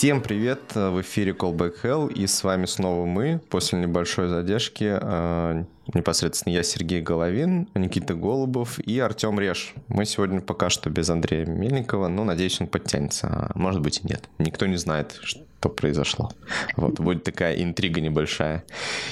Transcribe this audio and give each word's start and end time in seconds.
Всем 0.00 0.22
привет, 0.22 0.74
в 0.74 1.02
эфире 1.02 1.32
Callback 1.32 1.74
Hell, 1.82 2.10
и 2.10 2.26
с 2.26 2.42
вами 2.42 2.64
снова 2.64 3.04
мы, 3.04 3.38
после 3.50 3.80
небольшой 3.80 4.28
задержки, 4.28 4.98
а, 4.98 5.66
непосредственно 5.92 6.54
я, 6.54 6.62
Сергей 6.62 7.02
Головин, 7.02 7.68
Никита 7.74 8.14
Голубов 8.14 8.78
и 8.78 8.98
Артем 8.98 9.38
Реш. 9.38 9.74
Мы 9.88 10.06
сегодня 10.06 10.40
пока 10.40 10.70
что 10.70 10.88
без 10.88 11.10
Андрея 11.10 11.44
Мельникова, 11.44 12.08
но 12.08 12.24
надеюсь, 12.24 12.62
он 12.62 12.68
подтянется, 12.68 13.26
а 13.28 13.50
может 13.54 13.82
быть 13.82 14.00
и 14.02 14.08
нет. 14.08 14.26
Никто 14.38 14.64
не 14.64 14.76
знает, 14.76 15.20
что 15.22 15.68
произошло. 15.68 16.30
Вот, 16.76 16.98
будет 16.98 17.24
такая 17.24 17.62
интрига 17.62 18.00
небольшая. 18.00 18.64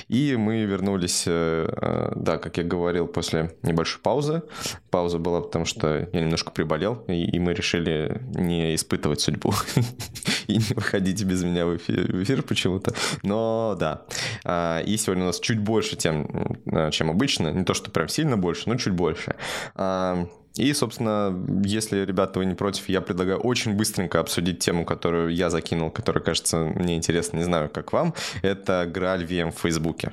И 0.08 0.36
мы 0.36 0.64
вернулись, 0.64 1.24
э, 1.26 1.68
э, 1.70 2.12
да, 2.16 2.38
как 2.38 2.56
я 2.56 2.64
говорил, 2.64 3.06
после 3.06 3.54
небольшой 3.62 4.00
паузы. 4.00 4.42
Пауза 4.90 5.18
была 5.18 5.42
потому, 5.42 5.66
что 5.66 6.08
я 6.10 6.20
немножко 6.20 6.50
приболел, 6.50 7.04
и 7.08 7.38
мы 7.38 7.52
решили 7.52 8.22
не 8.34 8.74
испытывать 8.74 9.20
судьбу 9.20 9.52
и 10.48 10.56
не 10.56 10.74
выходить 10.74 11.22
без 11.24 11.44
меня 11.44 11.66
в 11.66 11.76
эфир, 11.76 12.12
в 12.12 12.22
эфир 12.22 12.42
почему-то. 12.42 12.94
Но 13.22 13.76
да. 13.78 14.02
А, 14.44 14.80
и 14.80 14.96
сегодня 14.96 15.24
у 15.24 15.26
нас 15.26 15.38
чуть 15.38 15.60
больше 15.60 15.96
тем, 15.96 16.58
э, 16.66 16.90
чем 16.90 17.10
обычно. 17.10 17.52
Не 17.52 17.64
то, 17.64 17.74
что 17.74 17.90
прям 17.90 18.08
сильно 18.08 18.36
больше, 18.36 18.68
но 18.68 18.76
чуть 18.76 18.94
больше. 18.94 19.36
А, 19.74 20.26
и, 20.56 20.72
собственно, 20.72 21.32
если, 21.64 22.04
ребята, 22.04 22.40
вы 22.40 22.46
не 22.46 22.54
против, 22.54 22.88
я 22.88 23.00
предлагаю 23.00 23.38
очень 23.38 23.74
быстренько 23.74 24.18
обсудить 24.18 24.58
тему, 24.58 24.84
которую 24.84 25.32
я 25.32 25.50
закинул, 25.50 25.90
которая, 25.90 26.24
кажется, 26.24 26.56
мне 26.56 26.96
интересна, 26.96 27.36
не 27.36 27.44
знаю, 27.44 27.68
как 27.68 27.92
вам. 27.92 28.14
Это 28.42 28.90
Грааль 28.92 29.24
VM 29.24 29.52
в 29.52 29.60
Фейсбуке. 29.60 30.12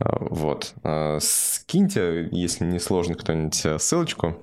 А, 0.00 0.16
вот. 0.18 0.74
А, 0.82 1.18
скиньте, 1.20 2.28
если 2.32 2.64
не 2.64 2.80
сложно, 2.80 3.14
кто-нибудь 3.14 3.66
ссылочку. 3.80 4.36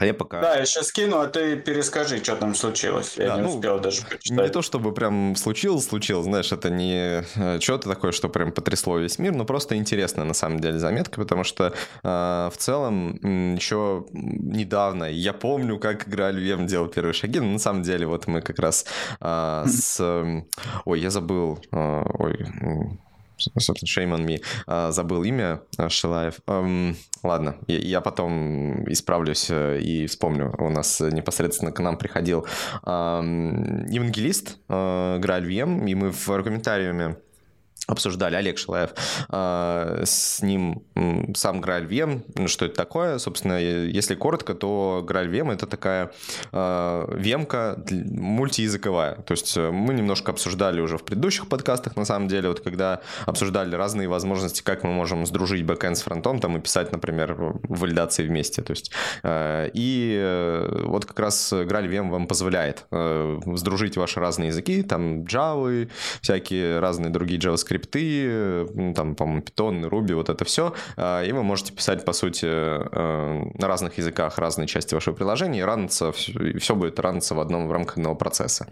А 0.00 0.06
я 0.06 0.14
пока... 0.14 0.40
Да, 0.40 0.56
я 0.56 0.64
сейчас 0.64 0.86
скину, 0.86 1.18
а 1.18 1.26
ты 1.26 1.56
перескажи, 1.56 2.24
что 2.24 2.34
там 2.34 2.54
случилось. 2.54 3.16
Я 3.18 3.28
да, 3.28 3.36
не 3.36 3.42
ну, 3.42 3.54
успел 3.54 3.78
даже 3.80 4.00
прочитать. 4.00 4.46
Не 4.46 4.48
то, 4.48 4.62
чтобы 4.62 4.94
прям 4.94 5.36
случилось, 5.36 5.86
случилось, 5.86 6.24
знаешь, 6.24 6.50
это 6.52 6.70
не 6.70 7.22
э, 7.36 7.60
что-то 7.60 7.90
такое, 7.90 8.12
что 8.12 8.30
прям 8.30 8.50
потрясло 8.50 8.96
весь 8.96 9.18
мир, 9.18 9.34
но 9.34 9.44
просто 9.44 9.76
интересная 9.76 10.24
на 10.24 10.32
самом 10.32 10.58
деле 10.58 10.78
заметка, 10.78 11.20
потому 11.20 11.44
что 11.44 11.74
э, 12.02 12.50
в 12.50 12.54
целом 12.56 13.56
еще 13.56 14.06
недавно, 14.12 15.04
я 15.04 15.34
помню, 15.34 15.78
как 15.78 16.08
играли 16.08 16.40
Вем 16.40 16.66
делал 16.66 16.88
первые 16.88 17.12
шаги, 17.12 17.38
но 17.38 17.48
на 17.48 17.58
самом 17.58 17.82
деле 17.82 18.06
вот 18.06 18.26
мы 18.26 18.40
как 18.40 18.58
раз 18.58 18.86
э, 19.20 19.64
с... 19.66 20.00
Ой, 20.86 20.98
я 20.98 21.10
забыл... 21.10 21.58
Э, 21.72 22.04
ой, 22.18 22.38
собственно, 23.58 23.88
shame 23.88 24.16
on 24.16 24.26
me, 24.26 24.42
а, 24.66 24.92
забыл 24.92 25.22
имя 25.24 25.62
а, 25.76 25.88
Шилаев. 25.88 26.40
Um, 26.46 26.96
ладно, 27.22 27.56
я, 27.66 28.00
потом 28.00 28.90
исправлюсь 28.90 29.46
э, 29.50 29.80
и 29.80 30.06
вспомню. 30.06 30.54
У 30.58 30.68
нас 30.70 31.00
непосредственно 31.00 31.72
к 31.72 31.80
нам 31.80 31.96
приходил 31.96 32.46
um, 32.84 33.88
евангелист 33.88 34.58
uh, 34.68 35.18
Грааль 35.18 35.44
Вьем, 35.44 35.86
и 35.86 35.94
мы 35.94 36.10
в 36.10 36.42
комментариуме 36.42 37.16
обсуждали, 37.90 38.36
Олег 38.36 38.58
Шилаев, 38.58 38.90
а, 39.28 40.02
с 40.04 40.42
ним 40.42 40.82
сам 41.34 41.60
Грааль 41.60 41.86
Вем, 41.86 42.24
ну, 42.36 42.48
что 42.48 42.66
это 42.66 42.76
такое, 42.76 43.18
собственно, 43.18 43.60
если 43.60 44.14
коротко, 44.14 44.54
то 44.54 45.02
Грааль 45.06 45.28
Вем 45.28 45.50
это 45.50 45.66
такая 45.66 46.12
а, 46.52 47.10
вемка 47.14 47.82
мультиязыковая, 47.90 49.16
то 49.16 49.32
есть 49.32 49.56
э, 49.56 49.70
мы 49.70 49.94
немножко 49.94 50.32
обсуждали 50.32 50.80
уже 50.80 50.98
в 50.98 51.04
предыдущих 51.04 51.48
подкастах, 51.48 51.96
на 51.96 52.04
самом 52.04 52.28
деле, 52.28 52.48
вот 52.48 52.60
когда 52.60 53.00
обсуждали 53.26 53.74
разные 53.74 54.08
возможности, 54.08 54.62
как 54.62 54.84
мы 54.84 54.92
можем 54.92 55.26
сдружить 55.26 55.64
бэкэнд 55.64 55.96
с 55.96 56.02
фронтом, 56.02 56.38
там, 56.38 56.56
и 56.56 56.60
писать, 56.60 56.92
например, 56.92 57.36
валидации 57.64 58.26
вместе, 58.26 58.62
то 58.62 58.72
есть, 58.72 58.92
э, 59.22 59.70
и 59.74 60.16
э, 60.20 60.84
вот 60.86 61.06
как 61.06 61.18
раз 61.18 61.52
Грааль 61.52 61.88
Вем 61.88 62.10
вам 62.10 62.26
позволяет 62.26 62.86
сдружить 62.90 63.96
ваши 63.96 64.20
разные 64.20 64.48
языки, 64.48 64.82
там, 64.82 65.22
Java, 65.22 65.90
всякие 66.20 66.78
разные 66.80 67.10
другие 67.10 67.40
JavaScript, 67.40 67.69
скрипты, 67.70 68.66
там, 68.96 69.14
по-моему, 69.14 69.42
Python, 69.42 69.88
Ruby, 69.88 70.14
вот 70.14 70.28
это 70.28 70.44
все, 70.44 70.74
а, 70.96 71.22
и 71.22 71.30
вы 71.30 71.44
можете 71.44 71.72
писать, 71.72 72.04
по 72.04 72.12
сути, 72.12 72.46
э, 72.46 73.42
на 73.54 73.68
разных 73.68 73.96
языках 73.98 74.38
разные 74.38 74.66
части 74.66 74.94
вашего 74.94 75.14
приложения, 75.14 75.60
и 75.60 75.62
раниться, 75.62 76.10
все 76.12 76.74
будет 76.74 76.98
раниться 76.98 77.34
в 77.34 77.40
одном 77.40 77.68
в 77.68 77.72
рамках 77.72 77.98
одного 77.98 78.16
процесса. 78.16 78.66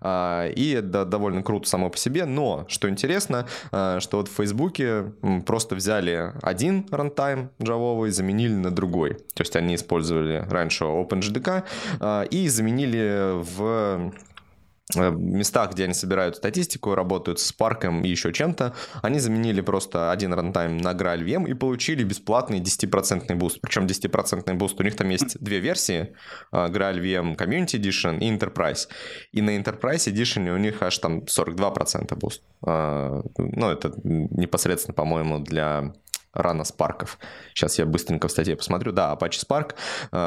А, 0.00 0.48
и 0.48 0.72
это 0.72 1.04
довольно 1.04 1.42
круто 1.42 1.68
само 1.68 1.90
по 1.90 1.96
себе, 1.96 2.24
но, 2.24 2.64
что 2.68 2.88
интересно, 2.88 3.46
а, 3.70 4.00
что 4.00 4.16
вот 4.16 4.28
в 4.28 4.32
Фейсбуке 4.32 5.12
просто 5.46 5.76
взяли 5.76 6.32
один 6.42 6.86
runtime 6.90 7.50
джавовый, 7.62 8.10
заменили 8.10 8.54
на 8.54 8.72
другой. 8.72 9.14
То 9.34 9.42
есть 9.42 9.54
они 9.54 9.76
использовали 9.76 10.44
раньше 10.50 10.84
OpenJDK 10.84 12.26
и 12.30 12.48
заменили 12.48 13.32
в 13.32 13.60
Э, 13.60 14.10
местах, 14.96 15.72
где 15.72 15.84
они 15.84 15.94
собирают 15.94 16.36
статистику, 16.36 16.94
работают 16.94 17.40
с 17.40 17.52
парком 17.52 18.02
и 18.02 18.08
еще 18.08 18.32
чем-то, 18.32 18.74
они 19.02 19.18
заменили 19.20 19.60
просто 19.60 20.10
один 20.10 20.32
runtime 20.32 20.78
на 20.78 20.92
GraalVM 20.92 21.48
и 21.48 21.54
получили 21.54 22.04
бесплатный 22.04 22.60
10% 22.60 23.34
boost. 23.34 23.60
Причем 23.60 23.86
10% 23.86 24.54
boost, 24.54 24.80
у 24.80 24.82
них 24.82 24.96
там 24.96 25.08
есть 25.10 25.38
две 25.40 25.60
версии, 25.60 26.14
э, 26.52 26.66
GraalVM 26.68 27.36
Community 27.36 27.80
Edition 27.80 28.18
и 28.18 28.30
Enterprise. 28.30 28.88
И 29.32 29.42
на 29.42 29.56
Enterprise 29.56 30.12
Edition 30.12 30.50
у 30.54 30.58
них 30.58 30.82
аж 30.82 30.98
там 30.98 31.20
42% 31.20 32.16
буст. 32.16 32.42
Э, 32.66 33.22
ну, 33.38 33.70
это 33.70 33.92
непосредственно, 34.04 34.94
по-моему, 34.94 35.38
для 35.38 35.92
run 36.32 36.64
а 36.64 36.70
Spark 36.70 37.00
ов. 37.00 37.18
Сейчас 37.54 37.78
я 37.78 37.86
быстренько 37.86 38.28
в 38.28 38.30
статье 38.30 38.54
посмотрю. 38.56 38.92
Да, 38.92 39.16
Apache 39.18 39.44
Spark, 39.44 39.74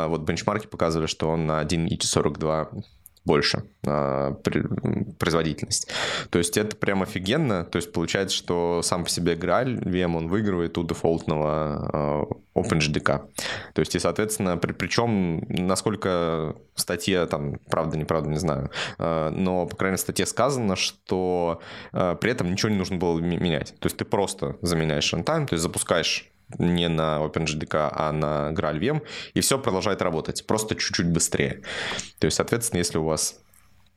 вот 0.10 0.22
бенчмарки 0.24 0.68
показывали, 0.68 1.08
что 1.08 1.30
он 1.30 1.46
на 1.46 1.64
1.42 1.64 2.84
больше 3.26 3.64
э, 3.86 4.36
производительность. 5.18 5.90
То 6.30 6.40
есть 6.40 6.58
это 6.58 6.76
прям 6.76 7.04
офигенно. 7.04 7.64
То 7.64 7.78
есть 7.78 7.92
получается, 7.94 8.36
что 8.36 8.82
сам 8.84 9.06
по 9.06 9.10
себе 9.10 9.36
GraalVM, 9.36 10.18
он 10.18 10.28
выигрывает 10.28 10.78
у 10.78 10.84
дефолтного 10.84 12.28
э, 12.56 12.60
OpenJDK. 12.60 13.26
То 13.74 13.80
есть 13.80 13.96
и, 13.96 14.00
соответственно, 14.00 14.58
при, 14.58 14.74
причем 14.74 15.46
насколько 15.48 16.56
статья 16.76 17.26
там, 17.26 17.60
правда, 17.70 17.98
неправда, 17.98 18.30
не 18.30 18.40
знаю, 18.40 18.72
э, 18.98 19.30
но, 19.30 19.66
по 19.68 19.76
крайней 19.76 19.94
мере, 19.94 20.02
статье 20.02 20.26
сказано, 20.26 20.76
что 20.76 21.62
при 21.92 22.32
этом 22.32 22.52
ничего 22.52 22.70
не 22.70 22.78
нужно 22.78 22.98
было 22.98 23.20
менять. 23.20 23.76
То 23.80 23.88
есть 23.88 23.98
ты 23.98 24.06
просто 24.06 24.58
заменяешь 24.62 25.14
runtime, 25.14 25.48
то 25.48 25.54
есть 25.54 25.64
запускаешь 25.64 26.33
не 26.58 26.88
на 26.88 27.20
OpenJDK, 27.20 27.90
а 27.94 28.12
на 28.12 28.52
GraalVM, 28.52 29.02
и 29.34 29.42
все 29.42 29.58
продолжает 29.60 30.02
работать, 30.02 30.46
просто 30.46 30.76
чуть-чуть 30.76 31.08
быстрее. 31.08 31.62
То 32.20 32.26
есть, 32.26 32.38
соответственно, 32.38 32.80
если 32.80 32.98
у 32.98 33.06
вас 33.06 33.40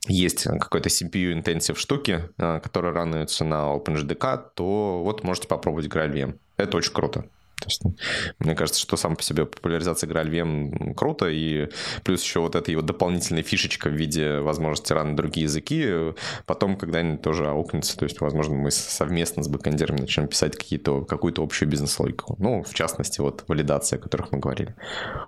есть 0.09 0.45
какой-то 0.45 0.89
CPU 0.89 1.33
intensive 1.41 1.77
штуки, 1.77 2.29
э, 2.39 2.61
которые 2.61 2.95
рануются 2.95 3.45
на 3.45 3.75
OpenJDK, 3.75 4.51
то 4.55 5.03
вот 5.03 5.25
можете 5.25 5.49
попробовать 5.49 5.87
GraalVM. 5.87 6.39
Это 6.57 6.77
очень 6.77 6.93
круто. 6.93 7.29
То 7.67 7.93
мне 8.39 8.55
кажется, 8.55 8.81
что 8.81 8.97
сам 8.97 9.17
по 9.17 9.23
себе 9.23 9.47
популяризация 9.47 10.09
игры 10.09 10.23
LVM 10.23 10.95
круто, 10.95 11.29
и 11.29 11.69
плюс 12.05 12.23
еще 12.23 12.41
вот 12.41 12.55
эта 12.55 12.71
его 12.71 12.83
дополнительная 12.83 13.43
фишечка 13.43 13.89
в 13.89 13.93
виде 13.93 14.41
возможности 14.41 14.93
ран 14.93 15.17
другие 15.17 15.45
языки, 15.45 16.15
потом 16.47 16.77
когда-нибудь 16.77 17.23
тоже 17.23 17.47
аукнется, 17.47 17.97
то 17.97 18.05
есть, 18.05 18.21
возможно, 18.21 18.55
мы 18.55 18.71
совместно 18.71 19.43
с 19.43 19.49
бэкэндерами 19.49 20.01
начнем 20.01 20.29
писать 20.29 20.57
какие-то, 20.57 21.05
какую-то 21.05 21.43
общую 21.43 21.69
бизнес-логику. 21.69 22.37
Ну, 22.39 22.63
в 22.63 22.75
частности, 22.75 23.21
вот 23.21 23.45
валидация, 23.49 23.99
о 23.99 24.03
которых 24.03 24.33
мы 24.33 24.39
говорили. 24.39 24.75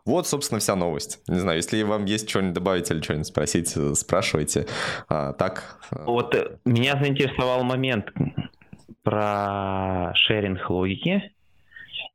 Вот, 0.04 0.26
собственно, 0.26 0.60
вся 0.60 0.76
новость. 0.76 1.20
Не 1.28 1.38
знаю, 1.38 1.58
если 1.58 1.82
вам 1.82 2.04
есть 2.04 2.28
что-нибудь 2.28 2.54
добавить 2.54 2.90
или 2.90 3.00
что-нибудь 3.00 3.26
спросить, 3.26 3.74
спрашивайте. 3.96 4.66
А, 5.08 5.32
так... 5.32 5.78
Э, 5.90 6.04
вот 6.04 6.34
э, 6.34 6.58
меня 6.64 6.98
заинтересовал 7.00 7.62
момент 7.64 8.06
про 9.02 10.12
шеринг 10.14 10.68
логики 10.70 11.32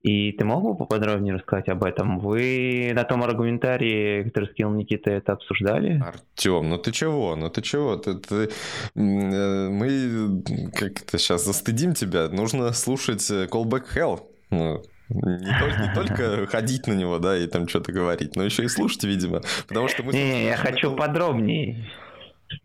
и 0.03 0.33
ты 0.33 0.43
мог 0.43 0.63
бы 0.63 0.75
поподробнее 0.75 1.35
рассказать 1.35 1.69
об 1.69 1.83
этом? 1.85 2.19
Вы 2.19 2.91
на 2.93 3.05
том 3.05 3.23
аргументарии, 3.23 4.23
который 4.23 4.49
скинул 4.49 4.73
Никита, 4.73 5.09
это 5.09 5.31
обсуждали? 5.31 6.03
Артем, 6.05 6.69
ну 6.69 6.77
ты 6.77 6.91
чего? 6.91 7.37
Ну 7.37 7.49
ты 7.49 7.61
чего? 7.61 7.95
Ты, 7.95 8.15
ты, 8.15 8.35
э, 8.45 8.49
мы 8.95 10.43
как-то 10.73 11.17
сейчас 11.17 11.45
застыдим 11.45 11.93
тебя. 11.93 12.27
Нужно 12.27 12.73
слушать 12.73 13.21
Callback 13.31 13.85
Hell. 13.95 14.19
Ну, 14.49 14.83
не 15.09 15.59
только, 15.59 15.81
не 15.81 15.93
только 15.93 16.47
ходить 16.51 16.87
на 16.87 16.93
него, 16.93 17.19
да, 17.19 17.37
и 17.37 17.47
там 17.47 17.67
что-то 17.69 17.93
говорить, 17.93 18.35
но 18.35 18.43
еще 18.43 18.63
и 18.63 18.67
слушать, 18.67 19.05
видимо. 19.05 19.41
Потому 19.67 19.87
что 19.87 20.03
мы... 20.03 20.11
Не, 20.11 20.45
я 20.45 20.57
хочу 20.57 20.95
подробнее. 20.95 21.89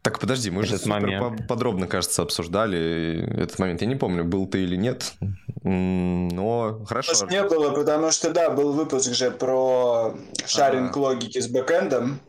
Так, 0.02 0.18
подожди, 0.18 0.50
мы 0.50 0.62
этот 0.62 0.82
же 0.82 0.88
момент. 0.88 1.46
подробно, 1.48 1.86
кажется, 1.86 2.22
обсуждали 2.22 3.42
этот 3.42 3.58
момент. 3.58 3.80
Я 3.80 3.86
не 3.86 3.96
помню, 3.96 4.24
был 4.24 4.46
ты 4.46 4.62
или 4.62 4.76
нет, 4.76 5.14
но 5.62 6.84
хорошо. 6.86 7.12
Может, 7.12 7.30
не 7.30 7.42
было, 7.42 7.70
потому 7.70 8.10
что, 8.10 8.30
да, 8.30 8.50
был 8.50 8.72
выпуск 8.72 9.12
же 9.14 9.30
про 9.30 10.14
шаринг 10.46 10.96
а. 10.96 11.00
логики 11.00 11.38
с 11.40 11.48
бэкэндом. 11.48 12.20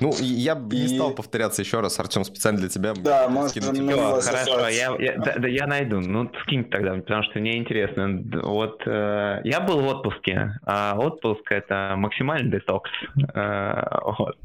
Ну, 0.00 0.12
я 0.20 0.54
бы 0.54 0.76
и... 0.76 0.80
не 0.80 0.88
стал 0.88 1.12
повторяться 1.12 1.62
еще 1.62 1.80
раз, 1.80 1.98
Артем, 1.98 2.24
специально 2.24 2.58
для 2.60 2.68
тебя. 2.68 2.94
Да, 2.94 3.28
может, 3.28 3.52
Все, 3.52 3.62
хорошо, 3.62 4.68
я, 4.68 4.96
я, 4.98 5.18
да, 5.18 5.34
да, 5.38 5.48
я 5.48 5.66
найду. 5.66 6.00
Ну, 6.00 6.30
скинь 6.42 6.64
тогда, 6.64 6.94
потому 6.94 7.22
что 7.24 7.38
мне 7.38 7.58
интересно. 7.58 8.22
Вот 8.42 8.82
э, 8.86 9.40
я 9.44 9.60
был 9.60 9.80
в 9.80 9.86
отпуске, 9.86 10.58
а 10.64 10.96
отпуск 10.98 11.50
это 11.50 11.94
максимальный 11.96 12.50
детокс. 12.50 12.90
Э, 13.34 13.82
вот. 14.18 14.36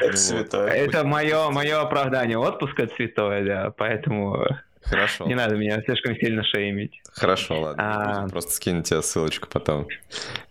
Это 0.00 0.16
святое. 0.16 0.68
Это 0.68 1.04
мое, 1.04 1.50
мое 1.50 1.80
оправдание. 1.80 2.38
Отпуск 2.38 2.78
это 2.78 2.94
святое, 2.94 3.44
да, 3.44 3.70
поэтому 3.76 4.46
Хорошо. 4.82 5.26
не 5.26 5.34
надо 5.34 5.56
меня 5.56 5.82
слишком 5.82 6.14
сильно 6.16 6.44
шеймить. 6.44 7.00
Хорошо, 7.12 7.60
ладно. 7.60 8.22
А. 8.24 8.28
Просто 8.28 8.52
скину 8.52 8.82
тебе 8.82 9.02
ссылочку 9.02 9.48
потом. 9.48 9.88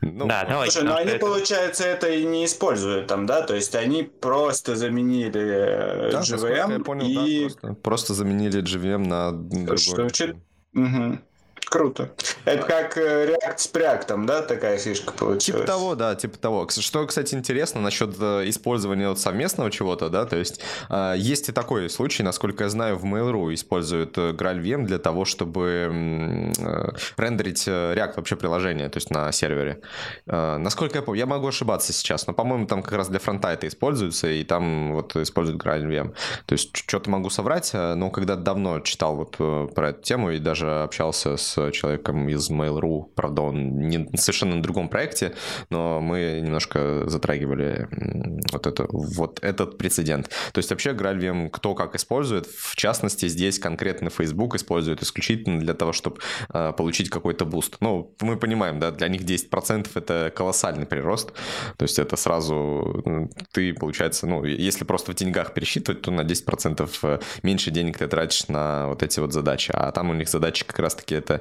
Ну, 0.01 0.25
Да, 0.27 0.45
давайте. 0.49 0.73
Слушай, 0.73 0.85
ну 0.85 0.91
потому 0.91 0.99
они, 1.01 1.09
что 1.09 1.15
это- 1.17 1.25
получается, 1.25 1.83
это 1.87 2.09
и 2.09 2.23
не 2.25 2.45
используют 2.45 3.07
там, 3.07 3.25
да? 3.25 3.41
То 3.43 3.55
есть 3.55 3.75
они 3.75 4.03
просто 4.03 4.75
заменили 4.75 6.07
э, 6.07 6.11
да, 6.11 6.21
GVM 6.21 6.83
понял, 6.83 7.05
и... 7.05 7.43
да, 7.43 7.49
просто, 7.49 7.73
просто 7.81 8.13
заменили 8.13 8.61
GVM 8.63 9.07
на 9.07 9.31
другой. 9.31 9.77
Звучит- 9.77 10.35
Мгм. 10.73 11.21
Круто. 11.75 12.09
Это 12.45 12.65
как 12.65 12.97
э, 12.97 13.35
React 13.35 13.57
с 13.57 13.69
Preact, 13.73 14.25
да, 14.25 14.41
такая 14.41 14.77
фишка 14.77 15.11
получилась? 15.11 15.43
Типа 15.43 15.67
того, 15.67 15.95
да, 15.95 16.15
типа 16.15 16.37
того. 16.37 16.69
Что, 16.69 17.05
кстати, 17.05 17.35
интересно 17.35 17.81
насчет 17.81 18.15
э, 18.17 18.47
использования 18.47 19.09
вот 19.09 19.19
совместного 19.19 19.69
чего-то, 19.69 20.07
да, 20.07 20.23
то 20.23 20.37
есть 20.37 20.61
э, 20.89 21.15
есть 21.17 21.49
и 21.49 21.51
такой 21.51 21.89
случай, 21.89 22.23
насколько 22.23 22.63
я 22.63 22.69
знаю, 22.69 22.95
в 22.95 23.03
Mail.ru 23.03 23.53
используют 23.53 24.17
GraalVM 24.17 24.85
для 24.85 24.99
того, 24.99 25.25
чтобы 25.25 26.53
рендерить 27.17 27.67
React 27.67 28.13
вообще 28.15 28.37
приложение, 28.37 28.87
то 28.87 28.97
есть 28.97 29.09
на 29.11 29.33
сервере. 29.33 29.81
Насколько 30.25 30.99
я 30.99 31.01
помню, 31.01 31.19
я 31.19 31.25
могу 31.25 31.47
ошибаться 31.47 31.91
сейчас, 31.91 32.25
но, 32.27 32.33
по-моему, 32.33 32.67
там 32.67 32.83
как 32.83 32.93
раз 32.93 33.09
для 33.09 33.19
фронта 33.19 33.49
это 33.49 33.67
используется, 33.67 34.29
и 34.29 34.45
там 34.45 34.93
вот 34.93 35.13
используют 35.17 35.61
GraalVM. 35.61 36.15
То 36.45 36.53
есть 36.53 36.75
что-то 36.77 37.09
могу 37.09 37.29
соврать, 37.29 37.71
но 37.73 38.09
когда 38.11 38.37
давно 38.37 38.79
читал 38.79 39.15
вот 39.15 39.35
про 39.73 39.89
эту 39.89 40.01
тему 40.01 40.31
и 40.31 40.39
даже 40.39 40.83
общался 40.83 41.35
с 41.35 41.64
человеком 41.71 42.27
из 42.29 42.49
Mail.ru, 42.49 43.05
правда, 43.15 43.43
он 43.43 43.79
не, 43.79 44.09
совершенно 44.17 44.55
на 44.55 44.63
другом 44.63 44.89
проекте, 44.89 45.33
но 45.69 46.01
мы 46.01 46.41
немножко 46.43 47.07
затрагивали 47.07 47.87
вот, 48.51 48.67
это, 48.67 48.85
вот 48.89 49.39
этот 49.43 49.77
прецедент. 49.77 50.29
То 50.53 50.59
есть 50.59 50.69
вообще 50.69 50.91
GraalVM 50.91 51.49
кто 51.49 51.75
как 51.75 51.95
использует, 51.95 52.47
в 52.47 52.75
частности, 52.75 53.27
здесь 53.27 53.59
конкретно 53.59 54.09
Facebook 54.09 54.55
использует 54.55 55.01
исключительно 55.03 55.59
для 55.59 55.73
того, 55.73 55.93
чтобы 55.93 56.17
э, 56.53 56.73
получить 56.77 57.09
какой-то 57.09 57.45
буст. 57.45 57.77
Ну, 57.79 58.13
мы 58.21 58.37
понимаем, 58.37 58.79
да, 58.79 58.91
для 58.91 59.07
них 59.07 59.21
10% 59.21 59.89
это 59.95 60.31
колоссальный 60.35 60.85
прирост, 60.85 61.33
то 61.77 61.83
есть 61.83 61.99
это 61.99 62.15
сразу 62.15 63.03
ты, 63.51 63.73
получается, 63.73 64.27
ну, 64.27 64.43
если 64.43 64.83
просто 64.83 65.11
в 65.11 65.15
деньгах 65.15 65.53
пересчитывать, 65.53 66.01
то 66.01 66.11
на 66.11 66.21
10% 66.21 67.21
меньше 67.43 67.71
денег 67.71 67.97
ты 67.97 68.07
тратишь 68.07 68.47
на 68.47 68.87
вот 68.87 69.03
эти 69.03 69.19
вот 69.19 69.33
задачи, 69.33 69.71
а 69.73 69.91
там 69.91 70.09
у 70.09 70.13
них 70.13 70.29
задачи 70.29 70.65
как 70.65 70.79
раз-таки 70.79 71.15
это 71.15 71.35
э, 71.35 71.39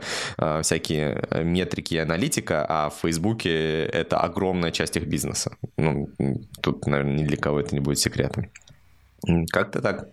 всякие 0.62 1.26
э, 1.30 1.42
метрики 1.42 1.94
и 1.94 1.98
аналитика, 1.98 2.64
а 2.68 2.90
в 2.90 2.94
Фейсбуке 3.02 3.84
это 3.84 4.18
огромная 4.18 4.70
часть 4.70 4.96
их 4.96 5.06
бизнеса. 5.06 5.56
Ну, 5.76 6.08
тут, 6.60 6.86
наверное, 6.86 7.14
ни 7.14 7.24
для 7.24 7.36
кого 7.36 7.60
это 7.60 7.74
не 7.74 7.80
будет 7.80 7.98
секретом. 7.98 8.50
Как-то 9.50 9.80
так. 9.80 10.08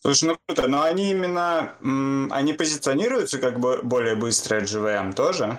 Слушай, 0.00 0.28
ну 0.28 0.38
круто, 0.46 0.68
но 0.68 0.82
они 0.82 1.10
именно, 1.10 1.74
они 2.30 2.52
позиционируются 2.52 3.38
как 3.38 3.58
бы 3.58 3.80
более 3.82 4.14
быстрые 4.14 4.62
GVM 4.62 5.12
тоже? 5.14 5.58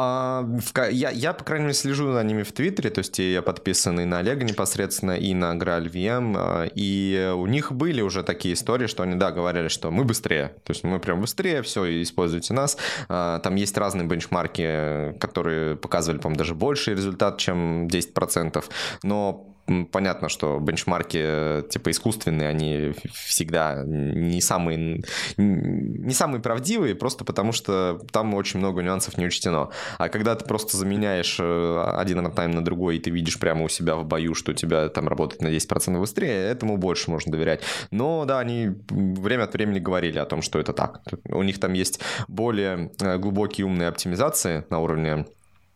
А, 0.00 0.42
в 0.42 0.90
я, 0.90 1.10
я, 1.10 1.32
по 1.32 1.42
крайней 1.42 1.64
мере, 1.64 1.74
слежу 1.74 2.12
за 2.12 2.22
ними 2.22 2.44
в 2.44 2.52
Твиттере, 2.52 2.90
то 2.90 3.00
есть 3.00 3.18
я 3.18 3.42
подписан 3.42 3.98
и 3.98 4.04
на 4.04 4.18
Олега 4.18 4.44
непосредственно, 4.44 5.18
и 5.18 5.34
на 5.34 5.56
Грааль 5.56 5.88
VM, 5.88 6.34
а, 6.38 6.68
и 6.72 7.32
у 7.34 7.46
них 7.46 7.72
были 7.72 8.00
уже 8.00 8.22
такие 8.22 8.54
истории, 8.54 8.86
что 8.86 9.02
они, 9.02 9.16
да, 9.16 9.32
говорили, 9.32 9.66
что 9.66 9.90
мы 9.90 10.04
быстрее, 10.04 10.54
то 10.62 10.70
есть 10.70 10.84
мы 10.84 11.00
прям 11.00 11.20
быстрее, 11.20 11.62
все, 11.62 12.00
используйте 12.00 12.54
нас. 12.54 12.78
А, 13.08 13.40
Там 13.40 13.56
есть 13.56 13.76
разные 13.76 14.06
бенчмарки, 14.06 15.16
которые 15.18 15.74
показывали, 15.74 16.20
по-моему, 16.20 16.38
даже 16.38 16.54
больший 16.54 16.94
результат, 16.94 17.38
чем 17.38 17.88
10%, 17.88 18.64
но 19.02 19.57
понятно, 19.90 20.28
что 20.28 20.58
бенчмарки 20.58 21.18
э, 21.20 21.62
типа 21.68 21.90
искусственные, 21.90 22.48
они 22.48 22.94
всегда 23.12 23.82
не 23.84 24.40
самые, 24.40 25.02
не 25.36 26.12
самые 26.12 26.40
правдивые, 26.40 26.94
просто 26.94 27.24
потому 27.24 27.52
что 27.52 28.00
там 28.12 28.34
очень 28.34 28.58
много 28.60 28.82
нюансов 28.82 29.18
не 29.18 29.26
учтено. 29.26 29.70
А 29.98 30.08
когда 30.08 30.34
ты 30.34 30.44
просто 30.44 30.76
заменяешь 30.76 31.36
э, 31.40 31.84
один 31.96 32.20
рантайм 32.20 32.52
на 32.52 32.64
другой, 32.64 32.96
и 32.96 33.00
ты 33.00 33.10
видишь 33.10 33.38
прямо 33.38 33.64
у 33.64 33.68
себя 33.68 33.96
в 33.96 34.04
бою, 34.04 34.34
что 34.34 34.52
у 34.52 34.54
тебя 34.54 34.88
там 34.88 35.08
работает 35.08 35.42
на 35.42 35.48
10% 35.48 35.98
быстрее, 35.98 36.50
этому 36.50 36.76
больше 36.76 37.10
можно 37.10 37.32
доверять. 37.32 37.62
Но 37.90 38.24
да, 38.24 38.38
они 38.40 38.70
время 38.88 39.44
от 39.44 39.52
времени 39.52 39.78
говорили 39.78 40.18
о 40.18 40.24
том, 40.24 40.42
что 40.42 40.58
это 40.58 40.72
так. 40.72 41.00
У 41.24 41.42
них 41.42 41.60
там 41.60 41.72
есть 41.72 42.00
более 42.28 42.90
э, 43.00 43.18
глубокие 43.18 43.66
умные 43.66 43.88
оптимизации 43.88 44.64
на 44.70 44.80
уровне 44.80 45.26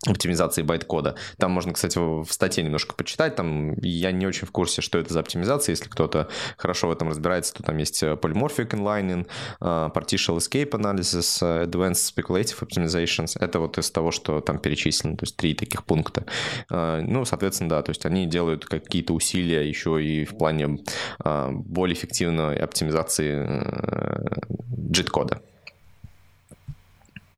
оптимизации 0.07 0.63
байт-кода. 0.63 1.15
Там 1.39 1.53
можно, 1.53 1.73
кстати, 1.73 1.99
в 1.99 2.27
статье 2.31 2.65
немножко 2.65 2.95
почитать. 2.95 3.37
Там 3.37 3.75
я 3.83 4.11
не 4.13 4.27
очень 4.27 4.47
в 4.47 4.51
курсе, 4.51 4.83
что 4.83 4.99
это 4.99 5.13
за 5.13 5.21
оптимизация. 5.21 5.73
Если 5.73 5.89
кто-то 5.89 6.29
хорошо 6.57 6.89
в 6.89 6.93
этом 6.93 7.09
разбирается, 7.09 7.55
то 7.55 7.63
там 7.63 7.77
есть 7.79 8.03
э, 8.03 8.13
polymorphic 8.15 8.71
inlining, 8.71 9.27
э, 9.61 9.65
partial 9.65 10.39
escape 10.39 10.71
analysis, 10.71 11.39
э, 11.41 11.67
advanced 11.67 12.15
speculative 12.15 12.61
optimizations. 12.61 13.37
Это 13.39 13.61
вот 13.61 13.79
из 13.79 13.91
того, 13.91 14.11
что 14.11 14.41
там 14.41 14.59
перечислено, 14.59 15.17
то 15.17 15.25
есть 15.25 15.37
три 15.37 15.55
таких 15.55 15.85
пункта. 15.85 16.25
Э, 16.71 17.01
Ну, 17.03 17.25
соответственно, 17.25 17.71
да, 17.71 17.83
то 17.83 17.91
есть 17.91 18.07
они 18.07 18.27
делают 18.27 18.65
какие-то 18.65 19.15
усилия 19.15 19.69
еще 19.69 20.03
и 20.03 20.25
в 20.25 20.37
плане 20.37 20.79
э, 21.25 21.51
более 21.53 21.95
эффективной 21.95 22.57
оптимизации 22.57 23.47
э, 23.47 24.23
JIT-кода. 24.91 25.43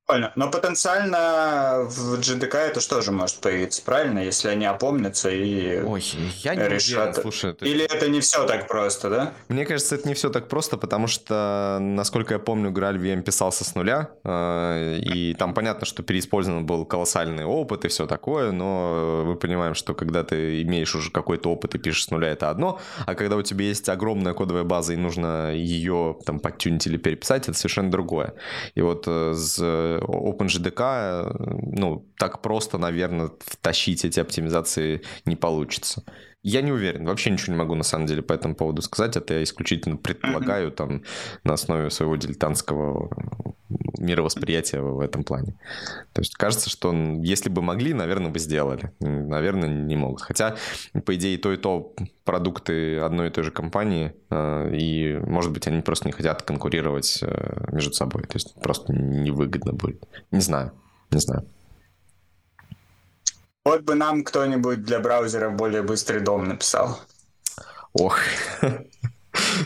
Правильно. 0.06 0.32
Но 0.36 0.50
потенциально 0.50 1.86
в 1.88 2.18
GDK 2.20 2.56
это 2.58 2.80
что 2.80 3.00
же 3.00 3.10
может 3.10 3.36
появиться, 3.36 3.82
правильно? 3.82 4.18
Если 4.18 4.48
они 4.48 4.66
опомнятся 4.66 5.30
и 5.30 5.80
Ой, 5.82 6.02
я 6.42 6.54
не 6.54 6.68
решат. 6.68 6.98
уверен, 7.16 7.22
слушай. 7.22 7.50
есть- 7.50 7.62
Или 7.62 7.84
это 7.84 8.08
не 8.10 8.20
все 8.20 8.44
так 8.46 8.68
просто, 8.68 9.08
да? 9.08 9.32
Мне 9.48 9.64
кажется, 9.64 9.94
это 9.94 10.06
не 10.06 10.12
все 10.12 10.28
так 10.28 10.48
просто, 10.48 10.76
потому 10.76 11.06
что, 11.06 11.78
насколько 11.80 12.34
я 12.34 12.38
помню, 12.38 12.70
Грааль 12.70 12.98
VM 12.98 13.22
писался 13.22 13.64
с 13.64 13.74
нуля, 13.74 14.10
э, 14.24 14.98
и 14.98 15.32
там 15.34 15.54
понятно, 15.54 15.86
что 15.86 16.02
переиспользован 16.02 16.66
был 16.66 16.84
колоссальный 16.84 17.44
опыт 17.46 17.86
и 17.86 17.88
все 17.88 18.06
такое, 18.06 18.52
но 18.52 19.22
мы 19.26 19.36
понимаем, 19.36 19.74
что 19.74 19.94
когда 19.94 20.22
ты 20.22 20.60
имеешь 20.62 20.94
уже 20.94 21.10
какой-то 21.10 21.50
опыт 21.50 21.76
и 21.76 21.78
пишешь 21.78 22.04
с 22.04 22.10
нуля, 22.10 22.28
это 22.28 22.50
одно, 22.50 22.78
а 23.06 23.14
когда 23.14 23.36
у 23.36 23.42
тебя 23.42 23.64
есть 23.64 23.88
огромная 23.88 24.34
кодовая 24.34 24.64
база 24.64 24.92
и 24.92 24.96
нужно 24.96 25.54
ее 25.54 26.18
там 26.26 26.40
подтюнить 26.40 26.86
или 26.86 26.98
переписать, 26.98 27.48
это 27.48 27.56
совершенно 27.56 27.90
другое. 27.90 28.34
И 28.74 28.82
вот 28.82 29.04
э, 29.06 29.32
с 29.34 29.93
OpenJDK, 30.00 30.80
э, 30.80 31.32
ну, 31.62 32.06
так 32.18 32.42
просто, 32.42 32.78
наверное, 32.78 33.30
втащить 33.40 34.04
эти 34.04 34.20
оптимизации 34.20 35.02
не 35.24 35.36
получится. 35.36 36.04
Я 36.44 36.60
не 36.60 36.72
уверен, 36.72 37.06
вообще 37.06 37.30
ничего 37.30 37.54
не 37.54 37.58
могу 37.58 37.74
на 37.74 37.84
самом 37.84 38.06
деле 38.06 38.20
по 38.20 38.34
этому 38.34 38.54
поводу 38.54 38.82
сказать. 38.82 39.16
Это 39.16 39.32
я 39.32 39.42
исключительно 39.42 39.96
предполагаю 39.96 40.70
там 40.70 41.02
на 41.42 41.54
основе 41.54 41.88
своего 41.88 42.16
дилетантского 42.16 43.08
мировосприятия 43.98 44.82
в 44.82 45.00
этом 45.00 45.24
плане. 45.24 45.54
То 46.12 46.20
есть 46.20 46.34
кажется, 46.34 46.68
что 46.68 46.92
если 47.22 47.48
бы 47.48 47.62
могли, 47.62 47.94
наверное, 47.94 48.30
бы 48.30 48.38
сделали. 48.38 48.92
Наверное, 49.00 49.70
не 49.70 49.96
могут. 49.96 50.20
Хотя, 50.20 50.56
по 51.06 51.14
идее, 51.14 51.38
то, 51.38 51.50
и 51.50 51.56
то 51.56 51.94
продукты 52.24 52.98
одной 52.98 53.28
и 53.28 53.30
той 53.30 53.44
же 53.44 53.50
компании, 53.50 54.12
э, 54.28 54.76
и, 54.76 55.14
может 55.26 55.50
быть, 55.50 55.66
они 55.66 55.80
просто 55.80 56.08
не 56.08 56.12
хотят 56.12 56.42
конкурировать 56.42 57.20
э, 57.22 57.68
между 57.72 57.94
собой. 57.94 58.24
То 58.24 58.34
есть 58.34 58.54
просто 58.60 58.92
невыгодно 58.92 59.72
будет. 59.72 60.06
Не 60.30 60.40
знаю, 60.40 60.72
не 61.10 61.20
знаю. 61.20 61.46
Вот 63.64 63.80
бы 63.80 63.94
нам 63.94 64.24
кто-нибудь 64.24 64.82
для 64.82 65.00
браузера 65.00 65.48
более 65.48 65.82
быстрый 65.82 66.20
дом 66.20 66.44
написал. 66.44 67.00
Ох. 67.94 68.18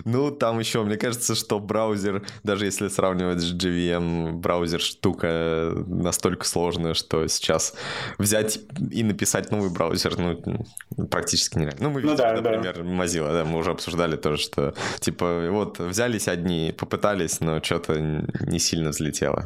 Ну, 0.07 0.31
там 0.31 0.59
еще, 0.61 0.83
мне 0.83 0.97
кажется, 0.97 1.35
что 1.35 1.61
браузер, 1.61 2.27
даже 2.43 2.65
если 2.65 2.89
сравнивать 2.89 3.41
с 3.41 3.53
GVM, 3.53 4.33
браузер 4.33 4.81
штука 4.81 5.75
настолько 5.87 6.47
сложная, 6.47 6.95
что 6.95 7.27
сейчас 7.29 7.75
взять 8.17 8.61
и 8.91 9.03
написать 9.03 9.51
новый 9.51 9.69
браузер, 9.69 10.17
ну, 10.19 10.65
практически 11.11 11.59
нереально. 11.59 11.83
Ну, 11.83 11.91
мы 11.91 12.01
Ну 12.01 12.13
видели, 12.13 12.17
да, 12.17 12.41
да. 12.41 12.51
например, 12.53 12.81
Mozilla, 12.83 13.33
да, 13.33 13.45
мы 13.45 13.59
уже 13.59 13.73
обсуждали 13.73 14.17
тоже, 14.17 14.41
что, 14.41 14.75
типа, 15.01 15.49
вот, 15.51 15.79
взялись 15.81 16.29
одни, 16.29 16.75
попытались, 16.75 17.41
но 17.41 17.63
что-то 17.63 18.01
не 18.01 18.59
сильно 18.59 18.89
взлетело. 18.89 19.45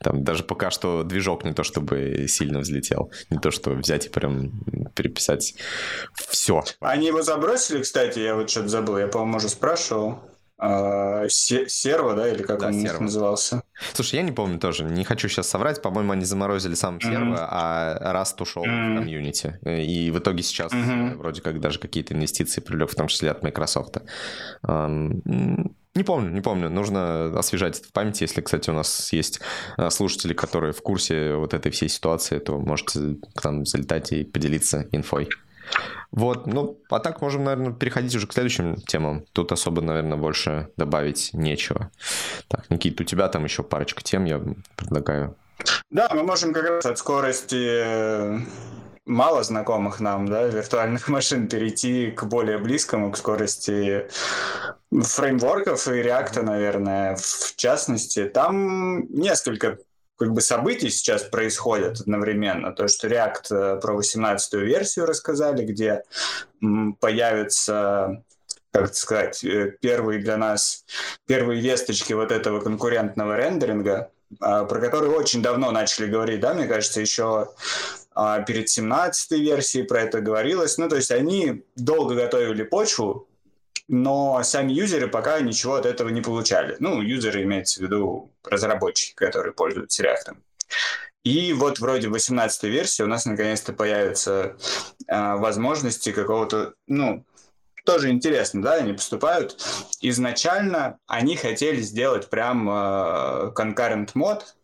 Там 0.00 0.24
даже 0.24 0.42
пока 0.44 0.70
что 0.70 1.02
движок 1.04 1.44
не 1.44 1.52
то 1.52 1.62
чтобы 1.62 2.26
сильно 2.28 2.60
взлетел, 2.60 3.10
не 3.30 3.38
то 3.38 3.50
что 3.50 3.70
взять 3.70 4.06
и 4.06 4.08
прям 4.08 4.52
переписать 4.94 5.54
все. 6.14 6.62
Они 6.80 7.06
его 7.06 7.22
забросили, 7.22 7.82
кстати, 7.82 8.18
я 8.20 8.34
вот 8.34 8.50
что-то 8.50 8.68
забыл, 8.68 8.98
я, 8.98 9.08
по-моему, 9.08 9.36
уже 9.38 9.48
спрашивал. 9.48 10.20
А, 10.56 11.28
се- 11.28 11.68
Серво, 11.68 12.14
да, 12.14 12.28
или 12.28 12.42
как 12.44 12.60
Да, 12.60 12.68
он 12.68 12.74
Серво. 12.74 13.02
назывался? 13.02 13.62
Слушай, 13.92 14.16
я 14.16 14.22
не 14.22 14.30
помню 14.30 14.60
тоже, 14.60 14.84
не 14.84 15.02
хочу 15.04 15.28
сейчас 15.28 15.48
соврать, 15.48 15.82
по-моему, 15.82 16.12
они 16.12 16.24
заморозили 16.24 16.74
сам 16.74 16.94
Мгм. 16.94 17.02
сервер, 17.02 17.36
а 17.40 18.12
Раст 18.12 18.40
ушел 18.40 18.64
Мгм. 18.64 18.94
в 18.94 18.98
комьюнити. 19.00 19.58
И 19.66 20.12
в 20.12 20.18
итоге 20.20 20.44
сейчас 20.44 20.72
э, 20.72 21.14
вроде 21.16 21.42
как 21.42 21.58
даже 21.60 21.80
какие-то 21.80 22.14
инвестиции 22.14 22.60
привлек, 22.60 22.90
в 22.92 22.94
том 22.94 23.08
числе 23.08 23.32
от 23.32 23.42
Microsoft. 23.42 23.96
Не 25.94 26.02
помню, 26.02 26.30
не 26.30 26.40
помню. 26.40 26.70
Нужно 26.70 27.38
освежать 27.38 27.78
это 27.78 27.88
в 27.88 27.92
памяти. 27.92 28.24
Если, 28.24 28.40
кстати, 28.40 28.68
у 28.70 28.72
нас 28.72 29.12
есть 29.12 29.40
э, 29.78 29.90
слушатели, 29.90 30.34
которые 30.34 30.72
в 30.72 30.82
курсе 30.82 31.34
вот 31.34 31.54
этой 31.54 31.70
всей 31.70 31.88
ситуации, 31.88 32.38
то 32.40 32.58
можете 32.58 33.16
к 33.34 33.44
нам 33.44 33.64
залетать 33.64 34.12
и 34.12 34.24
поделиться 34.24 34.88
инфой. 34.90 35.28
Вот, 36.10 36.46
ну, 36.46 36.78
а 36.90 37.00
так 37.00 37.20
можем, 37.22 37.44
наверное, 37.44 37.72
переходить 37.72 38.14
уже 38.14 38.26
к 38.26 38.32
следующим 38.32 38.76
темам. 38.76 39.24
Тут 39.32 39.52
особо, 39.52 39.82
наверное, 39.82 40.18
больше 40.18 40.68
добавить 40.76 41.30
нечего. 41.32 41.90
Так, 42.48 42.70
Никит, 42.70 43.00
у 43.00 43.04
тебя 43.04 43.28
там 43.28 43.44
еще 43.44 43.62
парочка 43.62 44.02
тем, 44.02 44.24
я 44.24 44.40
предлагаю. 44.76 45.36
Да, 45.90 46.08
мы 46.12 46.24
можем 46.24 46.52
как 46.52 46.68
раз 46.68 46.86
от 46.86 46.98
скорости 46.98 47.56
э, 47.56 48.38
мало 49.06 49.42
знакомых 49.42 50.00
нам, 50.00 50.26
да, 50.26 50.44
виртуальных 50.44 51.08
машин 51.08 51.48
перейти 51.48 52.10
к 52.10 52.24
более 52.24 52.58
близкому, 52.58 53.10
к 53.12 53.16
скорости 53.16 54.08
фреймворков 54.90 55.88
и 55.88 56.02
реакта, 56.02 56.42
наверное, 56.42 57.16
в 57.16 57.56
частности. 57.56 58.24
Там 58.26 59.06
несколько 59.12 59.78
как 60.16 60.32
бы 60.32 60.40
событий 60.40 60.90
сейчас 60.90 61.24
происходят 61.24 62.00
одновременно. 62.00 62.72
То, 62.72 62.86
что 62.86 63.08
React 63.08 63.46
э, 63.50 63.80
про 63.80 63.98
18-ю 63.98 64.60
версию 64.60 65.06
рассказали, 65.06 65.64
где 65.64 66.04
появятся 67.00 68.22
как 68.72 68.94
сказать, 68.94 69.44
э, 69.44 69.76
первые 69.80 70.20
для 70.20 70.36
нас, 70.36 70.84
первые 71.26 71.60
весточки 71.60 72.12
вот 72.12 72.32
этого 72.32 72.60
конкурентного 72.60 73.36
рендеринга, 73.36 74.10
а, 74.40 74.64
про 74.64 74.80
который 74.80 75.10
очень 75.10 75.42
давно 75.42 75.70
начали 75.70 76.06
говорить, 76.10 76.40
да, 76.40 76.54
мне 76.54 76.66
кажется, 76.66 77.00
еще 77.00 77.50
перед 78.46 78.66
17-й 78.68 79.40
версией 79.40 79.84
про 79.84 80.02
это 80.02 80.20
говорилось. 80.20 80.78
Ну, 80.78 80.88
то 80.88 80.96
есть 80.96 81.10
они 81.10 81.64
долго 81.76 82.14
готовили 82.14 82.62
почву 82.62 83.28
но 83.88 84.42
сами 84.42 84.72
юзеры 84.72 85.08
пока 85.08 85.40
ничего 85.40 85.74
от 85.74 85.86
этого 85.86 86.08
не 86.08 86.22
получали. 86.22 86.76
Ну, 86.78 87.02
юзеры 87.02 87.42
имеется 87.42 87.80
в 87.80 87.82
виду 87.82 88.32
разработчики, 88.42 89.14
которые 89.14 89.52
пользуются 89.52 90.02
React. 90.02 90.36
И 91.22 91.52
вот 91.52 91.78
вроде 91.80 92.08
18 92.08 92.64
версии 92.64 93.02
у 93.02 93.06
нас 93.06 93.24
наконец-то 93.24 93.72
появятся 93.72 94.56
э, 95.06 95.34
возможности 95.36 96.12
какого-то, 96.12 96.74
ну, 96.86 97.24
тоже 97.84 98.10
интересно, 98.10 98.62
да, 98.62 98.74
они 98.74 98.92
поступают. 98.92 99.62
Изначально 100.00 100.98
они 101.06 101.36
хотели 101.36 101.80
сделать 101.80 102.28
прям 102.28 102.68
э, 102.68 103.52
concurrent 103.54 104.10
мод, 104.14 104.56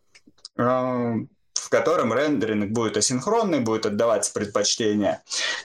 в 1.55 1.69
котором 1.69 2.13
рендеринг 2.13 2.71
будет 2.73 2.97
асинхронный, 2.97 3.61
будет 3.61 3.87
отдаваться 3.87 4.33
предпочтение 4.33 5.23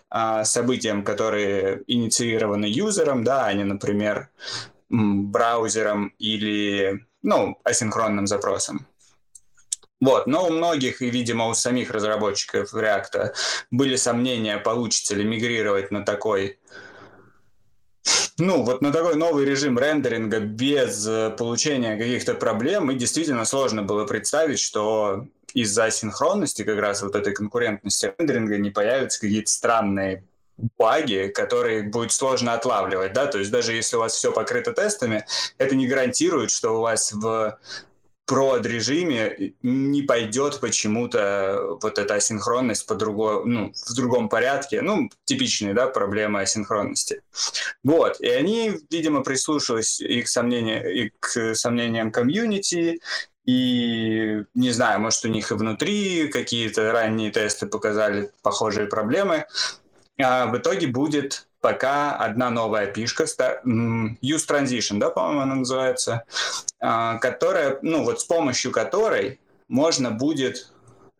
а, 0.09 0.43
событиям, 0.43 1.03
которые 1.03 1.83
инициированы 1.87 2.65
юзером, 2.65 3.23
да, 3.23 3.45
а 3.45 3.53
не, 3.53 3.63
например, 3.63 4.29
браузером 4.89 6.13
или, 6.19 7.05
ну, 7.23 7.57
асинхронным 7.63 8.27
запросом. 8.27 8.85
Вот, 10.01 10.27
но 10.27 10.45
у 10.45 10.51
многих, 10.51 11.01
и, 11.01 11.09
видимо, 11.09 11.47
у 11.47 11.53
самих 11.53 11.89
разработчиков 11.89 12.73
React 12.73 13.33
были 13.71 13.95
сомнения, 13.95 14.57
получится 14.57 15.15
ли 15.15 15.23
мигрировать 15.23 15.89
на 15.89 16.03
такой 16.03 16.59
ну, 18.37 18.63
вот 18.63 18.81
на 18.81 18.91
такой 18.91 19.15
новый 19.15 19.45
режим 19.45 19.79
рендеринга 19.79 20.39
без 20.41 21.07
э, 21.07 21.29
получения 21.37 21.97
каких-то 21.97 22.33
проблем, 22.33 22.91
и 22.91 22.95
действительно 22.95 23.45
сложно 23.45 23.81
было 23.81 24.05
представить, 24.05 24.59
что 24.59 25.25
из-за 25.55 25.89
синхронности 25.89 26.63
как 26.63 26.77
раз 26.77 27.01
вот 27.01 27.15
этой 27.15 27.33
конкурентности 27.33 28.13
рендеринга 28.17 28.57
не 28.57 28.69
появятся 28.69 29.21
какие-то 29.21 29.49
странные 29.49 30.23
баги, 30.77 31.31
которые 31.33 31.83
будет 31.83 32.11
сложно 32.11 32.53
отлавливать, 32.53 33.13
да, 33.13 33.25
то 33.25 33.39
есть 33.39 33.51
даже 33.51 33.73
если 33.73 33.95
у 33.95 33.99
вас 33.99 34.13
все 34.13 34.31
покрыто 34.31 34.71
тестами, 34.71 35.25
это 35.57 35.75
не 35.75 35.87
гарантирует, 35.87 36.51
что 36.51 36.77
у 36.77 36.81
вас 36.81 37.11
в 37.11 37.57
прод 38.25 38.65
режиме 38.65 39.53
не 39.61 40.01
пойдет 40.01 40.59
почему-то 40.59 41.77
вот 41.81 41.99
эта 41.99 42.15
асинхронность 42.15 42.87
по 42.87 42.95
другому, 42.95 43.45
ну, 43.45 43.73
в 43.73 43.95
другом 43.95 44.29
порядке. 44.29 44.81
Ну, 44.81 45.09
типичные, 45.25 45.73
да, 45.73 45.87
проблемы 45.87 46.41
асинхронности. 46.41 47.21
Вот. 47.83 48.19
И 48.19 48.27
они, 48.27 48.79
видимо, 48.89 49.23
прислушались 49.23 50.01
и 50.01 50.21
к, 50.23 50.27
сомнению, 50.27 51.05
и 51.05 51.11
к 51.19 51.53
сомнениям 51.53 52.11
комьюнити, 52.11 52.99
и 53.45 54.43
не 54.53 54.71
знаю, 54.71 54.99
может, 54.99 55.23
у 55.25 55.27
них 55.27 55.51
и 55.51 55.53
внутри 55.53 56.27
какие-то 56.29 56.91
ранние 56.91 57.31
тесты 57.31 57.67
показали 57.67 58.31
похожие 58.41 58.87
проблемы. 58.87 59.45
А 60.21 60.47
в 60.47 60.57
итоге 60.57 60.87
будет 60.87 61.47
пока 61.61 62.15
одна 62.15 62.49
новая 62.49 62.87
пишка, 62.87 63.23
Use 63.23 64.47
Transition, 64.47 64.97
да, 64.97 65.09
по-моему, 65.09 65.41
она 65.41 65.55
называется, 65.55 66.23
а, 66.79 67.17
которая, 67.17 67.79
ну 67.81 68.03
вот 68.03 68.21
с 68.21 68.23
помощью 68.23 68.71
которой 68.71 69.39
можно 69.67 70.11
будет 70.11 70.71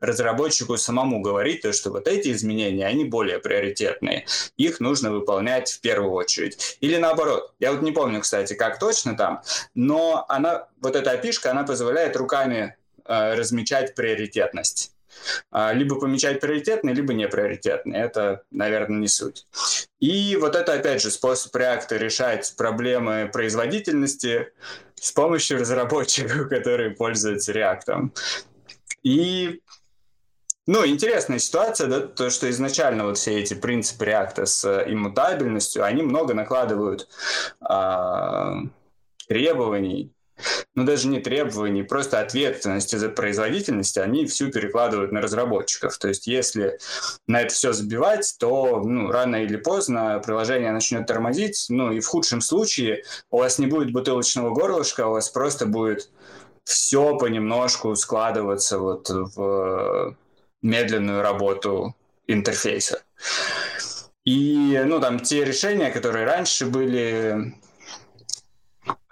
разработчику 0.05 0.77
самому 0.77 1.21
говорить, 1.21 1.61
то, 1.61 1.73
что 1.73 1.91
вот 1.91 2.07
эти 2.07 2.31
изменения, 2.31 2.85
они 2.85 3.05
более 3.05 3.39
приоритетные. 3.39 4.25
Их 4.57 4.79
нужно 4.79 5.11
выполнять 5.11 5.71
в 5.71 5.81
первую 5.81 6.11
очередь. 6.11 6.77
Или 6.81 6.97
наоборот. 6.97 7.53
Я 7.59 7.71
вот 7.71 7.81
не 7.81 7.91
помню, 7.91 8.21
кстати, 8.21 8.53
как 8.53 8.79
точно 8.79 9.17
там, 9.17 9.41
но 9.73 10.25
она, 10.29 10.67
вот 10.81 10.95
эта 10.95 11.11
опишка, 11.11 11.51
она 11.51 11.63
позволяет 11.63 12.15
руками 12.15 12.75
э, 13.05 13.35
размечать 13.35 13.95
приоритетность. 13.95 14.95
А, 15.51 15.73
либо 15.73 15.99
помечать 15.99 16.39
приоритетные, 16.39 16.95
либо 16.95 17.13
неприоритетные. 17.13 18.01
Это, 18.01 18.43
наверное, 18.51 18.99
не 18.99 19.07
суть. 19.07 19.47
И 19.99 20.37
вот 20.37 20.55
это, 20.55 20.73
опять 20.73 21.01
же, 21.01 21.11
способ 21.11 21.55
React 21.55 21.97
решать 21.97 22.53
проблемы 22.57 23.29
производительности 23.31 24.51
с 24.95 25.11
помощью 25.11 25.59
разработчиков, 25.59 26.49
которые 26.49 26.91
пользуются 26.91 27.53
React. 27.53 28.11
И 29.03 29.61
ну, 30.67 30.85
интересная 30.85 31.39
ситуация, 31.39 31.87
да, 31.87 32.01
то, 32.01 32.29
что 32.29 32.49
изначально 32.49 33.05
вот 33.05 33.17
все 33.17 33.39
эти 33.39 33.53
принципы 33.53 34.05
React 34.05 34.45
с 34.45 34.83
иммутабельностью, 34.87 35.83
они 35.83 36.03
много 36.03 36.33
накладывают 36.33 37.07
э, 37.61 38.53
требований 39.27 40.15
ну 40.75 40.83
даже 40.83 41.07
не 41.07 41.19
требований, 41.19 41.83
просто 41.83 42.19
ответственности 42.19 42.97
за 42.97 43.09
производительность, 43.09 43.97
они 43.97 44.25
всю 44.25 44.51
перекладывают 44.51 45.11
на 45.11 45.21
разработчиков. 45.21 45.97
То 45.97 46.09
есть 46.09 46.27
если 46.27 46.77
на 47.27 47.41
это 47.41 47.53
все 47.53 47.73
забивать, 47.73 48.35
то 48.39 48.81
ну, 48.83 49.11
рано 49.11 49.37
или 49.37 49.55
поздно 49.55 50.21
приложение 50.23 50.71
начнет 50.71 51.07
тормозить, 51.07 51.65
ну 51.69 51.91
и 51.91 51.99
в 51.99 52.07
худшем 52.07 52.41
случае 52.41 53.03
у 53.31 53.39
вас 53.39 53.59
не 53.59 53.67
будет 53.67 53.91
бутылочного 53.91 54.49
горлышка, 54.51 55.07
у 55.07 55.11
вас 55.11 55.29
просто 55.29 55.65
будет 55.65 56.09
все 56.63 57.17
понемножку 57.17 57.95
складываться 57.95 58.79
вот 58.79 59.09
в 59.09 60.17
медленную 60.65 61.21
работу 61.21 61.95
интерфейса. 62.27 63.03
И, 64.25 64.81
ну, 64.85 64.99
там, 64.99 65.19
те 65.19 65.45
решения, 65.45 65.91
которые 65.91 66.25
раньше 66.25 66.65
были 66.65 67.53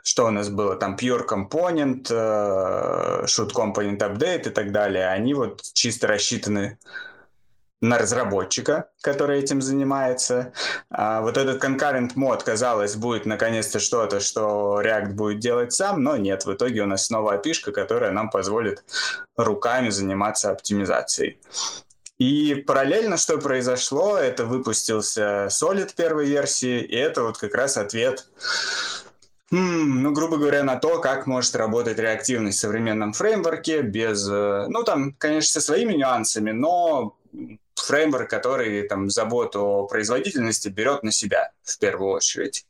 что 0.06 0.26
у 0.26 0.32
нас 0.32 0.50
было, 0.50 0.76
там 0.76 0.96
Pure 0.96 1.26
Component, 1.26 2.08
э, 2.10 3.26
Shoot 3.26 3.54
Component 3.54 3.98
Update 4.00 4.50
и 4.50 4.52
так 4.52 4.72
далее, 4.72 5.08
они 5.08 5.34
вот 5.34 5.62
чисто 5.74 6.08
рассчитаны 6.08 6.78
на 7.84 7.98
разработчика, 7.98 8.90
который 9.02 9.40
этим 9.40 9.62
занимается. 9.62 10.54
А 10.90 11.22
вот 11.22 11.38
этот 11.38 11.62
concurrent 11.62 12.14
мод, 12.16 12.42
казалось, 12.42 12.96
будет 12.96 13.26
наконец-то 13.26 13.80
что-то, 13.80 14.22
что 14.22 14.82
React 14.82 15.12
будет 15.12 15.40
делать 15.40 15.74
сам, 15.74 16.02
но 16.02 16.16
нет, 16.16 16.46
в 16.46 16.54
итоге 16.54 16.82
у 16.82 16.86
нас 16.86 17.08
снова 17.08 17.34
опишка, 17.34 17.74
которая 17.74 18.12
нам 18.12 18.30
позволит 18.30 18.86
руками 19.36 19.90
заниматься 19.90 20.50
оптимизацией. 20.50 21.42
И 22.20 22.56
параллельно, 22.56 23.18
что 23.18 23.38
произошло, 23.38 24.18
это 24.18 24.46
выпустился 24.46 25.48
Solid 25.50 25.94
первой 25.94 26.26
версии, 26.26 26.80
и 26.80 26.96
это 26.96 27.24
вот 27.24 27.38
как 27.38 27.54
раз 27.54 27.76
ответ 27.76 28.30
ну, 29.56 30.12
грубо 30.14 30.38
говоря, 30.38 30.64
на 30.64 30.78
то, 30.78 31.00
как 31.00 31.28
может 31.28 31.56
работать 31.56 32.00
реактивность 32.00 32.58
в 32.58 32.62
современном 32.62 33.14
фреймворке 33.14 33.84
без, 33.84 34.28
э, 34.28 34.66
ну, 34.68 34.84
там, 34.84 35.14
конечно, 35.20 35.52
со 35.52 35.62
своими 35.62 35.94
нюансами, 35.94 36.50
но 36.50 37.16
фреймворк, 37.76 38.30
который 38.30 38.88
там 38.88 39.10
заботу 39.10 39.62
о 39.62 39.88
производительности 39.88 40.70
берет 40.70 41.04
на 41.04 41.12
себя 41.12 41.52
в 41.64 41.78
первую 41.80 42.12
очередь. 42.12 42.66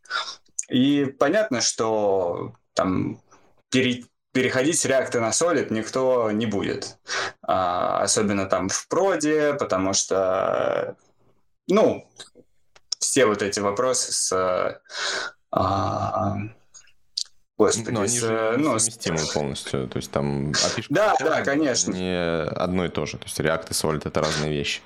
И 0.70 1.06
понятно, 1.06 1.62
что 1.62 2.54
там 2.74 3.22
пере, 3.70 4.06
переходить 4.32 4.80
с 4.80 4.86
React 4.86 5.20
на 5.20 5.30
Solid 5.30 5.72
никто 5.72 6.32
не 6.32 6.46
будет. 6.46 6.98
А, 7.42 8.02
особенно 8.02 8.46
там 8.46 8.70
в 8.70 8.88
проде, 8.88 9.54
потому 9.54 9.94
что, 9.94 10.96
ну, 11.68 12.10
все 13.00 13.26
вот 13.26 13.42
эти 13.42 13.60
вопросы 13.60 14.12
с 14.12 14.82
а, 15.52 16.38
Господи, 17.58 17.92
но 17.92 18.02
они 18.02 18.20
же 18.20 18.56
ну, 18.58 18.80
совместимы 18.80 19.20
полностью. 19.34 19.88
То 19.88 19.98
есть 19.98 20.12
там 20.12 20.52
API 20.52 20.86
Да, 20.90 21.16
да, 21.20 21.42
конечно. 21.44 21.92
Не 21.92 22.44
одно 22.46 22.86
и 22.86 22.90
то 22.90 23.06
же. 23.06 23.18
То 23.18 23.26
есть 23.26 23.40
React 23.40 23.68
и 23.70 23.74
Solid— 23.74 24.02
это 24.06 24.22
разные 24.22 24.52
вещи. 24.52 24.82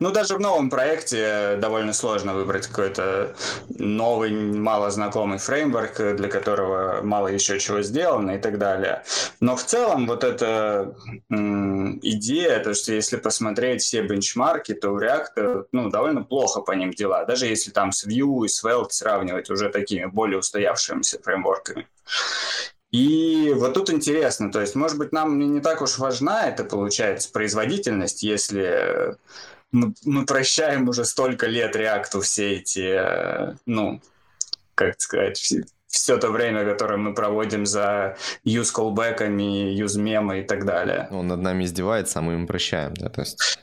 Ну, 0.00 0.10
даже 0.10 0.36
в 0.36 0.40
новом 0.40 0.70
проекте 0.70 1.56
довольно 1.58 1.92
сложно 1.92 2.34
выбрать 2.34 2.66
какой-то 2.66 3.34
новый, 3.68 4.32
мало 4.32 4.90
знакомый 4.90 5.38
фреймворк, 5.38 6.16
для 6.16 6.28
которого 6.28 7.02
мало 7.02 7.28
еще 7.28 7.58
чего 7.60 7.82
сделано 7.82 8.32
и 8.32 8.38
так 8.38 8.58
далее. 8.58 9.04
Но 9.40 9.56
в 9.56 9.64
целом 9.64 10.06
вот 10.06 10.24
эта 10.24 10.94
м- 11.30 11.98
идея, 12.02 12.60
то, 12.60 12.72
что 12.72 12.94
если 12.94 13.16
посмотреть 13.18 13.82
все 13.82 14.02
бенчмарки, 14.02 14.72
то 14.72 14.90
у 14.90 14.98
React 14.98 15.66
ну, 15.72 15.90
довольно 15.90 16.22
плохо 16.22 16.62
по 16.62 16.72
ним 16.72 16.92
дела. 16.92 17.26
Даже 17.26 17.46
если 17.46 17.70
там 17.70 17.92
с 17.92 18.06
Vue 18.06 18.46
и 18.46 18.48
Svelte 18.48 18.90
сравнивать 18.90 19.50
уже 19.50 19.68
такими 19.68 20.06
более 20.06 20.38
устоявшимися 20.38 21.20
фреймворками. 21.22 21.86
И 22.90 23.52
вот 23.54 23.74
тут 23.74 23.90
интересно, 23.90 24.50
то 24.50 24.60
есть, 24.60 24.74
может 24.74 24.98
быть, 24.98 25.12
нам 25.12 25.38
не 25.54 25.60
так 25.60 25.80
уж 25.80 25.98
важна 25.98 26.48
эта, 26.48 26.64
получается, 26.64 27.30
производительность, 27.30 28.24
если 28.24 29.16
мы, 29.72 29.94
мы 30.04 30.26
прощаем 30.26 30.88
уже 30.88 31.04
столько 31.04 31.46
лет 31.46 31.76
реакту 31.76 32.20
все 32.20 32.56
эти, 32.56 33.00
ну, 33.66 34.00
как 34.74 35.00
сказать, 35.00 35.38
все, 35.38 35.64
все 35.86 36.16
то 36.16 36.30
время, 36.30 36.64
которое 36.64 36.96
мы 36.96 37.14
проводим 37.14 37.66
за 37.66 38.16
use 38.44 38.72
callback'ами, 38.74 39.74
use 39.74 39.98
мемы 39.98 40.40
и 40.40 40.42
так 40.42 40.64
далее. 40.64 41.08
Он 41.10 41.28
над 41.28 41.40
нами 41.40 41.64
издевается, 41.64 42.18
а 42.18 42.22
мы 42.22 42.34
им 42.34 42.46
прощаем, 42.46 42.94
да, 42.94 43.08
то 43.08 43.20
есть... 43.20 43.58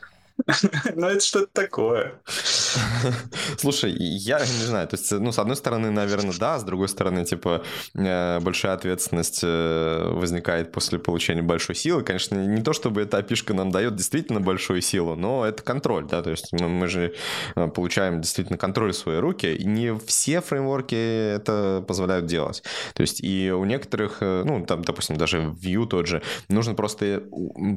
Ну, 0.94 1.06
это 1.06 1.24
что-то 1.24 1.48
такое. 1.52 2.20
Слушай, 3.58 3.92
я 3.92 4.38
не 4.38 4.64
знаю, 4.64 4.88
то 4.88 4.96
есть, 4.96 5.10
ну, 5.12 5.32
с 5.32 5.38
одной 5.38 5.56
стороны, 5.56 5.90
наверное, 5.90 6.34
да, 6.38 6.58
с 6.58 6.64
другой 6.64 6.88
стороны, 6.88 7.24
типа, 7.24 7.64
э, 7.94 8.40
большая 8.40 8.74
ответственность 8.74 9.40
э, 9.42 10.10
возникает 10.12 10.72
после 10.72 10.98
получения 10.98 11.42
большой 11.42 11.74
силы. 11.74 12.02
Конечно, 12.02 12.36
не 12.36 12.62
то, 12.62 12.72
чтобы 12.72 13.02
эта 13.02 13.18
опишка 13.18 13.54
нам 13.54 13.70
дает 13.70 13.96
действительно 13.96 14.40
большую 14.40 14.80
силу, 14.80 15.14
но 15.14 15.44
это 15.44 15.62
контроль, 15.62 16.06
да, 16.06 16.22
то 16.22 16.30
есть 16.30 16.52
мы, 16.52 16.68
мы 16.68 16.88
же 16.88 17.14
э, 17.56 17.68
получаем 17.68 18.20
действительно 18.20 18.58
контроль 18.58 18.92
в 18.92 18.96
свои 18.96 19.18
руки, 19.18 19.54
и 19.54 19.64
не 19.64 19.96
все 19.98 20.40
фреймворки 20.40 20.94
это 21.34 21.84
позволяют 21.86 22.26
делать. 22.26 22.62
То 22.94 23.02
есть 23.02 23.22
и 23.22 23.50
у 23.50 23.64
некоторых, 23.64 24.20
ну, 24.20 24.64
там, 24.64 24.82
допустим, 24.82 25.16
даже 25.16 25.38
Vue 25.38 25.86
тот 25.86 26.06
же, 26.06 26.22
нужно 26.48 26.74
просто 26.74 27.24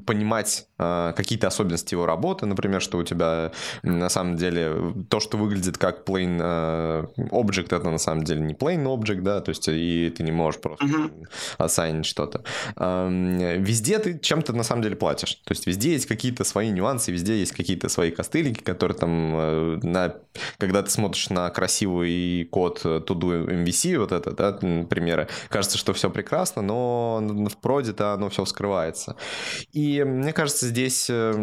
понимать 0.05 0.67
какие-то 1.15 1.47
особенности 1.47 1.93
его 1.93 2.05
работы, 2.05 2.45
например, 2.45 2.81
что 2.81 2.97
у 2.97 3.03
тебя 3.03 3.51
на 3.83 4.09
самом 4.09 4.35
деле 4.35 4.93
то, 5.09 5.19
что 5.19 5.37
выглядит 5.37 5.77
как 5.77 6.07
plain 6.07 6.39
uh, 6.39 7.29
object, 7.29 7.75
это 7.75 7.89
на 7.89 7.97
самом 7.97 8.23
деле 8.23 8.41
не 8.41 8.53
plain 8.53 8.83
object, 8.85 9.21
да, 9.21 9.41
то 9.41 9.49
есть 9.49 9.67
и 9.67 10.13
ты 10.15 10.23
не 10.23 10.31
можешь 10.31 10.59
просто 10.61 10.85
uh-huh. 10.85 11.27
ассайнить 11.57 12.05
что-то. 12.05 12.43
Везде 12.77 13.99
ты 13.99 14.19
чем-то 14.19 14.53
на 14.53 14.63
самом 14.63 14.81
деле 14.81 14.95
платишь. 14.95 15.35
То 15.45 15.51
есть 15.51 15.67
везде 15.67 15.93
есть 15.93 16.07
какие-то 16.07 16.43
свои 16.43 16.69
нюансы, 16.69 17.11
везде 17.11 17.39
есть 17.39 17.51
какие-то 17.51 17.89
свои 17.89 18.11
костылики, 18.11 18.61
которые 18.61 18.97
там, 18.97 19.35
uh, 19.35 19.85
на, 19.85 20.15
когда 20.57 20.81
ты 20.81 20.89
смотришь 20.89 21.29
на 21.29 21.49
красивый 21.49 22.47
код 22.51 22.81
to-do 22.83 23.47
MVC, 23.47 23.97
вот 23.99 24.11
это, 24.11 24.31
да, 24.31 24.51
примеры, 24.53 25.27
кажется, 25.49 25.77
что 25.77 25.93
все 25.93 26.09
прекрасно, 26.09 26.61
но 26.61 27.19
в 27.21 27.57
проде-то 27.57 28.13
оно 28.13 28.29
все 28.29 28.43
вскрывается. 28.45 29.15
И 29.73 30.03
мне 30.03 30.33
кажется, 30.33 30.70
здесь 30.71 31.09
э, 31.09 31.33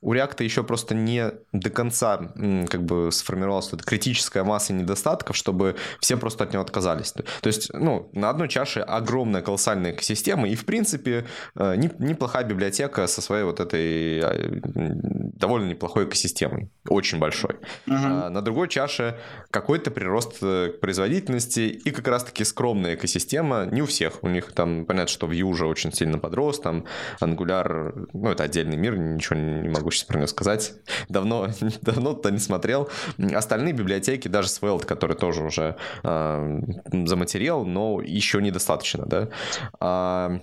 у 0.00 0.14
React 0.14 0.42
еще 0.44 0.62
просто 0.62 0.94
не 0.94 1.32
до 1.52 1.70
конца 1.70 2.32
как 2.68 2.82
бы 2.82 3.10
сформировалась 3.12 3.72
эта 3.72 3.84
критическая 3.84 4.44
масса 4.44 4.72
недостатков, 4.72 5.36
чтобы 5.36 5.76
все 6.00 6.16
просто 6.16 6.44
от 6.44 6.52
него 6.52 6.62
отказались. 6.62 7.12
То 7.12 7.24
есть, 7.42 7.72
ну, 7.74 8.08
на 8.12 8.30
одной 8.30 8.48
чаше 8.48 8.80
огромная 8.80 9.42
колоссальная 9.42 9.92
экосистема, 9.92 10.48
и, 10.48 10.54
в 10.54 10.64
принципе, 10.64 11.26
э, 11.56 11.76
неплохая 11.76 12.44
библиотека 12.44 13.06
со 13.06 13.20
своей 13.20 13.44
вот 13.44 13.60
этой 13.60 14.20
а, 14.20 14.60
довольно 14.74 15.68
неплохой 15.68 16.04
экосистемой, 16.04 16.70
очень 16.88 17.18
большой. 17.18 17.56
Uh-huh. 17.86 18.26
А 18.26 18.30
на 18.30 18.42
другой 18.42 18.68
чаше 18.68 19.18
какой-то 19.50 19.90
прирост 19.90 20.38
э, 20.42 20.70
производительности 20.80 21.60
и 21.60 21.90
как 21.90 22.06
раз-таки 22.08 22.44
скромная 22.44 22.94
экосистема, 22.94 23.66
не 23.66 23.82
у 23.82 23.86
всех, 23.86 24.22
у 24.22 24.28
них 24.28 24.52
там, 24.52 24.86
понятно, 24.86 25.08
что 25.08 25.26
Vue 25.26 25.42
уже 25.42 25.66
очень 25.66 25.92
сильно 25.92 26.18
подрос, 26.18 26.60
там 26.60 26.84
Angular, 27.20 28.08
ну, 28.12 28.30
это 28.36 28.44
отдельный 28.44 28.76
мир, 28.76 28.96
ничего 28.96 29.38
не 29.38 29.68
могу 29.68 29.90
сейчас 29.90 30.04
про 30.04 30.18
него 30.18 30.26
сказать, 30.26 30.74
давно, 31.08 31.48
давно-то 31.82 32.30
не 32.30 32.38
смотрел. 32.38 32.88
Остальные 33.18 33.72
библиотеки, 33.72 34.28
даже 34.28 34.48
Svelte, 34.48 34.84
который 34.84 35.16
тоже 35.16 35.42
уже 35.42 35.76
э, 36.02 36.60
заматериал, 36.92 37.64
но 37.64 38.00
еще 38.00 38.40
недостаточно, 38.42 39.06
да. 39.06 39.28
А, 39.80 40.40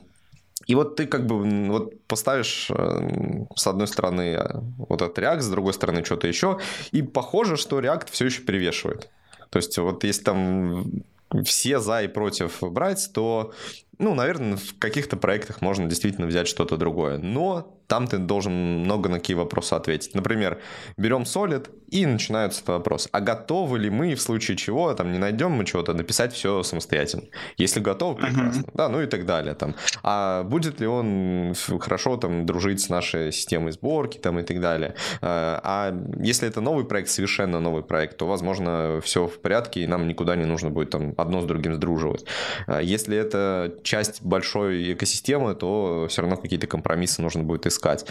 и 0.66 0.76
вот 0.76 0.96
ты 0.96 1.06
как 1.06 1.26
бы 1.26 1.70
вот 1.70 2.06
поставишь 2.08 2.70
э, 2.70 3.46
с 3.56 3.68
одной 3.68 3.88
стороны 3.88 4.40
вот 4.78 5.02
этот 5.02 5.18
React, 5.18 5.42
с 5.42 5.50
другой 5.50 5.74
стороны 5.74 6.04
что-то 6.04 6.28
еще, 6.28 6.60
и 6.92 7.02
похоже, 7.02 7.58
что 7.58 7.80
React 7.80 8.08
все 8.12 8.26
еще 8.26 8.42
перевешивает. 8.42 9.10
То 9.50 9.58
есть 9.58 9.78
вот 9.78 10.04
если 10.04 10.24
там 10.24 11.04
все 11.44 11.80
за 11.80 12.04
и 12.04 12.08
против 12.08 12.62
брать, 12.62 13.10
то, 13.14 13.54
ну, 13.98 14.14
наверное, 14.14 14.58
в 14.58 14.78
каких-то 14.78 15.18
проектах 15.18 15.62
можно 15.62 15.88
действительно 15.88 16.28
взять 16.28 16.48
что-то 16.48 16.78
другое. 16.78 17.18
Но 17.18 17.76
там 17.88 18.08
ты 18.08 18.18
должен 18.18 18.54
много 18.80 19.10
на 19.10 19.20
какие 19.20 19.36
вопросы 19.36 19.74
ответить. 19.74 20.16
Например, 20.16 20.60
берем 20.98 21.24
Solid, 21.24 21.70
и 21.94 22.08
начинается 22.08 22.64
вопрос, 22.66 23.08
а 23.12 23.20
готовы 23.20 23.78
ли 23.78 23.92
мы 23.92 24.16
в 24.16 24.22
случае 24.22 24.58
чего, 24.58 24.92
там, 24.96 25.12
не 25.12 25.20
найдем 25.20 25.52
мы 25.52 25.64
чего-то, 25.64 25.94
написать 25.94 26.34
все 26.34 26.64
самостоятельно? 26.64 27.26
Если 27.58 27.80
готовы, 27.80 28.16
прекрасно. 28.16 28.62
Uh-huh. 28.62 28.72
Да, 28.74 28.90
ну 28.90 29.00
и 29.00 29.06
так 29.06 29.28
далее. 29.28 29.54
Там. 29.54 29.76
А 30.02 30.42
будет 30.44 30.80
ли 30.80 30.88
он 30.88 31.54
хорошо 31.80 32.18
там 32.18 32.48
дружить 32.48 32.82
с 32.82 32.90
нашей 32.90 33.32
системой 33.32 33.74
сборки 33.74 34.18
там, 34.18 34.40
и 34.40 34.44
так 34.44 34.60
далее? 34.60 34.96
А, 35.22 35.62
а 35.64 35.96
если 36.20 36.48
это 36.48 36.62
новый 36.62 36.84
проект, 36.84 37.10
совершенно 37.10 37.60
новый 37.60 37.84
проект, 37.84 38.18
то, 38.18 38.26
возможно, 38.26 39.00
все 39.04 39.28
в 39.28 39.40
порядке, 39.40 39.82
и 39.82 39.88
нам 39.88 40.08
никуда 40.08 40.36
не 40.36 40.46
нужно 40.46 40.72
будет 40.72 40.90
там 40.90 41.14
одно 41.16 41.42
с 41.42 41.46
другим 41.46 41.76
сдруживать. 41.76 42.26
А 42.66 42.82
если 42.82 43.16
это 43.16 43.72
часть 43.84 44.24
большой 44.24 44.94
экосистемы, 44.94 45.54
то 45.54 46.08
все 46.10 46.24
равно 46.24 46.38
какие-то 46.38 46.66
компромиссы 46.66 47.22
нужно 47.22 47.44
будет 47.44 47.68
искать 47.68 47.73
искать. 47.74 48.06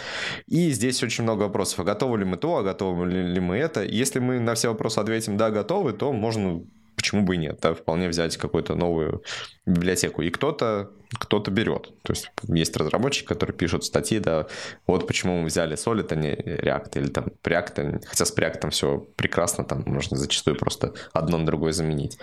И 0.47 0.71
здесь 0.71 1.01
очень 1.03 1.23
много 1.23 1.43
вопросов. 1.43 1.79
А 1.79 1.83
готовы 1.83 2.19
ли 2.19 2.25
мы 2.25 2.37
то, 2.37 2.57
а 2.57 2.63
готовы 2.63 3.09
ли 3.09 3.39
мы 3.39 3.57
это? 3.57 3.83
Если 3.83 4.19
мы 4.19 4.39
на 4.39 4.53
все 4.55 4.69
вопросы 4.69 4.99
ответим 4.99 5.37
«да, 5.37 5.49
готовы», 5.49 5.93
то 5.93 6.13
можно 6.13 6.61
почему 6.95 7.23
бы 7.23 7.35
и 7.35 7.37
нет, 7.37 7.59
да, 7.61 7.73
вполне 7.73 8.07
взять 8.07 8.37
какую-то 8.37 8.75
новую 8.75 9.23
библиотеку. 9.65 10.21
И 10.21 10.29
кто-то 10.29 10.91
кто-то 11.19 11.51
берет. 11.51 11.93
То 12.03 12.13
есть 12.13 12.31
есть 12.47 12.75
разработчики, 12.77 13.27
которые 13.27 13.55
пишут 13.55 13.83
статьи, 13.83 14.19
да, 14.19 14.47
вот 14.87 15.07
почему 15.07 15.39
мы 15.39 15.45
взяли 15.45 15.75
Solid, 15.75 16.07
а 16.11 16.15
не 16.15 16.31
React, 16.31 16.89
или 16.95 17.07
там 17.07 17.25
Preact, 17.43 18.05
хотя 18.05 18.25
с 18.25 18.35
Preact 18.35 18.69
все 18.71 19.05
прекрасно, 19.15 19.63
там 19.63 19.83
можно 19.85 20.17
зачастую 20.17 20.57
просто 20.57 20.93
одно 21.13 21.37
на 21.37 21.45
другое 21.45 21.71
заменить. 21.71 22.17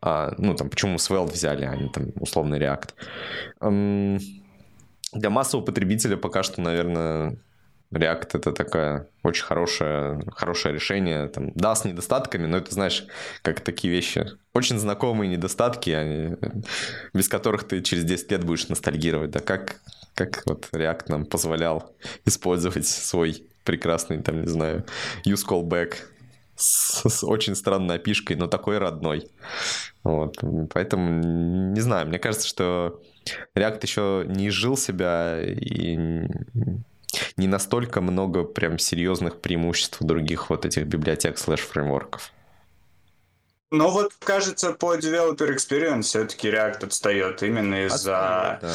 А, 0.00 0.34
ну, 0.38 0.54
там, 0.54 0.70
почему 0.70 0.96
Svelte 0.96 1.32
взяли, 1.32 1.64
а 1.64 1.76
не 1.76 1.88
там 1.88 2.12
условный 2.18 2.58
React 2.58 2.90
для 5.12 5.30
массового 5.30 5.64
потребителя 5.64 6.16
пока 6.16 6.42
что, 6.42 6.60
наверное, 6.60 7.38
React 7.92 8.28
это 8.34 8.52
такое 8.52 9.08
очень 9.24 9.44
хорошее, 9.44 10.22
хорошее 10.32 10.74
решение. 10.74 11.28
Там, 11.28 11.50
да, 11.54 11.74
с 11.74 11.84
недостатками, 11.84 12.46
но 12.46 12.58
это, 12.58 12.72
знаешь, 12.72 13.04
как 13.42 13.60
такие 13.60 13.92
вещи. 13.92 14.26
Очень 14.54 14.78
знакомые 14.78 15.28
недостатки, 15.28 15.90
они, 15.90 16.36
без 17.12 17.28
которых 17.28 17.64
ты 17.64 17.82
через 17.82 18.04
10 18.04 18.30
лет 18.30 18.44
будешь 18.44 18.68
ностальгировать. 18.68 19.32
Да 19.32 19.40
как, 19.40 19.80
как 20.14 20.42
вот 20.46 20.68
React 20.72 21.04
нам 21.08 21.26
позволял 21.26 21.92
использовать 22.24 22.86
свой 22.86 23.44
прекрасный, 23.64 24.22
там, 24.22 24.42
не 24.42 24.48
знаю, 24.48 24.84
use 25.26 25.44
callback 25.46 25.94
с, 26.54 27.08
с 27.08 27.24
очень 27.24 27.56
странной 27.56 27.96
опишкой, 27.96 28.36
но 28.36 28.46
такой 28.46 28.78
родной. 28.78 29.28
Вот. 30.04 30.36
Поэтому, 30.72 31.72
не 31.72 31.80
знаю, 31.80 32.06
мне 32.06 32.20
кажется, 32.20 32.46
что 32.46 33.00
React 33.54 33.78
еще 33.82 34.24
не 34.26 34.50
жил 34.50 34.76
себя 34.76 35.38
и 35.42 35.96
не 37.36 37.46
настолько 37.46 38.00
много 38.00 38.44
прям 38.44 38.78
серьезных 38.78 39.40
преимуществ 39.40 39.98
других 40.00 40.50
вот 40.50 40.64
этих 40.64 40.86
библиотек 40.86 41.38
слэш-фреймворков. 41.38 42.32
Ну 43.72 43.88
вот, 43.88 44.12
кажется, 44.18 44.72
по 44.72 44.96
developer 44.96 45.54
experience 45.54 46.02
все-таки 46.02 46.48
React 46.48 46.86
отстает 46.86 47.42
именно 47.44 47.86
из-за... 47.86 48.58
Да. 48.60 48.72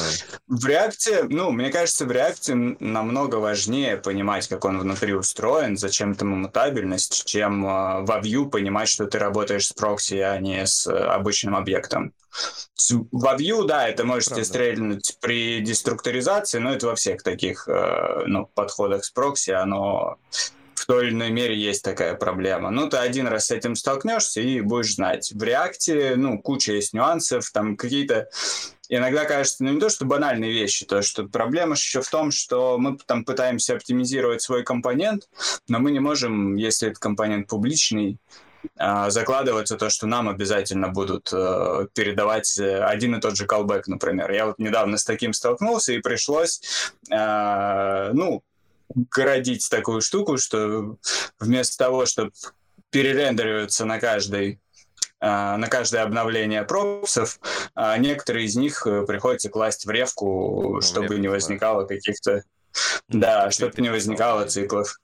В 0.47 0.65
React, 0.65 1.27
ну, 1.29 1.51
мне 1.51 1.69
кажется, 1.69 2.05
в 2.05 2.11
React 2.11 2.77
намного 2.79 3.35
важнее 3.35 3.97
понимать, 3.97 4.47
как 4.47 4.63
он 4.63 4.79
внутри 4.79 5.13
устроен, 5.13 5.75
зачем 5.75 6.15
там 6.15 6.29
мутабельность, 6.29 7.25
чем 7.25 7.65
э, 7.65 8.01
во 8.03 8.21
Vue 8.21 8.49
понимать, 8.49 8.87
что 8.87 9.05
ты 9.05 9.19
работаешь 9.19 9.67
с 9.67 9.73
прокси, 9.73 10.15
а 10.15 10.39
не 10.39 10.65
с 10.65 10.87
э, 10.87 10.95
обычным 10.95 11.57
объектом. 11.57 12.13
Во 13.11 13.35
Vue, 13.35 13.65
да, 13.65 13.89
это 13.89 14.05
можете 14.05 14.35
Правда. 14.35 14.47
стрельнуть 14.47 15.17
при 15.19 15.59
деструктуризации, 15.59 16.59
но 16.59 16.73
это 16.73 16.87
во 16.87 16.95
всех 16.95 17.21
таких 17.21 17.67
э, 17.67 18.23
ну, 18.27 18.49
подходах 18.53 19.03
с 19.03 19.09
прокси, 19.09 19.51
оно 19.51 20.17
в 20.85 20.87
той 20.87 21.07
или 21.07 21.13
иной 21.15 21.31
мере 21.31 21.57
есть 21.57 21.83
такая 21.83 22.13
проблема. 22.13 22.69
Ну, 22.69 22.87
ты 22.87 22.97
один 22.97 23.25
раз 23.25 23.47
с 23.47 23.51
этим 23.51 23.75
столкнешься 23.75 24.39
и 24.39 24.61
будешь 24.61 24.93
знать. 24.93 25.31
В 25.33 25.41
реакте, 25.41 26.13
ну, 26.15 26.39
куча 26.39 26.73
есть 26.73 26.93
нюансов, 26.93 27.49
там 27.49 27.75
какие-то 27.75 28.29
иногда 28.87 29.25
кажется, 29.25 29.63
ну 29.63 29.73
не 29.73 29.79
то, 29.79 29.89
что 29.89 30.05
банальные 30.05 30.51
вещи, 30.51 30.85
то, 30.85 31.01
что 31.01 31.23
проблема 31.23 31.73
еще 31.73 32.01
в 32.01 32.09
том, 32.09 32.29
что 32.29 32.77
мы 32.77 32.99
там 33.03 33.25
пытаемся 33.25 33.73
оптимизировать 33.73 34.43
свой 34.43 34.63
компонент, 34.63 35.27
но 35.67 35.79
мы 35.79 35.89
не 35.89 35.99
можем, 35.99 36.55
если 36.55 36.89
этот 36.89 36.99
компонент 36.99 37.47
публичный, 37.47 38.19
а, 38.77 39.09
закладывается 39.09 39.77
то, 39.77 39.89
что 39.89 40.05
нам 40.05 40.29
обязательно 40.29 40.89
будут 40.89 41.33
э, 41.33 41.87
передавать 41.95 42.59
э, 42.59 42.83
один 42.83 43.15
и 43.15 43.19
тот 43.21 43.35
же 43.35 43.45
callback, 43.45 43.83
например. 43.87 44.29
Я 44.31 44.45
вот 44.45 44.59
недавно 44.59 44.97
с 44.97 45.03
таким 45.03 45.33
столкнулся, 45.33 45.93
и 45.93 45.99
пришлось, 45.99 46.61
э, 47.11 48.11
ну, 48.13 48.43
городить 48.93 49.67
такую 49.69 50.01
штуку, 50.01 50.37
что 50.37 50.97
вместо 51.39 51.77
того, 51.77 52.05
чтобы 52.05 52.31
перерендериваться 52.89 53.85
на 53.85 53.99
каждой 53.99 54.59
на 55.21 55.67
каждое 55.69 56.03
обновление 56.03 56.63
пропсов, 56.63 57.39
а 57.73 57.97
некоторые 57.97 58.45
из 58.45 58.55
них 58.55 58.83
приходится 59.07 59.49
класть 59.49 59.85
в 59.85 59.89
ревку, 59.89 60.73
ну, 60.75 60.81
чтобы 60.81 61.07
ревку, 61.07 61.21
не 61.21 61.27
возникало 61.29 61.85
каких-то... 61.85 62.43
Да, 63.07 63.49
чтобы 63.49 63.81
не 63.81 63.89
возникало 63.89 64.45
циклов. 64.45 64.99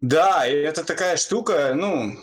Да, 0.00 0.46
и 0.46 0.54
это 0.54 0.84
такая 0.84 1.16
штука, 1.16 1.72
ну, 1.74 2.16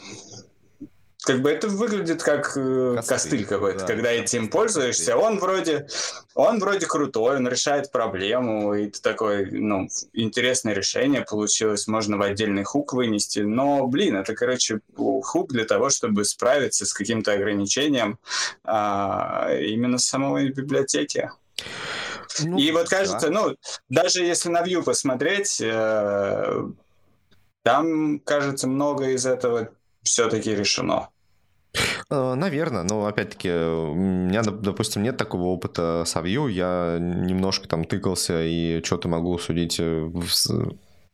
как 1.23 1.41
бы 1.41 1.49
это 1.51 1.69
выглядит 1.69 2.21
как 2.21 2.53
э, 2.57 2.95
костыль, 2.97 3.15
костыль 3.15 3.45
какой-то, 3.45 3.79
да, 3.79 3.87
когда 3.87 4.11
этим 4.11 4.49
пользуешься. 4.49 5.15
Он 5.15 5.39
вроде, 5.39 5.87
он 6.35 6.59
вроде 6.59 6.85
крутой, 6.85 7.37
он 7.37 7.47
решает 7.47 7.91
проблему, 7.91 8.73
и 8.73 8.87
это 8.87 9.01
такое, 9.01 9.47
ну, 9.49 9.87
интересное 10.11 10.73
решение 10.73 11.21
получилось. 11.21 11.87
Можно 11.87 12.17
в 12.17 12.21
отдельный 12.21 12.63
хук 12.63 12.93
вынести, 12.93 13.39
но, 13.39 13.87
блин, 13.87 14.17
это, 14.17 14.35
короче, 14.35 14.81
хук 14.95 15.51
для 15.51 15.63
того, 15.65 15.89
чтобы 15.89 16.25
справиться 16.25 16.85
с 16.85 16.93
каким-то 16.93 17.31
ограничением 17.31 18.19
а, 18.65 19.49
именно 19.53 19.99
самой 19.99 20.49
библиотеки. 20.49 21.31
Ну, 22.41 22.57
и 22.57 22.71
вот 22.71 22.89
кажется, 22.89 23.29
да. 23.29 23.33
ну, 23.33 23.55
даже 23.87 24.23
если 24.23 24.49
на 24.49 24.63
Vue 24.63 24.83
посмотреть, 24.83 25.61
э, 25.61 26.63
там, 27.61 28.19
кажется, 28.19 28.67
много 28.67 29.11
из 29.11 29.25
этого 29.25 29.69
все-таки 30.03 30.53
решено. 30.53 31.09
Э, 32.09 32.33
Наверное, 32.35 32.83
но 32.83 33.05
опять-таки 33.05 33.49
у 33.49 33.93
меня, 33.95 34.41
допустим, 34.43 35.03
нет 35.03 35.17
такого 35.17 35.43
опыта 35.43 36.03
с 36.05 36.15
Vue, 36.15 36.51
я 36.51 36.97
немножко 36.99 37.67
там 37.67 37.85
тыкался 37.85 38.43
и 38.43 38.81
что-то 38.83 39.07
могу 39.07 39.37
судить, 39.37 39.77
э, 39.79 40.09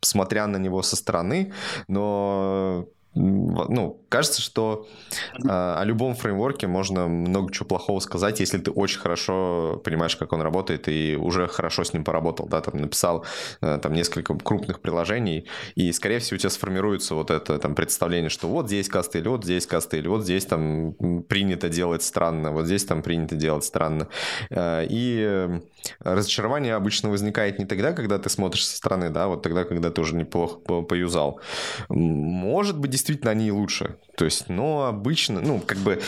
смотря 0.01 0.47
на 0.47 0.57
него 0.57 0.81
со 0.81 0.95
стороны, 0.95 1.53
но 1.87 2.87
ну, 3.15 4.01
кажется, 4.07 4.41
что 4.41 4.87
э, 5.33 5.47
о 5.47 5.83
любом 5.83 6.15
фреймворке 6.15 6.67
можно 6.67 7.07
много 7.07 7.51
чего 7.51 7.65
плохого 7.65 7.99
сказать, 7.99 8.39
если 8.39 8.59
ты 8.59 8.69
очень 8.69 8.99
хорошо 8.99 9.81
понимаешь, 9.83 10.15
как 10.15 10.31
он 10.31 10.41
работает, 10.41 10.87
и 10.87 11.17
уже 11.19 11.47
хорошо 11.47 11.83
с 11.83 11.93
ним 11.93 12.03
поработал, 12.03 12.47
да, 12.47 12.61
там 12.61 12.77
написал 12.77 13.25
э, 13.61 13.79
там 13.81 13.93
несколько 13.93 14.35
крупных 14.35 14.79
приложений, 14.79 15.47
и, 15.73 15.91
скорее 15.91 16.19
всего, 16.19 16.35
у 16.35 16.39
тебя 16.39 16.51
сформируется 16.51 17.15
вот 17.15 17.31
это 17.31 17.57
там 17.57 17.73
представление, 17.73 18.29
что 18.29 18.47
вот 18.47 18.67
здесь 18.67 18.87
кастель, 18.87 19.27
вот 19.27 19.43
здесь 19.43 19.65
кастель, 19.65 20.07
вот 20.07 20.23
здесь 20.23 20.45
там 20.45 20.93
принято 21.27 21.67
делать 21.67 22.03
странно, 22.03 22.51
вот 22.51 22.65
здесь 22.65 22.85
там 22.85 23.01
принято 23.01 23.35
делать 23.35 23.63
странно. 23.63 24.07
Э, 24.51 24.85
и 24.87 25.49
разочарование 25.99 26.75
обычно 26.75 27.09
возникает 27.09 27.57
не 27.57 27.65
тогда, 27.65 27.93
когда 27.93 28.19
ты 28.19 28.29
смотришь 28.29 28.67
со 28.67 28.77
стороны, 28.77 29.09
да, 29.09 29.27
вот 29.27 29.41
тогда, 29.41 29.63
когда 29.63 29.89
ты 29.89 30.01
уже 30.01 30.15
неплохо 30.15 30.59
поюзал. 30.81 31.39
Может 31.89 32.77
быть, 32.77 32.98
действительно 32.99 33.31
они 33.31 33.51
лучше. 33.51 33.97
То 34.19 34.25
есть, 34.25 34.49
но 34.49 34.83
обычно, 34.83 35.39
ну, 35.39 35.61
как 35.65 35.77
бы 35.77 36.01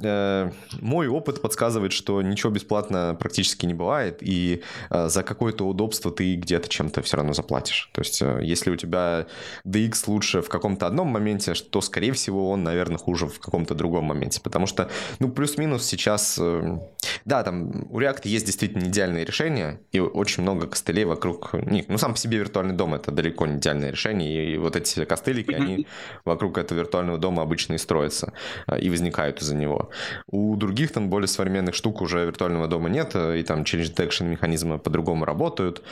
э, 0.00 0.50
мой 0.80 1.06
опыт 1.06 1.42
подсказывает, 1.42 1.92
что 1.92 2.22
ничего 2.22 2.50
бесплатно 2.50 3.14
практически 3.20 3.66
не 3.66 3.74
бывает, 3.74 4.20
и 4.22 4.62
э, 4.88 5.08
за 5.10 5.22
какое-то 5.22 5.68
удобство 5.68 6.10
ты 6.10 6.36
где-то 6.36 6.66
чем-то 6.70 7.02
все 7.02 7.18
равно 7.18 7.34
заплатишь. 7.34 7.90
То 7.92 8.00
есть, 8.00 8.22
э, 8.22 8.40
если 8.42 8.70
у 8.70 8.76
тебя 8.76 9.26
DX 9.66 10.04
лучше 10.06 10.40
в 10.40 10.48
каком-то 10.48 10.86
одном 10.86 11.08
моменте, 11.08 11.52
то, 11.52 11.82
скорее 11.82 12.12
всего, 12.12 12.48
он, 12.48 12.64
наверное, 12.64 12.96
хуже 12.96 13.26
в 13.26 13.38
каком-то 13.38 13.74
другом 13.74 14.06
моменте. 14.06 14.40
Потому 14.40 14.66
что, 14.66 14.88
ну, 15.18 15.28
плюс-минус 15.28 15.84
сейчас... 15.84 16.38
Э, 16.40 16.78
да, 17.26 17.42
там 17.42 17.86
у 17.90 18.00
React 18.00 18.22
есть 18.24 18.46
действительно 18.46 18.84
идеальные 18.84 19.26
решения, 19.26 19.78
и 19.92 20.00
очень 20.00 20.42
много 20.42 20.68
костылей 20.68 21.04
вокруг 21.04 21.52
них. 21.52 21.84
Ну, 21.88 21.98
сам 21.98 22.14
по 22.14 22.18
себе 22.18 22.38
виртуальный 22.38 22.74
дом— 22.74 22.94
это 22.94 23.12
далеко 23.12 23.46
не 23.46 23.58
идеальное 23.58 23.90
решение, 23.90 24.54
и 24.54 24.56
вот 24.56 24.74
эти 24.74 25.04
костылики, 25.04 25.52
они 25.52 25.86
вокруг 26.24 26.56
этого 26.56 26.78
виртуального 26.78 27.18
дома 27.18 27.42
обычно 27.42 27.57
обычно 27.58 27.74
и 27.74 27.78
строятся 27.78 28.32
а, 28.66 28.78
и 28.78 28.90
возникают 28.90 29.42
из-за 29.42 29.54
него. 29.54 29.90
У 30.30 30.56
других 30.56 30.92
там 30.92 31.08
более 31.08 31.28
современных 31.28 31.74
штук 31.74 32.00
уже 32.00 32.24
виртуального 32.24 32.68
дома 32.68 32.88
нет, 32.88 33.10
а, 33.14 33.34
и 33.34 33.42
там 33.42 33.62
change 33.62 33.94
detection 33.94 34.28
механизмы 34.28 34.78
по-другому 34.78 35.24
работают. 35.24 35.82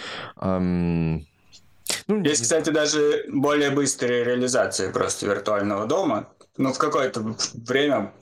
Ну, 2.08 2.22
Есть, 2.24 2.42
кстати, 2.42 2.70
даже 2.70 3.24
более 3.32 3.70
быстрые 3.70 4.24
реализации 4.24 4.90
просто 4.90 5.26
виртуального 5.26 5.86
дома. 5.86 6.28
Ну, 6.56 6.72
в 6.72 6.78
какое-то 6.78 7.36
время 7.54 8.12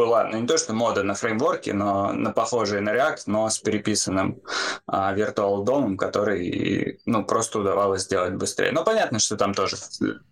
была, 0.00 0.24
ну 0.24 0.38
не 0.40 0.46
то 0.46 0.56
что 0.56 0.72
мода 0.72 1.02
на 1.02 1.14
фреймворке, 1.14 1.74
но 1.74 2.12
на 2.12 2.32
похожие 2.32 2.80
на 2.80 2.94
React, 2.94 3.24
но 3.26 3.50
с 3.50 3.58
переписанным 3.58 4.40
а, 4.86 5.14
Virtual 5.14 5.64
DOM, 5.64 5.96
который 5.96 7.00
ну, 7.04 7.24
просто 7.24 7.58
удавалось 7.58 8.02
сделать 8.02 8.34
быстрее. 8.34 8.72
Но 8.72 8.82
понятно, 8.84 9.18
что 9.18 9.36
там 9.36 9.52
тоже 9.52 9.76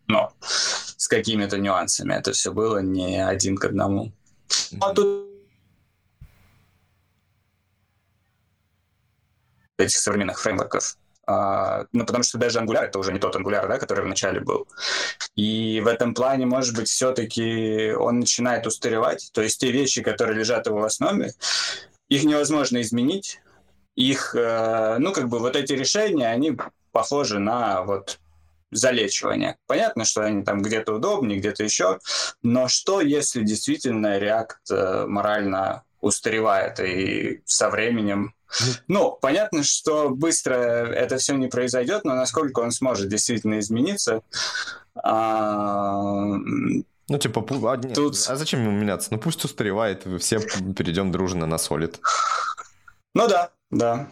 но 0.07 0.33
с 0.41 1.07
какими-то 1.09 1.59
нюансами 1.59 2.15
это 2.15 2.33
все 2.33 2.51
было 2.51 2.79
не 2.79 3.23
один 3.23 3.57
к 3.57 3.67
одному. 3.67 4.13
А 4.81 4.95
тут 4.95 5.29
этих 9.77 9.99
современных 9.99 10.41
фреймворков 10.41 10.97
а, 11.29 11.85
ну, 11.93 12.07
потому 12.07 12.25
что 12.25 12.39
даже 12.39 12.59
Angular 12.59 12.85
это 12.85 12.99
уже 12.99 13.13
не 13.13 13.19
тот 13.19 13.37
Angular, 13.37 13.69
да, 13.69 13.79
который 13.79 14.03
вначале 14.03 14.41
был. 14.41 14.67
И 15.37 15.79
в 15.85 15.87
этом 15.87 16.15
плане, 16.15 16.47
может 16.47 16.75
быть, 16.75 16.89
все-таки 16.89 17.93
он 17.93 18.21
начинает 18.21 18.67
устаревать. 18.67 19.29
То 19.35 19.43
есть 19.43 19.61
те 19.61 19.71
вещи, 19.71 20.03
которые 20.03 20.39
лежат 20.39 20.67
его 20.67 20.79
в 20.79 20.85
основе, 20.85 21.35
их 22.09 22.25
невозможно 22.25 22.81
изменить. 22.81 23.41
Их, 23.95 24.35
э, 24.35 24.97
ну, 24.99 25.13
как 25.13 25.29
бы 25.29 25.39
вот 25.39 25.55
эти 25.55 25.75
решения, 25.75 26.29
они 26.29 26.57
похожи 26.93 27.39
на 27.39 27.83
вот 27.83 28.21
залечивание. 28.71 29.59
Понятно, 29.67 30.07
что 30.07 30.23
они 30.23 30.43
там 30.45 30.63
где-то 30.63 30.95
удобнее, 30.95 31.41
где-то 31.41 31.63
еще, 31.63 31.99
но 32.43 32.69
что, 32.69 33.03
если 33.03 33.43
действительно 33.43 34.19
React 34.19 34.49
э, 34.71 35.07
морально 35.07 35.83
устаревает 36.01 36.81
и 36.81 37.43
со 37.45 37.71
временем 37.71 38.35
ну, 38.87 39.13
понятно, 39.21 39.63
что 39.63 40.11
быстро 40.11 40.55
это 40.55 41.19
все 41.19 41.35
не 41.35 41.49
произойдет, 41.49 42.05
но 42.05 42.15
насколько 42.15 42.61
он 42.61 42.71
сможет 42.71 43.09
действительно 43.09 43.59
измениться. 43.59 44.23
А... 45.03 46.03
Ну, 47.11 47.19
типа, 47.19 47.45
а, 47.71 47.77
нет, 47.77 47.95
Тут... 47.95 48.15
а 48.29 48.37
зачем 48.37 48.63
ему 48.63 48.73
меняться? 48.73 49.09
Ну, 49.11 49.19
пусть 49.19 49.45
устаревает, 49.45 50.07
все 50.21 50.41
перейдем 50.41 51.13
дружно 51.13 51.47
на 51.47 51.55
Solid. 51.55 51.99
Ну 53.15 53.29
да, 53.29 53.51
да. 53.71 54.09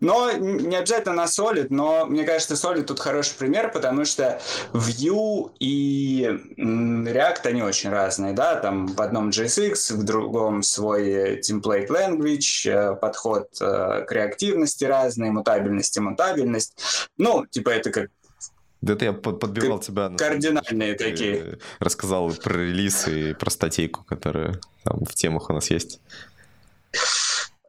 Но 0.00 0.32
не 0.32 0.76
обязательно 0.76 1.14
на 1.14 1.24
Solid, 1.24 1.68
но 1.70 2.06
мне 2.06 2.24
кажется, 2.24 2.54
Solid 2.54 2.84
тут 2.84 3.00
хороший 3.00 3.36
пример, 3.36 3.70
потому 3.72 4.04
что 4.04 4.40
Vue 4.72 5.50
и 5.58 6.28
React, 6.56 7.46
они 7.46 7.62
очень 7.62 7.90
разные, 7.90 8.32
да, 8.32 8.56
там 8.56 8.86
в 8.86 9.00
одном 9.00 9.30
JSX, 9.30 9.94
в 9.94 10.04
другом 10.04 10.62
свой 10.62 11.40
template 11.40 11.88
language, 11.88 12.70
э, 12.70 12.94
подход 12.96 13.48
э, 13.60 14.04
к 14.06 14.12
реактивности 14.12 14.84
разный, 14.84 15.30
мутабельность 15.30 15.96
и 15.96 16.00
мутабельность. 16.00 17.08
Ну, 17.16 17.46
типа 17.46 17.70
это 17.70 17.90
как 17.90 18.10
да 18.84 18.92
это 18.92 19.06
я 19.06 19.12
подбивал 19.14 19.78
тебя. 19.78 20.10
Кардинальные 20.10 20.94
такие. 20.94 21.58
Рассказал 21.78 22.30
про 22.32 22.52
релиз 22.52 23.08
и 23.08 23.32
про 23.32 23.48
статейку, 23.48 24.04
которая 24.04 24.60
там 24.82 25.06
в 25.06 25.14
темах 25.14 25.48
у 25.48 25.54
нас 25.54 25.70
есть. 25.70 26.00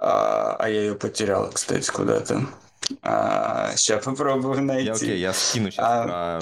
А, 0.07 0.55
а 0.59 0.69
я 0.69 0.81
ее 0.81 0.93
потерял, 0.93 1.49
кстати, 1.51 1.89
куда-то. 1.89 2.41
А, 3.01 3.71
сейчас 3.75 4.05
попробую 4.05 4.61
найти. 4.61 4.85
Я, 4.85 4.93
окей, 4.93 5.19
я 5.19 5.33
скину 5.33 5.71
сейчас 5.71 5.83
а... 5.83 6.39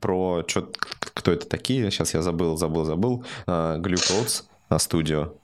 про, 0.00 0.38
про 0.40 0.44
что, 0.46 0.72
кто 1.12 1.32
это 1.32 1.46
такие. 1.46 1.90
Сейчас 1.90 2.14
я 2.14 2.22
забыл, 2.22 2.56
забыл, 2.56 2.86
забыл. 2.86 3.22
Glue 3.46 4.42
на 4.70 4.78
студию. 4.78 5.36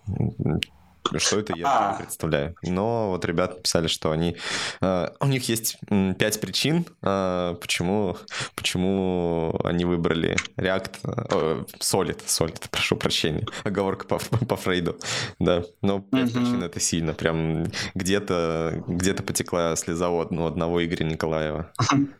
Что 1.16 1.40
это, 1.40 1.54
я 1.56 1.66
а. 1.66 1.92
не 1.92 2.04
представляю. 2.04 2.54
Но 2.62 3.10
вот 3.10 3.24
ребята 3.24 3.60
писали, 3.60 3.86
что 3.86 4.10
они... 4.12 4.36
Э, 4.80 5.08
у 5.20 5.26
них 5.26 5.48
есть 5.48 5.78
пять 6.18 6.40
причин, 6.40 6.86
э, 7.02 7.56
почему, 7.60 8.16
почему 8.54 9.58
они 9.64 9.84
выбрали 9.84 10.36
React... 10.56 10.94
Э, 11.04 11.64
Solid, 11.80 12.24
Solid, 12.26 12.62
прошу 12.70 12.96
прощения. 12.96 13.46
Оговорка 13.64 14.06
по, 14.06 14.18
по 14.46 14.56
Фрейду. 14.56 14.98
Да, 15.38 15.64
но 15.82 16.00
пять 16.00 16.30
mm 16.30 16.32
причин 16.32 16.62
это 16.62 16.80
сильно. 16.80 17.14
Прям 17.14 17.66
где-то 17.94 18.82
где 18.86 19.14
потекла 19.14 19.76
слеза 19.76 20.08
у 20.08 20.20
одного 20.20 20.84
Игоря 20.84 21.04
Николаева. 21.04 21.72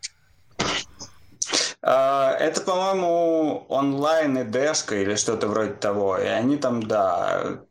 Это, 1.83 2.61
по-моему, 2.65 3.67
онлайн 3.69 4.39
и 4.39 4.45
дэшка 4.45 4.95
или 5.03 5.17
что-то 5.17 5.49
вроде 5.49 5.73
того. 5.73 6.17
И 6.17 6.27
они 6.27 6.57
там, 6.57 6.81
да, 6.83 7.65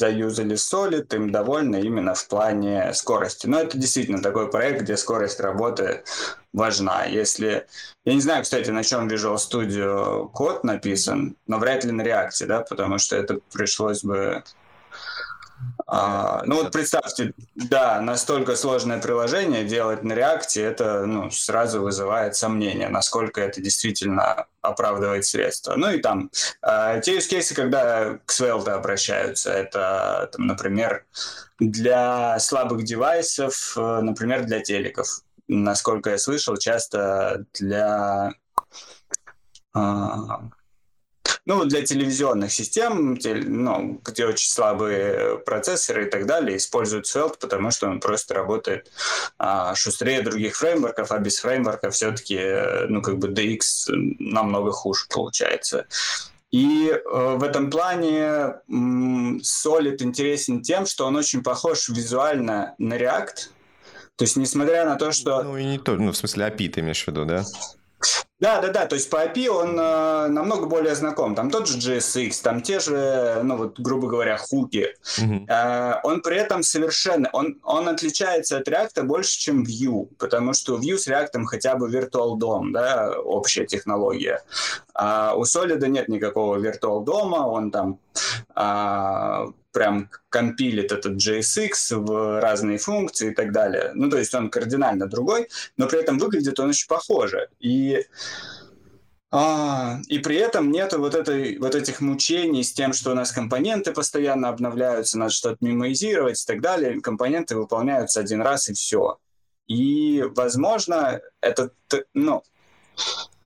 заюзали 0.00 0.56
Solid, 0.56 1.14
им 1.14 1.30
довольны 1.30 1.80
именно 1.80 2.14
в 2.14 2.26
плане 2.28 2.92
скорости. 2.94 3.46
Но 3.46 3.60
это 3.60 3.76
действительно 3.76 4.22
такой 4.22 4.50
проект, 4.50 4.82
где 4.82 4.96
скорость 4.96 5.40
работы 5.40 6.02
важна. 6.52 7.04
Если... 7.04 7.66
Я 8.04 8.14
не 8.14 8.20
знаю, 8.20 8.42
кстати, 8.42 8.70
на 8.70 8.82
чем 8.82 9.08
Visual 9.08 9.36
Studio 9.36 10.30
код 10.30 10.64
написан, 10.64 11.36
но 11.46 11.58
вряд 11.58 11.84
ли 11.84 11.92
на 11.92 12.02
реакции, 12.02 12.46
да, 12.46 12.60
потому 12.60 12.98
что 12.98 13.16
это 13.16 13.40
пришлось 13.52 14.02
бы 14.02 14.42
а, 15.92 16.44
ну 16.46 16.62
вот 16.62 16.70
представьте, 16.70 17.32
да, 17.56 18.00
настолько 18.00 18.54
сложное 18.54 19.00
приложение 19.00 19.64
делать 19.64 20.04
на 20.04 20.12
реакте, 20.12 20.62
это 20.62 21.04
ну, 21.04 21.32
сразу 21.32 21.82
вызывает 21.82 22.36
сомнение, 22.36 22.88
насколько 22.88 23.40
это 23.40 23.60
действительно 23.60 24.46
оправдывает 24.60 25.24
средства. 25.24 25.74
Ну 25.74 25.90
и 25.90 25.98
там 25.98 26.30
э, 26.62 27.00
те 27.02 27.18
use 27.18 27.28
кейсы, 27.28 27.56
когда 27.56 28.18
к 28.24 28.30
Svelte 28.30 28.70
обращаются, 28.70 29.50
это, 29.50 30.30
там, 30.32 30.46
например, 30.46 31.06
для 31.58 32.38
слабых 32.38 32.84
девайсов, 32.84 33.76
э, 33.76 34.00
например, 34.00 34.44
для 34.44 34.60
телеков. 34.60 35.22
Насколько 35.48 36.10
я 36.10 36.18
слышал, 36.18 36.56
часто 36.56 37.46
для 37.52 38.30
э, 39.74 39.80
ну, 41.46 41.64
для 41.64 41.82
телевизионных 41.82 42.52
систем, 42.52 43.18
ну, 43.24 44.00
где 44.04 44.26
очень 44.26 44.50
слабые 44.50 45.38
процессоры 45.38 46.06
и 46.06 46.10
так 46.10 46.26
далее, 46.26 46.56
используют 46.56 47.06
Svelte, 47.06 47.38
потому 47.40 47.70
что 47.70 47.88
он 47.88 48.00
просто 48.00 48.34
работает 48.34 48.90
а, 49.38 49.74
шустрее 49.74 50.22
других 50.22 50.56
фреймворков, 50.56 51.10
а 51.12 51.18
без 51.18 51.38
фреймворка 51.38 51.90
все-таки, 51.90 52.40
ну, 52.88 53.02
как 53.02 53.18
бы 53.18 53.28
DX 53.28 53.86
намного 54.18 54.72
хуже 54.72 55.06
получается. 55.08 55.86
И 56.50 56.90
э, 56.90 57.36
в 57.36 57.44
этом 57.44 57.70
плане 57.70 58.56
м, 58.68 59.38
Solid 59.38 60.02
интересен 60.02 60.62
тем, 60.62 60.84
что 60.84 61.06
он 61.06 61.16
очень 61.16 61.42
похож 61.44 61.88
визуально 61.88 62.74
на 62.78 62.98
React. 62.98 63.50
То 64.16 64.24
есть, 64.24 64.36
несмотря 64.36 64.84
на 64.84 64.96
то, 64.96 65.12
что... 65.12 65.42
Ну, 65.42 65.56
и 65.56 65.64
не 65.64 65.78
то, 65.78 65.94
ну, 65.94 66.10
в 66.10 66.16
смысле, 66.16 66.46
API 66.46 66.68
ты 66.68 66.80
имеешь 66.80 67.04
в 67.04 67.08
виду, 67.08 67.24
да? 67.24 67.44
Да, 68.40 68.62
да, 68.62 68.68
да, 68.68 68.86
то 68.86 68.94
есть 68.94 69.10
по 69.10 69.16
API 69.16 69.48
он 69.48 69.78
э, 69.78 70.28
намного 70.28 70.66
более 70.66 70.94
знаком. 70.94 71.34
Там 71.34 71.50
тот 71.50 71.68
же 71.68 71.76
JSX, 71.76 72.42
там 72.42 72.62
те 72.62 72.80
же, 72.80 73.40
ну 73.44 73.58
вот, 73.58 73.78
грубо 73.78 74.08
говоря, 74.08 74.38
хуки. 74.38 74.94
Mm-hmm. 75.18 75.46
Э, 75.46 76.00
он 76.04 76.22
при 76.22 76.38
этом 76.38 76.62
совершенно, 76.62 77.28
он, 77.34 77.60
он 77.62 77.88
отличается 77.88 78.56
от 78.56 78.66
React 78.66 79.02
больше, 79.02 79.38
чем 79.38 79.64
Vue, 79.64 80.08
потому 80.18 80.54
что 80.54 80.78
Vue 80.78 80.96
с 80.96 81.06
React 81.06 81.44
хотя 81.44 81.76
бы 81.76 81.90
Virtual 81.90 82.38
DOM, 82.38 82.70
да, 82.72 83.12
общая 83.20 83.66
технология. 83.66 84.42
А 84.94 85.34
у 85.36 85.42
Solid 85.42 85.86
нет 85.88 86.08
никакого 86.08 86.56
Virtual 86.56 87.04
DOM, 87.04 87.34
он 87.34 87.70
там 87.70 87.98
э, 88.56 89.52
прям 89.72 90.10
компилит 90.28 90.92
этот 90.92 91.14
JSX 91.14 91.96
в 91.96 92.40
разные 92.40 92.78
функции 92.78 93.30
и 93.30 93.34
так 93.34 93.52
далее. 93.52 93.92
Ну, 93.94 94.10
то 94.10 94.18
есть 94.18 94.34
он 94.34 94.50
кардинально 94.50 95.06
другой, 95.06 95.48
но 95.76 95.86
при 95.86 96.00
этом 96.00 96.18
выглядит 96.18 96.58
он 96.60 96.70
очень 96.70 96.88
похоже. 96.88 97.48
И 97.60 98.04
а, 99.32 100.00
и 100.08 100.18
при 100.18 100.36
этом 100.36 100.72
нету 100.72 100.98
вот, 100.98 101.14
этой, 101.14 101.56
вот 101.58 101.76
этих 101.76 102.00
мучений 102.00 102.64
с 102.64 102.72
тем, 102.72 102.92
что 102.92 103.12
у 103.12 103.14
нас 103.14 103.30
компоненты 103.30 103.92
постоянно 103.92 104.48
обновляются, 104.48 105.18
надо 105.18 105.32
что-то 105.32 105.58
мемоизировать 105.60 106.42
и 106.42 106.46
так 106.46 106.60
далее. 106.60 107.00
Компоненты 107.00 107.56
выполняются 107.56 108.18
один 108.18 108.42
раз 108.42 108.68
и 108.68 108.74
все. 108.74 109.18
И, 109.68 110.24
возможно, 110.34 111.20
это, 111.40 111.70
ну, 112.12 112.42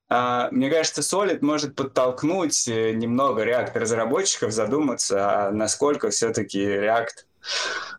мне 0.08 0.70
кажется, 0.70 1.00
Solid 1.00 1.38
может 1.40 1.74
подтолкнуть 1.74 2.68
э, 2.68 2.92
немного 2.92 3.44
React-разработчиков 3.44 4.52
задуматься, 4.52 5.46
а 5.46 5.50
насколько 5.50 6.10
все-таки 6.10 6.62
React 6.62 7.24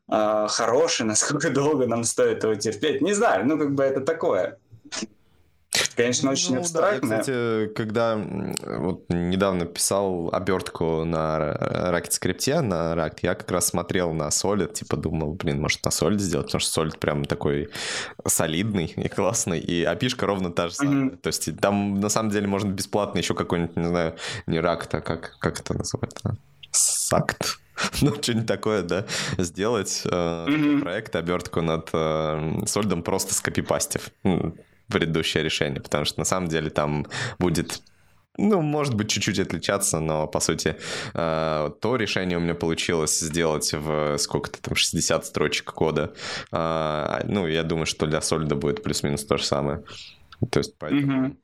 а, 0.07 0.47
хороший, 0.47 1.03
насколько 1.05 1.49
долго 1.49 1.87
нам 1.87 2.03
стоит 2.03 2.43
его 2.43 2.55
терпеть. 2.55 3.01
Не 3.01 3.13
знаю, 3.13 3.45
ну 3.45 3.57
как 3.57 3.73
бы 3.73 3.83
это 3.83 4.01
такое. 4.01 4.57
Конечно, 5.95 6.31
очень 6.31 6.55
ну, 6.55 6.61
абстрактно. 6.61 7.09
Да, 7.09 7.15
я, 7.15 7.21
кстати, 7.21 7.67
когда 7.73 8.17
вот 8.17 9.05
недавно 9.09 9.65
писал 9.65 10.29
обертку 10.33 11.05
на 11.05 11.57
Racket 11.91 12.11
скрипте, 12.11 12.61
на 12.61 12.93
React, 12.93 13.19
я 13.21 13.35
как 13.35 13.49
раз 13.51 13.67
смотрел 13.67 14.13
на 14.13 14.27
Solid, 14.27 14.73
типа 14.73 14.97
думал, 14.97 15.33
блин, 15.33 15.61
может 15.61 15.83
на 15.85 15.89
Solid 15.89 16.17
сделать, 16.17 16.47
потому 16.47 16.59
что 16.59 16.81
Solid 16.81 16.97
прям 16.99 17.25
такой 17.25 17.69
солидный 18.25 18.93
и 18.95 19.07
классный, 19.07 19.59
и 19.59 19.83
api 19.83 20.25
ровно 20.25 20.51
та 20.51 20.67
же 20.67 20.75
самая. 20.75 21.05
Mm-hmm. 21.05 21.17
То 21.17 21.27
есть 21.27 21.59
там 21.59 21.99
на 21.99 22.09
самом 22.09 22.31
деле 22.31 22.47
можно 22.47 22.69
бесплатно 22.69 23.19
еще 23.19 23.33
какой-нибудь, 23.33 23.75
не 23.75 23.87
знаю, 23.87 24.15
не 24.47 24.57
React, 24.57 24.97
а 24.97 25.01
как, 25.01 25.37
как 25.39 25.59
это 25.59 25.77
называется? 25.77 26.37
Сакт 26.71 27.59
ну, 28.01 28.13
что-нибудь 28.21 28.47
такое, 28.47 28.83
да, 28.83 29.05
сделать 29.37 30.01
э, 30.05 30.09
mm-hmm. 30.09 30.81
проект, 30.81 31.15
обертку 31.15 31.61
над 31.61 31.89
э, 31.93 32.61
Сольдом 32.65 33.03
просто 33.03 33.33
скопипастив 33.33 34.09
предыдущее 34.87 35.43
решение, 35.43 35.81
потому 35.81 36.05
что 36.05 36.19
на 36.19 36.25
самом 36.25 36.47
деле 36.47 36.69
там 36.69 37.05
будет 37.39 37.81
ну, 38.37 38.61
может 38.61 38.95
быть, 38.95 39.09
чуть-чуть 39.09 39.39
отличаться, 39.39 40.01
но, 40.01 40.27
по 40.27 40.41
сути, 40.41 40.75
э, 41.13 41.71
то 41.81 41.95
решение 41.95 42.37
у 42.37 42.41
меня 42.41 42.53
получилось 42.53 43.17
сделать 43.19 43.71
в 43.71 44.17
сколько-то 44.17 44.61
там, 44.61 44.75
60 44.75 45.25
строчек 45.25 45.71
кода. 45.71 46.13
Э, 46.51 47.21
ну, 47.23 47.47
я 47.47 47.63
думаю, 47.63 47.85
что 47.85 48.07
для 48.07 48.19
Solid 48.19 48.53
будет 48.55 48.83
плюс-минус 48.83 49.23
то 49.25 49.37
же 49.37 49.45
самое. 49.45 49.83
То 50.51 50.59
есть, 50.59 50.77
поэтому... 50.77 51.27
Mm-hmm 51.27 51.35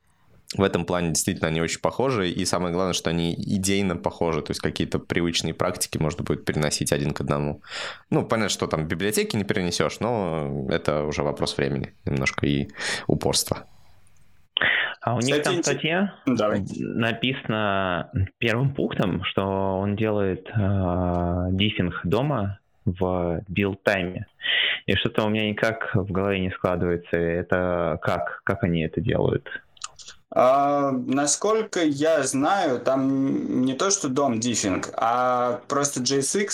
в 0.56 0.62
этом 0.62 0.84
плане 0.84 1.08
действительно 1.08 1.48
они 1.48 1.60
очень 1.60 1.80
похожи, 1.80 2.30
и 2.30 2.44
самое 2.44 2.74
главное, 2.74 2.92
что 2.92 3.10
они 3.10 3.34
идейно 3.34 3.96
похожи, 3.96 4.42
то 4.42 4.50
есть 4.50 4.60
какие-то 4.60 4.98
привычные 4.98 5.54
практики 5.54 5.98
можно 5.98 6.24
будет 6.24 6.44
переносить 6.44 6.92
один 6.92 7.12
к 7.12 7.20
одному. 7.20 7.62
Ну, 8.10 8.24
понятно, 8.26 8.50
что 8.50 8.66
там 8.66 8.86
библиотеки 8.86 9.36
не 9.36 9.44
перенесешь, 9.44 10.00
но 10.00 10.66
это 10.70 11.04
уже 11.04 11.22
вопрос 11.22 11.56
времени 11.56 11.94
немножко 12.04 12.46
и 12.46 12.68
упорства. 13.06 13.66
А 15.00 15.16
у 15.16 15.18
них 15.18 15.42
там 15.42 15.62
статья 15.62 16.14
Давай. 16.26 16.62
написано 16.78 18.10
первым 18.38 18.72
пунктом, 18.72 19.24
что 19.24 19.42
он 19.78 19.96
делает 19.96 20.48
э, 20.48 21.46
diffing 21.50 22.02
DOM 22.04 22.46
а 22.46 22.60
в 22.84 23.40
build-time 23.48 24.13
е. 24.13 24.26
И 24.86 24.94
что-то 24.94 25.24
у 25.24 25.28
меня 25.28 25.48
никак 25.48 25.90
в 25.94 26.10
голове 26.12 26.40
не 26.40 26.50
складывается. 26.50 27.16
Это 27.16 27.98
как? 28.00 28.42
Как 28.44 28.62
они 28.62 28.84
это 28.84 29.00
делают? 29.00 29.48
А, 30.34 30.92
насколько 30.92 31.82
я 31.84 32.22
знаю, 32.22 32.80
там 32.80 33.62
не 33.64 33.74
то, 33.74 33.90
что 33.90 34.08
дом 34.08 34.40
диффинг, 34.40 34.88
а 34.94 35.60
просто 35.68 36.00
JSX 36.00 36.48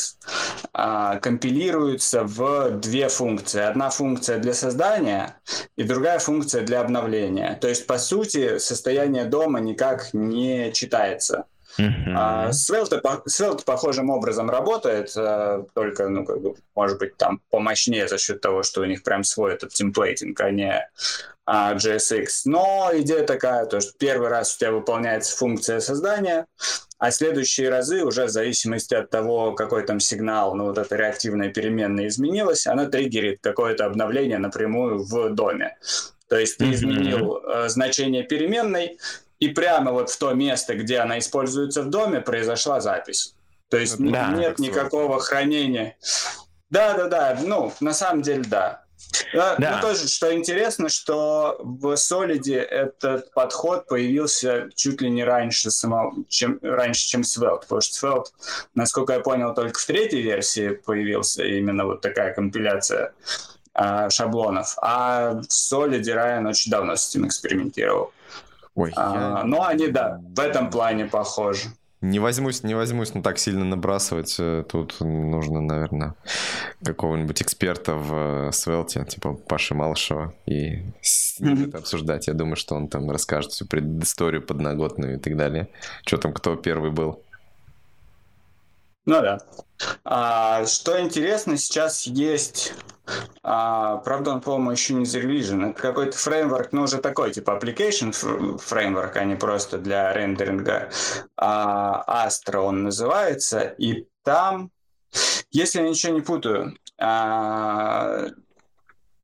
а, 0.73 1.17
компилируется 1.21 2.25
в 2.25 2.71
две 2.71 3.09
функции. 3.09 3.61
Одна 3.61 3.91
функция 3.91 4.39
для 4.39 4.53
создания 4.53 5.37
и 5.77 5.85
другая 5.85 6.19
функция 6.19 6.65
для 6.65 6.81
обновления. 6.81 7.57
То 7.61 7.69
есть, 7.69 7.87
по 7.87 7.99
сути, 7.99 8.59
состояние 8.59 9.27
дома 9.27 9.61
никак 9.61 10.13
не 10.13 10.73
читается. 10.73 11.45
Uh-huh. 11.79 12.13
А, 12.17 12.51
Svelte, 12.51 13.01
Svelte 13.29 13.65
похожим 13.65 14.11
образом 14.11 14.51
работает, 14.51 15.13
а, 15.17 15.65
только, 15.75 16.09
ну, 16.09 16.25
как 16.25 16.41
бы, 16.41 16.55
может 16.75 16.99
быть, 16.99 17.17
там 17.17 17.41
помощнее 17.51 18.09
за 18.09 18.19
счет 18.19 18.41
того, 18.41 18.65
что 18.65 18.81
у 18.81 18.85
них 18.85 19.05
прям 19.05 19.23
свой 19.23 19.55
этот 19.55 19.73
темплейтинг, 19.73 20.41
а 20.41 20.51
не 20.51 20.89
а, 21.51 21.75
JSX. 21.75 22.27
Но 22.45 22.91
идея 22.93 23.25
такая, 23.25 23.65
то, 23.65 23.81
что 23.81 23.93
первый 23.99 24.29
раз 24.29 24.55
у 24.55 24.59
тебя 24.59 24.73
выполняется 24.73 25.35
функция 25.35 25.81
создания, 25.81 26.47
а 26.99 27.11
следующие 27.11 27.71
разы 27.71 28.05
уже 28.05 28.27
в 28.27 28.29
зависимости 28.29 28.93
от 28.93 29.09
того, 29.09 29.53
какой 29.53 29.87
там 29.87 29.99
сигнал, 29.99 30.55
ну, 30.55 30.67
вот 30.67 30.77
эта 30.77 30.95
реактивная 30.97 31.49
переменная 31.49 32.09
изменилась, 32.09 32.67
она 32.67 32.85
триггерит 32.85 33.39
какое-то 33.41 33.87
обновление 33.87 34.37
напрямую 34.37 35.03
в 35.03 35.31
доме. 35.31 35.79
То 36.29 36.37
есть 36.37 36.59
ты 36.59 36.71
изменил 36.71 37.39
э, 37.39 37.71
значение 37.71 38.25
переменной, 38.25 38.99
и 39.41 39.49
прямо 39.49 39.93
вот 39.93 40.11
в 40.11 40.19
то 40.19 40.35
место, 40.35 40.75
где 40.75 40.99
она 40.99 41.19
используется 41.19 41.83
в 41.83 41.89
доме, 41.89 42.21
произошла 42.21 42.81
запись. 42.83 43.35
То 43.71 43.79
есть 43.79 43.97
да, 43.99 44.33
нет 44.33 44.59
никакого 44.59 45.19
хранения. 45.19 45.97
Да, 46.69 46.93
да, 46.93 47.09
да. 47.09 47.39
Ну, 47.43 47.73
на 47.81 47.95
самом 47.95 48.21
деле, 48.21 48.45
да. 48.47 48.85
Да. 49.33 49.57
Ну, 49.59 49.81
тоже, 49.81 50.09
что 50.09 50.35
интересно, 50.35 50.89
что 50.89 51.57
в 51.61 51.95
Solid 51.95 52.55
этот 52.55 53.33
подход 53.33 53.87
появился 53.87 54.69
чуть 54.75 55.01
ли 55.01 55.11
не 55.11 55.25
раньше, 55.25 55.71
самого, 55.71 56.15
чем, 56.29 56.59
раньше, 56.63 57.07
чем 57.09 57.23
Svelte, 57.23 57.63
потому 57.63 57.81
что 57.81 58.07
Svelte, 58.07 58.31
насколько 58.75 59.15
я 59.15 59.21
понял, 59.21 59.55
только 59.55 59.79
в 59.79 59.85
третьей 59.85 60.23
версии 60.23 60.71
появился 60.71 61.45
именно 61.45 61.85
вот 61.85 62.01
такая 62.01 62.35
компиляция 62.35 63.13
а, 63.75 64.11
шаблонов, 64.11 64.75
а 64.79 65.35
в 65.35 65.47
Solid 65.49 66.03
Ryan 66.03 66.49
очень 66.49 66.71
давно 66.71 66.97
с 66.97 67.09
этим 67.09 67.27
экспериментировал. 67.27 68.13
Ой, 68.75 68.93
а, 68.97 69.39
я... 69.39 69.45
Ну, 69.45 69.63
они, 69.63 69.89
да, 69.89 70.21
в 70.23 70.41
этом 70.41 70.71
плане 70.71 71.07
похожи. 71.07 71.69
Не 72.01 72.21
возьмусь, 72.21 72.63
не 72.63 72.75
возьмусь, 72.75 73.13
ну 73.13 73.23
так 73.23 73.39
сильно 73.39 73.65
набрасывать. 73.65 74.37
Э, 74.39 74.65
тут 74.69 75.01
нужно, 75.01 75.61
наверное, 75.61 76.15
какого-нибудь 76.85 77.43
эксперта 77.43 77.95
в 77.95 78.53
Свелте, 78.53 79.05
типа 79.05 79.35
Паши 79.35 79.75
Малышева, 79.75 80.33
и 80.47 80.85
с 81.03 81.41
ним 81.41 81.65
это 81.65 81.79
обсуждать. 81.79 82.29
Я 82.29 82.35
думаю, 82.35 82.55
что 82.55 82.77
он 82.77 82.87
там 82.87 83.11
расскажет 83.11 83.51
всю 83.51 83.67
предысторию 83.67 84.43
подноготную 84.43 85.17
и 85.17 85.19
так 85.19 85.37
далее. 85.37 85.69
Что 86.07 86.19
там, 86.19 86.33
кто 86.33 86.55
первый 86.55 86.93
был? 86.93 87.21
Ну 89.05 89.21
да. 89.21 89.39
А, 90.05 90.67
что 90.67 91.01
интересно, 91.01 91.57
сейчас 91.57 92.07
есть, 92.07 92.75
а, 93.51 93.97
правда, 93.99 94.33
он, 94.33 94.43
по-моему, 94.43 94.73
еще 94.73 94.93
не 94.93 95.07
зарелижен, 95.07 95.71
это 95.71 95.81
какой-то 95.81 96.19
фреймворк, 96.19 96.73
ну, 96.73 96.83
уже 96.83 96.99
такой, 96.99 97.33
типа 97.33 97.59
application 97.59 98.13
фреймворк, 98.59 99.17
а 99.17 99.25
не 99.25 99.37
просто 99.37 99.79
для 99.79 100.13
рендеринга. 100.13 100.91
А, 101.35 102.27
Astra 102.27 102.59
он 102.59 102.83
называется, 102.83 103.61
и 103.79 104.07
там, 104.23 104.71
если 105.51 105.81
я 105.81 105.89
ничего 105.89 106.13
не 106.13 106.21
путаю, 106.21 106.77
а, 107.01 108.27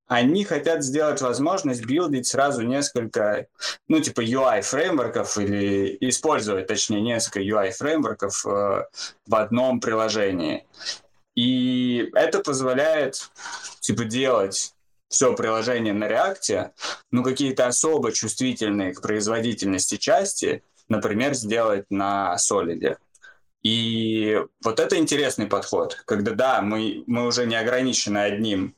они 0.07 0.45
хотят 0.45 0.83
сделать 0.83 1.21
возможность 1.21 1.85
билдить 1.85 2.27
сразу 2.27 2.63
несколько, 2.63 3.49
ну, 3.89 4.01
типа 4.01 4.23
UI-фреймворков 4.23 5.37
или 5.37 5.99
использовать, 6.01 6.67
точнее, 6.67 7.03
несколько 7.03 7.41
UI-фреймворков 7.41 8.47
э, 8.47 8.85
в 9.27 9.35
одном 9.35 9.81
приложении. 9.81 10.67
И 11.35 12.11
это 12.14 12.40
позволяет, 12.40 13.31
типа, 13.81 14.05
делать 14.05 14.75
все 15.09 15.35
приложение 15.35 15.92
на 15.92 16.09
реакте, 16.09 16.73
но 17.11 17.23
какие-то 17.23 17.66
особо 17.66 18.12
чувствительные 18.12 18.92
к 18.92 19.01
производительности 19.01 19.97
части, 19.97 20.62
например, 20.88 21.35
сделать 21.35 21.87
на 21.90 22.37
Solid. 22.37 22.97
И 23.62 24.40
вот 24.62 24.79
это 24.79 24.99
интересный 24.99 25.47
подход, 25.47 26.03
когда, 26.05 26.33
да, 26.33 26.61
мы, 26.61 27.03
мы 27.07 27.27
уже 27.27 27.47
не 27.47 27.57
ограничены 27.57 28.18
одним 28.18 28.77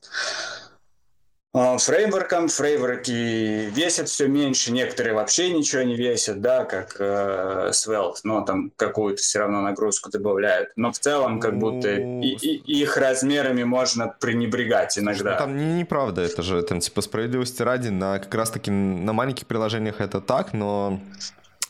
фреймворком. 1.79 2.49
Фреймворки 2.49 3.71
весят 3.71 4.09
все 4.09 4.29
меньше, 4.29 4.73
некоторые 4.73 5.15
вообще 5.15 5.51
ничего 5.51 5.83
не 5.83 5.97
весят, 5.97 6.41
да, 6.41 6.65
как 6.65 6.97
э, 6.99 7.71
Svelte, 7.73 8.21
но 8.25 8.43
там 8.43 8.73
какую-то 8.77 9.23
все 9.23 9.41
равно 9.41 9.63
нагрузку 9.63 10.11
добавляют. 10.11 10.71
Но 10.77 10.93
в 10.93 10.99
целом 10.99 11.41
как 11.41 11.59
будто 11.59 11.95
и, 11.95 12.37
и, 12.37 12.81
их 12.81 12.97
размерами 12.97 13.65
можно 13.65 14.15
пренебрегать 14.21 14.99
иногда. 14.99 15.33
Ну, 15.33 15.39
там 15.39 15.57
не, 15.57 15.81
неправда, 15.81 16.23
это 16.23 16.43
же 16.43 16.63
там 16.63 16.81
типа 16.81 17.01
справедливости 17.01 17.63
ради, 17.63 17.89
на 17.89 18.19
как 18.19 18.35
раз-таки 18.35 18.71
на 18.71 19.13
маленьких 19.13 19.47
приложениях 19.47 20.01
это 20.01 20.21
так, 20.21 20.53
но 20.53 21.01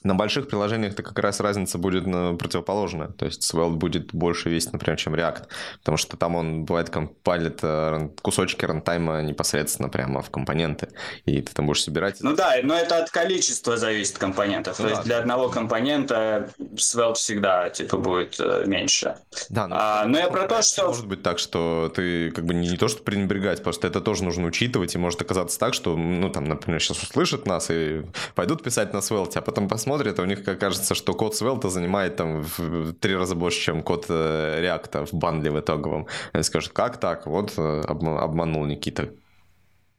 на 0.06 0.14
больших 0.14 0.48
приложениях-то 0.48 1.02
как 1.02 1.18
раз 1.18 1.40
разница 1.40 1.78
будет 1.78 2.06
на 2.06 2.34
противоположная. 2.34 3.08
То 3.08 3.26
есть 3.26 3.42
Svelte 3.52 3.74
будет 3.74 4.14
больше 4.14 4.48
весить, 4.48 4.72
например, 4.72 4.96
чем 4.98 5.14
React. 5.14 5.44
Потому 5.80 5.96
что 5.98 6.16
там 6.16 6.36
он, 6.36 6.64
бывает, 6.64 6.90
компайлит 6.90 7.58
э, 7.62 8.08
кусочки 8.22 8.64
рантайма 8.64 9.22
непосредственно 9.22 9.88
прямо 9.88 10.22
в 10.22 10.30
компоненты. 10.30 10.88
И 11.24 11.42
ты 11.42 11.52
там 11.52 11.66
будешь 11.66 11.82
собирать... 11.82 12.18
Ну 12.20 12.34
да, 12.34 12.54
но 12.62 12.74
это 12.74 13.02
от 13.02 13.10
количества 13.10 13.76
зависит 13.76 14.18
компонентов. 14.18 14.78
Ну, 14.78 14.84
То 14.84 14.88
да. 14.88 14.94
есть 14.94 15.06
для 15.06 15.18
одного 15.18 15.48
компонента 15.48 16.50
Svelte 16.76 17.14
всегда 17.14 17.70
типа 17.70 17.98
будет 17.98 18.36
э, 18.38 18.64
меньше. 18.66 19.16
Да, 19.48 19.66
но, 19.66 19.76
а, 19.78 20.04
но 20.06 20.18
я 20.18 20.28
про 20.28 20.46
то, 20.46 20.62
что... 20.62 20.86
Может 20.86 21.06
быть 21.06 21.22
так, 21.22 21.38
что 21.38 21.92
ты 21.94 22.30
как 22.30 22.44
бы 22.44 22.54
не, 22.54 22.68
не 22.68 22.76
то, 22.76 22.88
что 22.88 23.02
пренебрегать, 23.02 23.62
просто 23.62 23.88
это 23.88 24.00
тоже 24.00 24.22
нужно 24.22 24.46
учитывать, 24.46 24.94
и 24.94 24.98
может 24.98 25.20
оказаться 25.20 25.58
так, 25.58 25.74
что, 25.74 25.96
ну, 25.96 26.30
там, 26.30 26.44
например, 26.44 26.80
сейчас 26.80 27.02
услышат 27.02 27.46
нас 27.46 27.68
и 27.70 28.02
пойдут 28.34 28.62
писать 28.62 28.92
на 28.92 28.98
Svelte, 28.98 29.38
а 29.38 29.42
потом 29.42 29.68
посмотрят, 29.68 29.95
смотрят, 29.96 30.18
а 30.18 30.22
у 30.22 30.26
них 30.26 30.44
кажется, 30.58 30.94
что 30.94 31.14
код 31.14 31.34
Svelte 31.34 31.68
занимает 31.68 32.16
там 32.16 32.42
в 32.42 32.92
три 32.92 33.16
раза 33.16 33.34
больше, 33.34 33.60
чем 33.60 33.82
код 33.82 34.06
э, 34.08 34.62
React 34.62 35.06
в 35.06 35.14
бандле 35.14 35.50
в 35.50 35.58
итоговом. 35.58 36.06
Они 36.32 36.42
скажут, 36.42 36.72
как 36.72 36.98
так? 36.98 37.26
Вот 37.26 37.54
э, 37.56 37.80
обманул 37.86 38.66
Никита. 38.66 39.08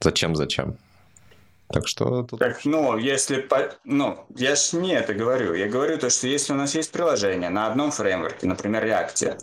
Зачем, 0.00 0.36
зачем? 0.36 0.76
Так 1.72 1.88
что 1.88 2.22
тут... 2.22 2.38
Так, 2.38 2.64
ну, 2.64 2.96
если... 2.96 3.40
По... 3.40 3.70
Ну, 3.84 4.24
я 4.36 4.54
ж 4.54 4.72
не 4.72 4.94
это 4.94 5.14
говорю. 5.14 5.54
Я 5.54 5.68
говорю 5.68 5.98
то, 5.98 6.10
что 6.10 6.28
если 6.28 6.52
у 6.52 6.56
нас 6.56 6.76
есть 6.76 6.92
приложение 6.92 7.50
на 7.50 7.66
одном 7.66 7.90
фреймворке, 7.90 8.46
например, 8.46 8.84
React, 8.84 9.38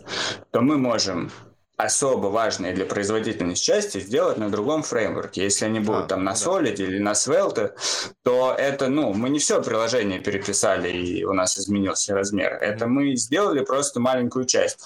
то 0.50 0.60
мы 0.62 0.78
можем 0.78 1.30
особо 1.76 2.28
важные 2.28 2.72
для 2.72 2.86
производительности 2.86 3.64
части 3.64 4.00
сделать 4.00 4.38
на 4.38 4.50
другом 4.50 4.82
фреймворке. 4.82 5.42
Если 5.42 5.66
они 5.66 5.80
будут 5.80 6.04
а, 6.04 6.08
там 6.08 6.24
на 6.24 6.32
Solid 6.32 6.76
да. 6.76 6.84
или 6.84 6.98
на 6.98 7.12
Svelte, 7.12 7.74
то 8.22 8.54
это, 8.56 8.88
ну, 8.88 9.12
мы 9.12 9.28
не 9.28 9.38
все 9.38 9.62
приложение 9.62 10.20
переписали 10.20 10.90
и 10.90 11.24
у 11.24 11.34
нас 11.34 11.58
изменился 11.58 12.14
размер. 12.14 12.54
Это 12.54 12.86
мы 12.86 13.14
сделали 13.16 13.62
просто 13.62 14.00
маленькую 14.00 14.46
часть. 14.46 14.80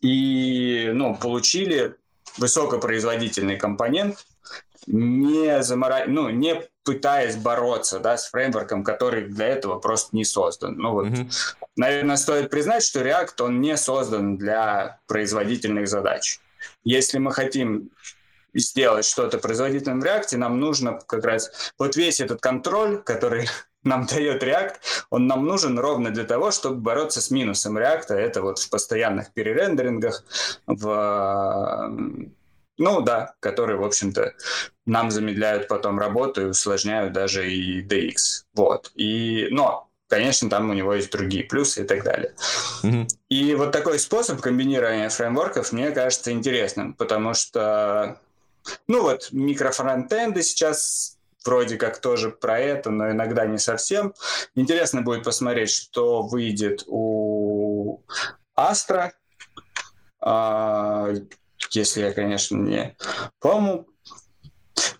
И, 0.00 0.90
ну, 0.92 1.16
получили 1.16 1.94
высокопроизводительный 2.36 3.56
компонент, 3.56 4.26
не 4.86 5.62
замора... 5.62 6.04
ну, 6.06 6.30
не 6.30 6.62
пытаясь 6.86 7.36
бороться, 7.36 7.98
да, 7.98 8.16
с 8.16 8.30
фреймворком, 8.30 8.84
который 8.84 9.26
для 9.26 9.48
этого 9.48 9.80
просто 9.80 10.14
не 10.16 10.24
создан. 10.24 10.76
Ну 10.78 10.92
вот, 10.92 11.08
mm-hmm. 11.08 11.32
наверное, 11.74 12.16
стоит 12.16 12.48
признать, 12.48 12.84
что 12.84 13.00
React, 13.00 13.42
он 13.42 13.60
не 13.60 13.76
создан 13.76 14.38
для 14.38 15.00
производительных 15.08 15.88
задач. 15.88 16.38
Если 16.84 17.18
мы 17.18 17.32
хотим 17.32 17.90
сделать 18.54 19.04
что-то 19.04 19.38
производительным 19.38 20.00
в 20.00 20.04
React, 20.04 20.36
нам 20.36 20.60
нужно 20.60 21.00
как 21.06 21.24
раз 21.24 21.72
вот 21.76 21.96
весь 21.96 22.20
этот 22.20 22.40
контроль, 22.40 23.02
который 23.02 23.48
нам 23.82 24.06
дает 24.06 24.44
React, 24.44 24.76
он 25.10 25.26
нам 25.26 25.44
нужен 25.44 25.80
ровно 25.80 26.10
для 26.10 26.24
того, 26.24 26.52
чтобы 26.52 26.76
бороться 26.76 27.20
с 27.20 27.32
минусом 27.32 27.76
React. 27.76 28.14
Это 28.14 28.42
вот 28.42 28.60
в 28.60 28.70
постоянных 28.70 29.32
перерендерингах, 29.32 30.22
в 30.68 31.90
ну 32.78 33.00
да, 33.00 33.34
которые, 33.40 33.78
в 33.78 33.84
общем-то, 33.84 34.34
нам 34.84 35.10
замедляют 35.10 35.68
потом 35.68 35.98
работу 35.98 36.42
и 36.42 36.46
усложняют 36.46 37.12
даже 37.12 37.50
и 37.50 37.82
DX. 37.82 38.44
Вот. 38.54 38.92
И, 38.94 39.48
но, 39.50 39.88
конечно, 40.08 40.48
там 40.50 40.70
у 40.70 40.74
него 40.74 40.94
есть 40.94 41.10
другие 41.10 41.44
плюсы 41.44 41.82
и 41.82 41.86
так 41.86 42.04
далее. 42.04 42.34
Mm-hmm. 42.84 43.06
И 43.28 43.54
вот 43.54 43.72
такой 43.72 43.98
способ 43.98 44.40
комбинирования 44.40 45.08
фреймворков 45.08 45.72
мне 45.72 45.90
кажется 45.90 46.30
интересным, 46.32 46.94
потому 46.94 47.34
что, 47.34 48.20
ну 48.86 49.02
вот, 49.02 49.28
микрофронтенды 49.32 50.42
сейчас 50.42 51.18
вроде 51.44 51.76
как 51.76 52.00
тоже 52.00 52.30
про 52.30 52.58
это, 52.58 52.90
но 52.90 53.10
иногда 53.10 53.46
не 53.46 53.58
совсем. 53.58 54.14
Интересно 54.54 55.02
будет 55.02 55.24
посмотреть, 55.24 55.70
что 55.70 56.22
выйдет 56.22 56.84
у 56.86 58.02
Astra. 58.58 59.12
Если 61.70 62.02
я, 62.02 62.12
конечно, 62.12 62.56
не... 62.56 62.96
По-моему, 63.40 63.86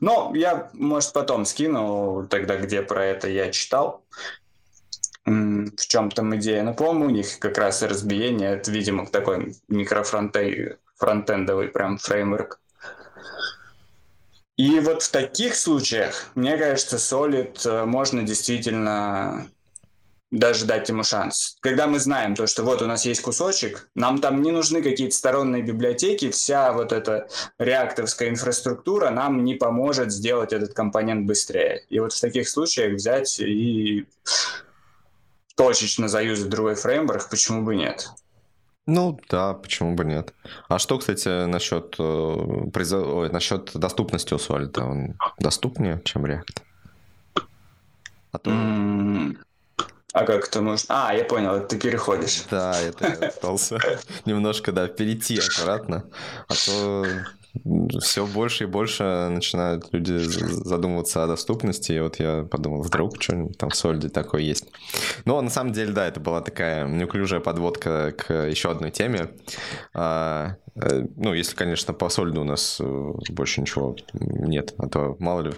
но 0.01 0.33
я, 0.35 0.71
может, 0.73 1.13
потом 1.13 1.45
скину 1.45 2.27
тогда, 2.29 2.57
где 2.57 2.83
про 2.83 3.05
это 3.05 3.29
я 3.29 3.51
читал. 3.51 4.05
В 5.25 5.87
чем 5.89 6.11
там 6.11 6.37
идея? 6.37 6.63
Ну, 6.63 6.75
по-моему, 6.75 7.07
у 7.07 7.11
них 7.11 7.39
как 7.41 7.59
раз 7.59 7.83
разбиение. 7.83 8.55
Это, 8.55 8.71
видимо, 8.71 9.07
такой 9.07 9.57
микрофронтендовый 9.69 11.69
прям 11.69 11.99
фреймворк. 11.99 12.61
И 14.57 14.81
вот 14.81 15.03
в 15.03 15.11
таких 15.11 15.55
случаях, 15.55 16.31
мне 16.35 16.57
кажется, 16.57 16.97
Solid 16.97 17.69
э, 17.69 17.85
можно 17.85 18.23
действительно 18.23 19.51
даже 20.31 20.67
дать 20.67 20.89
ему 20.89 21.05
шанс. 21.05 21.57
Когда 21.61 21.87
мы 21.87 21.99
знаем 21.99 22.35
то, 22.35 22.47
что 22.47 22.65
вот 22.65 22.83
у 22.83 22.87
нас 22.87 23.07
есть 23.07 23.23
кусочек, 23.23 23.89
нам 23.95 24.19
там 24.19 24.43
не 24.43 24.51
нужны 24.51 24.83
какие-то 24.83 25.15
сторонние 25.15 25.63
библиотеки, 25.63 26.31
вся 26.31 26.73
вот 26.73 26.93
эта 26.93 27.29
реактовская 27.59 28.29
инфраструктура 28.29 29.11
нам 29.11 29.45
не 29.45 29.55
поможет 29.55 30.13
сделать 30.13 30.53
этот 30.53 30.75
компонент 30.75 31.27
быстрее. 31.27 31.85
И 31.89 32.01
вот 32.01 32.13
в 32.13 32.21
таких 32.21 32.49
случаях 32.49 32.95
взять 32.95 33.39
и 33.41 34.07
точечно 35.55 36.09
заюзать 36.09 36.49
другой 36.49 36.75
фреймворк, 36.75 37.31
почему 37.31 37.63
бы 37.63 37.77
нет? 37.77 38.09
Ну 38.87 39.19
да, 39.29 39.55
почему 39.55 39.95
бы 39.95 40.05
нет. 40.05 40.33
А 40.69 40.79
что, 40.79 40.99
кстати, 40.99 41.47
насчет, 41.47 41.97
э, 41.99 42.71
произо... 42.73 42.99
Ой, 42.99 43.31
насчет 43.31 43.73
доступности 43.75 44.33
у 44.33 44.37
Solid? 44.37 44.79
Он 44.81 45.17
доступнее, 45.39 46.01
чем 46.05 46.25
React? 46.25 46.63
А 48.31 48.39
то... 48.39 48.51
Mm, 48.51 49.39
а 50.17 50.25
как 50.25 50.49
это 50.49 50.63
можно? 50.63 51.09
А, 51.09 51.15
я 51.15 51.25
понял, 51.25 51.67
ты 51.67 51.79
переходишь. 51.79 52.45
Да, 52.51 52.81
это 52.81 53.07
я 53.07 53.31
пытался 53.31 53.79
немножко, 54.25 54.73
да, 54.73 54.89
перейти 54.89 55.39
аккуратно. 55.39 56.05
А 56.49 56.55
то 56.55 57.05
все 58.01 58.27
больше 58.27 58.65
и 58.65 58.67
больше 58.67 59.29
начинают 59.31 59.93
люди 59.93 60.17
задумываться 60.17 61.23
о 61.23 61.27
доступности. 61.27 61.93
И 61.93 62.01
вот 62.01 62.19
я 62.19 62.47
подумал, 62.51 62.81
вдруг 62.81 63.23
что-нибудь 63.23 63.59
там 63.59 63.69
в 63.69 63.77
Сольде 63.77 64.09
такое 64.09 64.41
есть. 64.41 64.65
Но 65.27 65.43
на 65.43 65.51
самом 65.51 65.75
деле, 65.75 65.93
да, 65.93 66.09
это 66.09 66.19
была 66.19 66.41
такая 66.41 66.87
неуклюжая 66.87 67.41
подводка 67.41 68.15
к 68.17 68.33
еще 68.49 68.71
одной 68.71 68.93
теме. 68.93 69.29
А, 69.93 70.57
э, 70.77 71.07
ну, 71.17 71.35
если, 71.35 71.55
конечно, 71.55 71.93
по 71.93 72.09
Сольду 72.09 72.41
у 72.41 72.45
нас 72.45 72.79
э, 72.81 73.13
больше 73.29 73.61
ничего 73.61 73.97
нет, 74.15 74.73
а 74.79 74.89
то 74.89 75.17
мало 75.19 75.43
ли 75.43 75.53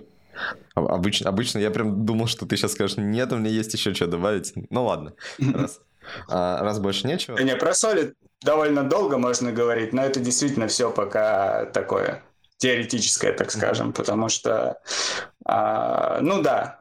Обычно, 0.74 1.28
обычно 1.28 1.58
я 1.58 1.70
прям 1.70 2.04
думал, 2.04 2.26
что 2.26 2.46
ты 2.46 2.56
сейчас 2.56 2.72
скажешь, 2.72 2.96
нет, 2.96 3.32
у 3.32 3.36
меня 3.36 3.50
есть 3.50 3.72
еще 3.74 3.94
что 3.94 4.06
добавить. 4.06 4.52
Ну 4.70 4.84
ладно, 4.84 5.14
раз, 5.38 5.80
а, 6.28 6.62
раз 6.62 6.78
больше 6.78 7.06
нечего. 7.06 7.38
Не, 7.38 7.56
про 7.56 7.74
соли 7.74 8.14
довольно 8.42 8.84
долго 8.84 9.18
можно 9.18 9.52
говорить, 9.52 9.92
но 9.92 10.04
это 10.04 10.20
действительно 10.20 10.68
все 10.68 10.90
пока 10.90 11.66
такое 11.66 12.22
теоретическое, 12.58 13.32
так 13.32 13.50
скажем, 13.50 13.92
потому 13.92 14.28
что, 14.28 14.78
а, 15.44 16.20
ну 16.20 16.42
да, 16.42 16.80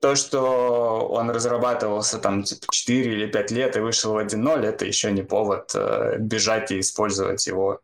то, 0.00 0.14
что 0.14 1.08
он 1.10 1.30
разрабатывался 1.30 2.18
там 2.18 2.42
типа 2.44 2.66
4 2.70 3.12
или 3.12 3.26
5 3.26 3.50
лет 3.50 3.76
и 3.76 3.80
вышел 3.80 4.12
в 4.12 4.18
1.0, 4.18 4.64
это 4.64 4.84
еще 4.84 5.10
не 5.10 5.22
повод 5.22 5.72
э, 5.74 6.18
бежать 6.18 6.70
и 6.70 6.80
использовать 6.80 7.46
его 7.46 7.80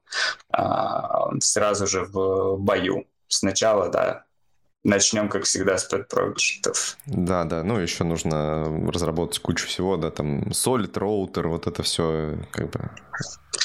э, 0.56 0.62
сразу 1.40 1.86
же 1.86 2.04
в 2.04 2.56
бою. 2.58 3.06
Сначала, 3.26 3.88
да, 3.88 4.24
начнем, 4.84 5.28
как 5.28 5.44
всегда, 5.44 5.78
с 5.78 5.84
пэт-проектов. 5.84 6.96
Да, 7.06 7.44
да, 7.44 7.62
ну 7.62 7.78
еще 7.78 8.04
нужно 8.04 8.64
разработать 8.90 9.40
кучу 9.40 9.66
всего, 9.66 9.96
да, 9.96 10.10
там 10.10 10.42
Solid, 10.50 10.92
Router, 10.92 11.48
вот 11.48 11.66
это 11.66 11.82
все, 11.82 12.38
как 12.52 12.70
бы... 12.70 12.90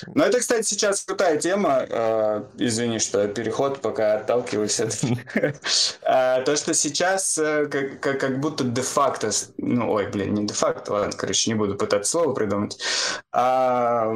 Ну, 0.08 0.24
это, 0.24 0.40
кстати, 0.40 0.66
сейчас 0.66 1.04
крутая 1.04 1.38
тема. 1.38 1.86
Э, 1.90 2.44
извини, 2.58 3.00
что 3.00 3.28
переход, 3.28 3.82
пока 3.82 4.16
отталкиваюсь 4.16 4.80
от... 4.80 4.98
Э, 5.34 6.42
то, 6.46 6.56
что 6.56 6.74
сейчас 6.74 7.38
э, 7.38 7.66
как 7.66 8.40
будто 8.40 8.64
де-факто... 8.64 9.32
Ну, 9.58 9.92
ой, 9.92 10.08
блин, 10.08 10.34
не 10.36 10.48
де-факто, 10.48 10.94
ладно, 10.94 11.12
короче, 11.18 11.52
не 11.52 11.56
буду 11.56 11.76
пытаться 11.76 12.12
слово 12.12 12.34
придумать. 12.34 12.80
А, 13.32 14.14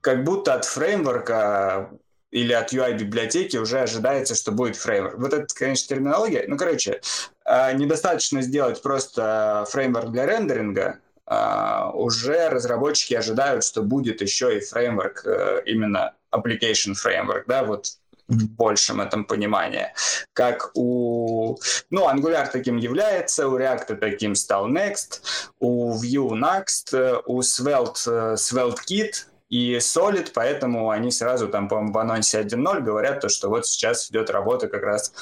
как 0.00 0.24
будто 0.24 0.54
от 0.54 0.64
фреймворка 0.64 1.90
или 2.30 2.52
от 2.52 2.72
UI-библиотеки 2.72 3.56
уже 3.56 3.80
ожидается, 3.80 4.34
что 4.34 4.52
будет 4.52 4.76
фреймворк. 4.76 5.18
Вот 5.18 5.32
это, 5.32 5.46
конечно, 5.54 5.94
терминология. 5.94 6.44
Ну, 6.46 6.56
короче, 6.56 7.00
а, 7.44 7.72
недостаточно 7.72 8.42
сделать 8.42 8.82
просто 8.82 9.64
фреймворк 9.70 10.10
для 10.10 10.26
рендеринга, 10.26 10.98
а, 11.26 11.90
уже 11.92 12.48
разработчики 12.48 13.14
ожидают, 13.14 13.64
что 13.64 13.82
будет 13.82 14.20
еще 14.20 14.56
и 14.56 14.60
фреймворк, 14.60 15.26
э, 15.26 15.62
именно 15.66 16.14
application 16.32 16.94
framework, 16.94 17.44
да, 17.46 17.64
вот 17.64 17.86
в 18.28 18.46
большем 18.50 19.00
этом 19.00 19.24
понимании. 19.24 19.88
Как 20.34 20.70
у... 20.74 21.56
Ну, 21.90 22.08
Angular 22.08 22.48
таким 22.50 22.76
является, 22.76 23.48
у 23.48 23.58
React 23.58 23.96
таким 23.96 24.34
стал 24.34 24.70
Next, 24.70 25.22
у 25.58 25.94
Vue 25.94 26.30
Next, 26.30 27.22
у 27.26 27.40
Svelte 27.40 28.06
э, 28.06 28.34
Svelte 28.36 28.80
Kit, 28.86 29.26
и 29.48 29.76
Solid, 29.76 30.30
поэтому 30.34 30.90
они 30.90 31.10
сразу 31.10 31.48
там, 31.48 31.68
по-моему, 31.68 31.92
в 31.92 31.98
анонсе 31.98 32.40
1.0 32.40 32.80
говорят, 32.80 33.20
то, 33.20 33.28
что 33.28 33.48
вот 33.48 33.66
сейчас 33.66 34.10
идет 34.10 34.30
работа 34.30 34.68
как 34.68 34.82
раз 34.82 35.12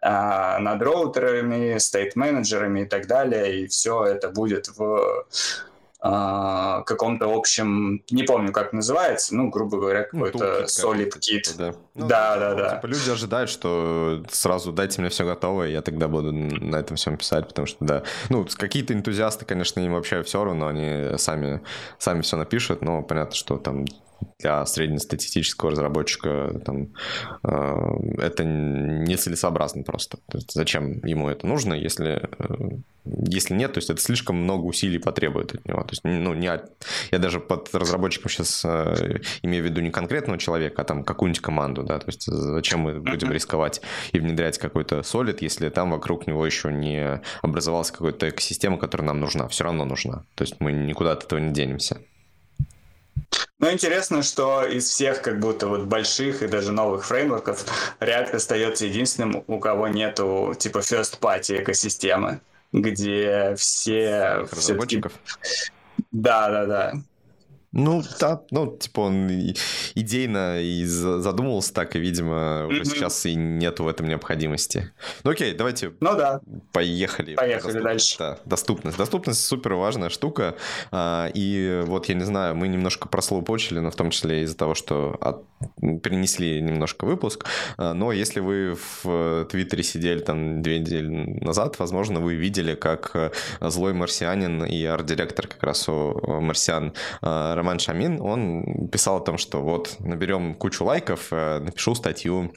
а, 0.00 0.58
над 0.58 0.82
роутерами, 0.82 1.78
стейт-менеджерами 1.78 2.80
и 2.80 2.84
так 2.86 3.06
далее, 3.06 3.60
и 3.62 3.66
все 3.68 4.04
это 4.04 4.30
будет 4.30 4.68
в 4.76 5.26
а, 6.00 6.82
каком-то 6.82 7.34
общем, 7.34 8.04
не 8.10 8.22
помню, 8.22 8.52
как 8.52 8.72
называется, 8.72 9.34
ну, 9.34 9.50
грубо 9.50 9.78
говоря, 9.78 10.06
ну, 10.12 10.24
какой-то 10.24 10.60
ну, 10.60 10.66
solid 10.66 11.12
kit. 11.18 11.56
Да, 11.56 11.74
ну, 11.94 12.06
да, 12.06 12.36
да, 12.36 12.54
да. 12.54 12.76
Типа 12.76 12.86
люди 12.86 13.10
ожидают, 13.10 13.50
что 13.50 14.22
сразу 14.30 14.72
дайте 14.72 15.00
мне 15.00 15.10
все 15.10 15.24
готовое, 15.24 15.70
я 15.70 15.82
тогда 15.82 16.06
буду 16.06 16.32
на 16.32 16.76
этом 16.76 16.96
всем 16.96 17.16
писать, 17.16 17.48
потому 17.48 17.66
что, 17.66 17.84
да, 17.84 18.02
ну, 18.28 18.46
какие-то 18.56 18.94
энтузиасты, 18.94 19.44
конечно, 19.44 19.80
им 19.80 19.94
вообще 19.94 20.22
все 20.22 20.44
равно, 20.44 20.68
они 20.68 21.18
сами, 21.18 21.62
сами 21.98 22.20
все 22.22 22.36
напишут, 22.36 22.80
но 22.82 23.02
понятно, 23.02 23.34
что 23.34 23.56
там 23.56 23.84
для 24.38 24.64
среднестатистического 24.66 25.72
разработчика 25.72 26.60
там, 26.64 26.88
э, 27.42 27.76
это 28.18 28.44
нецелесообразно 28.44 29.82
просто. 29.82 30.18
Зачем 30.48 31.04
ему 31.04 31.28
это 31.28 31.46
нужно, 31.46 31.74
если, 31.74 32.28
э, 32.38 32.78
если 33.04 33.54
нет, 33.54 33.72
то 33.72 33.78
есть 33.78 33.90
это 33.90 34.00
слишком 34.00 34.36
много 34.36 34.64
усилий 34.64 34.98
потребует 34.98 35.54
от 35.54 35.66
него. 35.66 35.82
То 35.82 35.90
есть, 35.90 36.04
ну, 36.04 36.34
не, 36.34 36.46
я 37.10 37.18
даже 37.18 37.40
под 37.40 37.74
разработчиком 37.74 38.30
сейчас 38.30 38.64
э, 38.64 39.20
имею 39.42 39.64
в 39.64 39.66
виду 39.66 39.80
не 39.80 39.90
конкретного 39.90 40.38
человека, 40.38 40.82
а 40.82 40.84
там 40.84 41.04
какую-нибудь 41.04 41.42
команду, 41.42 41.82
да, 41.82 41.98
то 41.98 42.06
есть 42.06 42.26
зачем 42.26 42.80
мы 42.80 43.00
будем 43.00 43.32
рисковать 43.32 43.80
и 44.12 44.20
внедрять 44.20 44.58
какой-то 44.58 45.02
солид, 45.02 45.42
если 45.42 45.68
там 45.68 45.90
вокруг 45.90 46.26
него 46.26 46.44
еще 46.44 46.72
не 46.72 47.20
образовалась 47.42 47.90
какая-то 47.90 48.28
экосистема, 48.28 48.78
которая 48.78 49.08
нам 49.08 49.20
нужна, 49.20 49.48
все 49.48 49.64
равно 49.64 49.84
нужна. 49.84 50.24
То 50.34 50.42
есть 50.42 50.56
мы 50.60 50.72
никуда 50.72 51.12
от 51.12 51.24
этого 51.24 51.40
не 51.40 51.52
денемся. 51.52 51.98
Ну, 53.60 53.72
интересно, 53.72 54.22
что 54.22 54.64
из 54.64 54.88
всех 54.88 55.20
как 55.20 55.40
будто 55.40 55.66
вот 55.66 55.82
больших 55.82 56.42
и 56.42 56.48
даже 56.48 56.70
новых 56.70 57.04
фреймворков 57.04 57.64
React 57.98 58.36
остается 58.36 58.86
единственным, 58.86 59.42
у 59.46 59.58
кого 59.58 59.88
нету 59.88 60.54
типа 60.56 60.78
first 60.78 61.18
party 61.20 61.62
экосистемы, 61.62 62.40
где 62.72 63.54
все... 63.56 64.46
Разработчиков? 64.50 65.12
Да, 66.12 66.48
да, 66.50 66.66
да. 66.66 66.92
Ну, 67.72 68.02
да, 68.18 68.42
ну, 68.50 68.78
типа 68.78 69.00
он 69.00 69.28
идейно 69.94 70.60
и 70.62 70.84
задумывался 70.86 71.74
так, 71.74 71.96
и, 71.96 71.98
видимо, 71.98 72.66
уже 72.66 72.80
mm-hmm. 72.80 72.84
сейчас 72.84 73.26
и 73.26 73.34
нет 73.34 73.78
в 73.80 73.86
этом 73.86 74.08
необходимости. 74.08 74.90
Ну, 75.22 75.32
окей, 75.32 75.52
давайте 75.52 75.92
ну, 76.00 76.16
да. 76.16 76.40
поехали. 76.72 77.34
Поехали 77.34 77.80
дальше. 77.80 78.16
Да, 78.18 78.38
доступность. 78.46 78.96
Доступность 78.96 79.44
супер 79.44 79.74
важная 79.74 80.08
штука. 80.08 80.56
А, 80.90 81.30
и 81.34 81.82
вот, 81.84 82.08
я 82.08 82.14
не 82.14 82.24
знаю, 82.24 82.54
мы 82.54 82.68
немножко 82.68 83.06
прослоупочили, 83.06 83.80
но 83.80 83.90
в 83.90 83.96
том 83.96 84.10
числе 84.10 84.44
из-за 84.44 84.56
того, 84.56 84.74
что 84.74 85.18
от... 85.20 85.44
перенесли 86.02 86.62
немножко 86.62 87.04
выпуск. 87.04 87.44
А, 87.76 87.92
но 87.92 88.12
если 88.12 88.40
вы 88.40 88.78
в 89.02 89.46
Твиттере 89.50 89.82
сидели 89.82 90.20
там 90.20 90.62
две 90.62 90.78
недели 90.78 91.08
назад, 91.44 91.78
возможно, 91.78 92.20
вы 92.20 92.34
видели, 92.34 92.74
как 92.74 93.10
э, 93.14 93.30
злой 93.60 93.92
марсианин 93.92 94.64
и 94.64 94.82
арт-директор 94.84 95.46
как 95.46 95.62
раз 95.62 95.86
у 95.88 96.40
марсиан 96.40 96.94
а, 97.20 97.58
Роман 97.68 97.80
Шамин, 97.80 98.18
он 98.22 98.88
писал 98.88 99.18
о 99.18 99.20
том, 99.20 99.36
что 99.36 99.60
вот 99.60 99.96
наберем 100.00 100.54
кучу 100.54 100.86
лайков, 100.86 101.28
э, 101.30 101.58
напишу 101.58 101.94
статью 101.94 102.54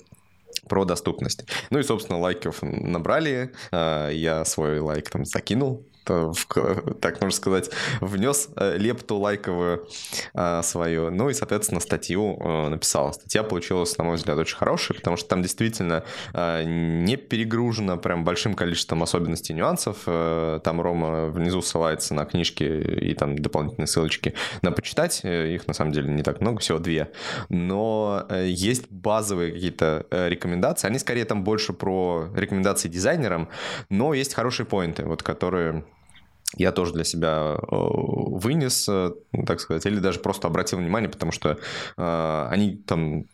про 0.69 0.85
доступность. 0.85 1.43
Ну 1.69 1.79
и, 1.79 1.83
собственно, 1.83 2.17
лайков 2.17 2.59
набрали, 2.61 3.51
э, 3.73 4.11
я 4.13 4.45
свой 4.45 4.79
лайк 4.79 5.09
там 5.09 5.25
закинул, 5.25 5.85
так 6.05 7.21
можно 7.21 7.35
сказать, 7.35 7.69
внес 7.99 8.49
э, 8.55 8.77
лепту 8.77 9.17
лайковую 9.17 9.87
а, 10.33 10.61
свою. 10.63 11.11
Ну 11.11 11.29
и, 11.29 11.33
соответственно, 11.33 11.79
статью 11.79 12.37
а, 12.39 12.69
написал. 12.69 13.13
Статья 13.13 13.43
получилась, 13.43 13.97
на 13.97 14.03
мой 14.03 14.15
взгляд, 14.15 14.37
очень 14.37 14.57
хорошая, 14.57 14.97
потому 14.97 15.17
что 15.17 15.29
там 15.29 15.41
действительно 15.41 16.03
а, 16.33 16.63
не 16.63 17.17
перегружено 17.17 17.97
прям 17.97 18.23
большим 18.23 18.53
количеством 18.53 19.03
особенностей 19.03 19.53
и 19.53 19.55
нюансов. 19.55 19.97
Там 20.05 20.81
Рома 20.81 21.27
внизу 21.27 21.61
ссылается 21.61 22.13
на 22.13 22.25
книжки 22.25 22.63
и 22.63 23.13
там 23.13 23.37
дополнительные 23.37 23.87
ссылочки 23.87 24.33
на 24.61 24.71
почитать. 24.71 25.21
Их, 25.23 25.67
на 25.67 25.73
самом 25.73 25.91
деле, 25.91 26.09
не 26.09 26.23
так 26.23 26.41
много, 26.41 26.59
всего 26.59 26.79
две. 26.79 27.11
Но 27.49 28.27
есть 28.43 28.89
базовые 28.89 29.51
какие-то 29.51 30.05
рекомендации. 30.11 30.87
Они 30.87 30.99
скорее 30.99 31.25
там 31.25 31.43
больше 31.43 31.73
про 31.73 32.29
рекомендации 32.35 32.89
дизайнерам, 32.89 33.49
но 33.89 34.13
есть 34.13 34.33
хорошие 34.33 34.65
поинты, 34.65 35.03
вот 35.03 35.23
которые 35.23 35.83
я 36.57 36.71
тоже 36.71 36.93
для 36.93 37.03
себя 37.03 37.55
э, 37.55 37.65
вынес, 37.69 38.87
э, 38.89 39.11
так 39.45 39.59
сказать, 39.59 39.85
или 39.85 39.99
даже 39.99 40.19
просто 40.19 40.47
обратил 40.47 40.79
внимание, 40.79 41.09
потому 41.09 41.31
что 41.31 41.57
э, 41.97 42.47
они 42.49 42.75
там 42.75 43.25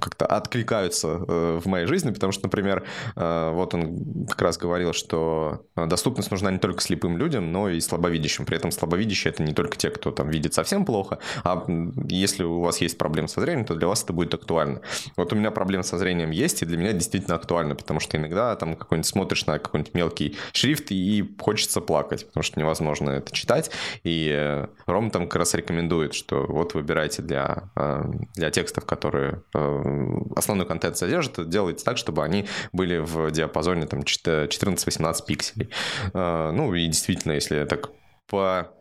как-то 0.00 0.26
откликаются 0.26 1.08
в 1.08 1.66
моей 1.66 1.86
жизни, 1.86 2.10
потому 2.10 2.32
что, 2.32 2.44
например, 2.44 2.84
вот 3.14 3.74
он 3.74 4.26
как 4.28 4.42
раз 4.42 4.58
говорил, 4.58 4.92
что 4.92 5.66
доступность 5.76 6.30
нужна 6.30 6.50
не 6.50 6.58
только 6.58 6.80
слепым 6.80 7.16
людям, 7.16 7.52
но 7.52 7.68
и 7.68 7.80
слабовидящим. 7.80 8.44
При 8.44 8.56
этом 8.56 8.70
слабовидящие 8.70 9.32
это 9.32 9.42
не 9.42 9.52
только 9.52 9.76
те, 9.76 9.90
кто 9.90 10.10
там 10.10 10.30
видит 10.30 10.54
совсем 10.54 10.84
плохо, 10.84 11.18
а 11.44 11.64
если 12.08 12.44
у 12.44 12.60
вас 12.60 12.80
есть 12.80 12.98
проблемы 12.98 13.28
со 13.28 13.40
зрением, 13.40 13.64
то 13.64 13.74
для 13.74 13.86
вас 13.86 14.02
это 14.02 14.12
будет 14.12 14.34
актуально. 14.34 14.80
Вот 15.16 15.32
у 15.32 15.36
меня 15.36 15.50
проблемы 15.50 15.84
со 15.84 15.98
зрением 15.98 16.30
есть, 16.30 16.62
и 16.62 16.66
для 16.66 16.78
меня 16.78 16.92
действительно 16.92 17.36
актуально, 17.36 17.74
потому 17.74 18.00
что 18.00 18.16
иногда 18.16 18.56
там 18.56 18.76
какой-нибудь 18.76 19.06
смотришь 19.06 19.46
на 19.46 19.58
какой-нибудь 19.58 19.94
мелкий 19.94 20.36
шрифт 20.52 20.90
и 20.90 21.36
хочется 21.38 21.80
плакать 21.80 22.20
потому 22.30 22.42
что 22.42 22.60
невозможно 22.60 23.10
это 23.10 23.32
читать. 23.32 23.70
И 24.04 24.30
э, 24.32 24.66
Ром 24.86 25.10
там 25.10 25.28
как 25.28 25.36
раз 25.36 25.54
рекомендует, 25.54 26.14
что 26.14 26.46
вот 26.46 26.74
выбирайте 26.74 27.22
для, 27.22 27.70
э, 27.76 28.04
для 28.34 28.50
текстов, 28.50 28.86
которые 28.86 29.19
э, 29.20 30.20
основной 30.36 30.66
контент 30.66 30.96
содержат, 30.96 31.48
делайте 31.48 31.84
так, 31.84 31.96
чтобы 31.96 32.24
они 32.24 32.46
были 32.72 32.98
в 32.98 33.30
диапазоне 33.30 33.86
там 33.86 34.00
14-18 34.00 35.26
пикселей. 35.26 35.70
Ну 36.12 36.74
и 36.74 36.86
действительно, 36.86 37.32
если 37.32 37.56
я 37.56 37.66
так 37.66 37.90
по 38.26 38.72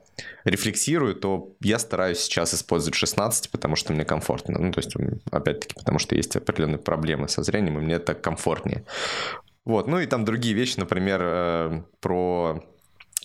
рефлексирую, 0.43 1.15
то 1.15 1.53
я 1.61 1.79
стараюсь 1.79 2.19
сейчас 2.19 2.53
использовать 2.53 2.95
16, 2.95 3.51
потому 3.51 3.75
что 3.75 3.93
мне 3.93 4.05
комфортно. 4.05 4.59
Ну, 4.59 4.71
то 4.71 4.79
есть, 4.79 4.93
опять-таки, 5.31 5.75
потому 5.75 5.99
что 5.99 6.15
есть 6.15 6.35
определенные 6.35 6.79
проблемы 6.79 7.27
со 7.29 7.43
зрением, 7.43 7.79
и 7.79 7.81
мне 7.81 7.99
так 7.99 8.21
комфортнее. 8.21 8.85
Вот, 9.65 9.87
ну 9.87 9.99
и 9.99 10.07
там 10.07 10.25
другие 10.25 10.55
вещи, 10.55 10.79
например, 10.79 11.83
про 11.99 12.63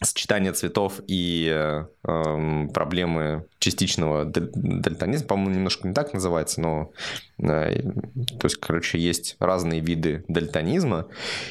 сочетание 0.03 0.53
цветов 0.53 1.01
и 1.07 1.49
э, 1.51 2.69
проблемы 2.73 3.47
частичного 3.59 4.25
дальтонизма, 4.25 5.27
по-моему, 5.27 5.55
немножко 5.55 5.89
не 5.89 5.95
так 5.95 6.13
называется, 6.13 6.61
но 6.61 6.93
э, 7.39 7.81
то 7.83 8.45
есть, 8.45 8.57
короче, 8.57 8.99
есть 8.99 9.37
разные 9.39 9.81
виды 9.81 10.25
дальтонизма. 10.29 11.07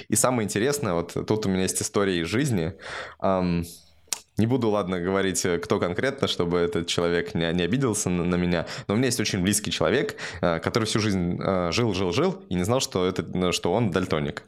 И 0.09 0.15
самое 0.15 0.45
интересное, 0.45 0.93
вот 0.93 1.13
тут 1.13 1.45
у 1.45 1.49
меня 1.49 1.63
есть 1.63 1.81
история 1.81 2.19
из 2.19 2.27
жизни. 2.27 2.73
Эм, 3.21 3.65
Не 4.37 4.47
буду, 4.47 4.69
ладно, 4.69 4.99
говорить, 4.99 5.45
э, 5.45 5.59
кто 5.59 5.79
конкретно, 5.79 6.27
чтобы 6.27 6.57
этот 6.57 6.87
человек 6.87 7.35
не, 7.35 7.51
не 7.53 7.63
обиделся 7.63 8.09
на, 8.09 8.23
на 8.23 8.35
меня, 8.35 8.65
но 8.87 8.95
у 8.95 8.97
меня 8.97 9.07
есть 9.07 9.19
очень 9.19 9.43
близкий 9.43 9.69
человек, 9.69 10.15
э, 10.41 10.59
который 10.59 10.85
всю 10.85 10.99
жизнь 10.99 11.39
э, 11.39 11.71
жил, 11.71 11.93
жил, 11.93 12.11
жил 12.11 12.41
и 12.49 12.55
не 12.55 12.63
знал, 12.63 12.79
что, 12.79 13.05
это, 13.05 13.51
что 13.51 13.71
он 13.71 13.91
дальтоник. 13.91 14.43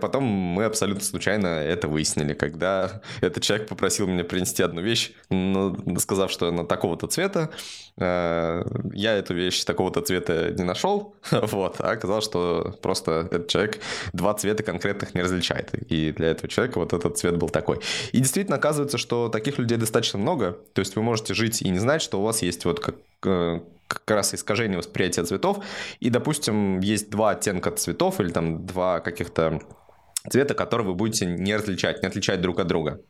Потом 0.00 0.24
мы 0.24 0.64
абсолютно 0.64 1.02
случайно 1.02 1.46
это 1.46 1.88
выяснили, 1.88 2.34
когда 2.34 3.00
этот 3.22 3.42
человек 3.42 3.68
попросил 3.68 4.06
меня 4.06 4.24
принести 4.24 4.62
одну 4.62 4.82
вещь, 4.82 5.12
сказав, 5.98 6.30
что 6.30 6.48
она 6.48 6.64
такого-то 6.64 7.06
цвета. 7.06 7.50
Я 7.96 8.64
эту 8.94 9.34
вещь 9.34 9.64
такого-то 9.64 10.00
цвета 10.00 10.50
не 10.50 10.64
нашел, 10.64 11.14
вот, 11.30 11.76
а 11.80 11.92
оказалось, 11.92 12.24
что 12.24 12.76
просто 12.82 13.28
этот 13.30 13.48
человек 13.48 13.80
два 14.12 14.34
цвета 14.34 14.62
конкретных 14.62 15.14
не 15.14 15.22
различает. 15.22 15.72
И 15.90 16.12
для 16.12 16.28
этого 16.28 16.48
человека 16.48 16.78
вот 16.78 16.92
этот 16.92 17.18
цвет 17.18 17.36
был 17.36 17.48
такой. 17.48 17.80
И 18.12 18.18
действительно 18.18 18.56
оказывается, 18.56 18.98
что 18.98 19.21
таких 19.28 19.58
людей 19.58 19.78
достаточно 19.78 20.18
много. 20.18 20.58
То 20.72 20.80
есть 20.80 20.96
вы 20.96 21.02
можете 21.02 21.34
жить 21.34 21.62
и 21.62 21.68
не 21.68 21.78
знать, 21.78 22.02
что 22.02 22.20
у 22.20 22.22
вас 22.22 22.42
есть 22.42 22.64
вот 22.64 22.80
как, 22.80 22.96
э, 23.24 23.60
как 23.86 24.10
раз 24.10 24.34
искажение 24.34 24.78
восприятия 24.78 25.24
цветов. 25.24 25.64
И, 26.00 26.10
допустим, 26.10 26.80
есть 26.80 27.10
два 27.10 27.30
оттенка 27.30 27.70
цветов 27.70 28.20
или 28.20 28.30
там 28.30 28.66
два 28.66 29.00
каких-то 29.00 29.60
цвета, 30.28 30.54
которые 30.54 30.86
вы 30.88 30.94
будете 30.94 31.26
не 31.26 31.56
различать, 31.56 32.02
не 32.02 32.08
отличать 32.08 32.40
друг 32.40 32.60
от 32.60 32.66
друга. 32.66 33.00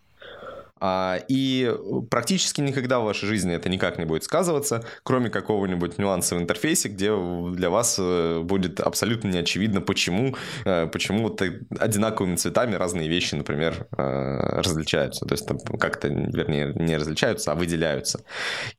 А, 0.84 1.20
и 1.28 1.72
практически 2.10 2.60
никогда 2.60 2.98
в 2.98 3.04
вашей 3.04 3.28
жизни 3.28 3.54
это 3.54 3.68
никак 3.68 3.98
не 3.98 4.04
будет 4.04 4.24
сказываться, 4.24 4.84
кроме 5.04 5.30
какого-нибудь 5.30 5.96
нюанса 5.96 6.34
в 6.34 6.40
интерфейсе, 6.40 6.88
где 6.88 7.16
для 7.52 7.70
вас 7.70 7.98
э, 8.00 8.40
будет 8.40 8.80
абсолютно 8.80 9.28
неочевидно, 9.28 9.80
почему, 9.80 10.34
э, 10.64 10.88
почему 10.88 11.22
вот 11.22 11.40
одинаковыми 11.78 12.34
цветами 12.34 12.74
разные 12.74 13.08
вещи, 13.08 13.36
например, 13.36 13.86
э, 13.96 14.60
различаются. 14.60 15.24
То 15.24 15.34
есть 15.34 15.46
там 15.46 15.60
как-то, 15.60 16.08
вернее, 16.08 16.72
не 16.74 16.96
различаются, 16.96 17.52
а 17.52 17.54
выделяются. 17.54 18.24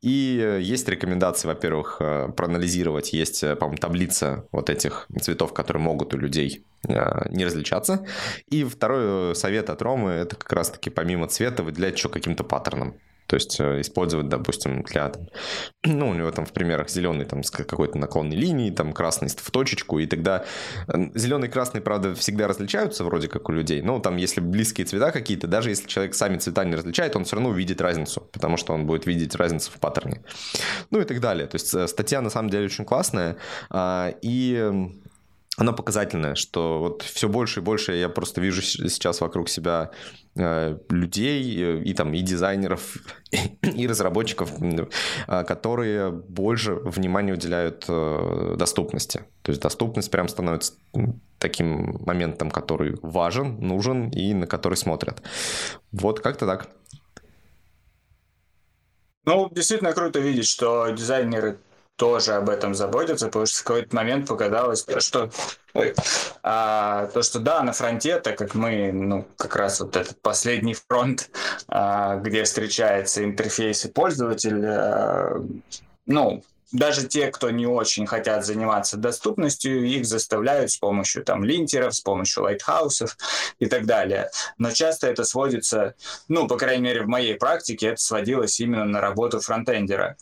И 0.01 0.59
есть 0.61 0.89
рекомендации, 0.89 1.47
во-первых, 1.47 2.01
проанализировать. 2.35 3.13
Есть, 3.13 3.39
по-моему, 3.59 3.77
таблица 3.77 4.45
вот 4.51 4.69
этих 4.69 5.07
цветов, 5.21 5.53
которые 5.53 5.81
могут 5.81 6.13
у 6.13 6.17
людей 6.17 6.65
не 6.85 7.45
различаться. 7.45 8.05
И 8.49 8.65
второй 8.65 9.33
совет 9.35 9.69
от 9.69 9.81
Ромы, 9.81 10.11
это 10.11 10.35
как 10.35 10.51
раз-таки 10.51 10.89
помимо 10.89 11.27
цвета 11.27 11.63
выделять 11.63 11.92
еще 11.95 12.09
каким-то 12.09 12.43
паттерном. 12.43 12.95
То 13.27 13.35
есть 13.35 13.59
э, 13.59 13.81
использовать, 13.81 14.27
допустим, 14.29 14.83
для, 14.83 15.11
ну, 15.83 16.09
у 16.09 16.13
него 16.13 16.31
там 16.31 16.45
в 16.45 16.51
примерах 16.51 16.89
зеленый 16.89 17.25
там 17.25 17.43
с 17.43 17.51
какой-то 17.51 17.97
наклонной 17.97 18.35
линией, 18.35 18.71
там 18.71 18.93
красный 18.93 19.29
в 19.29 19.51
точечку, 19.51 19.99
и 19.99 20.05
тогда 20.05 20.45
зеленый 21.15 21.47
и 21.47 21.51
красный, 21.51 21.81
правда, 21.81 22.13
всегда 22.15 22.47
различаются 22.47 23.03
вроде 23.03 23.27
как 23.27 23.49
у 23.49 23.51
людей, 23.51 23.81
но 23.81 23.99
там 23.99 24.17
если 24.17 24.41
близкие 24.41 24.85
цвета 24.85 25.11
какие-то, 25.11 25.47
даже 25.47 25.69
если 25.69 25.87
человек 25.87 26.15
сами 26.15 26.37
цвета 26.37 26.65
не 26.65 26.75
различает, 26.75 27.15
он 27.15 27.23
все 27.23 27.37
равно 27.37 27.49
увидит 27.49 27.81
разницу, 27.81 28.21
потому 28.31 28.57
что 28.57 28.73
он 28.73 28.85
будет 28.85 29.05
видеть 29.05 29.35
разницу 29.35 29.71
в 29.71 29.79
паттерне. 29.79 30.21
Ну 30.91 30.99
и 30.99 31.05
так 31.05 31.19
далее. 31.19 31.47
То 31.47 31.55
есть 31.55 31.73
э, 31.73 31.87
статья 31.87 32.21
на 32.21 32.29
самом 32.29 32.49
деле 32.49 32.65
очень 32.65 32.85
классная, 32.85 33.37
а, 33.69 34.13
и 34.21 34.71
оно 35.57 35.73
показательное, 35.73 36.35
что 36.35 36.79
вот 36.79 37.03
все 37.03 37.29
больше 37.29 37.59
и 37.59 37.63
больше 37.63 37.93
я 37.93 38.09
просто 38.09 38.41
вижу 38.41 38.61
сейчас 38.61 39.21
вокруг 39.21 39.49
себя 39.49 39.91
э, 39.91 40.22
людей 40.35 41.63
э, 41.63 41.83
и 41.83 41.93
там 41.93 42.13
и 42.13 42.21
дизайнеров 42.21 42.97
и 43.61 43.87
разработчиков, 43.87 44.51
э, 44.61 45.43
которые 45.43 46.11
больше 46.11 46.73
внимания 46.73 47.33
уделяют 47.33 47.85
доступности. 48.57 49.25
То 49.43 49.51
есть 49.51 49.61
доступность 49.61 50.09
прям 50.09 50.27
становится 50.27 50.73
таким 51.37 51.99
моментом, 52.05 52.49
который 52.49 52.97
важен, 53.01 53.59
нужен 53.59 54.09
и 54.09 54.33
на 54.33 54.47
который 54.47 54.75
смотрят. 54.75 55.21
Вот 55.91 56.19
как-то 56.19 56.45
так. 56.45 56.69
Ну, 59.25 59.49
действительно 59.51 59.93
круто 59.93 60.19
видеть, 60.19 60.47
что 60.47 60.89
дизайнеры 60.89 61.59
тоже 61.95 62.33
об 62.33 62.49
этом 62.49 62.73
заботятся, 62.73 63.27
потому 63.27 63.45
что 63.45 63.59
в 63.59 63.63
какой-то 63.63 63.95
момент 63.95 64.27
показалось, 64.27 64.85
что 64.99 65.29
Ой. 65.73 65.95
А, 66.43 67.07
то, 67.07 67.23
что 67.23 67.39
да, 67.39 67.63
на 67.63 67.73
фронте, 67.73 68.19
так 68.19 68.37
как 68.37 68.53
мы, 68.53 68.91
ну, 68.91 69.27
как 69.37 69.55
раз 69.55 69.79
вот 69.79 69.95
этот 69.95 70.21
последний 70.21 70.75
фронт, 70.75 71.29
а, 71.67 72.17
где 72.17 72.43
встречается 72.43 73.23
интерфейс 73.23 73.83
и 73.85 73.89
пользователь, 73.89 74.63
а, 74.65 75.43
ну, 76.05 76.43
даже 76.71 77.07
те, 77.07 77.27
кто 77.27 77.49
не 77.51 77.65
очень 77.65 78.05
хотят 78.05 78.45
заниматься 78.45 78.97
доступностью, 78.97 79.85
их 79.85 80.05
заставляют 80.05 80.71
с 80.71 80.77
помощью 80.77 81.23
там 81.23 81.43
линтеров, 81.43 81.95
с 81.95 82.01
помощью 82.01 82.43
лайтхаусов 82.43 83.15
и 83.59 83.67
так 83.67 83.85
далее. 83.85 84.29
Но 84.57 84.71
часто 84.71 85.07
это 85.07 85.23
сводится, 85.23 85.95
ну, 86.27 86.47
по 86.47 86.57
крайней 86.57 86.83
мере, 86.83 87.03
в 87.03 87.07
моей 87.07 87.35
практике 87.35 87.89
это 87.89 88.01
сводилось 88.01 88.59
именно 88.59 88.85
на 88.85 89.01
работу 89.01 89.39
фронтендера. 89.39 90.17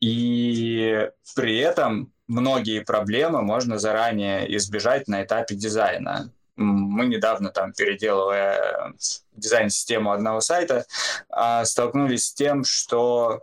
И 0.00 1.08
при 1.34 1.58
этом 1.58 2.12
многие 2.26 2.80
проблемы 2.80 3.42
можно 3.42 3.78
заранее 3.78 4.54
избежать 4.56 5.08
на 5.08 5.22
этапе 5.22 5.54
дизайна. 5.54 6.32
Мы 6.56 7.06
недавно 7.06 7.50
там, 7.50 7.72
переделывая 7.72 8.94
дизайн-систему 9.32 10.10
одного 10.10 10.40
сайта, 10.40 10.86
а, 11.28 11.64
столкнулись 11.64 12.26
с 12.26 12.34
тем, 12.34 12.64
что 12.64 13.42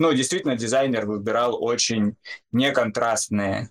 ну, 0.00 0.14
действительно, 0.14 0.56
дизайнер 0.56 1.04
выбирал 1.04 1.62
очень 1.62 2.16
неконтрастные 2.52 3.68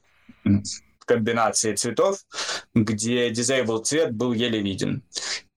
комбинации 1.00 1.74
цветов, 1.74 2.20
где 2.76 3.32
disable 3.32 3.84
цвет 3.84 4.14
был 4.14 4.34
еле 4.34 4.60
виден. 4.62 5.02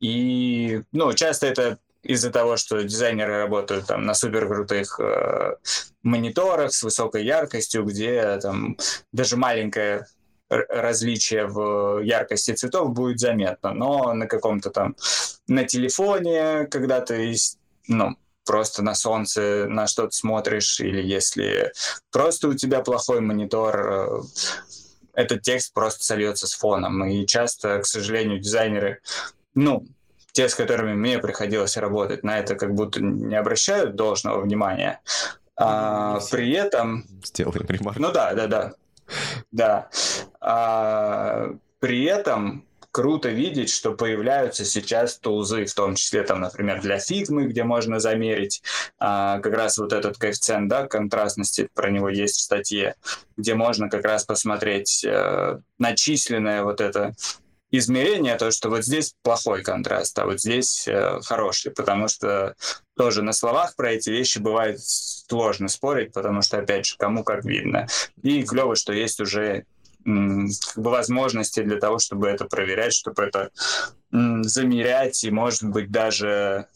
И, 0.01 0.83
ну, 0.91 1.13
часто 1.13 1.47
это 1.47 1.79
из-за 2.03 2.31
того, 2.31 2.57
что 2.57 2.83
дизайнеры 2.83 3.39
работают 3.39 3.87
там 3.87 4.05
на 4.05 4.15
супер 4.15 4.49
крутых 4.49 4.99
э, 5.01 5.57
мониторах 6.03 6.73
с 6.73 6.83
высокой 6.83 7.25
яркостью, 7.25 7.85
где 7.85 8.39
там 8.39 8.77
даже 9.13 9.37
маленькое 9.37 10.07
различие 10.49 11.47
в 11.47 12.01
яркости 12.01 12.53
цветов 12.53 12.93
будет 12.93 13.19
заметно, 13.19 13.73
но 13.73 14.13
на 14.13 14.27
каком-то 14.27 14.71
там 14.71 14.97
на 15.47 15.65
телефоне, 15.65 16.67
когда 16.67 17.01
ты 17.01 17.35
ну, 17.89 18.17
просто 18.45 18.83
на 18.83 18.95
солнце 18.95 19.67
на 19.69 19.87
что-то 19.87 20.11
смотришь, 20.11 20.81
или 20.81 21.03
если 21.03 21.73
просто 22.11 22.49
у 22.49 22.55
тебя 22.55 22.81
плохой 22.81 23.21
монитор, 23.21 23.81
э, 23.81 24.21
этот 25.15 25.43
текст 25.43 25.73
просто 25.73 26.05
сольется 26.05 26.47
с 26.47 26.55
фоном. 26.55 27.05
И 27.05 27.27
часто, 27.27 27.81
к 27.81 27.87
сожалению, 27.87 28.41
дизайнеры, 28.41 29.01
ну, 29.55 29.87
те, 30.33 30.49
с 30.49 30.55
которыми 30.55 30.95
мне 30.95 31.19
приходилось 31.19 31.77
работать, 31.77 32.23
на 32.25 32.39
это 32.39 32.55
как 32.55 32.75
будто 32.75 33.03
не 33.03 33.37
обращают 33.37 33.95
должного 33.95 34.41
внимания. 34.41 35.01
А, 35.57 36.21
при 36.31 36.53
этом... 36.53 37.05
Сделаем 37.25 37.67
ремарку. 37.69 38.01
Ну 38.01 38.13
да, 38.13 38.35
да, 38.35 38.47
да. 38.47 38.73
Да. 39.51 39.89
А, 40.41 41.55
при 41.79 42.05
этом 42.05 42.65
круто 42.93 43.31
видеть, 43.31 43.71
что 43.71 43.93
появляются 43.93 44.65
сейчас 44.65 45.19
тулзы, 45.19 45.65
в 45.65 45.75
том 45.75 45.95
числе, 45.95 46.23
там, 46.23 46.41
например, 46.41 46.81
для 46.81 46.99
фигмы, 46.99 47.47
где 47.47 47.65
можно 47.65 47.99
замерить 47.99 48.63
а, 48.99 49.41
как 49.41 49.55
раз 49.55 49.79
вот 49.79 49.93
этот 49.93 50.19
коэффициент 50.19 50.69
да, 50.69 50.87
контрастности, 50.87 51.69
про 51.75 51.91
него 51.91 52.09
есть 52.11 52.37
в 52.37 52.43
статье, 52.43 52.95
где 53.37 53.55
можно 53.55 53.89
как 53.89 54.05
раз 54.05 54.25
посмотреть 54.25 55.05
э, 55.05 55.59
начисленное 55.79 56.63
вот 56.65 56.81
это 56.81 57.15
измерение, 57.73 58.37
то, 58.37 58.51
что 58.51 58.69
вот 58.69 58.85
здесь 58.85 59.15
плохой 59.23 59.63
контраст, 59.63 60.17
а 60.19 60.27
вот 60.27 60.41
здесь 60.41 60.87
э, 60.87 61.21
хороший, 61.25 61.73
потому 61.73 62.07
что 62.07 62.55
тоже 62.97 63.23
на 63.23 63.33
словах 63.33 63.75
про 63.75 63.93
эти 63.93 64.11
вещи 64.11 64.39
бывает 64.39 64.79
сложно 64.81 65.69
спорить, 65.69 66.13
потому 66.13 66.43
что, 66.43 66.59
опять 66.59 66.85
же, 66.85 66.97
кому 66.99 67.25
как 67.25 67.45
видно. 67.47 67.89
И 68.23 68.43
клево, 68.43 68.77
что 68.77 68.93
есть 68.93 69.21
уже 69.21 69.65
как 70.05 70.77
бы 70.77 70.91
возможности 70.91 71.63
для 71.63 71.79
того, 71.79 71.99
чтобы 71.99 72.29
это 72.29 72.45
проверять, 72.45 72.93
чтобы 72.93 73.23
это 73.23 73.51
замерять 74.11 75.25
и, 75.25 75.31
может 75.31 75.63
быть, 75.63 75.91
даже 75.91 76.67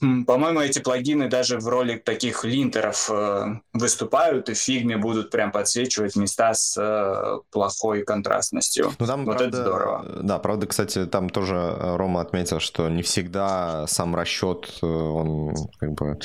по-моему, 0.00 0.60
эти 0.60 0.78
плагины 0.78 1.28
даже 1.28 1.58
в 1.58 1.66
роли 1.68 1.96
таких 1.96 2.44
линтеров 2.44 3.08
э, 3.10 3.60
выступают 3.72 4.50
и 4.50 4.54
в 4.54 4.58
фигме 4.58 4.98
будут 4.98 5.30
прям 5.30 5.50
подсвечивать 5.50 6.16
места 6.16 6.52
с 6.52 6.76
э, 6.78 7.38
плохой 7.50 8.02
контрастностью. 8.02 8.92
Ну, 8.98 9.06
там, 9.06 9.24
вот 9.24 9.38
правда, 9.38 9.56
это 9.56 9.56
здорово. 9.56 10.06
Да, 10.22 10.38
правда, 10.38 10.66
кстати, 10.66 11.06
там 11.06 11.30
тоже 11.30 11.54
э, 11.54 11.96
Рома 11.96 12.20
отметил, 12.20 12.60
что 12.60 12.90
не 12.90 13.02
всегда 13.02 13.86
сам 13.86 14.14
расчет, 14.14 14.70
э, 14.82 14.86
он 14.86 15.54
как 15.78 15.92
бы 15.92 16.18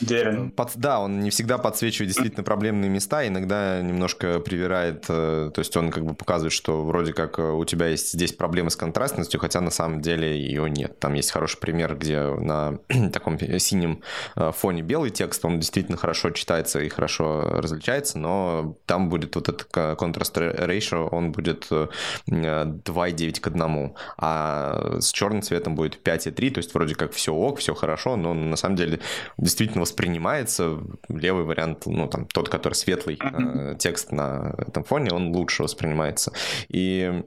Верен. 0.00 0.50
Под, 0.50 0.70
да, 0.76 1.00
он 1.00 1.20
не 1.20 1.28
всегда 1.28 1.58
подсвечивает 1.58 2.08
действительно 2.08 2.44
проблемные 2.44 2.88
места, 2.88 3.26
иногда 3.26 3.82
немножко 3.82 4.40
привирает, 4.40 5.04
э, 5.10 5.50
то 5.54 5.58
есть 5.58 5.76
он 5.76 5.90
как 5.90 6.06
бы 6.06 6.14
показывает, 6.14 6.54
что 6.54 6.82
вроде 6.82 7.12
как 7.12 7.38
у 7.38 7.64
тебя 7.66 7.88
есть 7.88 8.12
здесь 8.12 8.32
проблемы 8.32 8.70
с 8.70 8.76
контрастностью, 8.76 9.38
хотя 9.38 9.60
на 9.60 9.70
самом 9.70 10.00
деле 10.00 10.34
ее 10.40 10.70
нет. 10.70 10.98
Там 10.98 11.12
есть 11.12 11.30
хороший 11.30 11.58
пример, 11.58 11.94
где 11.94 12.22
на 12.22 12.78
таком 13.10 13.38
синем 13.58 14.02
э, 14.36 14.52
фоне 14.52 14.82
белый 14.82 15.10
текст, 15.10 15.44
он 15.44 15.58
действительно 15.58 15.96
хорошо 15.96 16.30
читается 16.30 16.80
и 16.80 16.88
хорошо 16.88 17.42
различается, 17.42 18.18
но 18.18 18.76
там 18.86 19.08
будет 19.08 19.34
вот 19.34 19.48
этот 19.48 19.68
contrast 19.72 20.34
ratio, 20.34 21.08
он 21.10 21.32
будет 21.32 21.68
2,9 21.70 23.40
к 23.40 23.46
1, 23.46 23.94
а 24.18 24.98
с 25.00 25.12
черным 25.12 25.42
цветом 25.42 25.74
будет 25.74 26.06
5,3, 26.06 26.50
то 26.50 26.58
есть 26.58 26.74
вроде 26.74 26.94
как 26.94 27.12
все 27.12 27.32
ок, 27.32 27.58
все 27.58 27.74
хорошо, 27.74 28.16
но 28.16 28.34
на 28.34 28.56
самом 28.56 28.76
деле 28.76 29.00
действительно 29.38 29.82
воспринимается 29.82 30.78
левый 31.08 31.44
вариант, 31.44 31.86
ну 31.86 32.08
там 32.08 32.26
тот, 32.26 32.48
который 32.48 32.74
светлый 32.74 33.18
э, 33.20 33.76
текст 33.78 34.12
на 34.12 34.54
этом 34.58 34.84
фоне, 34.84 35.12
он 35.12 35.34
лучше 35.34 35.62
воспринимается. 35.62 36.32
И 36.68 37.22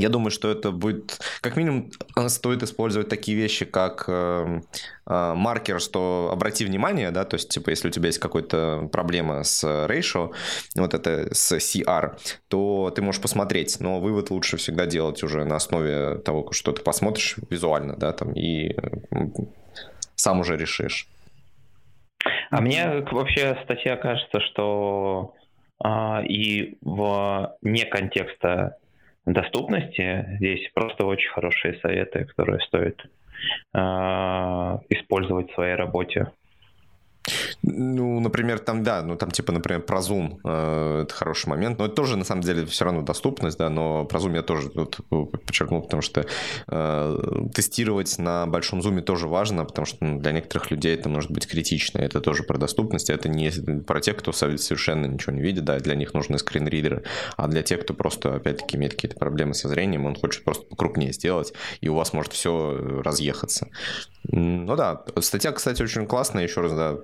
я 0.00 0.08
думаю, 0.08 0.30
что 0.30 0.50
это 0.50 0.70
будет, 0.70 1.18
как 1.40 1.56
минимум, 1.56 1.90
э, 2.16 2.28
стоит 2.28 2.62
использовать 2.62 3.08
такие 3.08 3.36
вещи, 3.36 3.64
как 3.64 4.04
э, 4.08 4.60
э, 5.06 5.34
маркер, 5.34 5.80
что 5.80 6.30
обрати 6.32 6.64
внимание, 6.64 7.10
да, 7.10 7.24
то 7.24 7.36
есть, 7.36 7.50
типа, 7.50 7.70
если 7.70 7.88
у 7.88 7.90
тебя 7.90 8.06
есть 8.06 8.18
какая-то 8.18 8.88
проблема 8.92 9.44
с 9.44 9.64
ratio, 9.64 10.32
вот 10.74 10.94
это 10.94 11.34
с 11.34 11.52
CR, 11.52 12.18
то 12.48 12.92
ты 12.94 13.02
можешь 13.02 13.20
посмотреть, 13.20 13.78
но 13.80 14.00
вывод 14.00 14.30
лучше 14.30 14.56
всегда 14.56 14.86
делать 14.86 15.22
уже 15.22 15.44
на 15.44 15.56
основе 15.56 16.18
того, 16.18 16.52
что 16.52 16.72
ты 16.72 16.82
посмотришь 16.82 17.36
визуально, 17.50 17.96
да, 17.96 18.12
там, 18.12 18.32
и 18.32 18.74
сам 20.14 20.40
уже 20.40 20.56
решишь. 20.56 21.08
А 22.50 22.60
мне 22.60 23.04
вообще 23.10 23.58
статья 23.64 23.96
кажется, 23.96 24.40
что 24.40 25.34
а, 25.82 26.22
и 26.22 26.76
в 26.82 27.56
не 27.62 27.84
контекста 27.84 28.76
доступности 29.32 30.26
здесь 30.36 30.70
просто 30.74 31.04
очень 31.04 31.30
хорошие 31.30 31.74
советы, 31.80 32.24
которые 32.24 32.60
стоит 32.60 33.00
а, 33.72 34.80
использовать 34.88 35.50
в 35.50 35.54
своей 35.54 35.74
работе. 35.74 36.30
Ну, 37.62 38.20
например, 38.20 38.58
там, 38.58 38.82
да, 38.82 39.02
ну 39.02 39.16
там 39.16 39.30
типа, 39.30 39.52
например, 39.52 39.82
про 39.82 39.98
Zoom, 39.98 40.38
э, 40.44 41.02
это 41.02 41.14
хороший 41.14 41.48
момент, 41.48 41.78
но 41.78 41.86
это 41.86 41.94
тоже, 41.94 42.16
на 42.16 42.24
самом 42.24 42.42
деле, 42.42 42.64
все 42.64 42.84
равно 42.84 43.02
доступность, 43.02 43.58
да, 43.58 43.68
но 43.68 44.04
про 44.06 44.18
Zoom 44.18 44.34
я 44.34 44.42
тоже 44.42 44.70
вот 44.74 45.00
подчеркнул, 45.44 45.82
потому 45.82 46.00
что 46.00 46.24
э, 46.68 47.44
тестировать 47.54 48.18
на 48.18 48.46
большом 48.46 48.80
Zoom 48.80 49.02
тоже 49.02 49.28
важно, 49.28 49.64
потому 49.64 49.84
что 49.84 50.04
ну, 50.04 50.18
для 50.18 50.32
некоторых 50.32 50.70
людей 50.70 50.94
это 50.94 51.08
может 51.10 51.30
быть 51.30 51.46
критично, 51.46 51.98
это 51.98 52.20
тоже 52.20 52.44
про 52.44 52.56
доступность, 52.56 53.10
это 53.10 53.28
не 53.28 53.50
про 53.82 54.00
тех, 54.00 54.16
кто 54.16 54.32
совершенно 54.32 55.06
ничего 55.06 55.34
не 55.34 55.42
видит, 55.42 55.64
да, 55.64 55.78
для 55.80 55.94
них 55.94 56.14
нужны 56.14 56.38
скринридеры, 56.38 57.04
а 57.36 57.46
для 57.46 57.62
тех, 57.62 57.82
кто 57.82 57.92
просто, 57.92 58.36
опять-таки, 58.36 58.76
имеет 58.76 58.94
какие-то 58.94 59.18
проблемы 59.18 59.52
со 59.52 59.68
зрением, 59.68 60.06
он 60.06 60.14
хочет 60.14 60.44
просто 60.44 60.64
покрупнее 60.64 61.12
сделать, 61.12 61.52
и 61.82 61.88
у 61.88 61.94
вас 61.94 62.14
может 62.14 62.32
все 62.32 63.00
разъехаться. 63.04 63.68
Ну 64.24 64.76
да, 64.76 65.04
статья, 65.20 65.52
кстати, 65.52 65.82
очень 65.82 66.06
классная, 66.06 66.44
еще 66.44 66.60
раз, 66.60 66.72
да, 66.72 66.96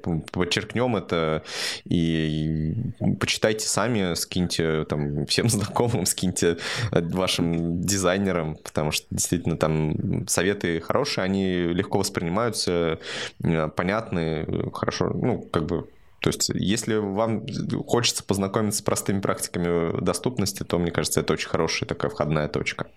подчеркнем 0.47 0.97
это 0.97 1.43
и, 1.85 2.75
почитайте 3.21 3.67
сами, 3.67 4.15
скиньте 4.15 4.85
там 4.85 5.27
всем 5.27 5.49
знакомым, 5.51 6.07
скиньте 6.07 6.59
вашим 6.93 7.81
дизайнерам, 7.81 8.57
потому 8.57 8.91
что 8.93 9.07
действительно 9.11 9.57
там 9.57 10.27
советы 10.29 10.81
хорошие, 10.81 11.25
они 11.25 11.55
легко 11.55 11.99
воспринимаются, 11.99 12.99
э, 13.43 13.69
понятны, 13.69 14.47
хорошо, 14.73 15.11
ну, 15.11 15.43
как 15.43 15.67
бы 15.67 15.89
то 16.21 16.31
есть, 16.31 16.49
если 16.55 16.97
вам 16.97 17.47
хочется 17.87 18.25
познакомиться 18.25 18.81
с 18.81 18.83
простыми 18.83 19.21
практиками 19.21 20.01
доступности, 20.01 20.65
то, 20.65 20.79
мне 20.79 20.91
кажется, 20.91 21.21
это 21.21 21.35
очень 21.35 21.49
хорошая 21.49 21.87
такая 21.87 22.11
входная 22.11 22.49
точка. 22.49 22.89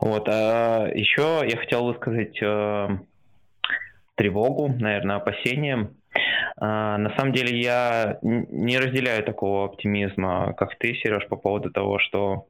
Вот, 0.00 0.26
а 0.28 0.88
еще 0.92 1.42
я 1.48 1.56
хотел 1.56 1.84
высказать 1.84 2.36
э, 2.42 2.88
тревогу, 4.16 4.68
наверное, 4.68 5.16
опасения. 5.16 5.90
А, 6.56 6.98
на 6.98 7.14
самом 7.16 7.32
деле 7.32 7.58
я 7.58 8.18
не 8.22 8.78
разделяю 8.78 9.24
такого 9.24 9.66
оптимизма, 9.66 10.54
как 10.54 10.78
ты, 10.78 10.94
Сереж, 10.94 11.26
по 11.28 11.36
поводу 11.36 11.70
того, 11.70 11.98
что 11.98 12.46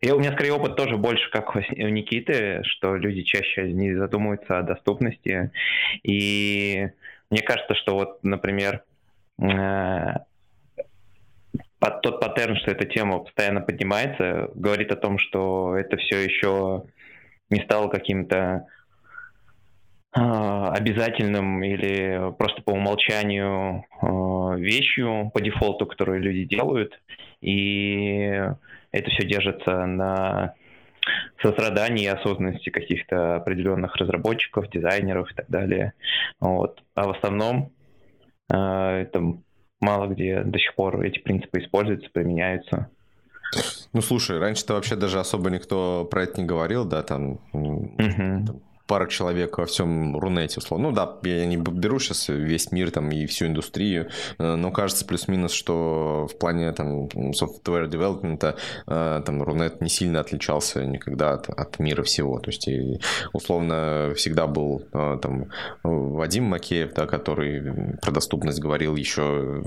я, 0.00 0.14
у 0.14 0.20
меня 0.20 0.32
скорее 0.32 0.52
опыт 0.52 0.76
тоже 0.76 0.96
больше, 0.96 1.30
как 1.30 1.54
у 1.54 1.58
Никиты, 1.58 2.62
что 2.64 2.96
люди 2.96 3.22
чаще 3.22 3.72
не 3.72 3.94
задумываются 3.94 4.58
о 4.58 4.62
доступности. 4.62 5.50
И 6.02 6.88
мне 7.30 7.42
кажется, 7.42 7.74
что 7.74 7.94
вот, 7.94 8.22
например, 8.22 8.84
э, 9.40 10.14
тот 12.02 12.20
паттерн, 12.20 12.56
что 12.56 12.70
эта 12.70 12.84
тема 12.86 13.20
постоянно 13.20 13.60
поднимается, 13.60 14.50
говорит 14.54 14.92
о 14.92 14.96
том, 14.96 15.18
что 15.18 15.76
это 15.76 15.96
все 15.96 16.20
еще 16.20 16.84
не 17.50 17.60
стало 17.62 17.88
каким-то 17.88 18.66
обязательным 20.14 21.62
или 21.64 22.32
просто 22.38 22.62
по 22.62 22.70
умолчанию 22.70 23.84
а, 24.00 24.54
вещью 24.54 25.30
по 25.34 25.40
дефолту, 25.40 25.86
которую 25.86 26.20
люди 26.20 26.44
делают, 26.44 27.00
и 27.40 28.40
это 28.92 29.10
все 29.10 29.26
держится 29.26 29.86
на 29.86 30.54
сострадании 31.42 32.04
и 32.04 32.08
осознанности 32.08 32.70
каких-то 32.70 33.36
определенных 33.36 33.96
разработчиков, 33.96 34.70
дизайнеров 34.70 35.30
и 35.30 35.34
так 35.34 35.46
далее. 35.48 35.92
Вот. 36.40 36.82
А 36.94 37.08
в 37.08 37.10
основном 37.10 37.72
э, 38.50 38.56
это 38.56 39.20
мало 39.80 40.06
где 40.06 40.42
до 40.42 40.58
сих 40.58 40.74
пор 40.76 41.02
эти 41.02 41.18
принципы 41.18 41.58
используются, 41.58 42.08
применяются. 42.10 42.88
Ну, 43.92 44.00
слушай, 44.00 44.38
раньше-то 44.38 44.74
вообще 44.74 44.96
даже 44.96 45.20
особо 45.20 45.50
никто 45.50 46.04
про 46.04 46.22
это 46.22 46.40
не 46.40 46.46
говорил, 46.46 46.84
да, 46.84 47.02
там, 47.02 47.40
угу. 47.52 47.92
там 47.98 48.62
пара 48.86 49.06
человек 49.06 49.58
во 49.58 49.66
всем 49.66 50.16
Рунете, 50.16 50.58
условно. 50.58 50.90
Ну 50.90 50.94
да, 50.94 51.16
я 51.22 51.46
не 51.46 51.56
беру 51.56 51.98
сейчас 51.98 52.28
весь 52.28 52.70
мир 52.72 52.90
там 52.90 53.10
и 53.10 53.26
всю 53.26 53.46
индустрию, 53.46 54.10
э, 54.38 54.54
но 54.54 54.70
кажется 54.70 55.06
плюс-минус, 55.06 55.52
что 55.52 56.28
в 56.30 56.36
плане 56.38 56.72
там 56.72 57.06
software 57.06 57.88
development 57.88 58.56
э, 58.86 59.22
там 59.24 59.42
Рунет 59.42 59.80
не 59.80 59.88
сильно 59.88 60.20
отличался 60.20 60.84
никогда 60.84 61.34
от, 61.34 61.48
от 61.48 61.78
мира 61.78 62.02
всего. 62.02 62.38
То 62.38 62.50
есть 62.50 62.68
и, 62.68 63.00
условно 63.32 64.12
всегда 64.16 64.46
был 64.46 64.82
э, 64.92 65.18
там 65.22 65.46
Вадим 65.82 66.44
Макеев, 66.44 66.92
да, 66.92 67.06
который 67.06 67.96
про 68.02 68.10
доступность 68.10 68.60
говорил 68.60 68.96
еще, 68.96 69.62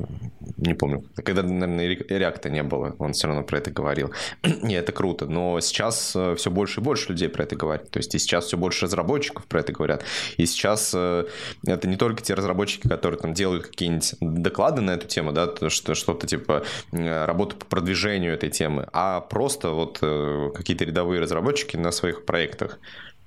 не 0.57 0.75
помню, 0.75 1.03
когда, 1.15 1.41
наверное, 1.41 1.97
реакта 2.09 2.49
не 2.49 2.61
было, 2.61 2.95
он 2.99 3.13
все 3.13 3.27
равно 3.27 3.43
про 3.43 3.57
это 3.57 3.71
говорил. 3.71 4.11
и 4.43 4.73
это 4.73 4.91
круто, 4.91 5.25
но 5.25 5.59
сейчас 5.59 6.15
все 6.35 6.51
больше 6.51 6.81
и 6.81 6.83
больше 6.83 7.09
людей 7.09 7.29
про 7.29 7.43
это 7.43 7.55
говорят. 7.55 7.89
То 7.89 7.97
есть 7.97 8.13
и 8.13 8.19
сейчас 8.19 8.45
все 8.45 8.57
больше 8.57 8.85
разработчиков 8.85 9.06
разработчиков 9.07 9.45
про 9.47 9.61
это 9.61 9.71
говорят. 9.71 10.03
И 10.37 10.45
сейчас 10.45 10.91
э, 10.93 11.25
это 11.65 11.87
не 11.87 11.95
только 11.95 12.21
те 12.21 12.33
разработчики, 12.33 12.87
которые 12.87 13.19
там 13.19 13.33
делают 13.33 13.67
какие-нибудь 13.67 14.15
доклады 14.19 14.81
на 14.81 14.91
эту 14.91 15.07
тему, 15.07 15.31
да, 15.31 15.49
что, 15.69 15.95
что-то 15.95 16.27
типа 16.27 16.63
работы 16.91 17.55
по 17.55 17.65
продвижению 17.65 18.33
этой 18.33 18.49
темы, 18.49 18.87
а 18.91 19.21
просто 19.21 19.69
вот 19.69 19.99
э, 20.01 20.51
какие-то 20.53 20.83
рядовые 20.85 21.21
разработчики 21.21 21.77
на 21.77 21.91
своих 21.91 22.25
проектах. 22.25 22.79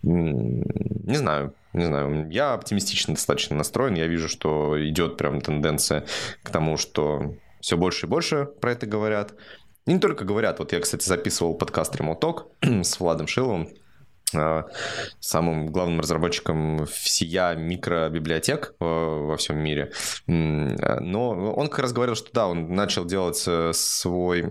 Не 0.02 1.16
знаю, 1.16 1.54
не 1.72 1.84
знаю. 1.84 2.30
Я 2.30 2.54
оптимистично 2.54 3.14
достаточно 3.14 3.56
настроен. 3.56 3.94
Я 3.94 4.06
вижу, 4.06 4.28
что 4.28 4.76
идет 4.88 5.16
прям 5.18 5.40
тенденция 5.40 6.04
к 6.42 6.50
тому, 6.50 6.78
что 6.78 7.34
все 7.60 7.76
больше 7.76 8.06
и 8.06 8.08
больше 8.08 8.48
про 8.60 8.72
это 8.72 8.86
говорят. 8.86 9.34
И 9.86 9.92
не 9.92 9.98
только 9.98 10.24
говорят. 10.24 10.58
Вот 10.58 10.72
я, 10.72 10.80
кстати, 10.80 11.06
записывал 11.06 11.54
подкаст 11.54 11.96
Remote 11.96 12.20
Talk 12.62 12.82
с 12.82 13.00
Владом 13.00 13.26
Шиловым. 13.26 13.68
А, 14.34 14.66
самым 15.18 15.66
главным 15.66 16.00
разработчиком 16.00 16.86
всея 16.86 17.54
микробиблиотек 17.54 18.74
во 18.78 19.36
всем 19.36 19.58
мире. 19.58 19.92
Но 20.26 21.52
он 21.54 21.68
как 21.68 21.80
раз 21.80 21.92
говорил, 21.92 22.14
что 22.14 22.32
да, 22.32 22.46
он 22.48 22.74
начал 22.74 23.04
делать 23.04 23.42
э, 23.46 23.72
свой 23.74 24.44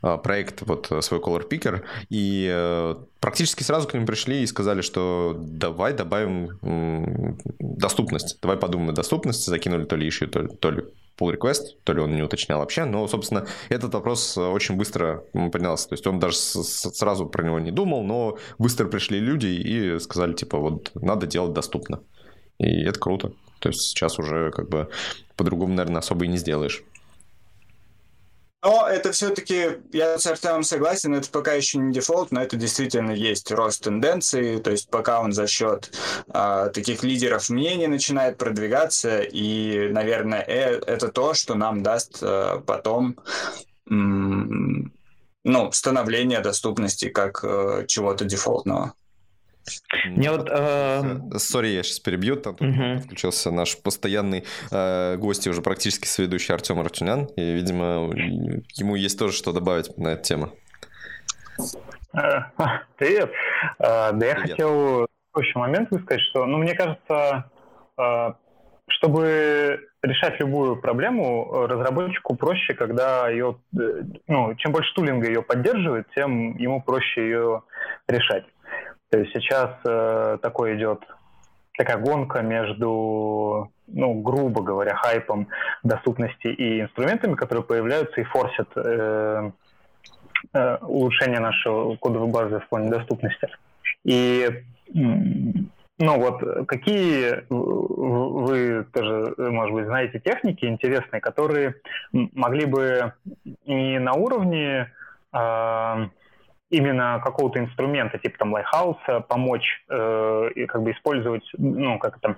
проект, 0.00 0.62
вот 0.62 0.90
э, 0.90 1.02
свой 1.02 1.20
Color 1.20 1.48
Picker, 1.48 1.82
и 2.08 2.48
э, 2.50 2.94
практически 3.20 3.62
сразу 3.62 3.88
к 3.88 3.94
ним 3.94 4.06
пришли 4.06 4.42
и 4.42 4.46
сказали, 4.46 4.80
что 4.82 5.36
давай 5.38 5.92
добавим 5.92 7.38
доступность, 7.58 8.38
давай 8.40 8.56
подумаем 8.56 8.90
о 8.90 8.94
доступности, 8.94 9.50
закинули 9.50 9.84
то 9.84 9.96
ли 9.96 10.08
issue, 10.08 10.26
то 10.26 10.40
ли, 10.40 10.48
то 10.48 10.70
ли 10.70 10.84
pull 11.20 11.36
request, 11.36 11.76
то 11.84 11.92
ли 11.92 12.00
он 12.00 12.14
не 12.16 12.22
уточнял 12.22 12.60
вообще, 12.60 12.84
но, 12.84 13.06
собственно, 13.08 13.46
этот 13.68 13.92
вопрос 13.94 14.38
очень 14.38 14.76
быстро 14.76 15.24
поднялся. 15.52 15.88
То 15.88 15.94
есть 15.94 16.06
он 16.06 16.18
даже 16.18 16.36
сразу 16.36 17.26
про 17.26 17.44
него 17.44 17.58
не 17.58 17.70
думал, 17.70 18.02
но 18.02 18.38
быстро 18.58 18.88
пришли 18.88 19.20
люди 19.20 19.46
и 19.46 19.98
сказали, 19.98 20.32
типа, 20.32 20.58
вот 20.58 20.90
надо 20.94 21.26
делать 21.26 21.52
доступно. 21.52 22.00
И 22.58 22.82
это 22.82 22.98
круто. 22.98 23.32
То 23.58 23.68
есть 23.68 23.82
сейчас 23.82 24.18
уже 24.18 24.50
как 24.50 24.68
бы 24.68 24.88
по-другому, 25.36 25.74
наверное, 25.74 25.98
особо 25.98 26.24
и 26.24 26.28
не 26.28 26.38
сделаешь. 26.38 26.82
Но 28.62 28.86
это 28.86 29.12
все-таки, 29.12 29.78
я 29.92 30.18
с 30.18 30.26
Артемом 30.26 30.64
согласен, 30.64 31.14
это 31.14 31.30
пока 31.30 31.54
еще 31.54 31.78
не 31.78 31.94
дефолт, 31.94 32.30
но 32.30 32.42
это 32.42 32.56
действительно 32.56 33.12
есть 33.12 33.50
рост 33.50 33.82
тенденции, 33.84 34.58
то 34.58 34.70
есть 34.70 34.90
пока 34.90 35.22
он 35.22 35.32
за 35.32 35.46
счет 35.46 35.90
а, 36.28 36.68
таких 36.68 37.02
лидеров 37.02 37.48
мнений 37.48 37.86
начинает 37.86 38.36
продвигаться, 38.36 39.22
и, 39.22 39.88
наверное, 39.90 40.44
э, 40.46 40.78
это 40.86 41.08
то, 41.08 41.32
что 41.32 41.54
нам 41.54 41.82
даст 41.82 42.18
а, 42.20 42.60
потом 42.60 43.16
м- 43.88 44.92
ну, 45.42 45.72
становление 45.72 46.40
доступности 46.40 47.08
как 47.08 47.42
а, 47.42 47.86
чего-то 47.86 48.26
дефолтного. 48.26 48.92
Мне 50.06 50.30
вот... 50.30 50.48
Э, 50.50 51.38
сори, 51.38 51.68
я 51.68 51.82
сейчас 51.82 52.00
перебью, 52.00 52.36
там 52.36 52.54
угу. 52.54 53.00
включился 53.00 53.50
наш 53.50 53.76
постоянный 53.78 54.44
э, 54.70 55.16
гость 55.16 55.46
и 55.46 55.50
уже 55.50 55.62
практически 55.62 56.06
сведущий 56.06 56.54
Артем 56.54 56.80
Артюнян, 56.80 57.26
и, 57.36 57.52
видимо, 57.52 58.10
ему 58.74 58.94
есть 58.96 59.18
тоже 59.18 59.36
что 59.36 59.52
добавить 59.52 59.96
на 59.98 60.08
эту 60.08 60.22
тему. 60.22 60.52
Э, 62.14 62.40
привет. 62.96 63.30
Э, 63.78 64.12
да 64.12 64.26
я 64.26 64.34
хотел 64.36 65.06
следующий 65.32 65.58
момент 65.58 65.90
высказать, 65.90 66.22
что, 66.30 66.46
ну, 66.46 66.58
мне 66.58 66.74
кажется, 66.74 67.50
э, 67.98 68.32
чтобы 68.88 69.86
решать 70.02 70.40
любую 70.40 70.80
проблему, 70.80 71.66
разработчику 71.66 72.34
проще, 72.34 72.74
когда 72.74 73.28
ее, 73.28 73.58
ну, 74.26 74.54
чем 74.56 74.72
больше 74.72 74.92
тулинга 74.94 75.26
ее 75.26 75.42
поддерживает, 75.42 76.06
тем 76.14 76.56
ему 76.56 76.82
проще 76.82 77.22
ее 77.22 77.62
решать. 78.08 78.44
То 79.10 79.18
есть 79.18 79.32
сейчас 79.32 79.70
э, 79.84 80.38
такой 80.40 80.76
идет 80.76 81.00
такая 81.76 81.98
гонка 81.98 82.42
между, 82.42 83.70
ну, 83.88 84.14
грубо 84.20 84.62
говоря, 84.62 84.94
хайпом 84.94 85.48
доступности 85.82 86.46
и 86.46 86.82
инструментами, 86.82 87.34
которые 87.34 87.64
появляются 87.64 88.20
и 88.20 88.24
форсят 88.24 88.68
э, 88.76 89.50
э, 90.52 90.76
улучшение 90.82 91.40
нашего 91.40 91.96
кодовой 91.96 92.30
базы 92.30 92.60
в 92.60 92.68
плане 92.68 92.90
доступности. 92.90 93.48
И 94.04 94.48
ну 96.02 96.18
вот, 96.18 96.66
какие 96.66 97.44
вы 97.50 98.86
тоже, 98.92 99.34
может 99.36 99.74
быть, 99.74 99.84
знаете 99.86 100.18
техники 100.18 100.64
интересные, 100.64 101.20
которые 101.20 101.74
могли 102.12 102.64
бы 102.64 103.12
не 103.66 103.98
на 103.98 104.14
уровне 104.14 104.92
э, 105.32 106.06
именно 106.70 107.20
какого-то 107.22 107.58
инструмента, 107.58 108.18
типа 108.18 108.38
там 108.38 108.54
Lighthouse, 108.54 109.22
помочь 109.28 109.84
э, 109.88 110.50
и 110.54 110.66
как 110.66 110.82
бы 110.82 110.92
использовать, 110.92 111.44
ну, 111.58 111.98
как 111.98 112.18
это, 112.18 112.36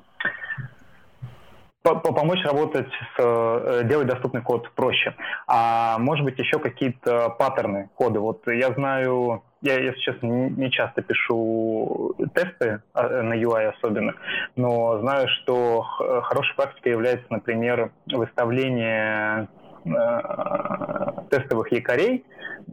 помочь 1.82 2.44
работать 2.44 2.88
с, 2.88 3.18
э, 3.18 3.82
делать 3.84 4.06
доступный 4.06 4.40
код 4.40 4.70
проще. 4.74 5.14
А 5.46 5.98
может 5.98 6.24
быть 6.24 6.38
еще 6.38 6.58
какие-то 6.58 7.28
паттерны 7.30 7.90
кода. 7.94 8.20
Вот 8.20 8.46
я 8.46 8.72
знаю, 8.72 9.42
я, 9.60 9.78
если 9.78 10.00
честно, 10.00 10.26
не 10.48 10.70
часто 10.70 11.02
пишу 11.02 12.14
тесты 12.34 12.82
а, 12.94 13.22
на 13.22 13.34
UI 13.34 13.74
особенно, 13.76 14.14
но 14.56 14.98
знаю, 15.00 15.28
что 15.28 15.82
хорошей 15.82 16.54
практикой 16.56 16.92
является, 16.92 17.26
например, 17.30 17.90
выставление 18.06 19.48
Э, 19.84 21.22
тестовых 21.30 21.72
якорей 21.72 22.24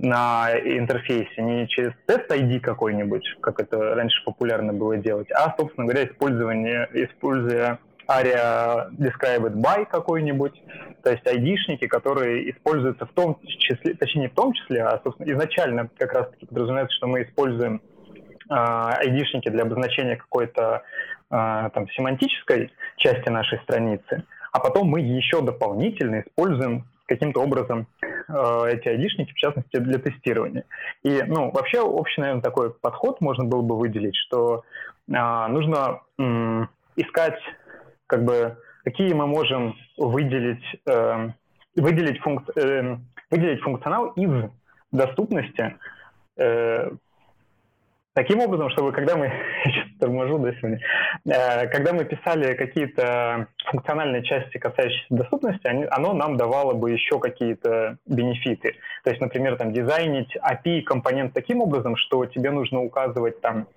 на 0.02 0.52
интерфейсе 0.54 1.42
не 1.42 1.68
через 1.68 1.92
тест 2.06 2.32
ID 2.32 2.62
какой-нибудь, 2.62 3.24
как 3.42 3.60
это 3.60 3.96
раньше 3.96 4.24
популярно 4.24 4.72
было 4.72 4.98
делать, 4.98 5.30
а, 5.32 5.54
собственно 5.58 5.88
говоря, 5.88 6.06
использование, 6.06 6.88
используя 6.94 7.80
ARIA 8.08 8.90
Described 8.92 9.56
by 9.56 9.86
какой-нибудь, 9.86 10.54
то 11.04 11.12
есть 11.12 11.28
айдишники, 11.28 11.88
которые 11.88 12.50
используются 12.50 13.06
в 13.06 13.12
том 13.12 13.40
числе, 13.46 13.94
точнее 13.94 14.22
не 14.22 14.28
в 14.30 14.36
том 14.36 14.54
числе, 14.54 14.84
а, 14.84 15.02
собственно, 15.04 15.30
изначально 15.32 15.90
как 15.98 16.14
раз-таки 16.14 16.46
подразумевается, 16.46 16.96
что 16.96 17.08
мы 17.08 17.24
используем 17.24 17.82
айдишники 18.50 19.50
для 19.50 19.62
обозначения 19.62 20.16
какой-то 20.16 20.82
а, 21.30 21.70
там 21.70 21.88
семантической 21.90 22.72
части 22.98 23.30
нашей 23.30 23.60
страницы, 23.60 24.24
а 24.52 24.60
потом 24.60 24.88
мы 24.88 25.02
еще 25.02 25.42
дополнительно 25.42 26.22
используем 26.22 26.86
каким-то 27.10 27.42
образом 27.42 27.88
э, 28.02 28.62
эти 28.70 28.88
айдишники, 28.88 29.34
в 29.34 29.38
частности, 29.38 29.78
для 29.78 29.98
тестирования. 29.98 30.64
И, 31.04 31.24
ну, 31.24 31.52
вообще, 31.52 31.82
общий, 31.82 32.22
наверное, 32.22 32.44
такой 32.44 32.72
подход 32.72 33.20
можно 33.20 33.44
было 33.44 33.62
бы 33.62 33.78
выделить, 33.78 34.16
что 34.16 34.64
э, 35.08 35.48
нужно 35.48 36.02
э, 36.20 36.66
искать, 36.96 37.40
как 38.08 38.24
бы, 38.24 38.58
какие 38.84 39.14
мы 39.14 39.26
можем 39.26 39.76
выделить, 39.98 40.64
э, 40.88 41.30
выделить, 41.76 42.22
функ, 42.22 42.48
э, 42.56 42.98
выделить 43.32 43.62
функционал 43.62 44.10
из 44.10 44.52
доступности 44.92 45.76
э, 46.38 46.92
таким 48.20 48.42
образом, 48.42 48.70
чтобы 48.72 48.92
когда 48.92 49.16
мы, 49.16 49.32
сейчас 49.64 49.88
торможу, 49.98 50.38
да, 50.40 50.52
сегодня, 50.54 50.80
э, 51.26 51.68
когда 51.68 51.94
мы 51.94 52.04
писали 52.04 52.54
какие-то 52.54 53.48
функциональные 53.66 54.24
части, 54.24 54.58
касающиеся 54.58 55.06
доступности, 55.10 55.88
оно 55.90 56.14
нам 56.14 56.36
давало 56.36 56.74
бы 56.74 56.92
еще 56.92 57.20
какие-то 57.20 57.98
бенефиты. 58.06 58.76
То 59.06 59.10
есть, 59.12 59.22
например, 59.22 59.56
там 59.56 59.72
дизайнить 59.72 60.36
API 60.38 60.82
компонент 60.82 61.34
таким 61.34 61.62
образом, 61.62 61.96
что 61.96 62.26
тебе 62.26 62.52
нужно 62.52 62.82
указывать 62.82 63.40
там 63.40 63.68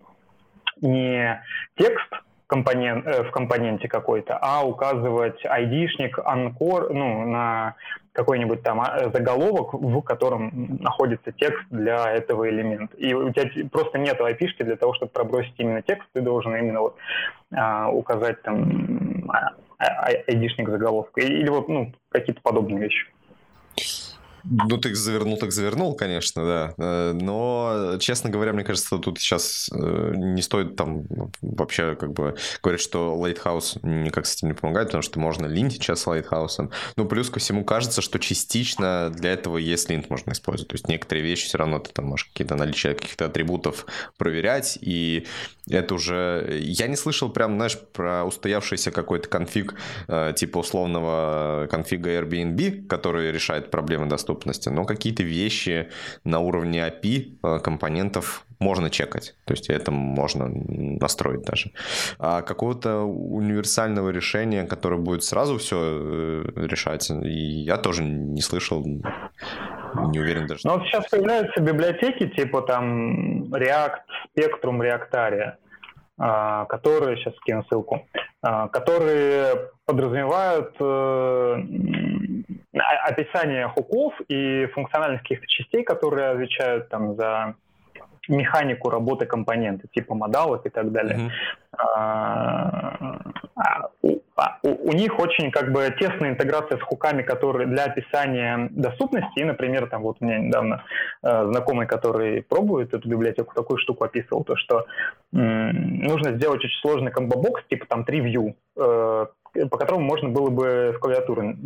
не 0.80 1.40
текст, 1.76 2.11
компонент, 2.53 3.07
э, 3.07 3.22
в 3.22 3.30
компоненте 3.30 3.88
какой-то, 3.88 4.36
а 4.38 4.62
указывать 4.62 5.42
айдишник, 5.46 6.18
анкор, 6.18 6.92
ну, 6.92 7.26
на 7.26 7.76
какой-нибудь 8.12 8.62
там 8.62 8.82
а, 8.82 9.09
заголовок, 9.11 9.72
в 9.72 10.03
котором 10.03 10.76
находится 10.80 11.32
текст 11.32 11.64
для 11.70 12.12
этого 12.12 12.50
элемента. 12.50 12.94
И 12.98 13.14
у 13.14 13.32
тебя 13.32 13.48
просто 13.70 13.96
нет 13.98 14.20
IP-шки 14.20 14.64
для 14.64 14.76
того, 14.76 14.92
чтобы 14.92 15.11
пробросить 15.12 15.55
именно 15.57 15.80
текст, 15.80 16.07
ты 16.12 16.20
должен 16.20 16.55
именно 16.55 16.80
вот 16.80 16.96
а, 17.55 17.88
указать 17.88 18.42
там 18.42 19.30
а, 19.30 19.55
а, 19.78 20.09
айдишник 20.28 20.68
заголовка. 20.68 21.22
Или 21.22 21.48
вот, 21.48 21.68
ну, 21.68 21.90
какие-то 22.11 22.42
подобные 22.42 22.80
вещи. 22.80 23.07
Ну, 24.45 24.78
ты 24.78 24.95
завернул, 24.95 25.36
так 25.36 25.53
завернул, 25.53 25.95
конечно, 25.95 26.45
да. 26.45 26.74
Э, 26.78 27.12
но, 27.12 27.97
честно 28.01 28.30
говоря, 28.30 28.53
мне 28.53 28.64
кажется, 28.64 28.99
тут 28.99 29.18
сейчас 29.18 29.70
э, 29.72 30.12
не 30.16 30.43
стоит 30.43 30.76
там 30.76 31.05
вообще 31.40 31.97
как 31.97 32.12
бы 32.12 32.36
говорить, 32.62 32.80
что 32.82 33.18
Lighthouse 33.20 33.78
никак 33.82 34.26
с 34.26 34.36
этим 34.36 34.49
не 34.49 34.55
помогает, 34.55 34.88
потому 34.88 35.03
что 35.03 35.20
можно 35.20 35.47
линтить 35.47 35.82
сейчас 35.82 36.03
с 36.03 36.07
Lighthouse. 36.07 36.70
Ну, 36.97 37.05
плюс 37.05 37.30
ко 37.30 37.40
всему 37.40 37.64
кажется, 37.64 38.03
что 38.03 38.18
частично 38.18 39.11
для 39.11 39.32
этого 39.32 39.59
есть 39.59 39.88
линт 39.90 40.11
можно 40.11 40.32
использовать. 40.32 40.68
То 40.68 40.74
есть 40.74 40.88
некоторые 40.88 41.24
вещи 41.24 41.47
все 41.47 41.59
равно 41.59 41.78
ты 41.78 41.93
там 41.93 42.07
можешь 42.07 42.26
какие-то 42.26 42.57
наличие 42.57 42.95
каких-то 42.95 43.26
атрибутов 43.26 43.86
проверять, 44.16 44.78
и 44.80 45.26
это 45.68 45.95
уже... 45.95 46.59
Я 46.61 46.88
не 46.88 46.97
слышал 46.97 47.30
прям, 47.30 47.55
знаешь, 47.55 47.78
про 47.93 48.24
устоявшийся 48.24 48.90
какой-то 48.90 49.28
конфиг, 49.28 49.74
э, 50.09 50.32
типа 50.36 50.59
условного 50.59 51.68
конфига 51.70 52.11
Airbnb, 52.11 52.86
который 52.86 53.30
решает 53.30 53.70
проблемы 53.70 54.07
доступности, 54.07 54.32
но 54.70 54.85
какие-то 54.85 55.22
вещи 55.22 55.91
на 56.24 56.41
уровне 56.41 56.80
API 56.80 57.39
э, 57.43 57.59
компонентов 57.61 58.45
можно 58.59 58.91
чекать. 58.91 59.35
То 59.45 59.55
есть 59.55 59.68
это 59.70 59.91
можно 59.91 60.49
настроить 60.49 61.43
даже. 61.43 61.72
А 62.18 62.43
какого-то 62.43 63.03
универсального 63.03 64.11
решения, 64.11 64.64
которое 64.64 64.99
будет 65.01 65.24
сразу 65.24 65.59
все 65.59 65.76
э, 65.80 66.45
решать, 66.57 67.11
я 67.11 67.76
тоже 67.76 68.05
не 68.05 68.41
слышал, 68.41 68.85
не 68.85 70.20
уверен 70.20 70.47
даже. 70.47 70.61
Но 70.64 70.85
сейчас 70.85 71.09
появляются 71.09 71.61
библиотеки 71.61 72.28
типа 72.28 72.62
там 72.62 73.45
React, 73.53 74.01
Spectrum, 74.37 74.80
Reactaria, 74.80 75.57
а, 76.18 76.66
которые, 76.66 77.16
сейчас 77.16 77.35
скину 77.37 77.64
ссылку, 77.64 78.07
а, 78.43 78.68
которые 78.68 79.70
подразумевают 79.87 80.74
э, 80.78 81.57
описание 82.75 83.68
хуков 83.68 84.14
и 84.29 84.66
функциональных 84.75 85.23
каких-то 85.23 85.47
частей, 85.47 85.83
которые 85.83 86.31
отвечают 86.31 86.89
там 86.89 87.16
за 87.16 87.55
механику 88.29 88.89
работы 88.89 89.27
компонента, 89.27 89.89
типа 89.89 90.14
модалок 90.14 90.66
и 90.66 90.70
так 90.70 90.93
далее. 90.93 91.18
Mm-hmm. 91.18 91.31
А, 91.77 93.20
у, 94.03 94.18
а, 94.37 94.59
у, 94.62 94.91
у 94.91 94.93
них 94.93 95.18
очень 95.18 95.51
как 95.51 95.73
бы 95.73 95.95
тесная 95.99 96.31
интеграция 96.31 96.79
с 96.79 96.83
хуками, 96.83 97.23
которые 97.23 97.66
для 97.66 97.85
описания 97.85 98.68
доступности. 98.70 99.41
И, 99.41 99.45
например, 99.45 99.89
там 99.89 100.03
вот 100.03 100.18
у 100.20 100.25
меня 100.25 100.39
недавно 100.39 100.85
э, 101.23 101.47
знакомый, 101.51 101.87
который 101.87 102.43
пробует 102.43 102.95
эту 102.95 103.09
библиотеку, 103.09 103.55
такую 103.55 103.79
штуку 103.79 104.05
описывал, 104.05 104.45
то 104.45 104.57
что 104.57 104.87
м- 105.33 106.01
нужно 106.01 106.37
сделать 106.37 106.64
очень 106.64 106.81
сложный 106.81 107.11
комбо-бокс, 107.11 107.64
типа 107.68 107.87
там 107.87 108.05
три 108.05 108.20
view, 108.20 108.55
э, 108.77 109.27
по 109.70 109.76
которому 109.76 110.05
можно 110.05 110.28
было 110.28 110.50
бы 110.50 110.94
с 110.96 110.98
клавиатуры 110.98 111.57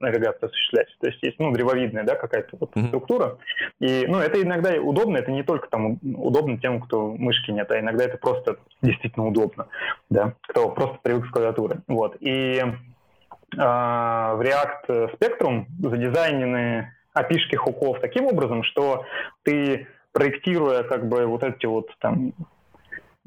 навигацию 0.00 0.46
осуществлять. 0.46 0.88
То 1.00 1.08
есть 1.08 1.22
есть 1.22 1.38
ну, 1.38 1.52
древовидная 1.52 2.04
да, 2.04 2.14
какая-то 2.14 2.56
вот 2.58 2.74
mm-hmm. 2.74 2.88
структура. 2.88 3.38
И 3.80 4.06
ну, 4.06 4.18
это 4.18 4.40
иногда 4.40 4.72
удобно, 4.80 5.18
это 5.18 5.30
не 5.30 5.42
только 5.42 5.68
там 5.68 5.98
удобно 6.02 6.58
тем, 6.58 6.80
кто 6.80 7.08
мышки 7.08 7.50
нет, 7.50 7.70
а 7.70 7.78
иногда 7.78 8.04
это 8.04 8.18
просто 8.18 8.56
действительно 8.82 9.26
удобно, 9.26 9.68
да, 10.10 10.34
кто 10.48 10.70
просто 10.70 10.98
привык 11.02 11.26
с 11.26 11.30
клавиатуры. 11.30 11.80
Вот. 11.86 12.16
И 12.20 12.58
э, 12.58 12.66
в 13.56 14.40
React 14.40 15.18
Spectrum 15.18 15.66
задизайнены 15.78 16.92
опишки 17.12 17.56
хуков 17.56 18.00
таким 18.00 18.26
образом, 18.26 18.62
что 18.62 19.04
ты 19.42 19.86
проектируя 20.12 20.82
как 20.82 21.08
бы 21.08 21.26
вот 21.26 21.42
эти 21.44 21.66
вот 21.66 21.90
там 22.00 22.32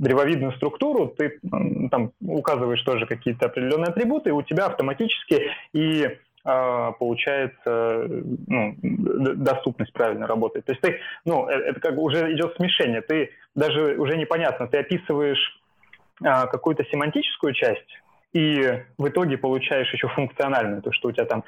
древовидную 0.02 0.52
структуру, 0.54 1.08
ты 1.08 1.40
там 1.92 2.12
указываешь 2.22 2.82
тоже 2.82 3.06
какие-то 3.06 3.46
определенные 3.46 3.90
атрибуты, 3.90 4.30
и 4.30 4.34
у 4.34 4.42
тебя 4.42 4.66
автоматически 4.66 5.52
и 5.74 6.18
а, 6.44 6.92
получается 6.94 8.08
ну, 8.48 8.76
доступность 9.36 9.94
правильно 9.94 10.26
работает. 10.26 10.66
То 10.66 10.72
есть 10.72 10.82
ты, 10.82 11.00
ну, 11.24 11.48
э, 11.48 11.54
это 11.54 11.80
как 11.80 11.96
бы 11.96 12.02
уже 12.02 12.34
идет 12.34 12.56
смешение. 12.56 13.02
Ты 13.02 13.30
даже 13.56 13.96
уже 13.98 14.18
непонятно, 14.18 14.66
ты 14.68 14.80
описываешь 14.80 15.62
а, 16.24 16.48
какую-то 16.48 16.84
семантическую 16.86 17.54
часть, 17.54 17.88
и 18.34 18.84
в 18.98 19.08
итоге 19.08 19.38
получаешь 19.38 19.94
еще 19.94 20.08
функциональную, 20.08 20.82
то, 20.82 20.92
что 20.92 21.10
у 21.10 21.12
тебя 21.12 21.26
там 21.26 21.44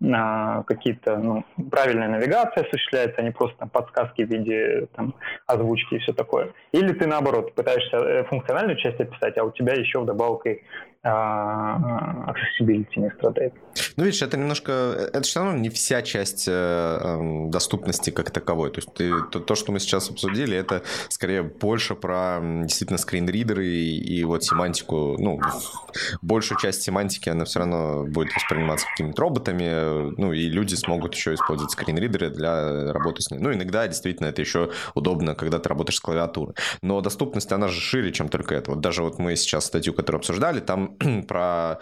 какие-то 0.00 1.16
ну, 1.18 1.44
правильная 1.70 2.08
навигация 2.08 2.64
осуществляется, 2.64 3.20
а 3.20 3.22
не 3.22 3.32
просто 3.32 3.56
там, 3.58 3.68
подсказки 3.68 4.22
в 4.24 4.30
виде 4.30 4.86
там, 4.94 5.14
озвучки 5.46 5.94
и 5.94 5.98
все 5.98 6.12
такое. 6.12 6.52
Или 6.72 6.92
ты 6.92 7.06
наоборот 7.06 7.54
пытаешься 7.54 7.96
э, 7.96 8.24
функциональную 8.24 8.76
часть 8.76 9.00
описать, 9.00 9.36
а 9.38 9.44
у 9.44 9.50
тебя 9.50 9.74
еще 9.74 9.98
вдобавок 9.98 10.46
и 10.46 10.62
а, 10.97 10.97
accessibility 11.04 12.96
не 12.96 13.10
страдает. 13.16 13.54
Ну, 13.96 14.04
видишь, 14.04 14.22
это 14.22 14.36
немножко, 14.36 14.72
это 15.12 15.22
все 15.22 15.40
равно 15.40 15.58
не 15.58 15.70
вся 15.70 16.02
часть 16.02 16.46
э, 16.48 16.52
эм, 16.52 17.50
доступности 17.50 18.10
как 18.10 18.30
таковой. 18.30 18.70
То 18.70 18.78
есть 18.78 18.92
ты, 18.94 19.10
то, 19.30 19.40
то, 19.40 19.54
что 19.54 19.70
мы 19.72 19.78
сейчас 19.80 20.10
обсудили, 20.10 20.56
это 20.56 20.82
скорее 21.08 21.42
больше 21.42 21.94
про 21.94 22.40
действительно 22.64 22.98
скринридеры 22.98 23.66
и, 23.66 24.18
и 24.18 24.24
вот 24.24 24.42
семантику. 24.44 25.16
Ну, 25.18 25.40
большую 26.22 26.58
часть 26.58 26.82
семантики 26.82 27.28
она 27.28 27.44
все 27.44 27.60
равно 27.60 28.04
будет 28.04 28.34
восприниматься 28.34 28.86
какими-то 28.88 29.22
роботами, 29.22 30.14
ну, 30.18 30.32
и 30.32 30.48
люди 30.48 30.74
смогут 30.74 31.14
еще 31.14 31.34
использовать 31.34 31.72
скринридеры 31.72 32.30
для 32.30 32.92
работы 32.92 33.22
с 33.22 33.30
ними. 33.30 33.42
Ну, 33.42 33.52
иногда 33.52 33.86
действительно 33.86 34.28
это 34.28 34.42
еще 34.42 34.70
удобно, 34.94 35.34
когда 35.34 35.58
ты 35.58 35.68
работаешь 35.68 35.96
с 35.96 36.00
клавиатурой. 36.00 36.54
Но 36.82 37.00
доступность, 37.00 37.52
она 37.52 37.68
же 37.68 37.80
шире, 37.80 38.12
чем 38.12 38.28
только 38.28 38.54
это. 38.54 38.72
Вот 38.72 38.80
даже 38.80 39.02
вот 39.02 39.18
мы 39.18 39.36
сейчас 39.36 39.66
статью, 39.66 39.92
которую 39.92 40.18
обсуждали, 40.18 40.60
там 40.60 40.87
про 41.28 41.78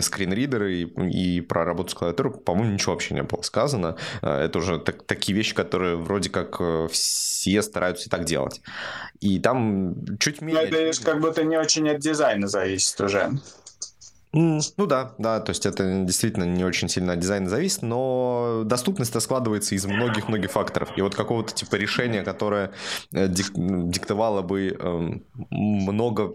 скринридеры 0.00 0.74
и, 0.74 1.36
и 1.36 1.40
про 1.40 1.64
работу 1.64 1.90
с 1.90 1.94
клавиатурой, 1.94 2.34
по-моему, 2.34 2.74
ничего 2.74 2.92
вообще 2.92 3.14
не 3.14 3.22
было 3.22 3.42
сказано. 3.42 3.96
Э, 4.22 4.44
это 4.44 4.58
уже 4.58 4.78
так, 4.78 5.02
такие 5.04 5.36
вещи, 5.36 5.54
которые 5.54 5.96
вроде 5.96 6.30
как 6.30 6.56
э, 6.60 6.88
все 6.90 7.62
стараются 7.62 8.08
и 8.08 8.10
так 8.10 8.24
делать. 8.24 8.60
И 9.20 9.38
там 9.38 9.94
чуть 10.18 10.40
менее... 10.40 10.68
Ну, 10.70 10.76
это 10.76 11.04
как 11.04 11.20
будто 11.20 11.44
не 11.44 11.56
очень 11.56 11.88
от 11.88 11.98
дизайна 11.98 12.48
зависит 12.48 13.00
уже. 13.00 13.32
Ну 14.34 14.86
да, 14.86 15.14
да, 15.18 15.40
то 15.40 15.50
есть 15.50 15.66
это 15.66 16.04
действительно 16.04 16.44
не 16.44 16.64
очень 16.64 16.88
сильно 16.88 17.12
от 17.12 17.18
дизайна 17.18 17.50
зависит, 17.50 17.82
но 17.82 18.62
доступность 18.64 19.20
складывается 19.20 19.74
из 19.74 19.84
многих-многих 19.84 20.50
факторов. 20.50 20.88
И 20.96 21.02
вот 21.02 21.14
какого-то 21.14 21.52
типа 21.52 21.74
решения, 21.74 22.22
которое 22.22 22.72
э, 23.12 23.28
диктовало 23.28 24.40
бы 24.40 24.68
эм, 24.68 25.24
много 25.50 26.32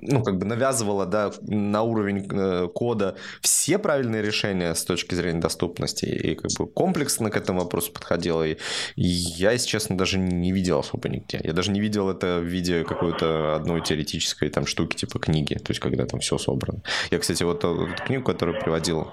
ну, 0.00 0.22
как 0.22 0.38
бы 0.38 0.46
навязывала, 0.46 1.06
да, 1.06 1.32
на 1.42 1.82
уровень 1.82 2.26
э, 2.30 2.68
кода 2.74 3.16
все 3.40 3.78
правильные 3.78 4.22
решения 4.22 4.74
с 4.74 4.84
точки 4.84 5.14
зрения 5.14 5.40
доступности 5.40 6.06
и 6.06 6.34
как 6.34 6.50
бы 6.58 6.66
комплексно 6.66 7.30
к 7.30 7.36
этому 7.36 7.60
вопросу 7.60 7.92
подходила. 7.92 8.46
И 8.46 8.56
я, 8.96 9.52
если 9.52 9.68
честно, 9.68 9.96
даже 9.96 10.18
не 10.18 10.52
видел 10.52 10.80
особо 10.80 11.08
нигде. 11.08 11.40
Я 11.42 11.52
даже 11.52 11.70
не 11.70 11.80
видел 11.80 12.08
это 12.10 12.38
в 12.40 12.44
виде 12.44 12.84
какой-то 12.84 13.56
одной 13.56 13.82
теоретической 13.82 14.48
там 14.50 14.66
штуки, 14.66 14.96
типа 14.96 15.18
книги, 15.18 15.54
то 15.54 15.70
есть 15.70 15.80
когда 15.80 16.06
там 16.06 16.20
все 16.20 16.38
собрано. 16.38 16.82
Я, 17.10 17.18
кстати, 17.18 17.42
вот 17.42 17.58
эту 17.58 17.88
книгу, 18.06 18.24
которую 18.24 18.60
приводил 18.60 19.08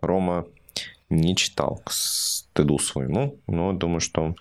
Рома, 0.00 0.46
не 1.10 1.34
читал, 1.36 1.80
к 1.84 1.92
стыду 1.92 2.78
своему, 2.78 3.38
но 3.46 3.72
думаю, 3.72 4.00
что 4.00 4.34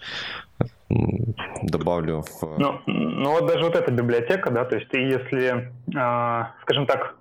добавлю 0.90 2.22
в... 2.22 2.60
Ну, 2.60 2.80
ну 2.86 3.32
вот 3.32 3.48
даже 3.48 3.64
вот 3.64 3.76
эта 3.76 3.92
библиотека, 3.92 4.52
да, 4.52 4.66
то 4.66 4.78
есть 4.78 4.90
ты 4.90 5.00
если, 5.00 5.72
э, 5.96 6.46
скажем 6.62 6.86
так, 6.86 7.16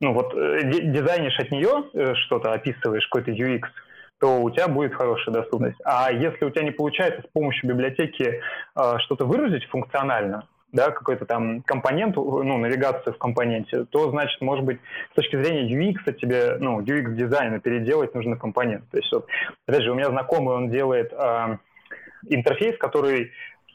ну 0.00 0.12
вот 0.12 0.34
э, 0.34 0.62
дизайнишь 0.64 1.38
от 1.38 1.50
нее 1.50 1.84
э, 1.92 2.14
что-то, 2.26 2.52
описываешь 2.52 3.06
какой-то 3.08 3.32
UX, 3.32 3.62
то 4.18 4.40
у 4.40 4.50
тебя 4.50 4.68
будет 4.68 4.94
хорошая 4.94 5.34
доступность. 5.34 5.78
А 5.84 6.10
если 6.10 6.44
у 6.44 6.50
тебя 6.50 6.64
не 6.64 6.70
получается 6.70 7.22
с 7.22 7.32
помощью 7.32 7.68
библиотеки 7.68 8.40
э, 8.74 8.98
что-то 8.98 9.26
выразить 9.26 9.64
функционально, 9.64 10.48
да, 10.72 10.90
какой-то 10.90 11.26
там 11.26 11.62
компонент, 11.62 12.16
ну, 12.16 12.58
навигацию 12.58 13.14
в 13.14 13.18
компоненте, 13.18 13.84
то, 13.84 14.10
значит, 14.10 14.40
может 14.40 14.64
быть, 14.64 14.78
с 15.12 15.14
точки 15.14 15.36
зрения 15.36 15.68
UX 15.70 16.12
тебе, 16.14 16.56
ну, 16.58 16.80
UX-дизайна 16.80 17.60
переделать 17.60 18.14
нужно 18.14 18.36
компонент. 18.36 18.88
То 18.90 18.98
есть, 18.98 19.12
вот, 19.12 19.26
опять 19.66 19.82
же, 19.82 19.92
у 19.92 19.94
меня 19.94 20.08
знакомый, 20.08 20.54
он 20.54 20.70
делает 20.70 21.12
э, 21.12 21.58
интерфейс, 22.28 22.76
который, 22.78 23.32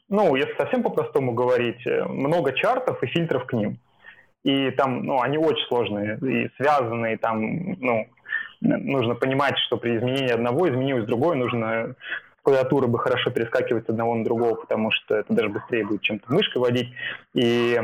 ну, 0.09 0.35
если 0.35 0.55
совсем 0.55 0.83
по-простому 0.83 1.33
говорить, 1.33 1.85
э, 1.85 2.03
много 2.05 2.53
чартов 2.53 3.01
и 3.03 3.07
фильтров 3.07 3.45
к 3.45 3.53
ним. 3.53 3.77
И 4.43 4.71
там, 4.71 5.03
ну, 5.03 5.21
они 5.21 5.37
очень 5.37 5.65
сложные 5.67 6.17
и 6.17 6.49
связанные, 6.57 7.17
там, 7.17 7.73
ну, 7.79 8.07
нужно 8.61 9.15
понимать, 9.15 9.57
что 9.59 9.77
при 9.77 9.97
изменении 9.97 10.31
одного 10.31 10.67
изменилось 10.69 11.05
другое, 11.05 11.35
нужно 11.35 11.95
клавиатура 12.43 12.87
бы 12.87 12.97
хорошо 12.99 13.29
перескакивать 13.29 13.85
с 13.85 13.89
одного 13.89 14.15
на 14.15 14.23
другого, 14.23 14.55
потому 14.55 14.91
что 14.91 15.15
это 15.15 15.33
даже 15.33 15.49
быстрее 15.49 15.85
будет, 15.85 16.01
чем 16.01 16.19
мышкой 16.27 16.61
водить. 16.61 16.89
И 17.33 17.79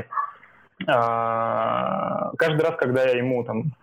а, 0.88 2.32
каждый 2.38 2.62
раз, 2.62 2.76
когда 2.76 3.04
я 3.04 3.18
ему 3.18 3.44
там 3.44 3.74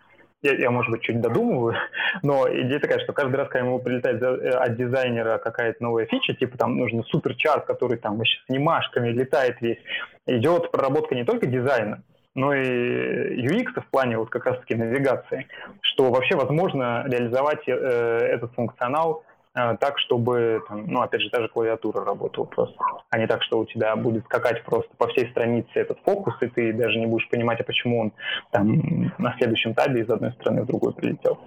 я, 0.44 0.54
я, 0.56 0.70
может 0.70 0.90
быть, 0.90 1.02
чуть 1.02 1.20
додумываю, 1.20 1.74
но 2.22 2.46
идея 2.48 2.78
такая, 2.78 3.00
что 3.00 3.12
каждый 3.12 3.36
раз, 3.36 3.48
когда 3.48 3.66
ему 3.66 3.78
прилетает 3.80 4.22
э, 4.22 4.50
от 4.50 4.76
дизайнера 4.76 5.38
какая-то 5.38 5.82
новая 5.82 6.06
фича, 6.06 6.34
типа 6.34 6.58
там 6.58 6.76
нужно 6.76 7.02
суперчарт, 7.04 7.64
который 7.64 7.96
там 7.98 8.18
вообще 8.18 8.38
с 8.46 8.50
анимашками 8.50 9.08
летает 9.08 9.60
весь, 9.60 9.78
идет 10.26 10.70
проработка 10.70 11.14
не 11.14 11.24
только 11.24 11.46
дизайна, 11.46 12.02
но 12.34 12.54
и 12.54 13.46
UX 13.46 13.80
в 13.80 13.90
плане 13.90 14.18
вот 14.18 14.28
как 14.28 14.44
раз-таки 14.44 14.74
навигации, 14.74 15.46
что 15.80 16.10
вообще 16.10 16.36
возможно 16.36 17.04
реализовать 17.06 17.66
э, 17.66 17.72
этот 17.72 18.52
функционал 18.54 19.24
так, 19.54 19.98
чтобы, 20.00 20.62
там, 20.68 20.86
ну, 20.88 21.00
опять 21.00 21.20
же, 21.20 21.30
даже 21.30 21.48
клавиатура 21.48 22.04
работала 22.04 22.44
просто, 22.44 22.76
а 23.10 23.18
не 23.18 23.28
так, 23.28 23.42
что 23.44 23.60
у 23.60 23.64
тебя 23.64 23.94
будет 23.94 24.24
скакать 24.24 24.64
просто 24.64 24.90
по 24.96 25.06
всей 25.08 25.30
странице 25.30 25.70
этот 25.74 26.00
фокус, 26.04 26.34
и 26.40 26.48
ты 26.48 26.72
даже 26.72 26.98
не 26.98 27.06
будешь 27.06 27.28
понимать, 27.28 27.60
а 27.60 27.64
почему 27.64 28.00
он 28.00 28.12
там 28.50 29.12
на 29.18 29.36
следующем 29.38 29.74
табе 29.74 30.02
из 30.02 30.10
одной 30.10 30.32
стороны 30.32 30.62
в 30.62 30.66
другую 30.66 30.92
прилетел. 30.94 31.38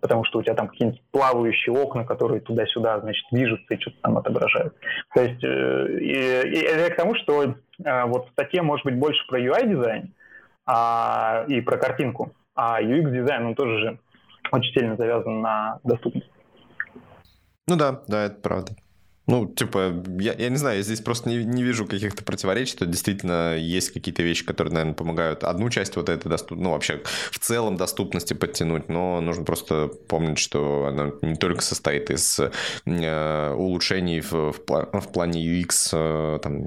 Потому 0.00 0.24
что 0.24 0.38
у 0.38 0.42
тебя 0.44 0.54
там 0.54 0.68
какие-нибудь 0.68 1.02
плавающие 1.10 1.74
окна, 1.74 2.04
которые 2.04 2.40
туда-сюда, 2.40 3.00
значит, 3.00 3.24
движутся 3.32 3.74
и 3.74 3.80
что-то 3.80 3.96
там 4.02 4.16
отображают. 4.16 4.76
То 5.12 5.22
есть, 5.22 5.42
э, 5.42 5.98
и, 5.98 6.12
и 6.12 6.60
это 6.60 6.94
к 6.94 6.96
тому, 6.96 7.16
что 7.16 7.42
э, 7.42 8.04
вот 8.04 8.28
в 8.28 8.30
статье 8.30 8.62
может 8.62 8.84
быть 8.86 8.94
больше 8.94 9.26
про 9.26 9.40
UI-дизайн 9.40 10.14
а, 10.64 11.44
и 11.48 11.60
про 11.60 11.76
картинку, 11.78 12.32
а 12.54 12.80
UX-дизайн, 12.80 13.46
он 13.46 13.54
тоже 13.56 13.78
же 13.78 13.98
очень 14.52 14.72
сильно 14.72 14.96
завязан 14.96 15.40
на 15.40 15.80
доступность. 15.82 16.30
Ну 17.68 17.76
да, 17.76 18.02
да, 18.08 18.24
это 18.24 18.36
правда. 18.40 18.76
Ну, 19.26 19.46
типа, 19.46 20.02
я, 20.18 20.32
я 20.32 20.48
не 20.48 20.56
знаю, 20.56 20.78
я 20.78 20.82
здесь 20.82 21.02
просто 21.02 21.28
не, 21.28 21.44
не 21.44 21.62
вижу 21.62 21.84
каких-то 21.84 22.24
противоречий, 22.24 22.72
что 22.72 22.86
действительно 22.86 23.58
есть 23.58 23.90
какие-то 23.90 24.22
вещи, 24.22 24.42
которые, 24.42 24.72
наверное, 24.72 24.94
помогают 24.94 25.44
одну 25.44 25.68
часть 25.68 25.96
вот 25.96 26.08
этой 26.08 26.30
доступ, 26.30 26.58
ну, 26.58 26.70
вообще 26.70 27.02
в 27.30 27.38
целом 27.38 27.76
доступности 27.76 28.32
подтянуть, 28.32 28.88
но 28.88 29.20
нужно 29.20 29.44
просто 29.44 29.88
помнить, 30.08 30.38
что 30.38 30.86
она 30.86 31.12
не 31.20 31.36
только 31.36 31.60
состоит 31.60 32.10
из 32.10 32.40
э, 32.40 33.54
улучшений 33.54 34.22
в, 34.22 34.32
в, 34.32 34.60
в 34.66 35.12
плане 35.12 35.44
UX, 35.46 35.90
э, 35.92 36.38
там, 36.38 36.64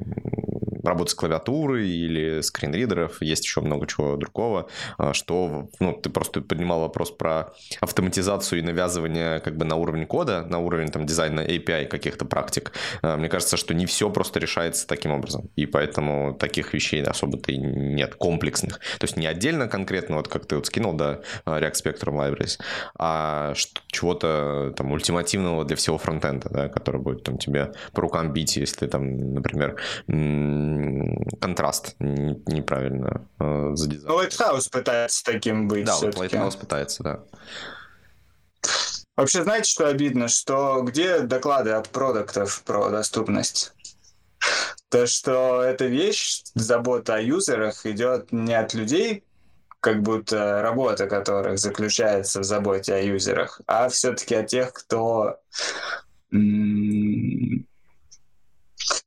работы 0.84 1.12
с 1.12 1.16
клавиатурой 1.16 1.88
или 1.88 2.42
скринридеров, 2.42 3.22
есть 3.22 3.44
еще 3.44 3.62
много 3.62 3.88
чего 3.88 4.16
другого, 4.18 4.68
а, 4.98 5.14
что, 5.14 5.70
ну, 5.80 5.94
ты 5.94 6.10
просто 6.10 6.42
поднимал 6.42 6.82
вопрос 6.82 7.12
про 7.12 7.54
автоматизацию 7.80 8.60
и 8.60 8.62
навязывание 8.62 9.40
как 9.40 9.58
бы 9.58 9.66
на 9.66 9.76
уровень 9.76 10.06
кода, 10.06 10.46
на 10.50 10.60
уровень 10.60 10.90
там 10.90 11.06
дизайна 11.06 11.42
API 11.42 11.86
каких-то 11.86 12.26
практик. 12.26 12.74
А, 13.02 13.18
мне 13.18 13.30
кажется, 13.30 13.58
что 13.58 13.74
не 13.74 13.86
все 13.86 14.10
просто 14.10 14.40
решается 14.40 14.88
таким 14.88 15.12
образом, 15.12 15.50
и 15.56 15.66
поэтому 15.66 16.34
таких 16.34 16.74
вещей 16.74 17.04
особо-то 17.04 17.52
и 17.52 17.58
нет, 17.58 18.16
комплексных. 18.16 18.80
То 19.00 19.06
есть 19.06 19.18
не 19.18 19.28
отдельно 19.28 19.68
конкретно, 19.68 20.18
вот 20.18 20.28
как 20.28 20.46
ты 20.46 20.56
вот 20.56 20.66
скинул, 20.66 20.94
да, 20.94 21.22
React 21.46 21.74
Spectrum 21.74 22.16
Libraries, 22.16 22.60
а 22.98 23.54
чего-то 23.88 24.74
там 24.76 24.92
ультимативного 24.92 25.66
для 25.66 25.76
всего 25.76 25.98
фронтенда, 25.98 26.50
да, 26.50 26.70
который 26.70 27.02
будет 27.02 27.24
там 27.24 27.38
тебе 27.38 27.72
по 27.94 28.02
рукам 28.02 28.34
бить, 28.34 28.58
если 28.58 28.80
ты 28.80 28.88
там, 28.88 29.34
например, 29.34 29.78
контраст 31.40 31.96
неправильно 32.00 33.28
э, 33.40 33.72
задизайн. 33.74 34.14
Ну, 34.14 34.24
Lighthouse 34.24 34.70
пытается 34.72 35.24
таким 35.24 35.68
быть. 35.68 35.86
Да, 35.86 35.96
вот 35.98 36.16
Lighthouse 36.16 36.58
пытается, 36.60 37.04
да. 37.04 37.24
Вообще, 39.16 39.44
знаете, 39.44 39.70
что 39.70 39.88
обидно? 39.88 40.28
Что 40.28 40.82
где 40.82 41.20
доклады 41.20 41.72
от 41.72 41.90
продуктов 41.90 42.64
про 42.64 42.90
доступность? 42.90 43.74
То, 44.90 45.06
что 45.08 45.62
эта 45.62 45.86
вещь, 45.86 46.44
забота 46.56 47.16
о 47.16 47.22
юзерах, 47.22 47.86
идет 47.86 48.32
не 48.32 48.54
от 48.54 48.74
людей, 48.74 49.24
как 49.82 50.02
будто 50.04 50.62
работа 50.62 51.08
которых 51.08 51.60
заключается 51.60 52.40
в 52.40 52.44
заботе 52.44 52.94
о 52.94 53.02
юзерах, 53.02 53.62
а 53.68 53.90
все-таки 53.90 54.36
от 54.36 54.48
тех, 54.48 54.72
кто 54.74 55.38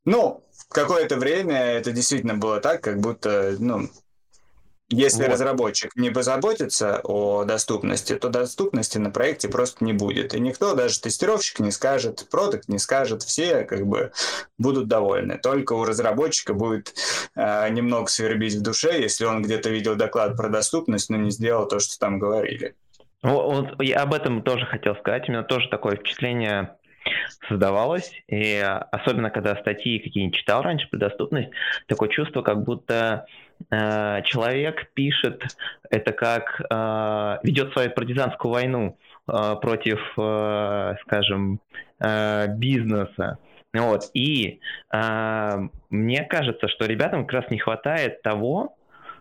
Ну, 0.04 0.43
какое-то 0.74 1.16
время 1.16 1.56
это 1.56 1.92
действительно 1.92 2.34
было 2.34 2.60
так, 2.60 2.82
как 2.82 3.00
будто, 3.00 3.56
ну, 3.58 3.88
если 4.90 5.22
вот. 5.22 5.32
разработчик 5.32 5.96
не 5.96 6.10
позаботится 6.10 7.00
о 7.04 7.44
доступности, 7.44 8.14
то 8.16 8.28
доступности 8.28 8.98
на 8.98 9.10
проекте 9.10 9.48
просто 9.48 9.84
не 9.84 9.92
будет. 9.94 10.34
И 10.34 10.40
никто, 10.40 10.74
даже 10.74 11.00
тестировщик 11.00 11.60
не 11.60 11.70
скажет, 11.70 12.28
продукт 12.30 12.68
не 12.68 12.78
скажет, 12.78 13.22
все 13.22 13.62
как 13.62 13.86
бы 13.86 14.12
будут 14.58 14.86
довольны. 14.86 15.38
Только 15.38 15.72
у 15.72 15.84
разработчика 15.84 16.52
будет 16.52 16.94
э, 17.34 17.68
немного 17.70 18.08
свербить 18.08 18.54
в 18.54 18.62
душе, 18.62 19.00
если 19.00 19.24
он 19.24 19.42
где-то 19.42 19.70
видел 19.70 19.96
доклад 19.96 20.36
про 20.36 20.48
доступность, 20.48 21.08
но 21.08 21.16
не 21.16 21.30
сделал 21.30 21.66
то, 21.66 21.78
что 21.78 21.98
там 21.98 22.18
говорили. 22.18 22.74
Вот, 23.22 23.80
я 23.80 24.02
об 24.02 24.12
этом 24.12 24.42
тоже 24.42 24.66
хотел 24.66 24.94
сказать. 24.96 25.28
У 25.28 25.32
меня 25.32 25.44
тоже 25.44 25.68
такое 25.70 25.96
впечатление 25.96 26.76
создавалось, 27.48 28.12
и 28.28 28.60
особенно 28.92 29.30
когда 29.30 29.56
статьи 29.56 29.98
какие-нибудь 29.98 30.36
читал 30.36 30.62
раньше 30.62 30.88
про 30.88 30.98
доступность, 30.98 31.50
такое 31.86 32.08
чувство, 32.08 32.42
как 32.42 32.64
будто 32.64 33.26
э, 33.70 34.22
человек 34.24 34.92
пишет 34.94 35.42
это 35.90 36.12
как 36.12 36.60
э, 36.60 37.38
ведет 37.42 37.72
свою 37.72 37.90
партизанскую 37.90 38.52
войну 38.52 38.98
э, 39.28 39.56
против, 39.60 40.00
э, 40.16 40.94
скажем, 41.02 41.60
э, 42.00 42.46
бизнеса. 42.56 43.38
Вот. 43.72 44.10
И 44.14 44.60
э, 44.92 45.58
мне 45.90 46.24
кажется, 46.24 46.68
что 46.68 46.86
ребятам 46.86 47.26
как 47.26 47.42
раз 47.42 47.50
не 47.50 47.58
хватает 47.58 48.22
того, 48.22 48.76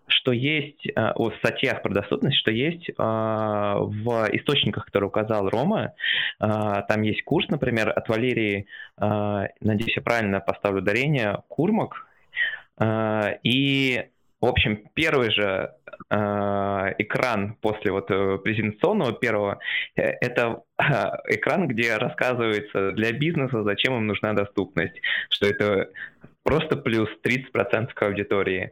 что 0.07 0.31
есть 0.31 0.87
э, 0.87 1.13
в 1.15 1.33
статьях 1.37 1.81
про 1.81 1.93
доступность, 1.93 2.37
что 2.37 2.51
есть 2.51 2.89
э, 2.89 2.93
в 2.97 4.29
источниках, 4.33 4.85
которые 4.85 5.09
указал 5.09 5.49
Рома. 5.49 5.93
Э, 6.39 6.83
там 6.87 7.01
есть 7.01 7.23
курс, 7.23 7.47
например, 7.49 7.89
от 7.89 8.07
Валерии, 8.09 8.67
надеюсь, 8.97 9.95
я 9.95 10.01
правильно 10.01 10.39
поставлю 10.39 10.81
ударение, 10.81 11.41
Курмак. 11.47 12.05
И, 13.43 14.05
в 14.41 14.45
общем, 14.45 14.83
первый 14.93 15.31
же 15.31 15.73
экран 16.09 17.55
после 17.61 17.91
вот 17.91 18.07
презентационного 18.07 19.13
первого, 19.13 19.59
это 19.95 20.61
экран, 21.27 21.67
где 21.67 21.97
рассказывается 21.97 22.91
для 22.91 23.11
бизнеса, 23.11 23.63
зачем 23.63 23.95
им 23.95 24.07
нужна 24.07 24.33
доступность, 24.33 24.99
что 25.29 25.47
это 25.47 25.89
просто 26.43 26.77
плюс 26.77 27.09
30% 27.23 27.93
к 27.93 28.01
аудитории. 28.03 28.71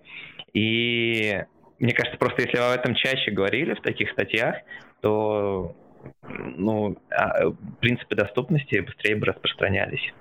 И 0.53 1.43
мне 1.79 1.93
кажется, 1.93 2.17
просто 2.17 2.43
если 2.43 2.57
об 2.57 2.77
этом 2.77 2.95
чаще 2.95 3.31
говорили 3.31 3.73
в 3.73 3.81
таких 3.81 4.11
статьях, 4.11 4.55
то 5.01 5.75
ну, 6.23 6.97
а, 7.09 7.51
принципы 7.79 8.15
доступности 8.15 8.79
быстрее 8.79 9.15
бы 9.15 9.27
распространялись. 9.27 10.13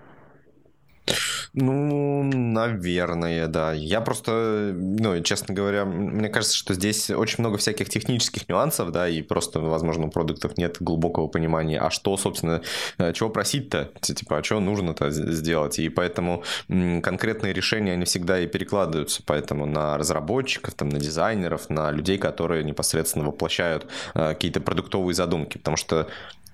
Ну, 1.53 2.23
наверное, 2.23 3.49
да. 3.49 3.73
Я 3.73 4.01
просто, 4.01 4.73
ну, 4.73 5.21
честно 5.23 5.53
говоря, 5.53 5.85
мне 5.85 6.29
кажется, 6.29 6.57
что 6.57 6.75
здесь 6.75 7.11
очень 7.11 7.37
много 7.41 7.59
всяких 7.59 7.89
технических 7.89 8.49
нюансов, 8.49 8.93
да, 8.93 9.09
и 9.09 9.21
просто, 9.21 9.59
возможно, 9.59 10.07
у 10.07 10.11
продуктов 10.11 10.57
нет 10.57 10.77
глубокого 10.79 11.27
понимания, 11.27 11.81
а 11.81 11.91
что, 11.91 12.17
собственно, 12.17 12.63
э, 12.99 13.13
чего 13.15 13.31
просить-то, 13.31 13.91
типа, 14.01 14.39
а 14.39 14.45
что 14.45 14.61
нужно-то 14.61 15.11
сделать, 15.11 15.81
и 15.81 15.89
поэтому 15.89 16.45
конкретные 16.69 17.53
решения, 17.53 17.95
они 17.95 18.05
всегда 18.05 18.39
и 18.39 18.47
перекладываются, 18.47 19.23
поэтому 19.27 19.67
на 19.67 19.99
разработчиков, 19.99 20.75
там, 20.75 20.89
на 20.89 21.01
дизайнеров, 21.01 21.69
на 21.69 21.91
людей, 21.91 22.19
которые 22.19 22.63
непосредственно 22.63 23.25
воплощают 23.25 23.89
э, 24.15 24.29
какие-то 24.35 24.61
продуктовые 24.61 25.15
задумки, 25.17 25.59
потому 25.59 25.77
что 25.77 26.09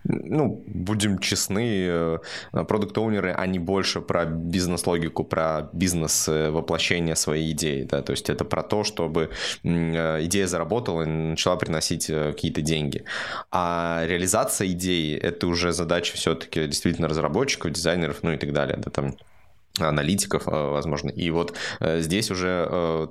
ну, 0.09 0.63
будем 0.67 1.19
честны, 1.19 1.87
э, 1.89 2.19
продукт-оунеры, 2.53 3.33
они 3.33 3.59
больше 3.59 4.01
про 4.01 4.25
бизнес-логику, 4.25 5.25
про 5.25 5.69
бизнес 5.73 6.29
воплощение 6.29 7.17
своей 7.17 7.53
идеи, 7.53 7.85
да, 7.85 8.03
то 8.03 8.13
есть 8.13 8.31
это 8.31 8.45
про 8.45 8.63
то, 8.63 8.85
чтобы 8.85 9.31
э, 9.65 10.25
идея 10.25 10.47
заработала 10.47 11.03
и 11.03 11.07
начала 11.07 11.57
приносить 11.57 12.11
э, 12.11 12.33
какие-то 12.33 12.63
деньги. 12.63 13.05
А 13.51 14.05
реализация 14.07 14.69
идеи— 14.69 15.17
это 15.23 15.47
уже 15.47 15.73
задача 15.73 16.15
все-таки 16.15 16.67
действительно 16.67 17.09
разработчиков, 17.09 17.73
дизайнеров, 17.73 18.23
ну 18.23 18.33
и 18.33 18.37
так 18.37 18.53
далее, 18.53 18.77
да, 18.79 18.91
там 18.91 19.17
аналитиков, 19.79 20.47
возможно. 20.47 21.11
И 21.11 21.29
вот 21.31 21.55
здесь 21.81 22.31
уже 22.31 23.11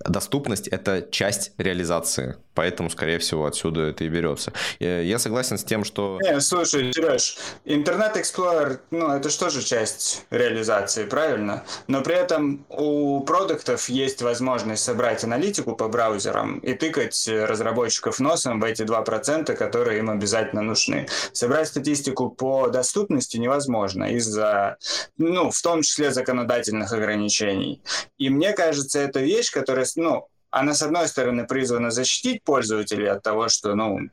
доступность— 0.00 0.66
это 0.72 1.06
часть 1.08 1.52
реализации 1.56 2.36
Поэтому, 2.56 2.90
скорее 2.90 3.18
всего, 3.18 3.46
отсюда 3.46 3.82
это 3.82 4.02
и 4.02 4.08
берется. 4.08 4.52
Я 4.80 5.18
согласен 5.18 5.58
с 5.58 5.64
тем, 5.64 5.84
что... 5.84 6.18
Не, 6.22 6.40
слушай, 6.40 6.92
Сереж, 6.92 7.36
Интернет 7.66 8.16
Explorer, 8.16 8.80
ну, 8.90 9.12
это 9.12 9.28
же 9.28 9.62
часть 9.62 10.24
реализации, 10.30 11.04
правильно? 11.04 11.64
Но 11.86 12.00
при 12.02 12.14
этом 12.14 12.64
у 12.70 13.20
продуктов 13.20 13.88
есть 13.90 14.22
возможность 14.22 14.82
собрать 14.82 15.22
аналитику 15.22 15.76
по 15.76 15.88
браузерам 15.88 16.58
и 16.60 16.72
тыкать 16.72 17.28
разработчиков 17.28 18.18
носом 18.20 18.58
в 18.58 18.64
эти 18.64 18.82
2%, 18.82 19.54
которые 19.54 19.98
им 19.98 20.08
обязательно 20.08 20.62
нужны. 20.62 21.06
Собрать 21.32 21.68
статистику 21.68 22.30
по 22.30 22.68
доступности 22.68 23.36
невозможно 23.36 24.04
из-за, 24.14 24.78
ну, 25.18 25.50
в 25.50 25.60
том 25.60 25.82
числе 25.82 26.10
законодательных 26.10 26.90
ограничений. 26.92 27.82
И 28.16 28.30
мне 28.30 28.54
кажется, 28.54 28.98
это 28.98 29.20
вещь, 29.20 29.50
которая, 29.50 29.86
ну, 29.96 30.28
она, 30.58 30.72
с 30.72 30.82
одной 30.82 31.06
стороны, 31.06 31.46
призвана 31.46 31.90
защитить 31.90 32.42
пользователей 32.42 33.10
от 33.10 33.22
того, 33.22 33.48
что, 33.48 33.74
ну, 33.74 34.08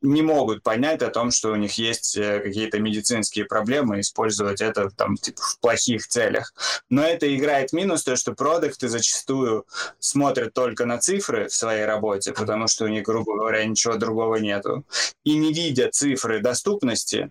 не 0.00 0.22
могут 0.22 0.62
понять 0.62 1.02
о 1.02 1.10
том, 1.10 1.30
что 1.30 1.52
у 1.52 1.56
них 1.56 1.74
есть 1.78 2.16
э, 2.16 2.40
какие-то 2.40 2.78
медицинские 2.78 3.44
проблемы, 3.44 4.00
использовать 4.00 4.62
это 4.62 4.88
там 4.90 5.16
типа, 5.16 5.42
в 5.42 5.60
плохих 5.60 6.06
целях. 6.06 6.54
Но 6.88 7.02
это 7.02 7.34
играет 7.34 7.74
минус 7.74 8.02
то, 8.04 8.16
что 8.16 8.32
продукты 8.32 8.88
зачастую 8.88 9.66
смотрят 9.98 10.54
только 10.54 10.86
на 10.86 10.98
цифры 10.98 11.48
в 11.48 11.54
своей 11.54 11.84
работе, 11.84 12.32
потому 12.32 12.66
что 12.66 12.86
у 12.86 12.88
них, 12.88 13.04
грубо 13.04 13.34
говоря, 13.34 13.64
ничего 13.64 13.96
другого 13.96 14.36
нету. 14.36 14.84
И 15.24 15.36
не 15.36 15.52
видя 15.52 15.90
цифры 15.90 16.40
доступности, 16.40 17.30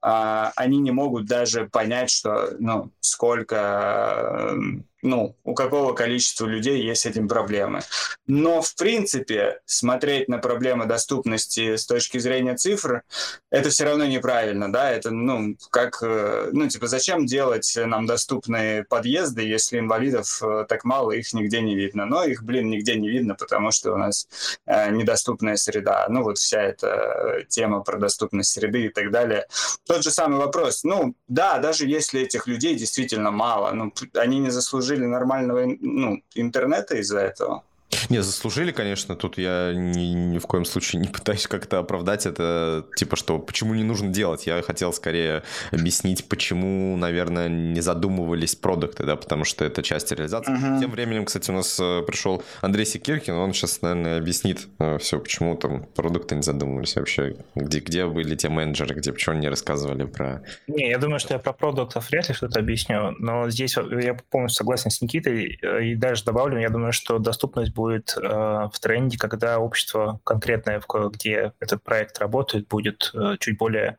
а, 0.00 0.52
они 0.56 0.78
не 0.78 0.92
могут 0.92 1.26
даже 1.26 1.68
понять, 1.68 2.10
что, 2.10 2.54
ну, 2.58 2.90
сколько 3.00 4.54
ну, 5.02 5.36
у 5.44 5.54
какого 5.54 5.92
количества 5.92 6.46
людей 6.46 6.82
есть 6.82 7.02
с 7.02 7.06
этим 7.06 7.28
проблемы. 7.28 7.80
Но, 8.26 8.62
в 8.62 8.74
принципе, 8.76 9.60
смотреть 9.66 10.28
на 10.28 10.38
проблемы 10.38 10.86
доступности 10.86 11.76
с 11.76 11.86
точки 11.86 12.18
зрения 12.18 12.54
цифр, 12.54 13.02
это 13.50 13.70
все 13.70 13.84
равно 13.84 14.06
неправильно, 14.06 14.72
да, 14.72 14.90
это, 14.90 15.10
ну, 15.10 15.56
как, 15.70 15.98
э, 16.02 16.50
ну, 16.52 16.68
типа, 16.68 16.86
зачем 16.86 17.26
делать 17.26 17.76
нам 17.76 18.06
доступные 18.06 18.84
подъезды, 18.84 19.42
если 19.42 19.78
инвалидов 19.78 20.40
э, 20.42 20.66
так 20.68 20.84
мало, 20.84 21.10
их 21.12 21.32
нигде 21.32 21.60
не 21.60 21.74
видно. 21.74 22.06
Но 22.06 22.24
их, 22.24 22.44
блин, 22.44 22.70
нигде 22.70 22.94
не 22.94 23.08
видно, 23.08 23.34
потому 23.34 23.72
что 23.72 23.92
у 23.92 23.96
нас 23.96 24.28
э, 24.66 24.90
недоступная 24.90 25.56
среда. 25.56 26.06
Ну, 26.08 26.22
вот 26.22 26.38
вся 26.38 26.62
эта 26.62 27.44
тема 27.48 27.80
про 27.80 27.98
доступность 27.98 28.52
среды 28.52 28.86
и 28.86 28.88
так 28.88 29.10
далее. 29.10 29.46
Тот 29.86 30.04
же 30.04 30.10
самый 30.10 30.38
вопрос. 30.38 30.84
Ну, 30.84 31.14
да, 31.28 31.58
даже 31.58 31.86
если 31.86 32.22
этих 32.22 32.46
людей 32.46 32.76
действительно 32.76 33.30
мало, 33.30 33.72
ну, 33.72 33.92
они 34.14 34.38
не 34.38 34.50
заслужили 34.50 34.91
заслужили 34.92 35.06
нормального 35.06 35.76
ну, 35.80 36.22
интернета 36.34 36.96
из-за 36.96 37.20
этого. 37.20 37.62
Не, 38.08 38.22
заслужили, 38.22 38.72
конечно, 38.72 39.16
тут 39.16 39.38
я 39.38 39.72
ни, 39.74 40.14
ни 40.14 40.38
в 40.38 40.46
коем 40.46 40.64
случае 40.64 41.00
не 41.02 41.08
пытаюсь 41.08 41.46
как-то 41.46 41.78
оправдать 41.78 42.26
это, 42.26 42.86
типа, 42.96 43.16
что 43.16 43.38
почему 43.38 43.74
не 43.74 43.84
нужно 43.84 44.08
делать. 44.08 44.46
Я 44.46 44.62
хотел 44.62 44.92
скорее 44.92 45.42
объяснить, 45.70 46.28
почему, 46.28 46.96
наверное, 46.96 47.48
не 47.48 47.80
задумывались 47.80 48.54
продукты, 48.54 49.04
да, 49.04 49.16
потому 49.16 49.44
что 49.44 49.64
это 49.64 49.82
часть 49.82 50.10
реализации. 50.12 50.52
Uh-huh. 50.52 50.80
Тем 50.80 50.90
временем, 50.90 51.24
кстати, 51.24 51.50
у 51.50 51.54
нас 51.54 51.78
э, 51.80 52.02
пришел 52.06 52.42
Андрей 52.60 52.86
Секиркин, 52.86 53.34
он 53.34 53.52
сейчас, 53.52 53.82
наверное, 53.82 54.18
объяснит 54.18 54.68
э, 54.78 54.98
все, 54.98 55.18
почему 55.18 55.56
там 55.56 55.84
продукты 55.94 56.34
не 56.34 56.42
задумывались 56.42 56.96
вообще, 56.96 57.36
где, 57.54 57.80
где 57.80 58.06
были 58.06 58.34
те 58.36 58.48
менеджеры, 58.48 58.94
где 58.94 59.12
почему 59.12 59.36
не 59.36 59.48
рассказывали 59.48 60.04
про... 60.04 60.42
Не, 60.66 60.88
я 60.88 60.98
думаю, 60.98 61.20
что 61.20 61.34
я 61.34 61.38
про 61.38 61.52
продуктов 61.52 62.10
вряд 62.10 62.28
ли 62.28 62.34
что-то 62.34 62.60
объясню, 62.60 63.14
но 63.18 63.50
здесь 63.50 63.76
я 63.76 64.16
полностью 64.30 64.58
согласен 64.58 64.90
с 64.90 65.00
Никитой, 65.02 65.58
э, 65.62 65.84
и 65.84 65.94
даже 65.94 66.24
добавлю, 66.24 66.58
я 66.58 66.70
думаю, 66.70 66.92
что 66.92 67.18
доступность 67.18 67.72
будет 67.72 67.81
будет 67.82 68.16
э, 68.16 68.28
в 68.72 68.78
тренде, 68.80 69.18
когда 69.18 69.58
общество 69.58 70.20
конкретное, 70.22 70.80
где 71.10 71.52
этот 71.58 71.82
проект 71.82 72.18
работает, 72.18 72.68
будет 72.68 73.10
э, 73.12 73.36
чуть 73.40 73.58
более 73.58 73.98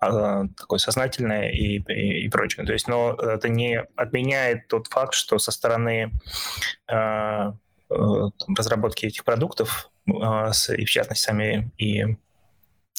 э, 0.00 0.44
такое 0.56 0.78
сознательное 0.78 1.50
и, 1.50 1.78
и, 1.78 2.24
и 2.24 2.28
прочее. 2.28 2.64
То 2.64 2.72
есть, 2.72 2.86
но 2.86 3.14
это 3.14 3.48
не 3.48 3.82
отменяет 3.96 4.68
тот 4.68 4.86
факт, 4.86 5.14
что 5.14 5.38
со 5.38 5.50
стороны 5.50 6.12
э, 6.86 6.94
э, 6.94 8.30
разработки 8.56 9.06
этих 9.06 9.24
продуктов, 9.24 9.90
э, 10.06 10.52
с, 10.52 10.72
и 10.72 10.84
в 10.84 10.90
частности 10.90 11.24
сами 11.24 11.72
и 11.78 12.16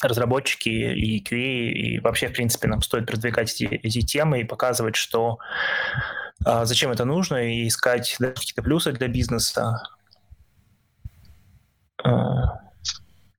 разработчики 0.02 0.68
и 0.68 1.22
QA, 1.22 1.70
и 1.70 2.00
вообще, 2.00 2.28
в 2.28 2.32
принципе, 2.32 2.68
нам 2.68 2.82
стоит 2.82 3.06
продвигать 3.06 3.52
эти, 3.54 3.64
эти 3.64 4.02
темы 4.02 4.40
и 4.40 4.44
показывать, 4.44 4.96
что 4.96 5.38
а, 6.44 6.64
зачем 6.64 6.90
это 6.90 7.04
нужно, 7.04 7.36
и 7.36 7.68
искать 7.68 8.16
какие-то 8.18 8.62
плюсы 8.62 8.92
для 8.92 9.08
бизнеса, 9.08 9.82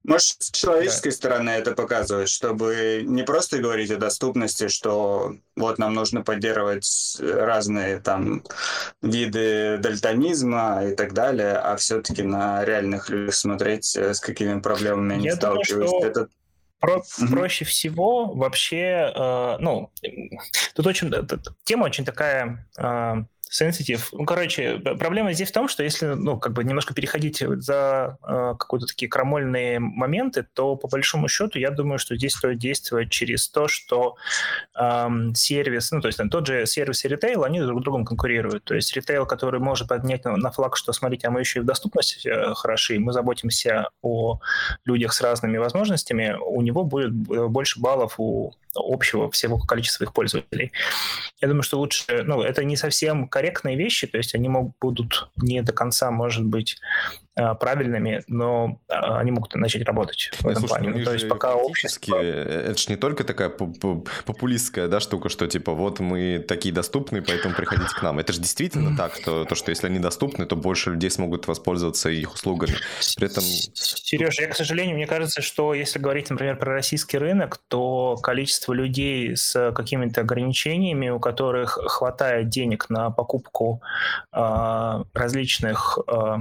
Может, 0.05 0.43
с 0.43 0.51
человеческой 0.51 1.11
да. 1.11 1.16
стороны 1.16 1.49
это 1.51 1.72
показывать, 1.72 2.28
чтобы 2.28 3.03
не 3.05 3.24
просто 3.24 3.59
говорить 3.59 3.89
о 3.89 3.95
доступности, 3.95 4.68
что 4.68 5.38
вот 5.55 5.78
нам 5.78 5.93
нужно 5.93 6.24
поддерживать 6.24 7.18
разные 7.22 7.99
там 7.99 8.43
виды 9.01 9.78
дальтонизма 9.78 10.89
и 10.89 10.95
так 10.95 11.14
далее, 11.14 11.53
а 11.53 11.78
все-таки 11.78 12.22
на 12.22 12.66
реальных 12.66 13.09
людях 13.09 13.34
смотреть, 13.34 13.95
э, 13.95 14.14
с 14.14 14.20
какими 14.20 14.59
проблемами 14.59 15.16
они 15.16 15.26
Я 15.26 15.36
сталкиваются. 15.38 15.95
Думаю, 15.95 16.11
что... 16.11 16.22
это 16.22 16.28
про, 16.80 16.97
mm-hmm. 16.97 17.30
Проще 17.32 17.64
всего 17.64 18.34
вообще, 18.34 19.09
э, 19.16 19.57
ну, 19.59 19.89
тут 20.76 20.86
очень, 20.86 21.14
тема 21.64 21.86
очень 21.86 22.03
такая 22.03 22.68
э, 22.78 23.24
sensitive. 23.54 24.01
Ну, 24.12 24.26
короче, 24.26 24.80
проблема 24.80 25.34
здесь 25.34 25.49
в 25.49 25.54
том, 25.54 25.68
что 25.68 25.84
если, 25.84 26.08
ну, 26.08 26.39
как 26.39 26.54
бы 26.54 26.64
немножко 26.64 26.93
переходить 26.93 27.39
за 27.39 28.18
э, 28.28 28.56
какие-то 28.60 28.88
такие 28.88 29.10
крамольные 29.10 29.80
моменты, 29.80 30.45
то 30.54 30.76
по 30.76 30.88
большому 30.88 31.28
счету 31.28 31.60
я 31.60 31.70
думаю, 31.70 31.99
что 31.99 32.16
здесь 32.16 32.34
стоит 32.34 32.58
действовать 32.58 33.12
через 33.12 33.47
то, 33.49 33.68
что 33.68 34.16
э, 34.80 35.08
сервис, 35.36 35.91
ну, 35.91 36.01
то 36.01 36.08
есть 36.08 36.18
там, 36.18 36.30
тот 36.30 36.47
же 36.47 36.66
сервис 36.66 37.06
и 37.06 37.08
ритейл, 37.08 37.43
они 37.43 37.62
друг 37.62 37.82
с 37.82 37.84
другом 37.84 38.06
конкурируют. 38.06 38.64
То 38.64 38.76
есть 38.76 38.95
ритейл, 38.95 39.26
который 39.26 39.60
может 39.60 39.88
поднять 39.88 40.26
на, 40.26 40.36
на 40.36 40.51
флаг, 40.51 40.76
что, 40.76 40.91
смотрите, 40.93 41.28
а 41.28 41.32
мы 41.32 41.41
еще 41.41 41.60
и 41.60 41.62
в 41.62 41.66
доступности 41.66 42.28
э, 42.28 42.54
хороши, 42.56 42.99
мы 42.99 43.14
заботимся 43.14 43.89
о 44.01 44.39
людях 44.86 45.14
с 45.14 45.22
разными 45.22 45.58
возможностями, 45.58 46.36
у 46.39 46.62
него 46.62 46.84
будет 46.84 47.12
э, 47.12 47.47
больше 47.47 47.80
баллов 47.80 48.16
у 48.18 48.54
общего 48.76 49.30
всего 49.32 49.57
количества 49.59 50.05
их 50.05 50.13
пользователей. 50.13 50.71
Я 51.41 51.47
думаю, 51.47 51.63
что 51.63 51.80
лучше, 51.80 52.24
ну, 52.24 52.41
это 52.41 52.63
не 52.63 52.78
совсем 52.78 53.28
корректные 53.28 53.76
вещи, 53.76 54.07
то 54.07 54.17
есть 54.17 54.36
они 54.36 54.49
могут, 54.49 54.74
будут 54.80 55.30
не 55.36 55.61
до 55.61 55.74
конца, 55.74 56.11
может 56.11 56.45
быть, 56.45 56.78
правильными, 57.36 58.23
но 58.27 58.79
э, 58.88 58.93
они 58.93 59.31
могут 59.31 59.55
начать 59.55 59.84
работать 59.86 60.29
в 60.39 60.47
этом 60.47 60.67
Слушай, 60.67 60.69
плане. 60.69 60.89
Ну, 60.89 61.03
то 61.03 61.13
есть 61.13 61.27
пока 61.27 61.55
общество... 61.55 62.15
Э, 62.21 62.69
это 62.69 62.77
же 62.77 62.89
не 62.89 62.95
только 62.95 63.23
такая 63.23 63.49
популистская 63.49 64.88
да, 64.88 64.99
штука, 64.99 65.29
что 65.29 65.47
типа 65.47 65.73
вот 65.73 65.99
мы 65.99 66.43
такие 66.47 66.73
доступны, 66.73 67.23
поэтому 67.23 67.55
приходите 67.55 67.89
к 67.89 68.03
нам. 68.03 68.19
Это 68.19 68.34
же 68.34 68.39
действительно 68.39 68.95
так, 68.95 69.17
то, 69.23 69.45
то, 69.45 69.55
что 69.55 69.71
если 69.71 69.88
они 69.88 69.97
доступны, 69.97 70.45
то 70.45 70.55
больше 70.55 70.91
людей 70.91 71.09
смогут 71.09 71.47
воспользоваться 71.47 72.09
их 72.09 72.36
услугами. 72.36 72.75
При 73.17 73.25
этом... 73.25 73.43
Сереж, 73.43 74.39
я, 74.39 74.47
к 74.47 74.55
сожалению, 74.55 74.95
мне 74.95 75.07
кажется, 75.07 75.41
что 75.41 75.73
если 75.73 75.97
говорить, 75.97 76.29
например, 76.29 76.57
про 76.57 76.73
российский 76.73 77.17
рынок, 77.17 77.57
то 77.67 78.15
количество 78.21 78.73
людей 78.73 79.36
с 79.36 79.71
какими-то 79.71 80.21
ограничениями, 80.21 81.09
у 81.09 81.19
которых 81.19 81.79
хватает 81.88 82.49
денег 82.49 82.89
на 82.89 83.09
покупку 83.09 83.81
э, 84.31 85.03
различных 85.13 85.97
э, 86.07 86.36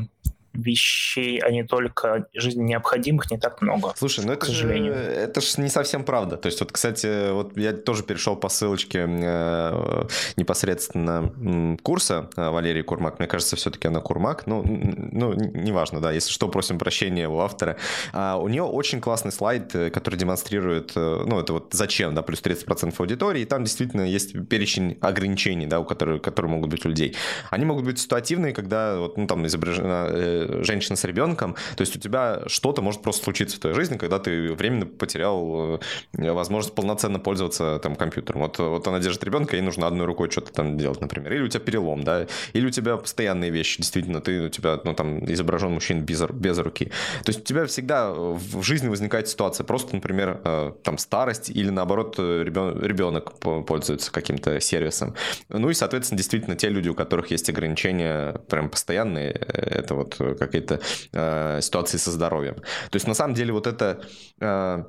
вещей, 0.55 1.39
а 1.39 1.51
не 1.51 1.65
только 1.65 2.27
жизненно 2.35 2.67
необходимых, 2.67 3.31
не 3.31 3.39
так 3.39 3.63
много. 3.63 3.93
Слушай, 3.97 4.25
ну 4.25 4.33
это 4.33 4.51
же, 4.51 4.73
это 4.73 5.41
же 5.41 5.61
не 5.61 5.69
совсем 5.69 6.05
правда. 6.05 6.37
То 6.37 6.47
есть 6.47 6.61
вот, 6.61 6.73
кстати, 6.73 7.33
вот 7.33 7.57
я 7.57 7.73
тоже 7.73 8.03
перешел 8.03 8.37
по 8.37 8.49
ссылочке 8.49 9.07
э, 9.09 10.07
непосредственно 10.37 11.77
курса 11.83 12.31
э, 12.37 12.49
Валерии 12.49 12.83
Курмак. 12.83 13.19
Мне 13.19 13.29
кажется, 13.29 13.57
все-таки 13.57 13.89
она 13.89 14.01
Курмак. 14.01 14.47
Ну, 14.47 14.63
ну, 14.65 15.35
неважно, 15.35 16.01
да. 16.01 16.13
Если 16.13 16.31
что, 16.31 16.49
просим 16.49 16.79
прощения 16.79 17.29
у 17.29 17.39
автора. 17.39 17.77
А 18.13 18.37
у 18.37 18.49
нее 18.49 18.63
очень 18.63 19.01
классный 19.01 19.33
слайд, 19.33 19.75
э, 19.75 19.91
который 19.91 20.17
демонстрирует, 20.17 20.93
э, 20.97 21.25
ну, 21.27 21.41
это 21.41 21.55
вот 21.55 21.69
зачем, 21.73 22.15
да, 22.15 22.23
плюс 22.23 22.43
30% 22.43 22.95
аудитории. 22.99 23.43
И 23.43 23.45
там 23.45 23.65
действительно 23.65 24.03
есть 24.03 24.49
перечень 24.49 24.99
ограничений, 25.01 25.67
да, 25.67 25.81
у 25.81 25.85
которых, 25.85 26.23
которые 26.23 26.51
могут 26.51 26.71
быть 26.71 26.85
у 26.85 26.89
людей. 26.89 27.17
Они 27.51 27.65
могут 27.65 27.85
быть 27.85 27.99
ситуативные, 27.99 28.53
когда 28.53 28.99
вот, 28.99 29.17
ну, 29.17 29.27
там 29.27 29.47
изображена 29.47 30.42
женщина 30.63 30.97
с 30.97 31.05
ребенком, 31.05 31.55
то 31.77 31.81
есть 31.81 31.97
у 31.97 31.99
тебя 31.99 32.43
что-то 32.47 32.83
может 32.83 33.03
просто 33.03 33.25
случиться 33.25 33.57
в 33.57 33.61
твоей 33.61 33.75
жизни, 33.77 33.97
когда 33.97 34.19
ты 34.19 34.53
временно 34.53 34.87
потерял 34.87 35.81
э, 36.15 36.33
возможность 36.33 36.75
полноценно 36.75 37.19
пользоваться 37.19 37.79
там 37.83 37.97
компьютером. 37.97 38.43
Вот, 38.43 38.59
вот 38.59 38.87
она 38.87 38.99
держит 38.99 39.25
ребенка, 39.25 39.57
ей 39.57 39.63
нужно 39.63 39.87
одной 39.87 40.07
рукой 40.07 40.31
что-то 40.31 40.53
там 40.53 40.77
делать, 40.79 41.01
например. 41.01 41.33
Или 41.33 41.43
у 41.43 41.49
тебя 41.49 41.61
перелом, 41.61 42.05
да, 42.05 42.27
или 42.53 42.67
у 42.67 42.71
тебя 42.71 42.97
постоянные 42.97 43.51
вещи, 43.51 43.79
действительно, 43.79 44.21
ты, 44.21 44.43
у 44.43 44.49
тебя, 44.49 44.81
ну, 44.85 44.95
там, 44.95 45.25
изображен 45.33 45.73
мужчина 45.73 46.01
без, 46.01 46.23
без 46.31 46.59
руки. 46.59 46.87
То 47.25 47.31
есть 47.31 47.41
у 47.41 47.45
тебя 47.45 47.67
всегда 47.67 48.11
в 48.13 48.63
жизни 48.63 48.89
возникает 48.89 49.29
ситуация, 49.29 49.65
просто, 49.65 49.95
например, 49.95 50.41
э, 50.45 50.73
там, 50.83 50.99
старость 50.99 51.51
или, 51.51 51.71
наоборот, 51.71 52.19
ребенок, 52.19 53.39
пользуется 53.39 54.13
каким-то 54.13 54.61
сервисом. 54.61 55.15
Ну 55.49 55.71
и, 55.71 55.75
соответственно, 55.75 56.19
действительно, 56.19 56.57
те 56.57 56.69
люди, 56.69 56.89
у 56.89 56.95
которых 56.95 57.31
есть 57.31 57.49
ограничения 57.49 58.33
прям 58.49 58.69
постоянные, 58.69 59.33
э, 59.33 59.79
это 59.79 59.95
вот 59.95 60.17
какие-то 60.35 60.81
э, 61.13 61.61
ситуации 61.61 61.99
со 61.99 62.11
здоровьем. 62.11 62.55
То 62.55 62.97
есть 62.97 63.07
на 63.07 63.15
самом 63.15 63.35
деле 63.35 63.53
вот 63.53 63.67
это 63.67 64.03
э, 64.41 64.85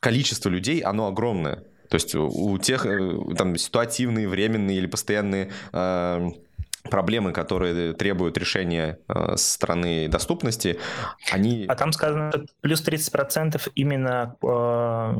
количество 0.00 0.48
людей, 0.48 0.80
оно 0.80 1.06
огромное. 1.06 1.64
То 1.88 1.94
есть 1.94 2.14
у 2.14 2.58
тех 2.58 2.86
э, 2.86 3.34
там 3.36 3.56
ситуативные, 3.56 4.28
временные 4.28 4.76
или 4.78 4.86
постоянные 4.86 5.50
э, 5.72 6.28
проблемы, 6.90 7.32
которые 7.32 7.92
требуют 7.94 8.38
решения 8.38 8.98
э, 9.08 9.36
стороны 9.36 10.08
доступности, 10.08 10.78
они... 11.30 11.66
А 11.68 11.74
там 11.74 11.92
сказано, 11.92 12.30
что 12.30 12.46
плюс 12.60 12.86
30% 12.86 13.70
именно 13.74 14.36
э, 14.42 15.14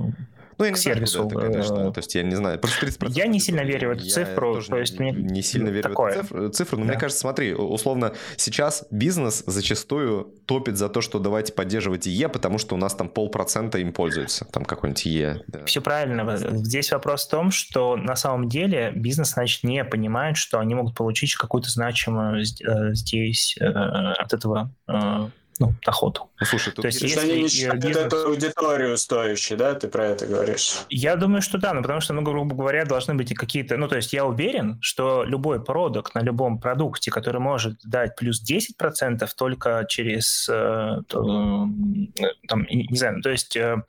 ну, 0.58 0.64
я 0.64 0.72
к 0.72 0.78
сервису. 0.78 1.26
Это, 1.26 1.36
конечно. 1.36 1.92
То 1.92 1.98
есть 1.98 2.14
я 2.14 2.22
не 2.22 2.34
знаю. 2.34 2.58
Просто 2.58 2.86
30% 2.86 3.10
я 3.10 3.26
не 3.26 3.40
сильно 3.40 3.60
верю 3.60 3.90
в 3.90 3.92
эту 3.92 4.04
цифру. 4.04 4.60
То 4.62 4.78
есть 4.78 4.98
мне 4.98 5.12
не 5.12 5.42
сильно 5.42 5.68
верю 5.68 5.82
такое. 5.82 6.22
в 6.22 6.32
эту 6.32 6.48
цифру. 6.50 6.78
Но 6.78 6.84
да. 6.84 6.92
мне 6.92 7.00
кажется, 7.00 7.20
смотри, 7.20 7.54
условно, 7.54 8.12
сейчас 8.36 8.86
бизнес 8.90 9.44
зачастую 9.46 10.34
топит 10.46 10.76
за 10.76 10.88
то, 10.88 11.00
что 11.00 11.18
давайте 11.18 11.52
поддерживать 11.52 12.08
ИЕ, 12.08 12.28
потому 12.28 12.58
что 12.58 12.74
у 12.74 12.78
нас 12.78 12.94
там 12.94 13.08
полпроцента 13.08 13.78
им 13.78 13.92
пользуются. 13.92 14.44
Там 14.46 14.64
какой-нибудь 14.64 15.06
ИЕ. 15.06 15.42
Да. 15.46 15.64
Все 15.64 15.80
правильно. 15.80 16.36
Здесь 16.36 16.90
вопрос 16.90 17.26
в 17.26 17.30
том, 17.30 17.50
что 17.50 17.96
на 17.96 18.16
самом 18.16 18.48
деле 18.48 18.92
бизнес, 18.94 19.30
значит, 19.30 19.62
не 19.62 19.84
понимает, 19.84 20.36
что 20.36 20.58
они 20.58 20.74
могут 20.74 20.96
получить 20.96 21.34
какую-то 21.34 21.70
значимую 21.70 22.42
э, 22.42 22.94
здесь 22.94 23.56
э, 23.60 23.64
от 23.64 24.32
этого 24.32 24.72
э, 24.88 25.28
ну, 25.58 25.74
доходу. 25.84 26.30
Ну, 26.40 26.46
слушай, 26.46 26.72
тут 26.72 26.82
То 26.82 26.88
есть, 26.88 27.02
если 27.02 27.20
они 27.20 27.42
не 27.42 27.48
считают 27.48 27.84
бизнес... 27.84 28.06
эту 28.06 28.28
аудиторию 28.28 28.96
стоящей, 28.96 29.56
да, 29.56 29.74
ты 29.74 29.88
про 29.88 30.06
это 30.06 30.26
говоришь? 30.26 30.80
Я 30.88 31.16
думаю, 31.16 31.42
что 31.42 31.58
да, 31.58 31.74
ну, 31.74 31.82
потому 31.82 32.00
что, 32.00 32.14
ну, 32.14 32.22
грубо 32.22 32.54
говоря, 32.54 32.84
должны 32.84 33.14
быть 33.14 33.30
и 33.32 33.34
какие-то... 33.34 33.76
Ну, 33.76 33.88
то 33.88 33.96
есть 33.96 34.12
я 34.12 34.24
уверен, 34.24 34.78
что 34.80 35.24
любой 35.24 35.62
продукт 35.62 36.14
на 36.14 36.20
любом 36.20 36.58
продукте, 36.60 37.10
который 37.10 37.40
может 37.40 37.78
дать 37.84 38.16
плюс 38.16 38.42
10% 38.42 39.28
только 39.36 39.86
через, 39.88 40.48
э, 40.48 41.00
э, 41.10 42.24
там, 42.48 42.66
не 42.70 42.96
знаю, 42.96 43.16
ну, 43.16 43.22
то 43.22 43.30
есть 43.30 43.56
э, 43.56 43.82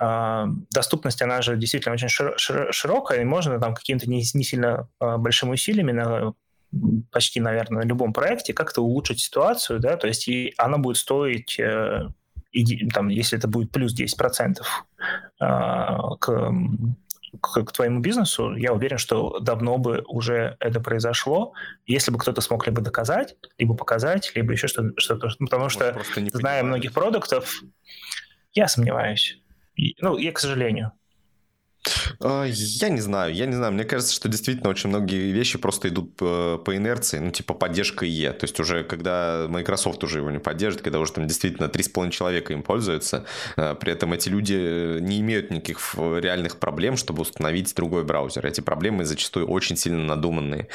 э, 0.00 0.46
доступность, 0.70 1.22
она 1.22 1.42
же 1.42 1.56
действительно 1.56 1.94
очень 1.94 2.08
широкая, 2.08 3.22
и 3.22 3.24
можно 3.24 3.58
там 3.58 3.74
какими-то 3.74 4.08
не, 4.08 4.22
не 4.34 4.44
сильно 4.44 4.88
э, 5.00 5.16
большими 5.16 5.52
усилиями 5.52 5.92
на 5.92 6.34
почти, 7.10 7.40
наверное, 7.40 7.82
на 7.82 7.86
любом 7.86 8.12
проекте 8.12 8.52
как-то 8.52 8.82
улучшить 8.82 9.20
ситуацию, 9.20 9.80
да, 9.80 9.96
то 9.96 10.06
есть 10.06 10.28
и 10.28 10.54
она 10.58 10.78
будет 10.78 10.96
стоить, 10.96 11.58
э, 11.58 12.08
и, 12.52 12.88
там, 12.88 13.08
если 13.08 13.38
это 13.38 13.48
будет 13.48 13.70
плюс 13.70 13.98
10% 13.98 14.60
э, 14.60 15.44
к, 16.20 16.52
к, 17.40 17.64
к 17.64 17.72
твоему 17.72 18.00
бизнесу, 18.00 18.54
я 18.54 18.72
уверен, 18.72 18.98
что 18.98 19.38
давно 19.40 19.78
бы 19.78 20.02
уже 20.06 20.56
это 20.60 20.80
произошло, 20.80 21.52
если 21.86 22.10
бы 22.10 22.18
кто-то 22.18 22.40
смог 22.40 22.66
либо 22.66 22.80
доказать, 22.80 23.36
либо 23.58 23.74
показать, 23.74 24.32
либо 24.34 24.52
еще 24.52 24.68
что-то, 24.68 24.98
что-то 25.00 25.28
потому 25.38 25.64
Может, 25.64 25.78
что, 25.78 26.02
зная 26.32 26.62
многих 26.62 26.92
продуктов, 26.92 27.62
я 28.52 28.68
сомневаюсь. 28.68 29.40
И, 29.76 29.94
ну, 30.00 30.16
я, 30.16 30.32
к 30.32 30.38
сожалению. 30.38 30.92
А, 32.20 32.44
я 32.44 32.88
не 32.88 33.00
знаю, 33.00 33.34
я 33.34 33.46
не 33.46 33.54
знаю. 33.54 33.72
Мне 33.72 33.84
кажется, 33.84 34.14
что 34.14 34.28
действительно 34.28 34.70
очень 34.70 34.88
многие 34.88 35.32
вещи 35.32 35.58
просто 35.58 35.88
идут 35.88 36.16
по, 36.16 36.60
по 36.64 36.76
инерции, 36.76 37.18
ну, 37.18 37.30
типа 37.30 37.54
поддержка 37.54 38.04
Е. 38.04 38.32
То 38.32 38.44
есть 38.44 38.58
уже 38.60 38.84
когда 38.84 39.46
Microsoft 39.48 40.02
уже 40.04 40.18
его 40.18 40.30
не 40.30 40.38
поддержит, 40.38 40.82
когда 40.82 41.00
уже 41.00 41.12
там 41.12 41.26
действительно 41.26 41.66
3,5 41.66 42.10
человека 42.10 42.52
им 42.52 42.62
пользуются, 42.62 43.24
а, 43.56 43.74
при 43.74 43.92
этом 43.92 44.12
эти 44.12 44.28
люди 44.28 45.00
не 45.00 45.20
имеют 45.20 45.50
никаких 45.50 45.94
реальных 45.96 46.58
проблем, 46.58 46.96
чтобы 46.96 47.22
установить 47.22 47.74
другой 47.74 48.04
браузер. 48.04 48.46
Эти 48.46 48.60
проблемы 48.60 49.04
зачастую 49.04 49.46
очень 49.46 49.76
сильно 49.76 50.04
надуманные. 50.04 50.68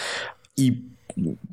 И 0.56 0.93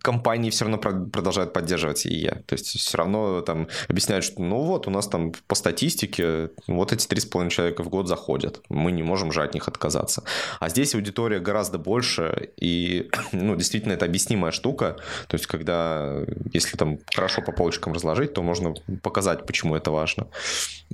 компании 0.03 0.51
все 0.51 0.65
равно 0.65 0.79
продолжают 0.79 1.53
поддерживать 1.53 2.07
ИЕ. 2.07 2.43
То 2.47 2.55
есть 2.55 2.67
все 2.67 2.99
равно 2.99 3.41
там 3.41 3.69
объясняют, 3.89 4.25
что 4.25 4.43
ну 4.43 4.63
вот, 4.63 4.87
у 4.87 4.91
нас 4.91 5.09
там 5.09 5.33
по 5.47 5.55
статистике 5.55 6.51
вот 6.67 6.93
эти 6.93 7.07
3,5 7.07 7.49
человека 7.51 7.83
в 7.83 7.89
год 7.89 8.09
заходят. 8.09 8.63
Мы 8.69 8.93
не 8.93 9.03
можем 9.03 9.33
же 9.33 9.43
от 9.43 9.55
них 9.55 9.69
отказаться. 9.69 10.23
А 10.59 10.69
здесь 10.69 10.95
аудитория 10.95 11.41
гораздо 11.41 11.79
больше, 11.79 12.51
и 12.57 13.11
ну, 13.33 13.57
действительно 13.57 13.93
это 13.93 14.05
объяснимая 14.07 14.53
штука. 14.53 14.97
То 15.29 15.37
есть 15.37 15.47
когда, 15.47 16.25
если 16.53 16.77
там 16.77 16.99
хорошо 17.15 17.43
по 17.43 17.53
полочкам 17.53 17.93
разложить, 17.93 18.35
то 18.35 18.43
можно 18.43 18.75
показать, 19.03 19.47
почему 19.47 19.77
это 19.77 19.91
важно. 19.91 20.27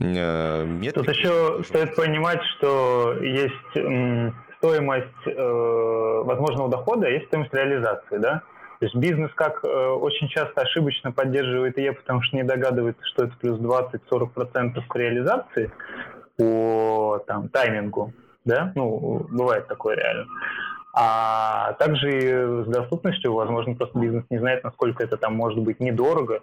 Э, 0.01 0.65
Метрики... 0.65 1.07
Тут 1.07 1.17
еще 1.17 1.63
стоит 1.65 1.95
понимать, 1.97 2.41
что 2.57 3.15
есть 3.23 3.55
стоимость 4.59 5.27
э, 5.27 6.23
возможного 6.25 6.69
дохода, 6.69 7.09
есть 7.09 7.27
стоимость 7.27 7.55
реализации, 7.55 8.19
да? 8.19 8.43
То 8.79 8.87
есть 8.87 8.95
бизнес 8.95 9.31
как 9.35 9.65
э, 9.65 9.69
очень 9.69 10.29
часто 10.29 10.61
ошибочно 10.61 11.11
поддерживает 11.13 11.79
ИЕ, 11.79 11.93
потому 11.93 12.23
что 12.23 12.37
не 12.37 12.43
догадывается, 12.43 13.03
что 13.07 13.25
это 13.25 13.37
плюс 13.39 13.59
20-40% 13.59 14.83
к 14.87 14.97
реализации 14.97 15.71
по 16.37 17.23
там, 17.27 17.49
таймингу, 17.49 18.13
да, 18.45 18.73
ну, 18.75 19.27
бывает 19.31 19.67
такое 19.67 19.97
реально. 19.97 20.27
А 20.93 21.75
также 21.75 22.65
с 22.65 22.69
доступностью, 22.69 23.33
возможно, 23.35 23.75
просто 23.75 23.99
бизнес 23.99 24.25
не 24.31 24.39
знает, 24.39 24.65
насколько 24.65 25.03
это 25.03 25.17
там 25.17 25.35
может 25.35 25.59
быть 25.59 25.81
недорого, 25.81 26.41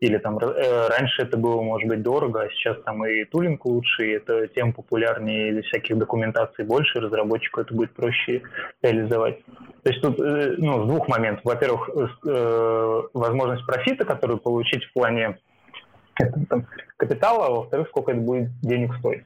или 0.00 0.18
там 0.18 0.38
э, 0.38 0.88
раньше 0.88 1.22
это 1.22 1.36
было, 1.36 1.60
может 1.60 1.88
быть, 1.88 2.02
дорого, 2.02 2.42
а 2.42 2.48
сейчас 2.50 2.76
там 2.84 3.04
и 3.04 3.24
тулинг 3.24 3.64
лучше, 3.64 4.06
и 4.06 4.12
это 4.12 4.46
тем 4.48 4.72
популярнее, 4.72 5.48
или 5.48 5.62
всяких 5.62 5.98
документаций 5.98 6.64
больше, 6.64 7.00
разработчику 7.00 7.60
это 7.60 7.74
будет 7.74 7.92
проще 7.94 8.42
реализовать. 8.82 9.44
То 9.82 9.90
есть 9.90 10.00
тут 10.00 10.20
э, 10.20 10.54
ну, 10.58 10.84
с 10.84 10.86
двух 10.86 11.08
моментов. 11.08 11.44
Во-первых, 11.44 11.90
э, 12.24 13.02
возможность 13.12 13.66
профита, 13.66 14.04
которую 14.04 14.38
получить 14.38 14.84
в 14.84 14.92
плане 14.92 15.38
капитала, 16.96 17.46
а 17.46 17.50
во-вторых, 17.50 17.88
сколько 17.88 18.12
это 18.12 18.20
будет 18.20 18.50
денег 18.60 18.94
стоить. 18.98 19.24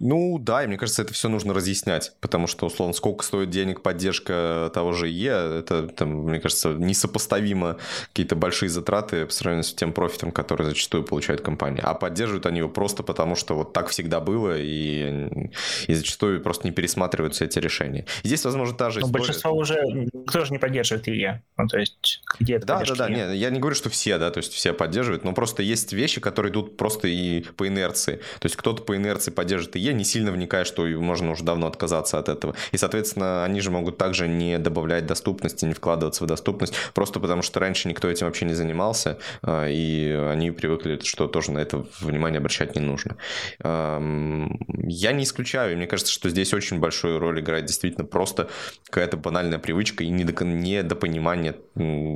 Ну 0.00 0.38
да, 0.38 0.64
и 0.64 0.66
мне 0.66 0.76
кажется, 0.76 1.02
это 1.02 1.12
все 1.12 1.28
нужно 1.28 1.54
разъяснять, 1.54 2.12
потому 2.20 2.46
что, 2.46 2.66
условно, 2.66 2.94
сколько 2.94 3.24
стоит 3.24 3.50
денег 3.50 3.82
поддержка 3.82 4.70
того 4.74 4.92
же 4.92 5.08
Е, 5.08 5.60
это, 5.60 5.88
там, 5.88 6.24
мне 6.24 6.40
кажется, 6.40 6.70
несопоставимо 6.70 7.78
какие-то 8.08 8.34
большие 8.36 8.68
затраты 8.68 9.26
по 9.26 9.32
сравнению 9.32 9.64
с 9.64 9.74
тем 9.74 9.92
профитом, 9.92 10.32
который 10.32 10.66
зачастую 10.66 11.04
получает 11.04 11.40
компания. 11.40 11.80
А 11.82 11.94
поддерживают 11.94 12.46
они 12.46 12.58
его 12.58 12.68
просто 12.68 13.02
потому, 13.02 13.36
что 13.36 13.54
вот 13.54 13.72
так 13.72 13.88
всегда 13.88 14.20
было, 14.20 14.58
и, 14.58 15.50
и 15.86 15.94
зачастую 15.94 16.40
просто 16.42 16.66
не 16.66 16.72
пересматриваются 16.72 17.44
эти 17.44 17.58
решения. 17.58 18.06
И 18.22 18.28
здесь, 18.28 18.44
возможно, 18.44 18.76
та 18.76 18.90
же 18.90 19.00
Но 19.00 19.06
история... 19.06 19.24
большинство 19.24 19.52
уже... 19.52 20.08
Кто 20.26 20.44
же 20.44 20.52
не 20.52 20.58
поддерживает 20.58 21.06
ЕЕ? 21.06 21.42
Ну, 21.56 21.66
то 21.68 21.78
есть, 21.78 22.22
где 22.40 22.54
это 22.54 22.66
Да, 22.66 22.84
да, 22.84 22.94
да, 22.94 23.08
нет, 23.08 23.32
я 23.34 23.50
не 23.50 23.60
говорю, 23.60 23.76
что 23.76 23.90
все, 23.90 24.18
да, 24.18 24.30
то 24.30 24.38
есть 24.38 24.52
все 24.52 24.72
поддерживают, 24.72 25.24
но 25.24 25.32
просто 25.32 25.62
есть 25.62 25.92
вещи, 25.92 26.20
которые 26.20 26.50
идут 26.50 26.76
просто 26.76 27.08
и 27.08 27.42
по 27.42 27.68
инерции. 27.68 28.16
То 28.40 28.46
есть 28.46 28.56
кто-то 28.56 28.82
по 28.82 28.96
инерции 28.96 29.30
поддерживает 29.30 29.76
ИЕ, 29.84 29.92
не 29.92 30.04
сильно 30.04 30.32
вникая, 30.32 30.64
что 30.64 30.84
можно 30.84 31.32
уже 31.32 31.44
давно 31.44 31.66
отказаться 31.66 32.18
от 32.18 32.28
этого. 32.28 32.54
И, 32.72 32.76
соответственно, 32.76 33.44
они 33.44 33.60
же 33.60 33.70
могут 33.70 33.98
также 33.98 34.28
не 34.28 34.58
добавлять 34.58 35.06
доступности, 35.06 35.64
не 35.64 35.74
вкладываться 35.74 36.24
в 36.24 36.26
доступность, 36.26 36.74
просто 36.94 37.20
потому 37.20 37.42
что 37.42 37.60
раньше 37.60 37.88
никто 37.88 38.08
этим 38.08 38.26
вообще 38.26 38.44
не 38.44 38.54
занимался, 38.54 39.18
а, 39.42 39.66
и 39.68 40.10
они 40.32 40.50
привыкли, 40.50 40.98
что 41.02 41.26
тоже 41.26 41.52
на 41.52 41.58
это 41.58 41.86
внимание 42.00 42.38
обращать 42.38 42.76
не 42.76 42.80
нужно. 42.80 43.16
Я 43.60 45.12
не 45.12 45.24
исключаю, 45.24 45.72
и 45.72 45.76
мне 45.76 45.86
кажется, 45.86 46.12
что 46.12 46.28
здесь 46.28 46.54
очень 46.54 46.78
большую 46.78 47.18
роль 47.18 47.40
играет 47.40 47.66
действительно 47.66 48.04
просто 48.04 48.48
какая-то 48.86 49.16
банальная 49.16 49.58
привычка 49.58 50.04
и 50.04 50.08
недопонимание 50.08 51.56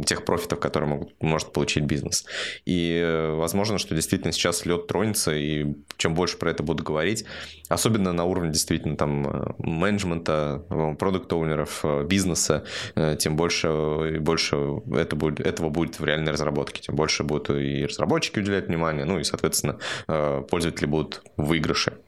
тех 0.04 0.24
профитов, 0.24 0.60
которые 0.60 0.90
могут, 0.90 1.22
может 1.22 1.52
получить 1.52 1.84
бизнес. 1.84 2.24
И 2.64 3.00
э, 3.02 3.32
возможно, 3.34 3.78
что 3.78 3.94
действительно 3.94 4.32
сейчас 4.32 4.64
лед 4.66 4.86
тронется, 4.86 5.34
и 5.34 5.66
чем 5.96 6.14
больше 6.14 6.36
про 6.36 6.50
это 6.50 6.62
буду 6.62 6.82
говорить, 6.82 7.24
особенно 7.68 8.12
на 8.12 8.24
уровне 8.24 8.50
действительно 8.50 8.96
там 8.96 9.26
э, 9.26 9.52
менеджмента, 9.58 10.64
э, 10.68 10.94
продукт-оунеров, 10.98 11.80
э, 11.84 12.04
бизнеса, 12.04 12.64
тем 13.18 13.36
больше 13.36 13.68
и 14.14 14.18
больше 14.18 14.56
это 14.94 15.16
будет, 15.16 15.40
этого 15.40 15.68
будет 15.68 15.98
в 15.98 16.04
реальной 16.04 16.32
разработке, 16.32 16.82
тем 16.82 16.96
больше 16.96 17.24
будут 17.24 17.50
и 17.50 17.84
разработчики 17.84 18.38
уделять 18.38 18.68
внимание, 18.68 19.04
ну 19.04 19.18
и, 19.18 19.24
соответственно, 19.24 19.78
пользователи 20.06 20.86
будут 20.86 21.22
в 21.36 21.46
выигрыше. 21.46 21.98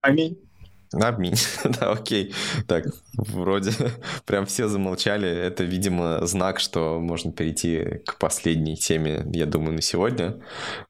Аминь. 0.00 0.38
Обмень. 0.92 1.36
да, 1.64 1.92
окей. 1.92 2.34
Так, 2.66 2.86
вроде 3.14 3.72
прям 4.26 4.46
все 4.46 4.68
замолчали. 4.68 5.28
Это, 5.28 5.62
видимо, 5.62 6.26
знак, 6.26 6.58
что 6.58 6.98
можно 6.98 7.32
перейти 7.32 8.00
к 8.06 8.18
последней 8.18 8.76
теме, 8.76 9.24
я 9.32 9.46
думаю, 9.46 9.74
на 9.74 9.82
сегодня. 9.82 10.40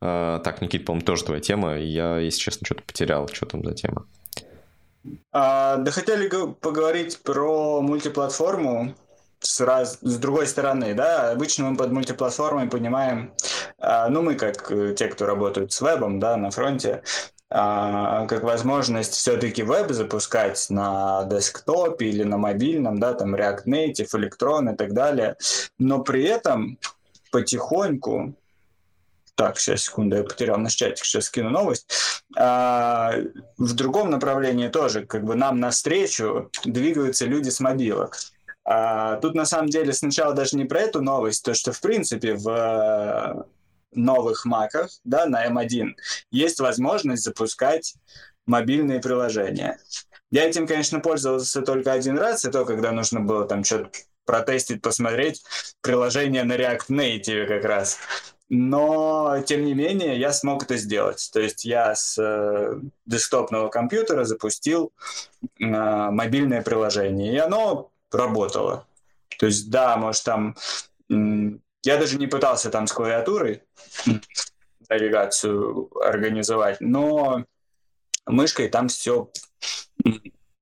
А, 0.01 0.39
так, 0.41 0.63
Никит, 0.63 0.87
по-моему, 0.87 1.05
тоже 1.05 1.25
твоя 1.25 1.41
тема. 1.41 1.77
Я, 1.77 2.19
если 2.19 2.41
честно, 2.41 2.65
что-то 2.65 2.83
потерял. 2.83 3.29
Что 3.29 3.47
там 3.47 3.65
за 3.65 3.75
тема? 3.75 4.07
А, 5.33 5.77
да 5.77 5.91
хотели 5.91 6.29
поговорить 6.29 7.23
про 7.23 7.81
мультиплатформу 7.81 8.95
с, 9.41 9.61
раз, 9.61 9.99
с 10.03 10.19
другой 10.19 10.47
стороны, 10.47 10.95
да, 10.95 11.31
обычно 11.31 11.71
мы 11.71 11.77
под 11.77 11.93
мультиплатформой 11.93 12.69
понимаем, 12.69 13.33
а, 13.79 14.09
ну, 14.11 14.21
мы 14.23 14.35
как 14.35 14.71
э, 14.71 14.95
те, 14.95 15.09
кто 15.09 15.25
работают 15.25 15.73
с 15.73 15.81
вебом, 15.81 16.21
да, 16.21 16.37
на 16.37 16.51
фронте, 16.51 17.03
как 17.51 18.45
возможность 18.45 19.15
все-таки 19.15 19.65
веб 19.65 19.91
запускать 19.91 20.65
на 20.71 21.25
десктопе 21.25 22.07
или 22.07 22.23
на 22.23 22.39
мобильном, 22.39 23.01
да, 23.01 23.13
там 23.13 23.35
React 23.35 23.65
Native, 23.67 24.09
Electron 24.15 24.73
и 24.73 24.77
так 24.77 24.93
далее, 24.93 25.37
но 25.77 25.99
при 25.99 26.23
этом 26.25 26.79
потихоньку 27.33 28.35
так, 29.41 29.59
сейчас, 29.59 29.85
секунду, 29.85 30.17
я 30.17 30.23
потерял 30.23 30.59
наш 30.59 30.75
чатик, 30.75 31.03
сейчас 31.03 31.25
скину 31.25 31.49
новость. 31.49 31.91
А, 32.37 33.15
в 33.57 33.73
другом 33.73 34.11
направлении 34.11 34.69
тоже, 34.69 35.07
как 35.07 35.25
бы 35.25 35.35
нам 35.35 35.61
навстречу 35.61 36.51
двигаются 36.67 37.25
люди 37.25 37.49
с 37.49 37.59
мобилок. 37.59 38.19
А, 38.67 39.17
тут 39.17 39.35
на 39.35 39.47
самом 39.47 39.71
деле 39.71 39.95
сначала 39.95 40.35
даже 40.35 40.59
не 40.59 40.67
про 40.67 40.81
эту 40.81 41.01
новость, 41.01 41.43
то, 41.43 41.55
что 41.55 41.73
в 41.73 41.81
принципе 41.81 42.35
в 42.35 43.47
новых 43.93 44.45
маках, 44.45 44.91
да, 45.05 45.27
на 45.27 45.47
M1, 45.47 45.95
есть 46.31 46.61
возможность 46.61 47.25
запускать 47.25 47.95
мобильные 48.47 49.01
приложения. 49.01 49.79
Я 50.31 50.45
этим, 50.45 50.67
конечно, 50.67 51.01
пользовался 51.01 51.63
только 51.63 51.93
один 51.93 52.19
раз, 52.19 52.45
и 52.45 52.51
то, 52.51 52.65
когда 52.65 52.93
нужно 52.93 53.21
было 53.21 53.47
там 53.47 53.65
что-то 53.65 53.91
протестить, 54.25 54.83
посмотреть 54.83 55.43
приложение 55.81 56.45
на 56.45 56.55
React 56.55 56.89
Native 56.89 57.47
как 57.47 57.65
раз. 57.65 57.99
Но, 58.49 59.43
тем 59.47 59.65
не 59.65 59.75
менее, 59.75 60.19
я 60.19 60.33
смог 60.33 60.65
это 60.65 60.77
сделать. 60.77 61.31
То 61.33 61.41
есть 61.41 61.65
я 61.65 61.95
с 61.95 62.17
э, 62.19 62.81
десктопного 63.07 63.69
компьютера 63.69 64.25
запустил 64.25 64.93
э, 65.43 65.67
мобильное 65.67 66.63
приложение, 66.63 67.33
и 67.33 67.39
оно 67.39 67.91
работало. 68.11 68.87
То 69.39 69.47
есть, 69.47 69.71
да, 69.71 69.97
может, 69.97 70.25
там 70.25 70.57
я 71.83 71.97
даже 71.97 72.19
не 72.19 72.27
пытался 72.27 72.71
там 72.71 72.87
с 72.87 72.93
клавиатурой 72.93 73.63
навигацию 74.89 75.91
организовать, 76.03 76.81
но 76.81 77.45
мышкой 78.27 78.69
там 78.69 78.89
все 78.89 79.31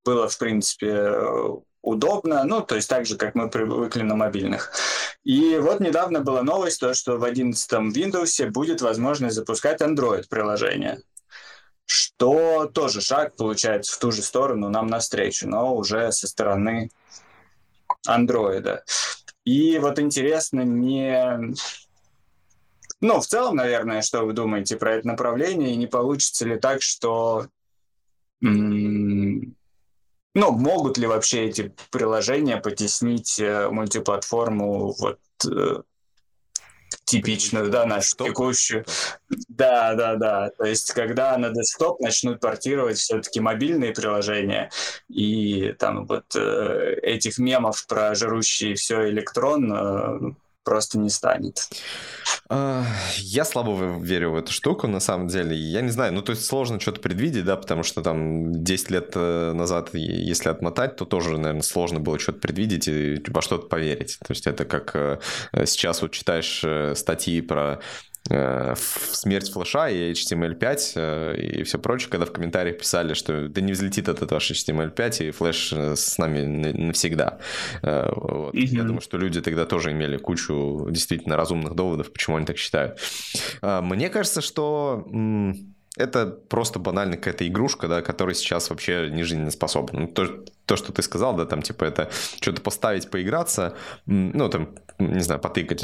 было, 0.05 0.29
в 0.29 0.39
принципе, 0.39 1.13
удобно, 1.83 2.45
ну, 2.45 2.61
то 2.63 2.77
есть 2.77 2.89
так 2.89 3.07
же, 3.07 3.17
как 3.17 3.35
мы 3.35 3.51
привыкли 3.51 4.03
на 4.03 4.15
мобильных. 4.15 4.73
И 5.25 5.59
вот 5.59 5.81
недавно 5.81 6.21
была 6.21 6.43
новость, 6.43 6.81
то, 6.81 6.95
что 6.95 7.19
в 7.19 7.25
11 7.25 7.71
Windows 7.95 8.51
будет 8.51 8.81
возможность 8.81 9.37
запускать 9.37 9.81
Android-приложение, 9.81 11.01
что 11.85 12.67
тоже 12.67 13.01
шаг, 13.01 13.37
получается, 13.37 13.95
в 13.95 13.99
ту 13.99 14.13
же 14.13 14.23
сторону 14.23 14.69
нам 14.69 14.87
навстречу, 14.87 15.49
но 15.49 15.75
уже 15.75 16.13
со 16.13 16.29
стороны 16.29 16.91
андроида. 18.07 18.85
И 19.49 19.79
вот 19.79 19.99
интересно, 19.99 20.61
не... 20.61 21.55
Ну, 23.01 23.19
в 23.19 23.27
целом, 23.27 23.57
наверное, 23.57 24.03
что 24.03 24.25
вы 24.25 24.35
думаете 24.35 24.77
про 24.77 24.97
это 24.97 25.09
направление, 25.09 25.73
и 25.73 25.77
не 25.77 25.87
получится 25.87 26.47
ли 26.47 26.59
так, 26.59 26.83
что... 26.83 27.47
ну, 28.43 29.55
могут 30.35 30.99
ли 30.99 31.07
вообще 31.07 31.47
эти 31.47 31.75
приложения 31.91 32.59
потеснить 32.59 33.41
э, 33.41 33.71
мультиплатформу 33.71 34.95
вот 34.99 35.19
типичную, 37.05 37.71
да, 37.71 37.87
нашу 37.87 38.11
Что? 38.11 38.25
текущую. 38.27 38.85
Да, 39.49 39.95
да, 39.95 40.17
да. 40.17 40.51
То 40.51 40.65
есть, 40.65 40.93
когда 40.93 41.37
на 41.39 41.51
десктоп 41.51 42.01
начнут 42.01 42.41
портировать 42.41 42.99
все-таки 42.99 43.41
мобильные 43.41 43.93
приложения, 43.93 44.71
и 45.09 45.75
там 45.79 46.07
вот 46.07 46.25
э, 46.35 46.97
этих 47.03 47.39
мемов 47.39 47.87
про 47.87 48.15
жрущий 48.15 48.75
все 48.75 49.09
электрон 49.09 49.73
э, 49.73 50.35
просто 50.69 50.99
не 50.99 51.09
станет. 51.09 51.67
А, 52.51 52.85
я 53.17 53.45
слабо 53.45 53.99
верю 54.03 54.33
в 54.33 54.37
эту 54.37 54.53
штуку, 54.53 54.87
на 54.87 55.01
самом 55.01 55.29
деле. 55.29 55.57
Я 55.57 55.81
не 55.81 55.91
знаю, 55.91 56.13
ну, 56.13 56.21
то 56.21 56.33
есть 56.33 56.45
сложно 56.45 56.79
что-то 56.79 57.01
предвидеть, 57.01 57.47
да, 57.47 57.57
потому 57.57 57.83
что 57.83 58.03
там 58.03 58.63
10 58.63 58.91
лет 58.91 59.13
э, 59.15 59.53
назад, 59.55 59.91
если 59.95 60.51
отмотать, 60.51 60.97
то 60.97 61.07
тоже, 61.07 61.39
наверное, 61.39 61.63
сложно 61.63 62.01
было 62.01 62.19
что-то 62.19 62.41
предвидеть 62.41 62.87
и 62.87 63.23
во 63.29 63.41
что-то 63.41 63.67
поверить. 63.67 64.19
То 64.19 64.33
есть 64.33 64.47
это 64.47 64.67
как 64.67 64.95
э, 64.95 65.19
сейчас 65.65 66.03
вот 66.03 66.13
читаешь 66.13 66.63
э, 66.65 66.95
статьи 66.95 67.41
про 67.41 67.81
смерть 68.29 69.51
флеша 69.51 69.89
и 69.89 70.13
HTML5 70.13 70.93
э, 70.97 71.37
и 71.41 71.63
все 71.63 71.79
прочее, 71.79 72.11
когда 72.11 72.27
в 72.27 72.33
комментариях 72.33 72.79
писали, 72.79 73.15
что 73.15 73.49
да 73.49 73.61
не 73.61 73.73
взлетит 73.73 74.09
этот 74.09 74.31
ваш 74.31 74.51
HTML5 74.51 75.29
и 75.29 75.31
флеш 75.31 75.73
э, 75.73 75.97
с 75.97 76.19
нами 76.19 76.43
навсегда. 76.43 77.39
Вот. 77.83 78.55
Mm-hmm. 78.55 78.67
Я 78.67 78.83
думаю, 78.83 79.01
что 79.01 79.19
люди 79.19 79.41
тогда 79.41 79.65
тоже 79.65 79.93
имели 79.93 80.17
кучу 80.17 80.87
действительно 80.91 81.37
разумных 81.37 81.75
доводов, 81.75 82.13
почему 82.13 82.37
они 82.37 82.47
так 82.47 82.59
считают. 82.59 82.99
Мне 83.63 84.09
кажется, 84.11 84.41
что 84.41 85.07
это 85.99 86.27
просто 86.27 86.79
банально 86.79 87.17
какая-то 87.17 87.47
игрушка, 87.47 87.89
да, 87.89 88.03
которая 88.03 88.35
сейчас 88.35 88.71
вообще 88.71 89.11
не 89.11 89.25
жизнеспособна. 89.25 90.01
Ну, 90.01 90.07
то, 90.07 90.45
то, 90.65 90.77
что 90.77 90.93
ты 90.93 91.03
сказал, 91.03 91.35
да, 91.37 91.45
там, 91.45 91.61
типа, 91.61 91.85
это 91.85 92.11
что-то 92.41 92.63
поставить, 92.63 93.11
поиграться, 93.11 93.77
ну, 94.07 94.49
там, 94.49 94.71
не 94.99 95.21
знаю, 95.21 95.41
потыкать. 95.41 95.83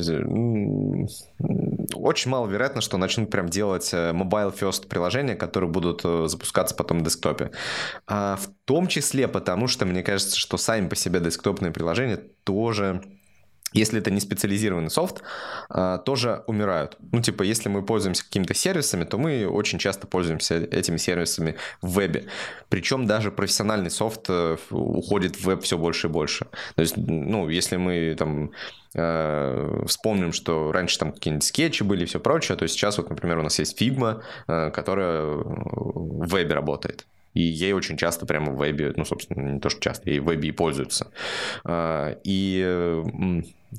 Очень 1.95 2.31
маловероятно, 2.31 2.81
что 2.81 2.99
начнут 2.99 3.31
прям 3.31 3.49
делать 3.49 3.91
э, 3.93 4.13
mobile 4.13 4.57
first 4.59 4.89
приложения, 4.89 5.37
которые 5.37 5.71
будут 5.71 6.01
э, 6.05 6.25
запускаться 6.27 6.75
потом 6.75 6.99
на 6.99 7.05
десктопе. 7.05 7.53
А 8.07 8.37
в 8.37 8.49
том 8.65 8.89
числе 8.89 9.29
потому, 9.29 9.69
что 9.69 9.87
мне 9.87 10.03
кажется, 10.03 10.37
что 10.37 10.57
сами 10.57 10.89
по 10.89 10.97
себе 10.97 11.21
десктопные 11.21 11.71
приложения 11.71 12.21
тоже 12.45 13.03
если 13.75 13.99
это 13.99 14.11
не 14.11 14.21
специализированный 14.21 14.91
софт, 14.91 15.23
а, 15.69 15.99
тоже 15.99 16.45
умирают. 16.47 16.97
Ну, 17.13 17.21
типа, 17.21 17.43
если 17.43 17.69
мы 17.69 17.83
пользуемся 17.83 18.25
какими-то 18.25 18.55
сервисами, 18.55 19.05
то 19.05 19.19
мы 19.19 19.47
очень 19.47 19.79
часто 19.79 20.07
пользуемся 20.07 20.55
этими 20.55 20.97
сервисами 20.97 21.57
в 21.83 21.99
вебе. 21.99 22.25
Причем 22.69 23.07
даже 23.07 23.31
профессиональный 23.31 23.91
софт 23.91 24.27
э, 24.29 24.57
уходит 24.71 25.37
в 25.37 25.45
веб 25.45 25.63
все 25.63 25.77
больше 25.77 26.07
и 26.07 26.11
больше. 26.11 26.47
То 26.77 26.83
есть, 26.83 26.97
ну, 26.97 27.49
если 27.49 27.77
мы 27.77 28.15
там 28.17 28.53
э, 28.95 29.85
вспомним, 29.87 30.33
что 30.33 30.73
раньше 30.73 30.99
там 30.99 31.13
какие-нибудь 31.13 31.45
скетчи 31.45 31.83
были 31.83 32.05
и 32.05 32.07
все 32.07 32.21
прочее, 32.21 32.57
то 32.57 32.67
сейчас 32.69 32.99
вот, 32.99 33.11
например, 33.11 33.39
у 33.39 33.43
нас 33.43 33.59
есть 33.59 33.81
Figma, 33.81 34.23
э, 34.47 34.71
которая 34.71 35.25
в 35.25 36.29
вебе 36.29 36.55
работает. 36.55 37.07
И 37.35 37.41
ей 37.41 37.73
очень 37.73 37.97
часто 37.97 38.27
прямо 38.27 38.53
в 38.53 38.57
вебе, 38.57 38.93
ну, 38.97 39.05
собственно, 39.05 39.55
не 39.55 39.61
то, 39.61 39.69
что 39.69 39.81
часто, 39.81 40.11
ей 40.11 40.21
в 40.21 40.25
вебе 40.25 40.49
и 40.49 40.53
пользуются. 40.53 41.11
А, 41.65 42.17
и 42.25 43.03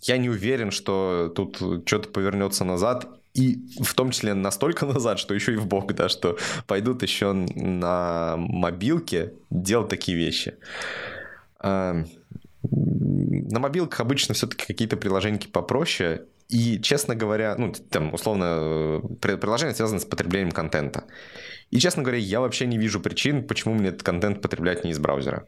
я 0.04 0.18
не 0.18 0.30
уверен, 0.30 0.72
что 0.72 1.32
тут 1.36 1.58
что-то 1.86 2.10
повернется 2.10 2.66
назад, 2.66 3.08
и 3.34 3.60
в 3.82 3.94
том 3.94 4.12
числе 4.12 4.34
настолько 4.34 4.86
назад, 4.94 5.20
что 5.20 5.34
еще 5.34 5.54
и 5.54 5.58
в 5.58 5.68
бок, 5.68 5.94
да, 5.94 6.10
что 6.10 6.38
пойдут 6.68 7.04
еще 7.04 7.34
на 7.34 8.36
мобилке 8.38 9.34
делать 9.50 9.90
такие 9.90 10.18
вещи. 10.18 10.56
А, 11.60 12.04
на 12.64 13.60
мобилках 13.60 14.00
обычно 14.00 14.34
все-таки 14.34 14.66
какие-то 14.66 14.98
приложения 14.98 15.40
попроще, 15.52 16.24
и, 16.50 16.80
честно 16.80 17.16
говоря, 17.16 17.56
ну, 17.58 17.74
там, 17.90 18.14
условно, 18.14 19.02
приложение 19.20 19.76
связано 19.76 20.00
с 20.00 20.06
потреблением 20.06 20.52
контента. 20.52 21.06
И, 21.72 21.80
честно 21.80 22.04
говоря, 22.04 22.20
я 22.20 22.40
вообще 22.40 22.66
не 22.68 22.78
вижу 22.78 23.00
причин, 23.00 23.48
почему 23.48 23.74
мне 23.74 23.90
этот 23.90 24.04
контент 24.04 24.42
потреблять 24.42 24.84
не 24.84 24.92
из 24.92 25.00
браузера. 25.00 25.48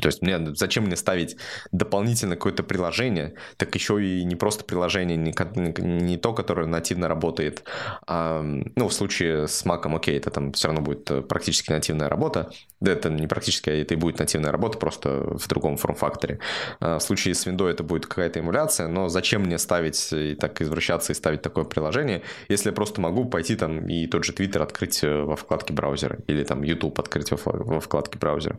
То 0.00 0.08
есть 0.08 0.22
мне, 0.22 0.54
зачем 0.54 0.84
мне 0.84 0.96
ставить 0.96 1.36
дополнительно 1.72 2.36
какое-то 2.36 2.62
приложение, 2.62 3.34
так 3.56 3.74
еще 3.74 4.04
и 4.04 4.24
не 4.24 4.36
просто 4.36 4.64
приложение, 4.64 5.16
не, 5.16 5.32
не 5.80 6.16
то, 6.16 6.32
которое 6.32 6.66
нативно 6.66 7.08
работает. 7.08 7.64
А, 8.06 8.42
ну, 8.42 8.88
в 8.88 8.92
случае 8.92 9.48
с 9.48 9.64
Mac, 9.64 9.94
окей, 9.94 10.16
это 10.16 10.30
там 10.30 10.52
все 10.52 10.68
равно 10.68 10.82
будет 10.82 11.10
э, 11.10 11.22
практически 11.22 11.70
нативная 11.70 12.08
работа. 12.08 12.50
Да, 12.80 12.92
это 12.92 13.08
не 13.08 13.26
практически, 13.26 13.70
а 13.70 13.72
это 13.72 13.94
и 13.94 13.96
будет 13.96 14.18
нативная 14.18 14.52
работа, 14.52 14.78
просто 14.78 15.08
в 15.38 15.48
другом 15.48 15.76
форм-факторе. 15.76 16.40
А, 16.80 16.98
в 16.98 17.02
случае 17.02 17.34
с 17.34 17.46
Windows 17.46 17.70
это 17.70 17.82
будет 17.82 18.06
какая-то 18.06 18.40
эмуляция, 18.40 18.88
но 18.88 19.08
зачем 19.08 19.42
мне 19.42 19.58
ставить 19.58 20.12
и 20.12 20.34
так 20.34 20.60
извращаться 20.60 21.12
и 21.12 21.14
ставить 21.14 21.42
такое 21.42 21.64
приложение, 21.64 22.22
если 22.48 22.70
я 22.70 22.74
просто 22.74 23.00
могу 23.00 23.24
пойти 23.24 23.56
там 23.56 23.88
и 23.88 24.06
тот 24.06 24.24
же 24.24 24.32
Twitter 24.32 24.62
открыть 24.62 25.02
э, 25.02 25.22
во 25.22 25.36
вкладке 25.36 25.72
браузера 25.72 26.18
или 26.26 26.44
там 26.44 26.62
YouTube 26.62 26.98
открыть 26.98 27.30
во, 27.30 27.38
во 27.44 27.80
вкладке 27.80 28.18
браузера. 28.18 28.58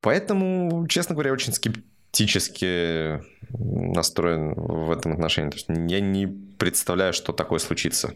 Поэтому, 0.00 0.86
честно 0.88 1.14
говоря, 1.14 1.32
очень 1.32 1.52
скептически 1.52 3.22
настроен 3.50 4.54
в 4.54 4.90
этом 4.90 5.12
отношении. 5.12 5.50
То 5.50 5.56
есть 5.56 5.68
я 5.68 6.00
не 6.00 6.26
представляю, 6.26 7.12
что 7.12 7.32
такое 7.32 7.58
случится. 7.58 8.14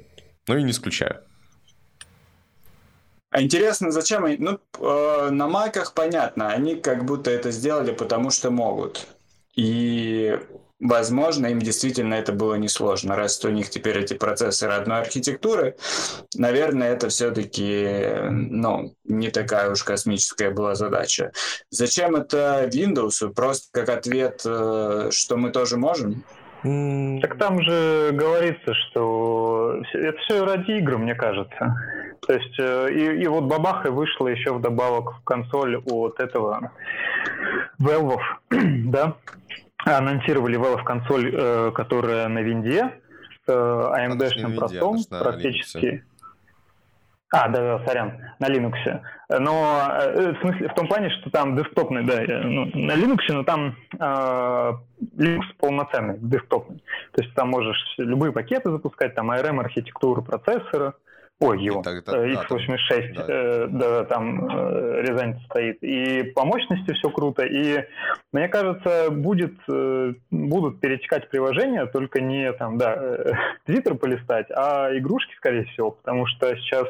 Ну 0.49 0.57
и 0.57 0.63
не 0.63 0.71
исключаю. 0.71 1.21
А 3.31 3.43
интересно, 3.43 3.91
зачем 3.91 4.25
они... 4.25 4.37
Ну, 4.39 4.61
э, 4.79 5.31
на 5.31 5.49
майках 5.49 5.93
понятно, 5.95 6.51
они 6.51 6.77
как 6.77 7.05
будто 7.05 7.31
это 7.33 7.51
сделали, 7.51 7.93
потому 7.93 8.31
что 8.31 8.51
могут. 8.51 9.09
И 9.57 10.39
Возможно, 10.85 11.47
им 11.47 11.61
действительно 11.61 12.13
это 12.13 12.33
было 12.33 12.57
несложно. 12.57 13.17
Раз 13.17 13.43
у 13.43 13.49
них 13.49 13.71
теперь 13.71 13.99
эти 14.01 14.13
процессоры 14.13 14.75
одной 14.75 15.01
архитектуры, 15.01 15.77
наверное, 16.37 16.93
это 16.93 17.09
все-таки 17.09 18.29
ну, 18.31 18.95
не 19.05 19.31
такая 19.31 19.71
уж 19.71 19.83
космическая 19.83 20.51
была 20.51 20.75
задача. 20.75 21.33
Зачем 21.71 22.17
это 22.17 22.69
Windows? 22.71 23.33
Просто 23.35 23.69
как 23.73 23.89
ответ, 23.89 24.43
э, 24.45 25.09
что 25.11 25.39
мы 25.39 25.53
тоже 25.53 25.79
можем? 25.79 26.23
Так 26.63 27.39
там 27.39 27.63
же 27.63 28.11
говорится, 28.13 28.75
что 28.75 29.81
это 29.95 30.19
все 30.19 30.45
ради 30.45 30.71
игр, 30.73 30.99
мне 30.99 31.15
кажется. 31.15 31.77
То 32.27 32.33
есть 32.35 32.59
э, 32.59 32.89
и, 32.93 33.23
и 33.23 33.27
вот 33.27 33.45
бабаха 33.45 33.91
вышла 33.91 34.29
еще 34.29 34.53
вдобавок 34.53 35.15
в 35.15 35.25
консоль 35.25 35.77
от 35.77 36.21
этого 36.21 36.73
Valve, 37.81 38.21
да? 38.51 39.17
Анонсировали 39.85 40.59
Valve 40.59 40.85
консоль, 40.85 41.35
э, 41.35 41.73
которая 41.73 42.29
на 42.29 42.41
винде, 42.41 43.01
с 43.47 43.51
AMD-шным 43.51 44.57
простом 44.57 44.99
практически. 45.11 46.05
А, 47.35 47.49
да, 47.49 47.79
да, 47.79 47.85
сорян, 47.85 48.13
на 48.39 48.47
Linux. 48.47 48.77
Но 49.29 49.89
э, 49.91 50.35
в 50.35 50.41
смысле, 50.41 50.69
в 50.69 50.75
том 50.75 50.87
плане, 50.87 51.11
что 51.11 51.31
там 51.31 51.57
десктопный, 51.57 52.05
да, 52.05 52.23
ну, 52.45 52.67
на 52.67 52.93
Linux, 52.93 53.23
но 53.29 53.43
там 53.43 53.75
э, 53.99 54.73
Linux 55.19 55.43
полноценный, 55.59 56.17
десктопный. 56.19 56.79
То 57.13 57.23
есть 57.23 57.35
там 57.35 57.49
можешь 57.49 57.95
любые 57.99 58.31
пакеты 58.31 58.71
запускать, 58.71 59.17
там 59.17 59.33
ARM 59.33 59.59
архитектуру 59.59 60.23
процессора, 60.23 60.95
Ой, 61.41 61.63
его. 61.63 61.83
X86, 61.83 63.15
да, 63.15 63.25
э, 63.29 63.67
да, 63.69 64.05
там 64.05 64.49
э, 64.49 65.03
Рязань 65.03 65.41
стоит. 65.47 65.83
И 65.83 66.23
по 66.35 66.45
мощности 66.45 66.93
все 66.93 67.11
круто. 67.11 67.45
И 67.45 67.85
мне 68.33 68.49
кажется, 68.49 69.11
будет, 69.11 69.55
э, 69.69 70.15
будут 70.31 70.81
перетекать 70.81 71.29
приложения, 71.29 71.87
только 71.87 72.21
не 72.21 72.53
там, 72.53 72.79
да, 72.79 73.19
Твиттер 73.67 73.97
полистать, 73.97 74.47
а 74.51 74.97
игрушки, 74.97 75.35
скорее 75.37 75.65
всего, 75.65 75.91
потому 75.91 76.27
что 76.27 76.55
сейчас 76.57 76.87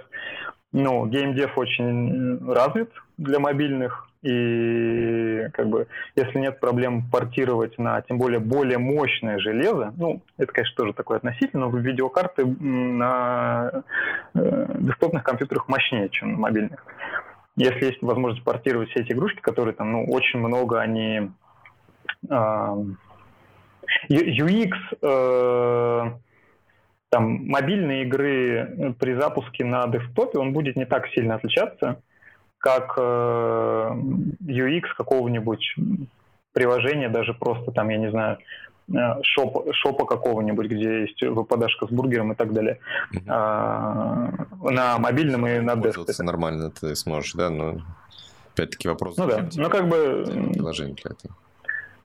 ну, 0.72 1.06
геймдев 1.06 1.56
очень 1.56 2.44
развит 2.46 2.90
для 3.16 3.38
мобильных, 3.38 4.08
и 4.22 5.48
как 5.52 5.68
бы 5.68 5.86
если 6.16 6.38
нет 6.38 6.58
проблем 6.58 7.02
портировать 7.10 7.78
на 7.78 8.00
тем 8.02 8.18
более 8.18 8.40
более 8.40 8.78
мощное 8.78 9.38
железо, 9.38 9.92
ну, 9.96 10.22
это, 10.38 10.52
конечно, 10.52 10.76
тоже 10.76 10.92
такое 10.94 11.18
относительно, 11.18 11.68
но 11.68 11.76
видеокарты 11.76 12.46
на 12.46 13.82
э, 14.34 14.66
десктопных 14.78 15.22
компьютерах 15.22 15.68
мощнее, 15.68 16.08
чем 16.08 16.32
на 16.32 16.38
мобильных. 16.38 16.84
Если 17.56 17.84
есть 17.84 18.02
возможность 18.02 18.44
портировать 18.44 18.90
все 18.90 19.00
эти 19.00 19.12
игрушки, 19.12 19.40
которые 19.40 19.74
там, 19.74 19.92
ну, 19.92 20.04
очень 20.06 20.40
много 20.40 20.80
они... 20.80 21.30
Э, 22.28 22.74
UX, 24.10 24.72
э, 25.02 26.10
там, 27.10 27.46
мобильные 27.46 28.02
игры 28.04 28.94
при 28.98 29.14
запуске 29.14 29.64
на 29.64 29.86
десктопе, 29.86 30.38
он 30.38 30.52
будет 30.52 30.76
не 30.76 30.84
так 30.84 31.06
сильно 31.08 31.36
отличаться, 31.36 32.00
как 32.64 32.94
э, 32.96 33.90
UX 34.46 34.84
какого-нибудь 34.96 35.76
приложения, 36.54 37.10
даже 37.10 37.34
просто 37.34 37.72
там, 37.72 37.90
я 37.90 37.98
не 37.98 38.10
знаю, 38.10 38.38
э, 38.88 38.94
шопа, 39.22 39.70
шопа 39.74 40.06
какого-нибудь, 40.06 40.66
где 40.68 41.02
есть 41.02 41.20
выпадашка 41.22 41.86
с 41.86 41.90
бургером 41.90 42.32
и 42.32 42.34
так 42.34 42.54
далее. 42.54 42.78
Угу. 43.12 43.22
А, 43.28 44.30
на 44.62 44.98
мобильном 44.98 45.46
и 45.46 45.58
на 45.60 45.76
десктопе. 45.76 46.14
Нормально 46.22 46.70
ты 46.70 46.96
сможешь, 46.96 47.34
да, 47.34 47.50
но 47.50 47.82
опять-таки 48.54 48.88
вопрос. 48.88 49.18
Ну 49.18 49.26
да, 49.26 49.46
ну 49.56 49.68
как 49.68 49.86
бы... 49.86 50.24
Приложение 50.54 50.94
для 50.94 51.10
этого. 51.10 51.36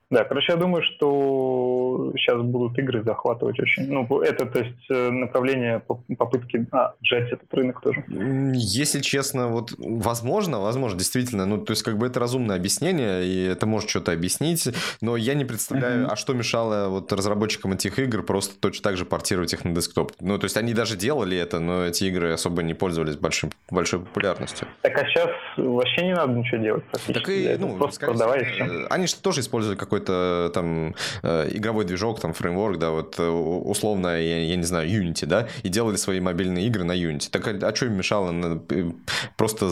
Да, 0.10 0.24
короче, 0.24 0.54
я 0.54 0.58
думаю, 0.58 0.84
что 0.84 2.12
сейчас 2.18 2.42
будут 2.42 2.78
игры 2.80 3.04
захватывать 3.04 3.60
очень. 3.60 3.92
Ну, 3.92 4.22
это, 4.22 4.48
то 4.48 4.60
есть, 4.60 4.90
э, 4.90 5.12
направление 5.12 5.84
попытки 6.18 6.66
а, 6.72 6.96
джать 7.04 7.32
этот 7.32 7.54
рынок 7.54 7.80
тоже. 7.82 8.04
Если 8.08 9.02
честно, 9.02 9.50
вот 9.50 9.74
возможно, 9.78 10.60
возможно, 10.60 10.98
действительно, 10.98 11.46
ну, 11.46 11.60
то 11.60 11.72
есть, 11.72 11.84
как 11.84 12.00
бы 12.00 12.08
это 12.08 12.20
разумное 12.20 12.56
объяснение, 12.56 13.24
и 13.24 13.46
это 13.46 13.68
может 13.68 13.90
что-то 13.92 14.12
объяснить, 14.12 14.68
но 15.00 15.16
я 15.16 15.36
не 15.36 15.46
представляю, 15.46 16.06
mm-hmm. 16.06 16.12
а 16.12 16.16
что 16.16 16.34
мешало 16.34 16.90
вот 16.90 17.14
разработчикам 17.14 17.74
этих 17.74 18.00
игр 18.00 18.24
просто 18.24 18.60
точно 18.60 18.84
так 18.84 18.98
же 18.98 19.06
портировать 19.06 19.54
их 19.54 19.64
на 19.64 19.76
десктоп. 19.76 20.14
Ну, 20.20 20.40
то 20.40 20.46
есть, 20.46 20.58
они 20.58 20.74
даже 20.74 20.98
делали 20.98 21.38
это, 21.38 21.60
но 21.60 21.86
эти 21.86 22.06
игры 22.06 22.32
особо 22.32 22.64
не 22.64 22.74
пользовались 22.74 23.16
большим, 23.16 23.52
большой 23.70 24.00
популярностью. 24.00 24.68
Так, 24.82 24.98
а 24.98 25.06
сейчас 25.06 25.30
вообще 25.56 26.08
не 26.08 26.16
надо 26.16 26.34
ничего 26.34 26.58
делать. 26.64 26.84
Так 27.06 27.30
и, 27.30 27.56
ну, 27.60 27.78
просто 27.78 28.08
продавай 28.08 28.46
все. 28.46 28.88
Они 28.90 29.06
же 29.06 29.16
тоже 29.16 29.42
использовали 29.42 29.78
какой 29.78 29.99
какой-то 30.00 30.52
там 30.54 30.96
э, 31.24 31.48
игровой 31.52 31.86
движок, 31.86 32.20
там 32.20 32.34
фреймворк, 32.34 32.78
да, 32.78 32.92
вот 32.92 33.20
э, 33.20 33.28
условно, 33.28 34.08
я, 34.08 34.40
я 34.44 34.56
не 34.56 34.64
знаю, 34.64 34.90
Unity, 34.90 35.26
да, 35.26 35.48
и 35.64 35.70
делали 35.70 35.96
свои 35.96 36.20
мобильные 36.20 36.68
игры 36.68 36.84
на 36.84 36.94
Unity. 36.94 37.30
Так 37.32 37.48
а, 37.48 37.68
а 37.68 37.76
что 37.76 37.86
им 37.86 37.94
мешало 37.94 38.32
э, 38.70 38.92
просто 39.38 39.72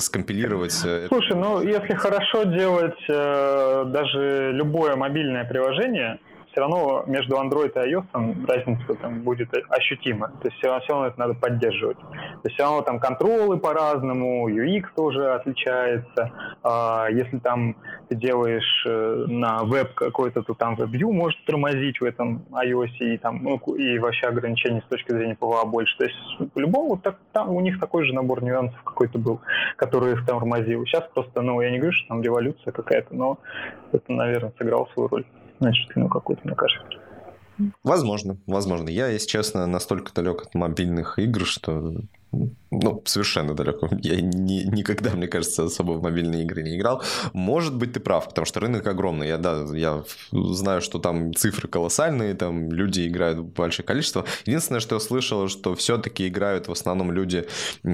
скомпилировать? 0.00 0.72
Слушай, 0.72 1.36
ну 1.36 1.62
если 1.62 1.94
хорошо 1.94 2.44
делать 2.44 2.98
э, 3.08 3.84
даже 3.86 4.52
любое 4.52 4.96
мобильное 4.96 5.44
приложение, 5.44 6.18
все 6.56 6.62
равно 6.62 7.04
между 7.06 7.36
Android 7.36 7.70
и 7.74 7.92
iOS 7.92 8.46
разница 8.48 8.94
там 8.94 9.20
будет 9.20 9.50
ощутима. 9.68 10.28
То 10.40 10.48
есть 10.48 10.56
все, 10.56 10.68
равно 10.88 11.06
это 11.06 11.18
надо 11.18 11.34
поддерживать. 11.34 11.98
То 11.98 12.40
есть 12.44 12.54
все 12.54 12.62
равно 12.62 12.80
там 12.80 12.98
контролы 12.98 13.58
по-разному, 13.58 14.48
UX 14.48 14.84
тоже 14.96 15.34
отличается. 15.34 16.32
А 16.62 17.08
если 17.10 17.40
там 17.40 17.76
ты 18.08 18.14
делаешь 18.14 18.84
э, 18.86 19.24
на 19.28 19.64
веб 19.64 19.92
какой-то, 19.92 20.42
то 20.42 20.54
там 20.54 20.76
WebView 20.76 21.12
может 21.12 21.44
тормозить 21.44 22.00
в 22.00 22.04
этом 22.04 22.46
iOS 22.50 22.96
и 23.00 23.18
там 23.18 23.42
ну, 23.42 23.58
и 23.74 23.98
вообще 23.98 24.28
ограничений 24.28 24.80
с 24.80 24.88
точки 24.88 25.12
зрения 25.12 25.36
PWA 25.36 25.66
больше. 25.66 25.94
То 25.98 26.04
есть 26.04 26.52
по-любому 26.54 26.96
так, 26.96 27.18
там 27.32 27.50
у 27.50 27.60
них 27.60 27.78
такой 27.78 28.06
же 28.06 28.14
набор 28.14 28.42
нюансов 28.42 28.82
какой-то 28.82 29.18
был, 29.18 29.42
который 29.76 30.14
их 30.14 30.24
тормозил. 30.24 30.86
Сейчас 30.86 31.04
просто, 31.12 31.42
ну, 31.42 31.60
я 31.60 31.70
не 31.70 31.76
говорю, 31.76 31.92
что 31.92 32.08
там 32.08 32.22
революция 32.22 32.72
какая-то, 32.72 33.14
но 33.14 33.38
это, 33.92 34.10
наверное, 34.10 34.54
сыграл 34.58 34.88
свою 34.94 35.10
роль. 35.10 35.26
Значит, 35.60 35.90
ну, 35.94 36.08
какую-то, 36.08 36.42
мне 36.44 36.54
кажется. 36.54 36.84
Возможно, 37.82 38.36
возможно. 38.46 38.88
Я, 38.88 39.08
если 39.08 39.28
честно, 39.28 39.66
настолько 39.66 40.12
далек 40.12 40.42
от 40.42 40.54
мобильных 40.54 41.18
игр, 41.18 41.46
что 41.46 41.94
ну, 42.70 43.02
совершенно 43.04 43.54
далеко. 43.54 43.88
Я 44.02 44.20
ни, 44.20 44.64
никогда, 44.64 45.10
мне 45.10 45.28
кажется, 45.28 45.64
особо 45.64 45.92
в 45.92 46.02
мобильные 46.02 46.42
игры 46.42 46.62
не 46.62 46.76
играл. 46.76 47.02
Может 47.32 47.76
быть, 47.76 47.92
ты 47.92 48.00
прав, 48.00 48.28
потому 48.28 48.44
что 48.44 48.60
рынок 48.60 48.86
огромный. 48.86 49.28
Я, 49.28 49.38
да, 49.38 49.64
я 49.72 50.02
знаю, 50.32 50.80
что 50.80 50.98
там 50.98 51.32
цифры 51.34 51.68
колоссальные, 51.68 52.34
там 52.34 52.72
люди 52.72 53.06
играют 53.06 53.38
большое 53.38 53.86
количество. 53.86 54.24
Единственное, 54.46 54.80
что 54.80 54.96
я 54.96 55.00
слышал, 55.00 55.48
что 55.48 55.74
все-таки 55.76 56.26
играют 56.26 56.66
в 56.66 56.72
основном 56.72 57.12
люди, 57.12 57.46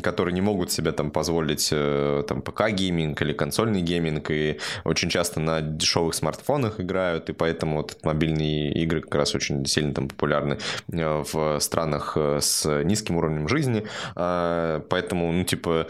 которые 0.03 0.33
не 0.33 0.41
могут 0.41 0.73
себе 0.73 0.93
там 0.93 1.11
позволить 1.11 1.69
э, 1.71 2.23
там 2.27 2.41
ПК-гейминг 2.41 3.21
или 3.23 3.35
консольный 3.35 3.83
гейминг, 3.83 4.31
и 4.31 4.59
очень 4.85 5.11
часто 5.11 5.41
на 5.41 5.61
дешевых 5.61 6.15
смартфонах 6.15 6.81
играют, 6.81 7.29
и 7.29 7.33
поэтому 7.35 7.79
вот 7.79 7.99
мобильные 8.05 8.73
игры 8.83 9.03
как 9.03 9.15
раз 9.17 9.35
очень 9.35 9.67
сильно 9.67 9.93
там 9.93 10.09
популярны 10.09 10.59
э, 10.91 11.23
в 11.33 11.61
странах 11.61 12.15
э, 12.17 12.39
с 12.41 12.83
низким 12.85 13.17
уровнем 13.17 13.49
жизни 13.49 13.85
а, 14.15 14.62
поэтому, 14.89 15.33
ну, 15.33 15.45
типа, 15.45 15.87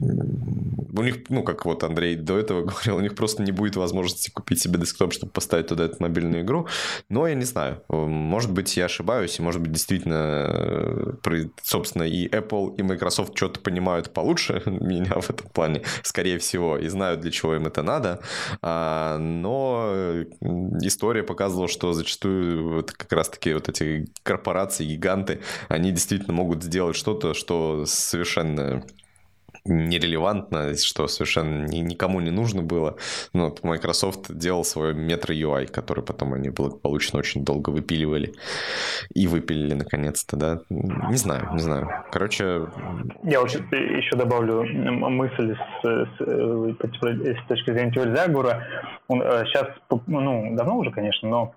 у 0.00 1.02
них, 1.02 1.28
ну, 1.28 1.42
как 1.42 1.66
вот 1.66 1.84
Андрей 1.84 2.16
до 2.16 2.38
этого 2.38 2.62
говорил, 2.64 2.96
у 2.96 3.00
них 3.00 3.14
просто 3.14 3.42
не 3.42 3.52
будет 3.52 3.76
возможности 3.76 4.30
купить 4.30 4.60
себе 4.60 4.78
десктоп, 4.78 5.12
чтобы 5.12 5.32
поставить 5.32 5.66
туда 5.66 5.84
эту 5.84 5.96
мобильную 6.00 6.42
игру. 6.42 6.66
Но 7.08 7.26
я 7.26 7.34
не 7.34 7.44
знаю. 7.44 7.82
Может 7.88 8.52
быть, 8.52 8.76
я 8.76 8.86
ошибаюсь, 8.86 9.38
и 9.38 9.42
может 9.42 9.60
быть, 9.60 9.72
действительно, 9.72 11.18
собственно, 11.62 12.04
и 12.04 12.28
Apple, 12.28 12.76
и 12.76 12.82
Microsoft 12.82 13.36
что-то 13.36 13.60
понимают 13.60 14.12
получше 14.12 14.62
меня 14.66 15.20
в 15.20 15.30
этом 15.30 15.48
плане, 15.50 15.82
скорее 16.02 16.38
всего, 16.38 16.78
и 16.78 16.88
знают, 16.88 17.20
для 17.20 17.30
чего 17.30 17.54
им 17.54 17.66
это 17.66 17.82
надо. 17.82 18.20
А, 18.62 19.18
но 19.18 20.24
история 20.80 21.22
показывала, 21.22 21.68
что 21.68 21.92
зачастую 21.92 22.74
вот 22.74 22.92
как 22.92 23.12
раз-таки 23.12 23.52
вот 23.52 23.68
эти 23.68 24.08
корпорации, 24.22 24.84
гиганты, 24.84 25.40
они 25.68 25.92
действительно 25.92 26.32
могут 26.32 26.62
сделать 26.62 26.96
что-то, 26.96 27.34
что 27.34 27.84
совершенно 27.86 28.82
нерелевантно, 29.64 30.76
что 30.76 31.08
совершенно 31.08 31.66
ни, 31.66 31.78
никому 31.78 32.20
не 32.20 32.30
нужно 32.30 32.62
было. 32.62 32.96
Но 33.32 33.46
вот 33.46 33.62
Microsoft 33.62 34.32
делал 34.34 34.64
свой 34.64 34.94
метро 34.94 35.34
UI, 35.34 35.66
который 35.66 36.04
потом 36.04 36.34
они 36.34 36.50
благополучно 36.50 37.18
очень 37.18 37.44
долго 37.44 37.70
выпиливали. 37.70 38.34
И 39.14 39.26
выпилили 39.26 39.74
наконец-то, 39.74 40.36
да. 40.36 40.60
Не 40.70 41.16
знаю, 41.16 41.48
не 41.52 41.60
знаю. 41.60 41.88
Короче... 42.10 42.66
Я 43.22 43.40
вот 43.40 43.50
еще 43.50 44.16
добавлю 44.16 44.64
мысль 44.64 45.54
с, 45.54 45.82
с, 45.82 46.20
э, 46.20 46.74
с 46.80 47.48
точки 47.48 47.72
зрения 47.72 47.92
теории 47.92 48.14
заговора. 48.14 48.66
Сейчас, 49.08 49.68
э, 49.90 49.96
ну, 50.06 50.54
давно 50.56 50.78
уже, 50.78 50.90
конечно, 50.90 51.28
но 51.28 51.54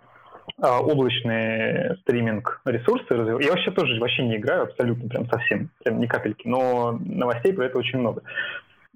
а, 0.62 0.80
облачные 0.80 1.98
стриминг 2.02 2.62
ресурсы 2.66 3.14
Я 3.14 3.52
вообще 3.52 3.72
тоже 3.72 4.00
вообще 4.00 4.24
не 4.24 4.38
играю 4.38 4.64
абсолютно, 4.64 5.10
прям 5.10 5.30
совсем, 5.30 5.70
прям 5.84 6.00
ни 6.00 6.06
капельки, 6.06 6.48
но 6.48 7.00
новостей 7.04 7.54
про 7.54 7.66
это 7.66 7.78
очень 7.78 8.00
много. 8.00 8.24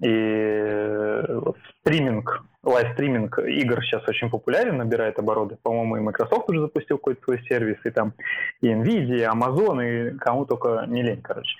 И 0.00 1.22
вот, 1.28 1.56
стриминг, 1.80 2.44
live- 2.62 2.91
стриминг 2.91 3.38
игр 3.40 3.82
сейчас 3.82 4.06
очень 4.08 4.30
популярен, 4.30 4.76
набирает 4.76 5.18
обороты. 5.18 5.56
По-моему, 5.60 5.96
и 5.96 6.00
Microsoft 6.00 6.48
уже 6.48 6.60
запустил 6.60 6.98
какой-то 6.98 7.22
свой 7.24 7.42
сервис, 7.48 7.78
и 7.84 7.90
там 7.90 8.12
и 8.60 8.68
Nvidia, 8.68 9.16
и 9.16 9.22
Amazon, 9.22 9.84
и 9.84 10.16
кому 10.18 10.46
только 10.46 10.84
не 10.86 11.02
лень, 11.02 11.20
короче. 11.20 11.56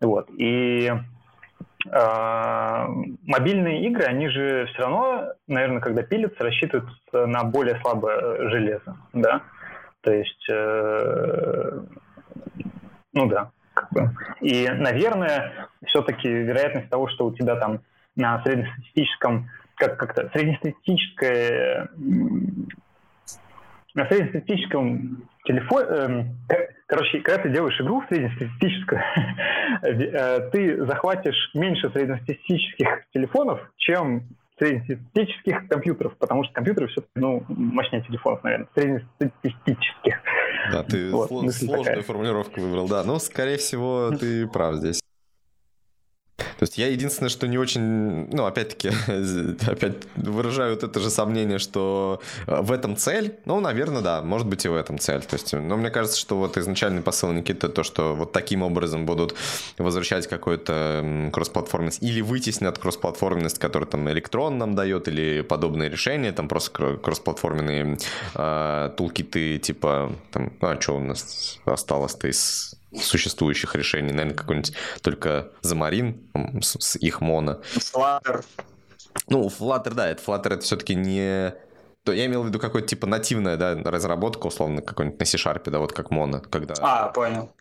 Вот. 0.00 0.30
И 0.38 0.92
мобильные 1.86 3.86
игры, 3.86 4.04
они 4.04 4.28
же 4.28 4.66
все 4.66 4.82
равно, 4.82 5.32
наверное, 5.46 5.80
когда 5.80 6.02
пилятся, 6.02 6.44
рассчитываются 6.44 7.26
на 7.26 7.44
более 7.44 7.80
слабое 7.80 8.50
железо, 8.50 8.96
да? 9.12 9.42
То 10.02 10.12
есть, 10.12 10.48
э, 10.50 11.80
ну 13.12 13.26
да, 13.26 13.50
как 13.74 13.92
бы. 13.92 14.10
И, 14.40 14.68
наверное, 14.68 15.68
все-таки 15.86 16.28
вероятность 16.28 16.88
того, 16.88 17.08
что 17.08 17.26
у 17.26 17.34
тебя 17.34 17.56
там 17.56 17.80
на 18.16 18.42
среднестатистическом, 18.42 19.50
как 19.74 19.98
как-то 19.98 20.30
среднестатистическое 20.32 21.90
на 23.94 24.06
среднестатистическом 24.06 25.28
телефоне, 25.44 26.36
э, 26.48 26.54
короче, 26.86 27.20
когда 27.20 27.42
ты 27.42 27.50
делаешь 27.50 27.80
игру 27.80 28.02
среднестатистическую, 28.08 29.00
э, 29.82 30.50
ты 30.50 30.84
захватишь 30.84 31.50
меньше 31.54 31.90
среднестатистических 31.90 33.04
телефонов, 33.12 33.60
чем 33.76 34.28
среднестатистических 34.58 35.68
компьютеров, 35.68 36.16
потому 36.18 36.44
что 36.44 36.52
компьютеры 36.52 36.88
все-таки 36.88 37.12
ну, 37.14 37.42
мощнее 37.48 38.02
телефонов, 38.02 38.44
наверное, 38.44 38.68
среднестатистических. 38.74 40.20
Да, 40.70 40.82
ты 40.82 41.10
вот, 41.10 41.28
сложную 41.28 41.84
такая. 41.84 42.02
формулировку 42.02 42.60
выбрал, 42.60 42.86
да. 42.86 43.02
Но, 43.04 43.18
скорее 43.18 43.56
всего, 43.56 44.10
ты 44.10 44.46
прав 44.46 44.74
здесь. 44.74 45.00
То 46.58 46.62
есть 46.62 46.78
я 46.78 46.88
единственное, 46.88 47.30
что 47.30 47.46
не 47.46 47.58
очень, 47.58 48.28
ну, 48.32 48.44
опять-таки, 48.44 48.90
опять 49.70 49.96
выражаю 50.16 50.74
вот 50.74 50.84
это 50.84 51.00
же 51.00 51.10
сомнение, 51.10 51.58
что 51.58 52.20
э, 52.46 52.60
в 52.60 52.72
этом 52.72 52.96
цель, 52.96 53.36
ну, 53.44 53.60
наверное, 53.60 54.02
да, 54.02 54.22
может 54.22 54.46
быть 54.46 54.64
и 54.64 54.68
в 54.68 54.74
этом 54.74 54.98
цель. 54.98 55.22
То 55.22 55.34
есть, 55.34 55.52
но 55.52 55.76
мне 55.76 55.90
кажется, 55.90 56.18
что 56.18 56.36
вот 56.36 56.56
изначальный 56.56 57.02
посыл 57.02 57.32
Никиты, 57.32 57.68
то, 57.68 57.82
что 57.82 58.14
вот 58.14 58.32
таким 58.32 58.62
образом 58.62 59.06
будут 59.06 59.34
возвращать 59.78 60.26
какую-то 60.26 61.30
кроссплатформенность 61.32 62.02
или 62.02 62.20
вытеснят 62.20 62.78
кроссплатформенность, 62.78 63.58
которая 63.58 63.88
там 63.88 64.08
электрон 64.10 64.58
нам 64.58 64.74
дает, 64.74 65.08
или 65.08 65.42
подобные 65.42 65.88
решения, 65.88 66.32
там 66.32 66.48
просто 66.48 66.96
кроссплатформенные 66.96 67.98
э, 68.34 68.90
тулкиты, 68.96 69.58
типа, 69.58 70.12
там, 70.30 70.52
ну, 70.60 70.68
а 70.68 70.80
что 70.80 70.96
у 70.96 71.00
нас 71.00 71.58
осталось-то 71.64 72.28
из 72.28 72.79
существующих 72.94 73.74
решений. 73.74 74.12
Наверное, 74.12 74.34
какой-нибудь 74.34 74.72
только 75.02 75.50
Замарин 75.62 76.20
с, 76.60 76.76
с 76.78 76.96
их 76.96 77.20
моно. 77.20 77.60
Flutter. 77.74 78.44
Ну, 79.28 79.48
Flutter, 79.48 79.94
да, 79.94 80.08
это 80.08 80.22
Flutter 80.22 80.54
это 80.54 80.60
все-таки 80.60 80.94
не 80.94 81.54
то 82.04 82.12
я 82.12 82.26
имел 82.26 82.42
в 82.42 82.46
виду 82.46 82.58
какой-то 82.58 82.88
типа 82.88 83.06
нативная, 83.06 83.56
да, 83.56 83.74
разработка, 83.84 84.46
условно, 84.46 84.80
какой-нибудь 84.80 85.20
на 85.20 85.26
C-Sharp, 85.26 85.70
да, 85.70 85.78
вот 85.80 85.92
как 85.92 86.10
моно, 86.10 86.40
когда... 86.40 86.74
А, 86.80 87.08
понял. 87.08 87.52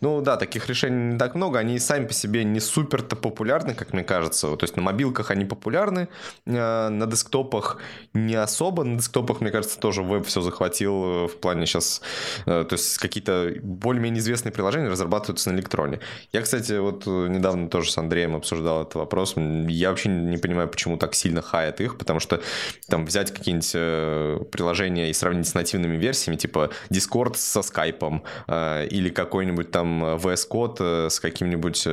Ну 0.00 0.22
да, 0.22 0.36
таких 0.36 0.68
решений 0.68 1.12
не 1.12 1.18
так 1.18 1.34
много, 1.34 1.58
они 1.58 1.78
сами 1.78 2.06
по 2.06 2.14
себе 2.14 2.44
не 2.44 2.60
супер-то 2.60 3.14
популярны, 3.14 3.74
как 3.74 3.92
мне 3.92 4.04
кажется, 4.04 4.56
то 4.56 4.64
есть 4.64 4.76
на 4.76 4.82
мобилках 4.82 5.30
они 5.30 5.44
популярны, 5.44 6.08
а, 6.46 6.88
на 6.88 7.06
десктопах 7.06 7.78
не 8.14 8.34
особо, 8.34 8.84
на 8.84 8.96
десктопах, 8.96 9.40
мне 9.42 9.50
кажется, 9.50 9.78
тоже 9.78 10.02
веб 10.02 10.26
все 10.26 10.40
захватил 10.40 11.04
э, 11.04 11.28
в 11.28 11.36
плане 11.38 11.66
сейчас, 11.66 12.00
э, 12.46 12.64
то 12.64 12.72
есть 12.74 12.96
какие-то 12.98 13.52
более-менее 13.62 14.20
известные 14.20 14.52
приложения 14.52 14.88
разрабатываются 14.88 15.50
на 15.50 15.56
электроне. 15.56 16.00
Я, 16.32 16.40
кстати, 16.40 16.78
вот 16.78 17.04
э, 17.06 17.28
недавно 17.28 17.68
тоже 17.68 17.90
с 17.90 17.98
Андреем 17.98 18.34
обсуждал 18.34 18.82
этот 18.82 18.94
вопрос, 18.94 19.34
я 19.36 19.90
вообще 19.90 20.08
не 20.08 20.38
понимаю, 20.38 20.68
почему 20.68 20.96
так 20.96 21.14
сильно 21.14 21.42
хаят 21.42 21.80
их, 21.80 21.98
потому 21.98 22.18
что 22.18 22.40
там 22.88 23.04
взять 23.04 23.41
какие-нибудь 23.42 23.72
э, 23.74 24.38
приложения 24.52 25.10
и 25.10 25.12
сравнить 25.12 25.48
с 25.48 25.54
нативными 25.54 25.96
версиями, 25.96 26.36
типа 26.36 26.70
Discord 26.90 27.36
со 27.36 27.60
Skype, 27.60 28.22
э, 28.46 28.86
или 28.86 29.08
какой-нибудь 29.08 29.70
там 29.70 30.04
VS 30.16 30.48
Code 30.48 31.06
э, 31.06 31.10
с 31.10 31.18
каким-нибудь 31.18 31.86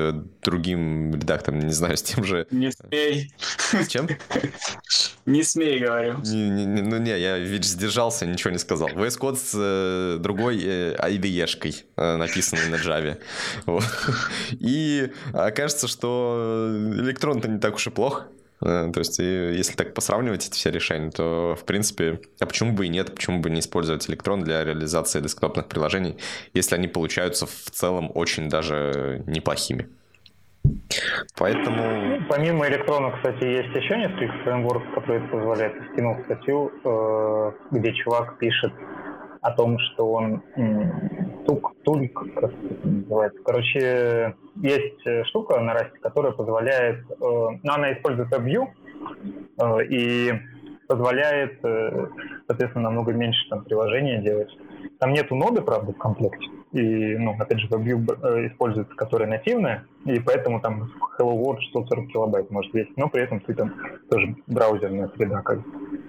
другим 0.43 1.15
редактором, 1.15 1.59
не 1.59 1.73
знаю, 1.73 1.97
с 1.97 2.03
тем 2.03 2.23
же... 2.23 2.45
Не 2.51 2.71
смей. 2.71 3.33
С 3.37 3.87
чем? 3.87 4.07
Не 5.25 5.43
смей, 5.43 5.79
говорю. 5.79 6.17
Не, 6.23 6.49
не, 6.49 6.65
не, 6.65 6.81
ну 6.81 6.97
не, 6.97 7.11
я 7.11 7.37
ведь 7.37 7.63
сдержался, 7.63 8.25
ничего 8.25 8.49
не 8.49 8.57
сказал. 8.57 8.89
VS 8.89 9.19
Code 9.19 9.35
с 9.35 9.51
э, 9.53 10.17
другой 10.19 10.59
э, 10.63 10.95
IDE-шкой, 10.95 11.83
э, 11.97 12.15
написанной 12.15 12.69
на 12.69 12.75
Java. 12.75 13.17
Вот. 13.65 13.83
И 14.51 15.11
окажется, 15.33 15.87
что 15.87 16.71
электрон-то 16.95 17.47
не 17.47 17.59
так 17.59 17.75
уж 17.75 17.85
и 17.85 17.89
плохо. 17.91 18.27
Э, 18.61 18.89
то 18.93 18.99
есть, 18.99 19.19
если 19.19 19.75
так 19.75 19.93
посравнивать 19.93 20.47
эти 20.47 20.55
все 20.55 20.71
решения, 20.71 21.11
то, 21.11 21.55
в 21.59 21.65
принципе, 21.65 22.19
а 22.39 22.45
почему 22.45 22.73
бы 22.73 22.85
и 22.85 22.89
нет, 22.89 23.13
почему 23.15 23.39
бы 23.39 23.49
не 23.49 23.59
использовать 23.59 24.09
электрон 24.09 24.43
для 24.43 24.63
реализации 24.63 25.21
десктопных 25.21 25.67
приложений, 25.67 26.17
если 26.53 26.75
они 26.75 26.87
получаются 26.87 27.45
в 27.45 27.71
целом 27.71 28.11
очень 28.13 28.49
даже 28.49 29.23
неплохими. 29.27 29.89
Поэтому... 31.37 32.17
Ну, 32.17 32.25
помимо 32.29 32.67
электрона, 32.67 33.15
кстати, 33.15 33.43
есть 33.43 33.75
еще 33.75 33.97
несколько 33.97 34.33
фреймворков, 34.43 34.93
которые 34.93 35.21
позволяют. 35.29 35.75
Я 35.97 36.23
статью, 36.25 36.71
э, 36.83 37.51
где 37.71 37.93
чувак 37.93 38.37
пишет 38.39 38.73
о 39.41 39.51
том, 39.51 39.77
что 39.79 40.11
он 40.11 40.43
тук, 41.45 41.73
тулик, 41.83 42.13
как 42.35 42.51
называется. 42.83 43.41
Короче, 43.43 44.35
есть 44.55 45.05
э, 45.05 45.23
штука 45.25 45.59
на 45.59 45.73
расте, 45.73 45.97
которая 45.99 46.31
позволяет, 46.31 46.99
э, 47.09 47.15
ну, 47.19 47.73
она 47.73 47.93
использует 47.93 48.31
WebView 48.31 48.67
э, 49.57 49.85
и 49.85 50.33
позволяет, 50.87 51.59
соответственно, 52.47 52.85
намного 52.85 53.13
меньше 53.13 53.47
там 53.51 53.63
приложения 53.63 54.23
делать. 54.23 54.49
Там 54.97 55.13
нету 55.13 55.35
ноды, 55.35 55.61
правда, 55.61 55.91
в 55.91 55.97
комплекте. 55.97 56.47
И, 56.71 57.15
ну, 57.15 57.35
опять 57.39 57.59
же, 57.59 57.67
WebView 57.67 58.47
используется, 58.47 58.95
которая 58.95 59.29
нативная, 59.29 59.85
и 60.05 60.19
поэтому 60.19 60.59
там 60.61 60.89
Hello 61.19 61.37
World 61.39 61.59
640 61.59 62.07
килобайт 62.07 62.49
может 62.49 62.73
весить, 62.73 62.97
но 62.97 63.07
при 63.07 63.21
этом 63.21 63.39
ты 63.39 63.53
там 63.53 63.71
тоже 64.09 64.35
браузерная 64.47 65.11
среда 65.15 65.43
как 65.43 65.61
бы. 65.61 65.99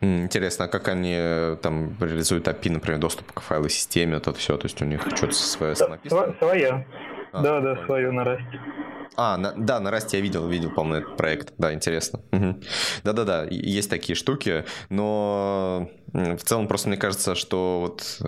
Интересно, 0.00 0.66
а 0.66 0.68
как 0.68 0.88
они 0.88 1.14
э, 1.16 1.56
там 1.62 1.96
реализуют 2.00 2.48
API, 2.48 2.72
например, 2.72 3.00
доступ 3.00 3.32
к 3.32 3.40
файловой 3.40 3.70
системе, 3.70 4.16
это 4.16 4.32
все, 4.32 4.56
то 4.56 4.66
есть 4.66 4.80
у 4.82 4.84
них 4.84 5.02
что-то 5.14 5.34
свое 5.34 5.74
написано? 5.88 6.34
Свое. 6.38 6.86
А, 7.32 7.42
да, 7.42 7.60
да, 7.60 7.84
свое 7.84 8.10
на. 8.10 8.38
А, 9.16 9.36
на, 9.36 9.52
да, 9.56 9.80
на 9.80 9.90
я 9.90 10.20
видел, 10.20 10.46
видел, 10.46 10.70
по-моему, 10.70 11.04
этот 11.04 11.16
проект. 11.16 11.52
Да, 11.58 11.72
интересно. 11.72 12.20
Да-да-да, 13.02 13.46
есть 13.50 13.90
такие 13.90 14.14
штуки, 14.14 14.64
но 14.90 15.90
в 16.12 16.38
целом 16.38 16.68
просто 16.68 16.88
мне 16.88 16.96
кажется, 16.96 17.34
что 17.34 17.80
вот 17.80 18.20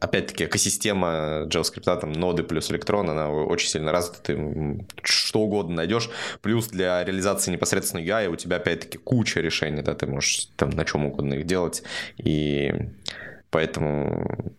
опять-таки 0.00 0.46
экосистема 0.46 1.46
JavaScript, 1.46 2.00
там 2.00 2.12
ноды 2.12 2.42
плюс 2.42 2.70
электрон, 2.70 3.08
она 3.10 3.30
очень 3.30 3.68
сильно 3.68 3.92
развита, 3.92 4.22
ты 4.22 4.84
что 5.02 5.40
угодно 5.40 5.76
найдешь, 5.76 6.10
плюс 6.40 6.66
для 6.68 7.04
реализации 7.04 7.52
непосредственно 7.52 8.00
UI 8.00 8.26
у 8.26 8.36
тебя 8.36 8.56
опять-таки 8.56 8.98
куча 8.98 9.40
решений, 9.40 9.82
да, 9.82 9.94
ты 9.94 10.06
можешь 10.06 10.48
там 10.56 10.70
на 10.70 10.84
чем 10.84 11.06
угодно 11.06 11.34
их 11.34 11.46
делать, 11.46 11.82
и 12.16 12.72
поэтому 13.50 14.52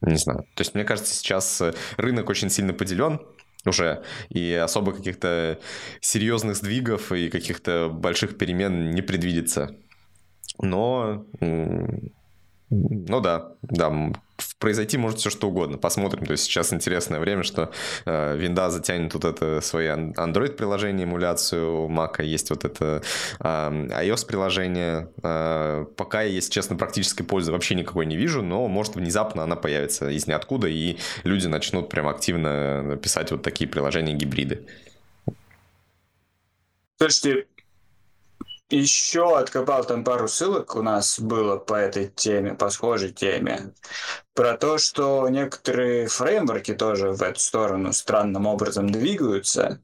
не 0.00 0.16
знаю. 0.16 0.40
То 0.54 0.60
есть, 0.60 0.74
мне 0.74 0.84
кажется, 0.84 1.14
сейчас 1.14 1.62
рынок 1.96 2.28
очень 2.28 2.50
сильно 2.50 2.72
поделен, 2.72 3.20
уже, 3.64 4.04
и 4.28 4.52
особо 4.52 4.92
каких-то 4.92 5.58
серьезных 6.00 6.56
сдвигов 6.56 7.12
и 7.12 7.28
каких-то 7.28 7.88
больших 7.92 8.38
перемен 8.38 8.90
не 8.90 9.02
предвидится. 9.02 9.76
Но, 10.60 11.26
ну 12.70 13.20
да, 13.20 13.52
да, 13.62 14.12
произойти 14.58 14.98
может 14.98 15.18
все 15.18 15.30
что 15.30 15.48
угодно. 15.48 15.78
Посмотрим. 15.78 16.26
То 16.26 16.32
есть 16.32 16.44
сейчас 16.44 16.72
интересное 16.72 17.18
время, 17.18 17.42
что 17.42 17.72
э, 18.04 18.36
винда 18.36 18.70
затянет 18.70 19.14
вот 19.14 19.24
это 19.24 19.60
свои 19.62 19.86
Android-приложение, 19.86 21.04
эмуляцию 21.04 21.84
у 21.84 21.90
Mac, 21.90 22.22
есть 22.22 22.50
вот 22.50 22.64
это 22.64 23.02
э, 23.40 23.44
iOS-приложение. 23.44 25.08
Э, 25.22 25.86
пока 25.96 26.22
я, 26.22 26.28
если 26.28 26.50
честно, 26.50 26.76
практической 26.76 27.24
пользы 27.24 27.52
вообще 27.52 27.74
никакой 27.74 28.04
не 28.04 28.16
вижу, 28.16 28.42
но 28.42 28.68
может 28.68 28.96
внезапно 28.96 29.44
она 29.44 29.56
появится 29.56 30.10
из 30.10 30.26
ниоткуда, 30.26 30.68
и 30.68 30.98
люди 31.24 31.46
начнут 31.46 31.88
прям 31.88 32.06
активно 32.06 32.98
писать 33.02 33.30
вот 33.30 33.42
такие 33.42 33.68
приложения-гибриды. 33.68 34.66
Слушайте, 36.98 37.46
еще 38.70 39.38
откопал 39.38 39.84
там 39.84 40.04
пару 40.04 40.28
ссылок 40.28 40.76
у 40.76 40.82
нас 40.82 41.18
было 41.18 41.56
по 41.56 41.74
этой 41.74 42.08
теме, 42.08 42.54
по 42.54 42.70
схожей 42.70 43.12
теме, 43.12 43.72
про 44.34 44.56
то, 44.56 44.78
что 44.78 45.28
некоторые 45.28 46.06
фреймворки 46.08 46.74
тоже 46.74 47.12
в 47.12 47.22
эту 47.22 47.40
сторону 47.40 47.92
странным 47.92 48.46
образом 48.46 48.90
двигаются. 48.90 49.82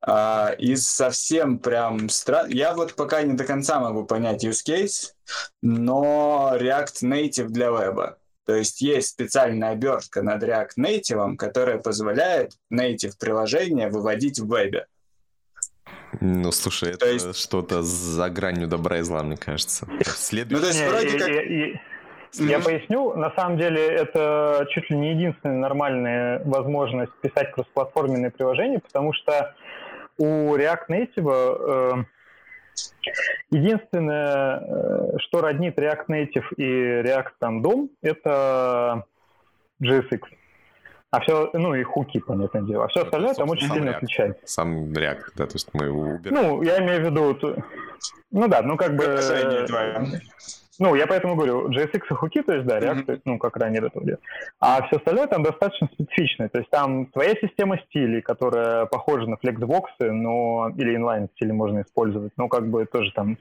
А, 0.00 0.54
из 0.58 0.88
совсем 0.88 1.58
прям 1.58 2.08
стран... 2.08 2.48
Я 2.48 2.74
вот 2.74 2.94
пока 2.94 3.22
не 3.22 3.34
до 3.34 3.44
конца 3.44 3.80
могу 3.80 4.04
понять 4.04 4.44
use 4.44 4.64
case, 4.66 5.12
но 5.60 6.52
React 6.54 7.02
Native 7.02 7.48
для 7.48 7.68
веба. 7.70 8.18
То 8.46 8.54
есть 8.54 8.80
есть 8.80 9.08
специальная 9.08 9.72
обертка 9.72 10.22
над 10.22 10.42
React 10.42 10.78
Native, 10.78 11.36
которая 11.36 11.76
позволяет 11.76 12.52
native 12.72 13.12
приложение 13.18 13.90
выводить 13.90 14.38
в 14.38 14.48
вебе. 14.48 14.86
Ну, 16.20 16.52
слушай, 16.52 16.94
это 16.94 17.10
есть... 17.10 17.36
что-то 17.36 17.82
за 17.82 18.30
гранью 18.30 18.66
добра 18.66 18.98
и 18.98 19.02
зла, 19.02 19.22
мне 19.22 19.36
кажется. 19.36 19.86
Следующий... 20.04 20.54
Ну, 20.54 20.60
то 20.60 20.66
есть, 20.68 20.88
вроде 20.88 21.18
как... 21.18 21.82
Я 22.34 22.60
поясню, 22.60 23.14
на 23.14 23.32
самом 23.34 23.56
деле 23.56 23.86
это 23.86 24.66
чуть 24.70 24.90
ли 24.90 24.96
не 24.96 25.14
единственная 25.14 25.56
нормальная 25.56 26.42
возможность 26.44 27.12
писать 27.22 27.52
кроссплатформенные 27.52 28.30
приложения, 28.30 28.80
потому 28.80 29.14
что 29.14 29.54
у 30.18 30.54
React 30.54 30.88
Native 30.88 31.96
э, 31.96 32.04
единственное, 33.50 34.60
э, 34.60 35.18
что 35.20 35.40
роднит 35.40 35.78
React 35.78 36.06
Native 36.08 36.54
и 36.56 37.02
React 37.02 37.30
там 37.38 37.62
DOM, 37.62 37.88
это 38.02 39.04
JSX. 39.80 40.20
А 41.10 41.20
все, 41.20 41.48
ну 41.54 41.74
и 41.74 41.82
хуки, 41.82 42.20
понятное 42.20 42.62
дело. 42.62 42.84
А 42.84 42.88
все 42.88 43.02
остальное 43.02 43.32
там 43.34 43.48
очень 43.48 43.68
сильно 43.68 43.90
React. 43.90 43.96
отличается. 43.96 44.42
Сам 44.44 44.92
React, 44.92 45.22
да, 45.36 45.46
то 45.46 45.54
есть 45.54 45.70
мы 45.72 45.86
его 45.86 46.00
убираем. 46.02 46.34
Ну, 46.34 46.62
я 46.62 46.78
имею 46.80 47.00
в 47.00 47.04
виду, 47.06 47.56
ну 48.30 48.48
да, 48.48 48.62
ну 48.62 48.76
как 48.76 48.94
бы... 48.94 49.04
Ну, 50.80 50.94
я 50.94 51.08
поэтому 51.08 51.34
говорю, 51.34 51.70
JSX 51.70 52.02
и 52.08 52.14
хуки, 52.14 52.40
то 52.42 52.54
есть, 52.54 52.66
да, 52.66 52.78
React, 52.78 53.06
mm-hmm. 53.06 53.20
ну, 53.24 53.38
как 53.38 53.56
ранее 53.56 53.84
это 53.84 54.00
делал. 54.00 54.20
А 54.60 54.82
все 54.86 54.98
остальное 54.98 55.26
там 55.26 55.42
достаточно 55.42 55.88
специфичное. 55.92 56.48
То 56.48 56.58
есть 56.58 56.70
там 56.70 57.10
своя 57.12 57.34
система 57.40 57.78
стилей, 57.80 58.20
которая 58.20 58.86
похожа 58.86 59.26
на 59.26 59.36
флексбоксы, 59.38 60.12
но 60.12 60.70
или 60.76 60.94
инлайн 60.94 61.28
стили 61.34 61.50
можно 61.50 61.80
использовать, 61.80 62.32
но 62.36 62.48
как 62.48 62.68
бы 62.68 62.86
тоже 62.86 63.10
там 63.12 63.38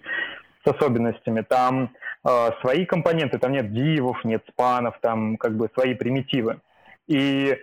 с 0.66 0.68
особенностями. 0.68 1.42
Там 1.42 1.92
э, 2.28 2.50
свои 2.62 2.86
компоненты, 2.86 3.38
там 3.38 3.52
нет 3.52 3.72
дивов, 3.72 4.24
нет 4.26 4.44
спанов, 4.50 4.98
там 5.00 5.38
как 5.38 5.56
бы 5.56 5.70
свои 5.76 5.94
примитивы. 5.94 6.60
И, 7.08 7.58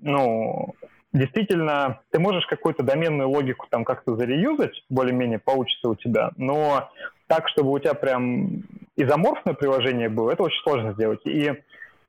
ну, 0.00 0.74
действительно, 1.12 2.00
ты 2.10 2.18
можешь 2.18 2.46
какую-то 2.46 2.82
доменную 2.82 3.28
логику 3.28 3.66
там 3.70 3.84
как-то 3.84 4.16
зареюзать, 4.16 4.84
более-менее 4.88 5.38
получится 5.38 5.88
у 5.88 5.94
тебя, 5.94 6.30
но 6.36 6.90
так, 7.26 7.48
чтобы 7.48 7.70
у 7.70 7.78
тебя 7.78 7.94
прям 7.94 8.62
изоморфное 8.96 9.54
приложение 9.54 10.08
было, 10.08 10.32
это 10.32 10.42
очень 10.42 10.62
сложно 10.62 10.92
сделать. 10.92 11.20
И 11.24 11.52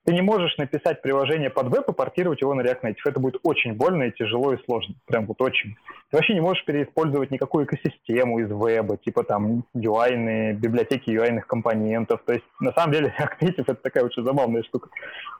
ты 0.06 0.14
не 0.14 0.22
можешь 0.22 0.58
написать 0.58 1.02
приложение 1.02 1.50
под 1.50 1.68
веб 1.68 1.88
и 1.88 1.94
портировать 1.94 2.42
его 2.42 2.54
на 2.54 2.62
React 2.62 2.82
Native. 2.84 3.06
Это 3.06 3.20
будет 3.20 3.40
очень 3.44 3.74
больно 3.74 4.04
и 4.04 4.12
тяжело 4.12 4.54
и 4.54 4.64
сложно. 4.66 4.96
Прям 5.06 5.26
вот 5.26 5.42
очень. 5.42 5.76
Ты 6.10 6.18
вообще 6.18 6.34
не 6.34 6.42
можешь 6.42 6.66
переиспользовать 6.66 7.32
никакую 7.32 7.66
экосистему 7.66 8.40
из 8.40 8.50
веба, 8.50 8.98
типа 8.98 9.24
там 9.24 9.64
UI, 9.76 10.54
библиотеки 10.54 11.10
UI 11.10 11.40
компонентов. 11.42 12.22
То 12.26 12.34
есть 12.34 12.46
на 12.60 12.74
самом 12.74 12.92
деле 12.92 13.14
React 13.20 13.40
Native 13.42 13.64
это 13.64 13.76
такая 13.76 14.04
очень 14.04 14.26
забавная 14.26 14.64
штука. 14.64 14.90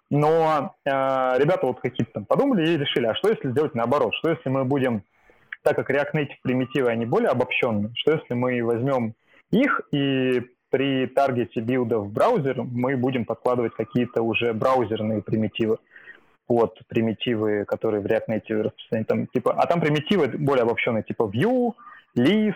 Но 0.10 0.76
э, 0.86 0.90
ребята 0.90 1.68
вот 1.68 1.82
какие-то 1.82 2.14
там 2.14 2.26
подумали 2.26 2.70
и 2.70 2.78
решили, 2.78 3.06
а 3.06 3.16
что 3.16 3.30
если 3.30 3.52
сделать 3.52 3.76
наоборот? 3.76 4.14
Что 4.16 4.30
если 4.30 4.48
мы 4.50 4.64
будем, 4.64 5.04
так 5.62 5.76
как 5.76 5.90
React 5.90 6.14
Native 6.14 6.38
примитивы, 6.42 6.90
они 6.90 7.06
более 7.06 7.30
обобщенные, 7.30 7.92
что 7.96 8.14
если 8.14 8.34
мы 8.34 8.64
возьмем 8.64 9.14
их 9.52 9.82
и 9.92 10.42
при 10.74 11.06
таргете 11.06 11.60
билда 11.60 12.00
в 12.00 12.12
браузер 12.12 12.64
мы 12.64 12.98
будем 12.98 13.26
подкладывать 13.26 13.76
какие-то 13.76 14.24
уже 14.24 14.54
браузерные 14.54 15.22
примитивы 15.22 15.78
под 16.48 16.80
примитивы, 16.88 17.64
которые 17.66 18.02
в 18.02 18.08
React 18.08 18.24
Native 18.28 18.62
распространены. 18.64 19.06
Там, 19.06 19.28
типа, 19.28 19.54
а 19.54 19.68
там 19.68 19.80
примитивы 19.82 20.30
более 20.30 20.64
обобщенные, 20.64 21.04
типа 21.04 21.30
view, 21.32 21.74
list, 22.18 22.56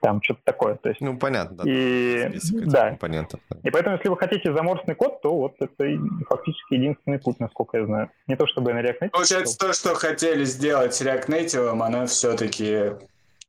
там 0.00 0.22
что-то 0.22 0.42
такое. 0.44 0.76
То 0.76 0.90
есть, 0.90 1.00
ну, 1.00 1.18
понятно, 1.18 1.56
да. 1.56 1.64
И, 1.66 2.38
да. 2.52 2.90
Компонентов, 2.90 3.40
да. 3.50 3.56
И 3.64 3.70
поэтому, 3.72 3.96
если 3.96 4.08
вы 4.08 4.16
хотите 4.16 4.52
заморский 4.54 4.94
код, 4.94 5.20
то 5.20 5.36
вот 5.36 5.56
это 5.58 5.84
фактически 6.28 6.74
единственный 6.74 7.18
путь, 7.18 7.40
насколько 7.40 7.78
я 7.78 7.84
знаю. 7.84 8.10
Не 8.28 8.36
то, 8.36 8.46
чтобы 8.46 8.72
на 8.72 8.80
React 8.80 9.00
Native... 9.00 9.10
Получается, 9.10 9.58
то, 9.58 9.72
что 9.72 9.94
хотели 9.96 10.44
сделать 10.44 10.92
React 11.02 11.26
Native, 11.26 11.84
оно 11.84 12.06
все-таки 12.06 12.92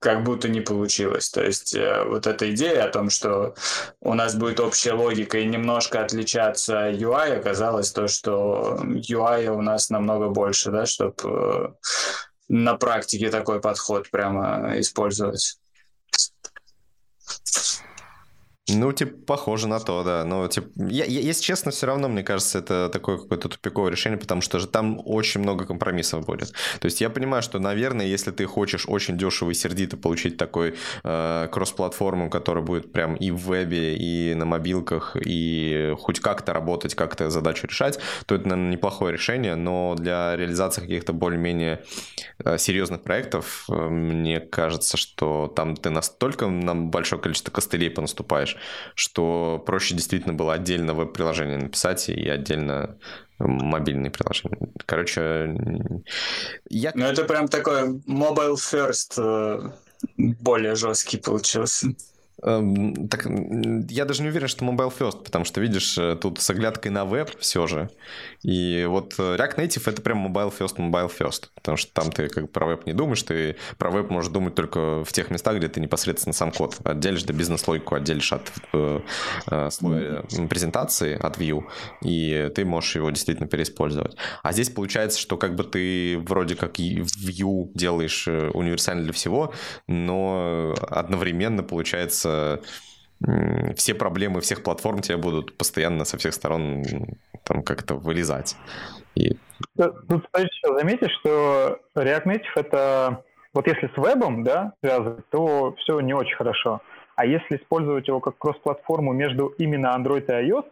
как 0.01 0.23
будто 0.23 0.49
не 0.49 0.61
получилось. 0.61 1.29
То 1.29 1.43
есть 1.43 1.75
э, 1.75 2.03
вот 2.05 2.25
эта 2.25 2.49
идея 2.51 2.85
о 2.85 2.89
том, 2.89 3.11
что 3.11 3.53
у 3.99 4.15
нас 4.15 4.33
будет 4.33 4.59
общая 4.59 4.93
логика 4.93 5.37
и 5.37 5.45
немножко 5.45 6.03
отличаться 6.03 6.89
UI, 6.89 7.37
оказалось 7.37 7.91
то, 7.91 8.07
что 8.07 8.79
UI 8.81 9.45
у 9.49 9.61
нас 9.61 9.91
намного 9.91 10.29
больше, 10.29 10.71
да, 10.71 10.87
чтобы 10.87 11.13
э, 11.23 11.67
на 12.49 12.75
практике 12.77 13.29
такой 13.29 13.61
подход 13.61 14.09
прямо 14.09 14.79
использовать. 14.79 15.59
Ну, 18.69 18.91
типа, 18.93 19.17
похоже 19.25 19.67
на 19.67 19.79
то, 19.79 20.03
да. 20.03 20.23
Но, 20.23 20.47
типа, 20.47 20.69
я, 20.87 21.05
я, 21.05 21.19
если 21.19 21.41
честно, 21.41 21.71
все 21.71 21.87
равно, 21.87 22.07
мне 22.07 22.23
кажется, 22.23 22.59
это 22.59 22.89
такое 22.93 23.17
какое-то 23.17 23.49
тупиковое 23.49 23.89
решение, 23.89 24.19
потому 24.19 24.41
что 24.41 24.59
же 24.59 24.67
там 24.67 25.01
очень 25.03 25.41
много 25.41 25.65
компромиссов 25.65 26.25
будет. 26.25 26.51
То 26.79 26.85
есть 26.85 27.01
я 27.01 27.09
понимаю, 27.09 27.41
что, 27.41 27.57
наверное, 27.57 28.05
если 28.05 28.29
ты 28.29 28.45
хочешь 28.45 28.85
очень 28.87 29.17
дешево 29.17 29.49
и 29.49 29.55
сердито 29.55 29.97
получить 29.97 30.37
такой 30.37 30.75
э, 31.03 31.47
кросс-платформу, 31.51 32.29
которая 32.29 32.63
будет 32.63 32.91
прям 32.91 33.15
и 33.15 33.31
в 33.31 33.37
вебе, 33.37 33.95
и 33.97 34.35
на 34.35 34.45
мобилках, 34.45 35.17
и 35.19 35.95
хоть 35.99 36.19
как-то 36.19 36.53
работать, 36.53 36.93
как-то 36.93 37.31
задачу 37.31 37.65
решать, 37.65 37.97
то 38.27 38.35
это, 38.35 38.47
наверное, 38.47 38.73
неплохое 38.73 39.11
решение, 39.11 39.55
но 39.55 39.95
для 39.97 40.35
реализации 40.35 40.81
каких-то 40.81 41.13
более-менее 41.13 41.83
э, 42.45 42.59
серьезных 42.59 43.01
проектов, 43.01 43.65
э, 43.69 43.73
мне 43.73 44.39
кажется, 44.39 44.97
что 44.97 45.51
там 45.55 45.75
ты 45.75 45.89
настолько 45.89 46.47
на 46.47 46.75
большое 46.75 47.19
количество 47.19 47.51
костылей 47.51 47.89
понаступаешь, 47.89 48.50
что 48.95 49.61
проще 49.65 49.95
действительно 49.95 50.33
было 50.33 50.53
отдельно 50.53 50.93
веб-приложение 50.93 51.57
написать 51.57 52.09
и 52.09 52.27
отдельно 52.29 52.97
мобильные 53.39 54.11
приложения. 54.11 54.71
Короче, 54.85 55.55
я... 56.69 56.91
Ну, 56.95 57.05
это 57.05 57.23
прям 57.25 57.47
такой 57.47 57.99
mobile 58.07 58.55
first 58.55 59.13
э, 59.17 59.71
более 60.17 60.75
жесткий 60.75 61.17
получился. 61.17 61.87
Эм, 62.43 63.07
так, 63.07 63.27
я 63.89 64.05
даже 64.05 64.23
не 64.23 64.29
уверен, 64.29 64.47
что 64.47 64.65
mobile 64.65 64.91
first, 64.97 65.23
потому 65.23 65.45
что, 65.45 65.61
видишь, 65.61 65.97
э, 65.97 66.15
тут 66.19 66.39
с 66.39 66.49
оглядкой 66.49 66.91
на 66.91 67.05
веб 67.05 67.29
все 67.39 67.67
же. 67.67 67.89
И 68.41 68.85
вот 68.89 69.13
э, 69.19 69.35
React 69.35 69.57
Native 69.57 69.91
это 69.91 70.01
прям 70.01 70.25
mobile 70.25 70.51
first, 70.57 70.77
mobile 70.77 71.11
first, 71.15 71.49
потому 71.55 71.77
что 71.77 71.93
там 71.93 72.11
ты 72.11 72.29
как 72.29 72.51
про 72.51 72.65
веб 72.65 72.87
не 72.87 72.93
думаешь, 72.93 73.21
ты 73.21 73.57
про 73.77 73.91
веб 73.91 74.09
можешь 74.09 74.31
думать 74.31 74.55
только 74.55 75.03
в 75.03 75.11
тех 75.11 75.29
местах, 75.29 75.57
где 75.57 75.67
ты 75.67 75.79
непосредственно 75.79 76.33
сам 76.33 76.51
код 76.51 76.77
отделишь, 76.83 77.23
да 77.23 77.33
бизнес-логику 77.33 77.95
отделишь 77.95 78.33
от 78.33 78.51
э, 78.73 79.01
э, 79.51 79.69
слоя 79.69 80.23
презентации, 80.49 81.17
от 81.21 81.37
view, 81.37 81.65
и 82.01 82.51
ты 82.55 82.65
можешь 82.65 82.95
его 82.95 83.11
действительно 83.11 83.47
переиспользовать. 83.47 84.15
А 84.41 84.51
здесь 84.51 84.69
получается, 84.69 85.19
что 85.19 85.37
как 85.37 85.55
бы 85.55 85.63
ты 85.63 86.17
вроде 86.17 86.55
как 86.55 86.79
view 86.79 87.69
делаешь 87.75 88.27
универсально 88.27 89.03
для 89.03 89.13
всего, 89.13 89.53
но 89.87 90.73
одновременно 90.89 91.61
получается 91.61 92.30
все 93.75 93.93
проблемы 93.93 94.41
всех 94.41 94.63
платформ 94.63 94.99
тебе 95.01 95.17
будут 95.17 95.57
постоянно 95.57 96.05
со 96.05 96.17
всех 96.17 96.33
сторон 96.33 96.83
там 97.43 97.63
как-то 97.63 97.95
вылезать. 97.95 98.55
И... 99.15 99.37
Тут 99.77 100.25
стоит 100.29 100.49
еще 100.51 100.75
заметить, 100.77 101.11
что 101.19 101.79
React 101.95 102.25
Native 102.25 102.55
это 102.55 103.23
вот 103.53 103.67
если 103.67 103.87
с 103.87 103.97
вебом, 103.97 104.43
да, 104.43 104.73
связывать, 104.83 105.27
то 105.29 105.75
все 105.79 105.99
не 105.99 106.13
очень 106.13 106.35
хорошо. 106.35 106.81
А 107.15 107.25
если 107.25 107.57
использовать 107.57 108.07
его 108.07 108.19
как 108.19 108.37
кросс-платформу 108.37 109.11
между 109.11 109.47
именно 109.57 109.95
Android 109.95 110.25
и 110.25 110.49
iOS, 110.49 110.65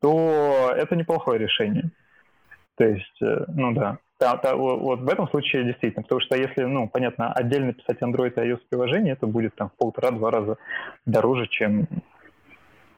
то 0.00 0.72
это 0.74 0.96
неплохое 0.96 1.38
решение. 1.38 1.90
То 2.76 2.84
есть, 2.84 3.22
э, 3.22 3.44
ну 3.48 3.72
да. 3.72 3.98
Да, 4.20 4.36
да, 4.42 4.56
вот 4.56 5.00
в 5.00 5.08
этом 5.08 5.28
случае 5.28 5.64
действительно, 5.64 6.02
потому 6.02 6.20
что 6.20 6.36
если, 6.36 6.64
ну, 6.64 6.88
понятно, 6.88 7.32
отдельно 7.32 7.72
писать 7.72 8.02
Android 8.02 8.32
и 8.34 8.50
iOS 8.50 8.60
приложение, 8.68 9.12
это 9.12 9.28
будет 9.28 9.54
там 9.54 9.68
в 9.70 9.74
полтора-два 9.74 10.30
раза 10.32 10.56
дороже, 11.06 11.46
чем 11.46 11.86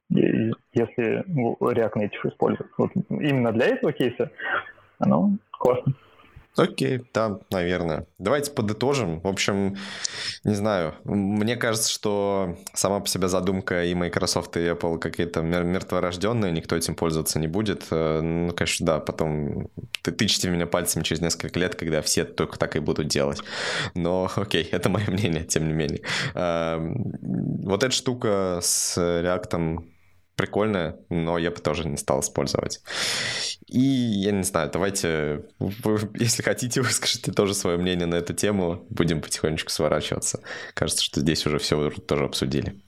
если 0.08 1.22
ну, 1.26 1.56
React 1.60 1.92
Native 1.96 2.28
использовать. 2.30 2.72
Вот 2.78 2.90
именно 3.10 3.52
для 3.52 3.66
этого 3.66 3.92
кейса 3.92 4.30
оно 4.98 5.32
классно. 5.50 5.94
Окей, 6.56 7.00
да, 7.14 7.38
наверное. 7.50 8.06
Давайте 8.18 8.50
подытожим. 8.50 9.20
В 9.20 9.28
общем, 9.28 9.76
не 10.42 10.54
знаю, 10.54 10.94
мне 11.04 11.56
кажется, 11.56 11.90
что 11.90 12.56
сама 12.74 13.00
по 13.00 13.06
себе 13.06 13.28
задумка 13.28 13.84
и 13.84 13.94
Microsoft, 13.94 14.56
и 14.56 14.60
Apple 14.60 14.98
какие-то 14.98 15.42
мертворожденные, 15.42 16.50
никто 16.50 16.76
этим 16.76 16.96
пользоваться 16.96 17.38
не 17.38 17.46
будет. 17.46 17.86
Э, 17.92 18.20
ну, 18.20 18.52
конечно, 18.52 18.84
да, 18.84 18.98
потом 18.98 19.68
ты 20.02 20.10
тычете 20.10 20.50
меня 20.50 20.66
пальцами 20.66 21.04
через 21.04 21.22
несколько 21.22 21.58
лет, 21.60 21.76
когда 21.76 22.02
все 22.02 22.24
только 22.24 22.58
так 22.58 22.74
и 22.74 22.80
будут 22.80 23.06
делать. 23.06 23.40
Но 23.94 24.30
окей, 24.34 24.64
это 24.64 24.88
мое 24.88 25.08
мнение, 25.08 25.44
тем 25.44 25.68
не 25.68 25.72
менее. 25.72 26.02
Эм, 26.34 27.14
вот 27.64 27.84
эта 27.84 27.94
штука 27.94 28.58
с 28.60 28.98
React 28.98 29.84
прикольная, 30.40 30.96
но 31.10 31.36
я 31.36 31.50
бы 31.50 31.58
тоже 31.58 31.86
не 31.86 31.98
стал 31.98 32.20
использовать. 32.20 32.80
И 33.66 33.78
я 33.78 34.32
не 34.32 34.42
знаю, 34.42 34.70
давайте, 34.72 35.44
вы, 35.58 36.00
если 36.14 36.42
хотите, 36.42 36.80
выскажите 36.82 37.30
тоже 37.30 37.52
свое 37.52 37.76
мнение 37.76 38.06
на 38.06 38.14
эту 38.14 38.32
тему. 38.32 38.86
Будем 38.88 39.20
потихонечку 39.20 39.70
сворачиваться. 39.70 40.40
Кажется, 40.72 41.04
что 41.04 41.20
здесь 41.20 41.46
уже 41.46 41.58
все 41.58 41.90
тоже 41.90 42.24
обсудили. 42.24 42.80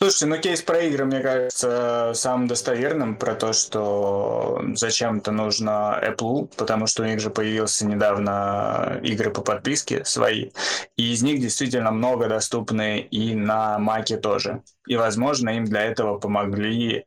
Слушайте, 0.00 0.26
ну 0.26 0.38
кейс 0.38 0.62
про 0.62 0.78
игры, 0.82 1.06
мне 1.06 1.18
кажется, 1.18 2.12
самым 2.14 2.46
достоверным 2.46 3.16
про 3.16 3.34
то, 3.34 3.52
что 3.52 4.62
зачем-то 4.74 5.32
нужно 5.32 6.00
Apple, 6.00 6.48
потому 6.56 6.86
что 6.86 7.02
у 7.02 7.06
них 7.06 7.18
же 7.18 7.30
появился 7.30 7.84
недавно 7.84 9.00
игры 9.02 9.32
по 9.32 9.42
подписке 9.42 10.04
свои, 10.04 10.50
и 10.96 11.12
из 11.12 11.22
них 11.24 11.40
действительно 11.40 11.90
много 11.90 12.28
доступны 12.28 13.00
и 13.00 13.34
на 13.34 13.80
Маке 13.80 14.18
тоже. 14.18 14.62
И, 14.86 14.94
возможно, 14.94 15.50
им 15.50 15.64
для 15.64 15.82
этого 15.82 16.20
помогли 16.20 17.04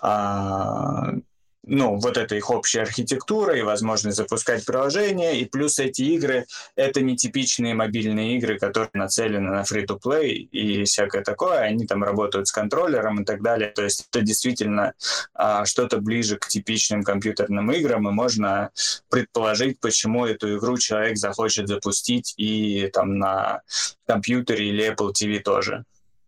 а, 0.00 1.14
ну, 1.64 1.96
вот 1.96 2.16
эта 2.16 2.34
их 2.34 2.50
общая 2.50 2.82
архитектура 2.82 3.56
и 3.56 3.62
возможность 3.62 4.16
запускать 4.16 4.64
приложения, 4.66 5.38
и 5.38 5.44
плюс 5.44 5.78
эти 5.78 6.02
игры— 6.02 6.46
это 6.76 7.00
нетипичные 7.00 7.74
мобильные 7.74 8.36
игры, 8.36 8.58
которые 8.58 8.90
нацелены 8.94 9.50
на 9.50 9.62
free-to-play 9.62 10.28
и 10.28 10.84
всякое 10.84 11.22
такое, 11.22 11.58
они 11.58 11.86
там 11.86 12.02
работают 12.02 12.48
с 12.48 12.52
контроллером 12.52 13.22
и 13.22 13.24
так 13.24 13.42
далее, 13.42 13.70
то 13.70 13.82
есть 13.82 14.08
это 14.10 14.22
действительно 14.22 14.94
а, 15.34 15.64
что-то 15.64 15.98
ближе 15.98 16.36
к 16.36 16.48
типичным 16.48 17.04
компьютерным 17.04 17.70
играм, 17.70 18.08
и 18.08 18.12
можно 18.12 18.70
предположить, 19.08 19.78
почему 19.78 20.26
эту 20.26 20.58
игру 20.58 20.78
человек 20.78 21.16
захочет 21.16 21.68
запустить 21.68 22.34
и 22.36 22.90
там 22.92 23.18
на 23.18 23.62
компьютере 24.06 24.68
или 24.68 24.92
Apple 24.92 25.12
TV 25.12 25.40
тоже. 25.40 25.84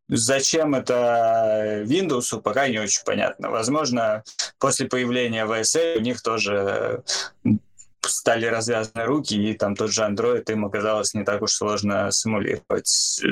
Зачем 0.08 0.74
это 0.74 1.84
Windows, 1.86 2.40
пока 2.40 2.68
не 2.68 2.78
очень 2.78 3.02
понятно. 3.04 3.50
Возможно, 3.50 4.22
после 4.58 4.86
появления 4.86 5.46
VSA 5.46 5.96
у 5.96 6.00
них 6.00 6.22
тоже 6.22 7.02
стали 8.02 8.46
развязаны 8.46 9.04
руки, 9.04 9.34
и 9.34 9.54
там 9.54 9.74
тот 9.74 9.90
же 9.92 10.02
Android 10.02 10.44
им 10.50 10.66
оказалось 10.66 11.14
не 11.14 11.24
так 11.24 11.40
уж 11.42 11.52
сложно 11.52 12.10
симулировать. 12.12 13.22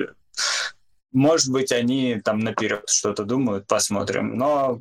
Может 1.12 1.52
быть, 1.52 1.72
они 1.72 2.20
там 2.24 2.38
наперед 2.38 2.88
что-то 2.88 3.24
думают, 3.24 3.66
посмотрим. 3.66 4.36
Но 4.36 4.80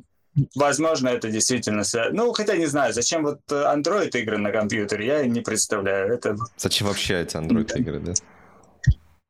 Возможно, 0.54 1.08
это 1.08 1.30
действительно... 1.30 1.82
Ну, 2.12 2.32
хотя 2.32 2.56
не 2.56 2.66
знаю, 2.66 2.94
зачем 2.94 3.22
вот 3.22 3.40
Android 3.50 4.10
игры 4.18 4.38
на 4.38 4.50
компьютере, 4.50 5.06
я 5.06 5.26
не 5.26 5.40
представляю. 5.40 6.14
Это... 6.14 6.36
Зачем 6.56 6.88
вообще 6.88 7.20
эти 7.20 7.36
Android 7.36 7.76
игры, 7.76 8.00
да? 8.00 8.12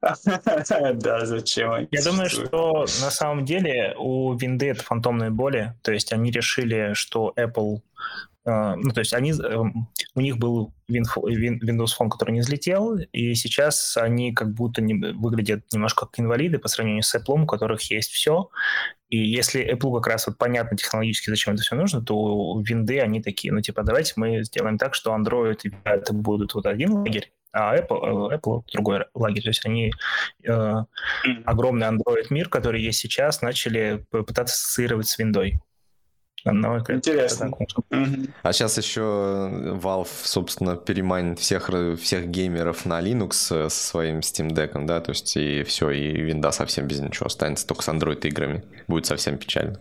Да, 0.94 1.24
зачем? 1.26 1.88
Я 1.90 2.02
думаю, 2.02 2.28
что 2.28 2.86
на 3.00 3.10
самом 3.10 3.44
деле 3.44 3.94
у 3.98 4.34
винды 4.34 4.70
это 4.70 4.82
фантомные 4.82 5.30
боли. 5.30 5.74
То 5.82 5.92
есть 5.92 6.12
они 6.12 6.30
решили, 6.30 6.92
что 6.94 7.32
Apple 7.36 7.80
Uh, 8.44 8.74
ну, 8.74 8.90
то 8.90 8.98
есть 8.98 9.14
они, 9.14 9.30
uh, 9.30 9.70
у 10.16 10.20
них 10.20 10.36
был 10.36 10.74
Win, 10.90 11.04
Windows 11.62 11.90
Phone, 11.96 12.08
который 12.08 12.32
не 12.32 12.40
взлетел, 12.40 12.98
и 13.12 13.34
сейчас 13.36 13.96
они 13.96 14.32
как 14.32 14.52
будто 14.52 14.82
не, 14.82 14.94
выглядят 15.12 15.64
немножко 15.72 16.06
как 16.06 16.18
инвалиды 16.18 16.58
по 16.58 16.66
сравнению 16.66 17.04
с 17.04 17.14
Apple, 17.14 17.44
у 17.44 17.46
которых 17.46 17.88
есть 17.92 18.10
все. 18.10 18.50
И 19.10 19.16
если 19.16 19.64
Apple 19.72 19.94
как 19.94 20.08
раз 20.08 20.26
вот 20.26 20.38
понятно 20.38 20.76
технологически, 20.76 21.30
зачем 21.30 21.54
это 21.54 21.62
все 21.62 21.76
нужно, 21.76 22.02
то 22.02 22.16
у 22.16 22.60
винды 22.60 22.98
они 22.98 23.22
такие, 23.22 23.54
ну, 23.54 23.60
типа, 23.60 23.84
давайте 23.84 24.14
мы 24.16 24.42
сделаем 24.42 24.76
так, 24.76 24.96
что 24.96 25.14
Android 25.14 25.60
и 25.62 25.72
это 25.84 26.12
будут 26.12 26.54
вот 26.54 26.66
один 26.66 26.94
лагерь, 26.94 27.30
а 27.52 27.76
Apple, 27.76 28.30
э, 28.32 28.36
Apple 28.36 28.62
другой 28.72 29.04
лагерь. 29.14 29.42
То 29.42 29.50
есть 29.50 29.66
они 29.66 29.92
э, 30.44 30.74
огромный 31.44 31.86
Android 31.86 32.26
мир, 32.30 32.48
который 32.48 32.82
есть 32.82 32.98
сейчас, 32.98 33.42
начали 33.42 34.04
пытаться 34.10 34.54
ассоциировать 34.54 35.06
с 35.06 35.18
Windows. 35.18 35.52
Но 36.44 36.78
Интересно. 36.78 37.52
А 38.42 38.52
сейчас 38.52 38.76
еще 38.76 39.00
Valve, 39.00 40.08
собственно, 40.24 40.76
переманит 40.76 41.38
всех, 41.38 41.70
всех 42.00 42.26
геймеров 42.28 42.84
на 42.84 43.00
Linux 43.00 43.54
э, 43.54 43.68
со 43.68 43.70
своим 43.70 44.18
Steam 44.20 44.48
Deck, 44.48 44.84
да, 44.84 45.00
то 45.00 45.12
есть 45.12 45.36
и 45.36 45.62
все, 45.62 45.90
и 45.90 46.20
винда 46.20 46.50
совсем 46.50 46.88
без 46.88 47.00
ничего 47.00 47.26
останется, 47.26 47.66
только 47.66 47.82
с 47.82 47.88
Android 47.88 48.26
играми. 48.26 48.64
Будет 48.88 49.06
совсем 49.06 49.38
печально. 49.38 49.78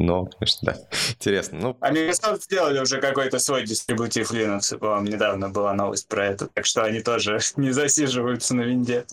Но, 0.00 0.24
конечно, 0.24 0.72
да. 0.72 0.76
Интересно. 1.10 1.58
Ну... 1.60 1.76
А 1.80 1.90
Microsoft 1.90 2.44
сделали 2.44 2.80
уже 2.80 3.02
какой-то 3.02 3.38
свой 3.38 3.66
дистрибутив 3.66 4.32
Linux, 4.32 4.78
по-моему, 4.78 5.08
недавно 5.08 5.50
была 5.50 5.74
новость 5.74 6.08
про 6.08 6.26
это, 6.26 6.46
так 6.46 6.64
что 6.64 6.84
они 6.84 7.00
тоже 7.00 7.38
не 7.56 7.70
засиживаются 7.70 8.54
на 8.54 8.62
винде. 8.62 9.04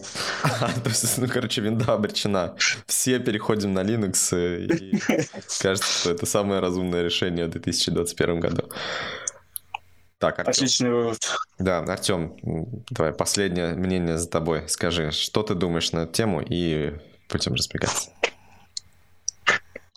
То 0.43 0.89
есть, 0.89 1.18
ну, 1.18 1.27
короче, 1.27 1.59
винда 1.59 1.93
обречена. 1.93 2.55
Все 2.85 3.19
переходим 3.19 3.73
на 3.73 3.84
Linux, 3.84 4.34
э, 4.34 4.61
и 4.61 4.97
кажется, 5.59 5.91
что 5.91 6.11
это 6.11 6.26
самое 6.26 6.61
разумное 6.61 7.03
решение 7.03 7.47
в 7.47 7.49
2021 7.49 8.39
году. 8.39 8.69
Так, 10.19 10.39
Артем. 10.39 10.51
Отличный 10.51 10.89
вывод. 10.89 11.19
Да, 11.59 11.80
Артем, 11.80 12.38
давай 12.89 13.11
последнее 13.11 13.73
мнение 13.73 14.18
за 14.18 14.30
тобой. 14.30 14.69
Скажи, 14.69 15.11
что 15.11 15.43
ты 15.43 15.53
думаешь 15.53 15.91
на 15.91 16.03
эту 16.03 16.14
тему, 16.14 16.41
и 16.41 16.93
будем 17.30 17.55
разбегаться. 17.55 18.09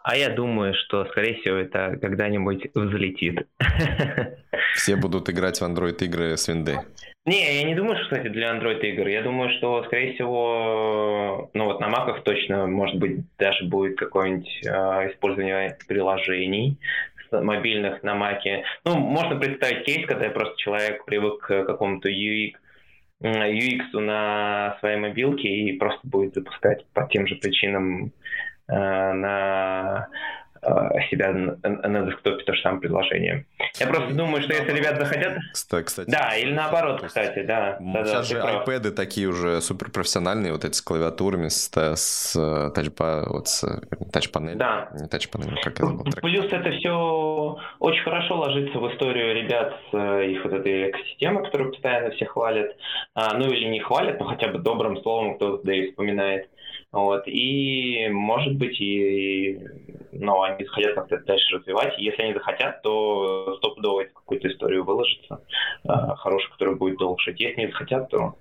А 0.03 0.17
я 0.17 0.31
думаю, 0.31 0.75
что, 0.75 1.05
скорее 1.07 1.35
всего, 1.41 1.57
это 1.57 1.99
когда-нибудь 2.01 2.71
взлетит. 2.75 3.47
Все 4.75 4.97
будут 4.97 5.29
играть 5.29 5.61
в 5.61 5.65
Android 5.65 6.03
игры 6.05 6.37
с 6.37 6.49
винды. 6.49 6.79
Не, 7.27 7.61
я 7.61 7.65
не 7.65 7.75
думаю, 7.75 7.97
что, 7.97 8.17
кстати, 8.17 8.29
для 8.29 8.55
Android 8.55 8.81
игр. 8.81 9.07
Я 9.07 9.23
думаю, 9.23 9.51
что, 9.59 9.85
скорее 9.85 10.15
всего, 10.15 11.51
ну 11.53 11.65
вот 11.67 11.81
на 11.81 11.89
маках 11.89 12.23
точно, 12.25 12.67
может 12.67 12.97
быть, 12.97 13.21
даже 13.39 13.65
будет 13.65 13.99
какое-нибудь 13.99 14.61
э, 14.65 15.11
использование 15.11 15.77
приложений 15.87 16.79
мобильных 17.31 18.03
на 18.03 18.15
маке. 18.15 18.65
Ну, 18.85 18.97
можно 18.97 19.37
представить 19.37 19.85
кейс, 19.85 20.07
когда 20.07 20.31
просто 20.31 20.57
человек 20.57 21.05
привык 21.05 21.39
к 21.41 21.65
какому-то 21.65 22.09
UX 22.09 22.55
UX 23.23 23.83
на 23.93 24.77
своей 24.81 24.97
мобилке 24.97 25.49
и 25.49 25.77
просто 25.77 26.01
будет 26.05 26.35
запускать 26.35 26.87
по 26.95 27.07
тем 27.07 27.27
же 27.27 27.37
причинам 27.37 28.13
на 28.71 30.09
Э, 30.63 30.91
себя 31.11 31.33
на 31.33 32.03
десктопе 32.03 32.45
то 32.45 32.53
же 32.53 32.61
самое 32.61 32.83
предложение. 32.83 33.47
Я 33.79 33.87
просто 33.87 34.13
думаю, 34.13 34.43
что 34.43 34.53
если 34.53 34.73
ребята 34.73 35.07
захотят... 35.07 35.39
Кстати. 35.53 36.11
Да, 36.11 36.37
или 36.37 36.53
наоборот, 36.53 37.03
кстати, 37.03 37.43
да. 37.45 37.79
Сейчас 38.05 38.29
же 38.29 38.37
iPad 38.37 38.91
такие 38.91 39.29
уже 39.29 39.63
суперпрофессиональные, 39.63 40.53
вот 40.53 40.67
эти 40.67 40.75
с 40.75 40.83
клавиатурами, 40.83 41.49
с, 41.49 41.71
с 41.73 42.37
э, 42.37 42.71
тачпа, 42.75 43.25
вот 43.31 43.49
с 43.49 43.65
тачпанелью. 44.13 44.59
Да. 44.59 44.91
Не 45.01 45.09
тачпанелью, 45.09 45.57
как 45.63 45.81
это 45.81 45.87
было. 45.87 46.05
Плюс 46.21 46.53
это 46.53 46.71
все 46.73 47.57
очень 47.79 48.03
хорошо 48.03 48.37
ложится 48.37 48.79
в 48.79 48.93
историю 48.93 49.35
ребят 49.35 49.75
с 49.91 49.95
э, 49.95 50.31
их 50.31 50.45
вот 50.45 50.53
этой 50.53 50.91
экосистемы, 50.91 51.43
которую 51.43 51.71
постоянно 51.71 52.11
все 52.11 52.27
хвалят. 52.27 52.77
А, 53.15 53.33
ну 53.33 53.51
или 53.51 53.67
не 53.67 53.81
хвалят, 53.81 54.21
но 54.21 54.27
хотя 54.27 54.49
бы 54.49 54.59
добрым 54.59 55.01
словом 55.01 55.37
кто-то 55.37 55.65
да 55.65 55.75
и 55.75 55.89
вспоминает. 55.89 56.51
Вот. 56.93 57.23
И, 57.27 58.09
может 58.11 58.57
быть, 58.57 58.81
и, 58.81 59.61
ну, 60.13 60.43
они 60.43 60.65
захотят 60.65 60.95
как-то 60.95 61.19
дальше 61.19 61.57
развивать. 61.57 61.99
И 61.99 62.05
если 62.05 62.23
они 62.23 62.35
захотят, 62.35 62.83
то 62.83 63.57
стопудово 63.59 64.05
какую-то 64.05 64.49
историю 64.49 64.85
выложится, 64.85 65.41
э, 65.85 65.89
хорошую, 66.17 66.51
которая 66.53 66.75
будет 66.75 66.99
долго. 66.99 67.21
Если 67.27 67.61
не 67.61 67.69
захотят, 67.69 68.11
то 68.11 68.35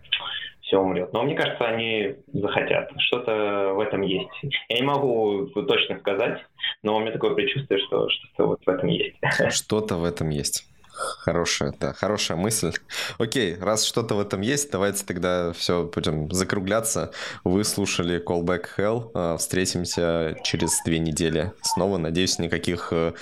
все 0.61 0.79
умрет. 0.79 1.11
Но 1.13 1.23
мне 1.23 1.35
кажется, 1.35 1.65
они 1.65 2.15
захотят. 2.31 2.91
Что-то 2.99 3.73
в 3.75 3.79
этом 3.79 4.01
есть. 4.01 4.29
Я 4.69 4.77
не 4.77 4.83
могу 4.83 5.47
точно 5.47 5.99
сказать, 5.99 6.39
но 6.83 6.95
у 6.95 6.99
меня 6.99 7.11
такое 7.11 7.33
предчувствие, 7.33 7.79
что 7.79 8.07
что-то 8.09 8.45
вот 8.45 8.59
в 8.65 8.69
этом 8.69 8.89
есть. 8.89 9.15
Что-то 9.49 9.95
в 9.95 10.03
этом 10.03 10.29
есть. 10.29 10.68
Хорошая, 10.99 11.73
да, 11.79 11.93
хорошая 11.93 12.37
мысль. 12.37 12.73
Окей, 13.17 13.55
раз 13.59 13.83
что-то 13.83 14.15
в 14.15 14.19
этом 14.19 14.41
есть, 14.41 14.71
давайте 14.71 15.05
тогда 15.05 15.53
все 15.53 15.89
будем 15.93 16.31
закругляться. 16.31 17.11
Вы 17.43 17.63
слушали 17.63 18.23
Callback 18.23 18.65
Hell. 18.77 19.11
А, 19.13 19.37
встретимся 19.37 20.35
через 20.43 20.81
две 20.85 20.99
недели 20.99 21.53
снова. 21.61 21.97
Надеюсь, 21.97 22.39
никаких 22.39 22.89
э, 22.91 23.13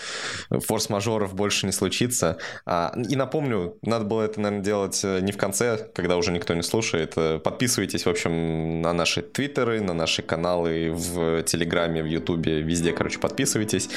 форс-мажоров 0.50 1.36
больше 1.36 1.66
не 1.66 1.72
случится. 1.72 2.38
А, 2.66 2.94
и 3.10 3.16
напомню, 3.16 3.78
надо 3.82 4.06
было 4.06 4.24
это, 4.24 4.42
наверное, 4.42 4.66
делать 4.66 5.02
э, 5.04 5.20
не 5.22 5.32
в 5.32 5.38
конце, 5.38 5.90
когда 5.94 6.18
уже 6.18 6.32
никто 6.32 6.54
не 6.54 6.64
слушает. 6.64 7.14
Э, 7.16 7.40
подписывайтесь, 7.40 8.06
в 8.06 8.10
общем, 8.10 8.82
на 8.82 8.94
наши 8.94 9.22
твиттеры, 9.22 9.82
на 9.82 9.94
наши 9.94 10.22
каналы 10.22 10.92
в 10.92 11.44
Телеграме, 11.44 12.02
в 12.02 12.08
Ютубе, 12.08 12.62
везде, 12.62 12.92
короче, 12.92 13.20
подписывайтесь. 13.20 13.90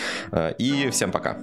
И 0.58 0.88
всем 0.90 1.12
пока. 1.12 1.38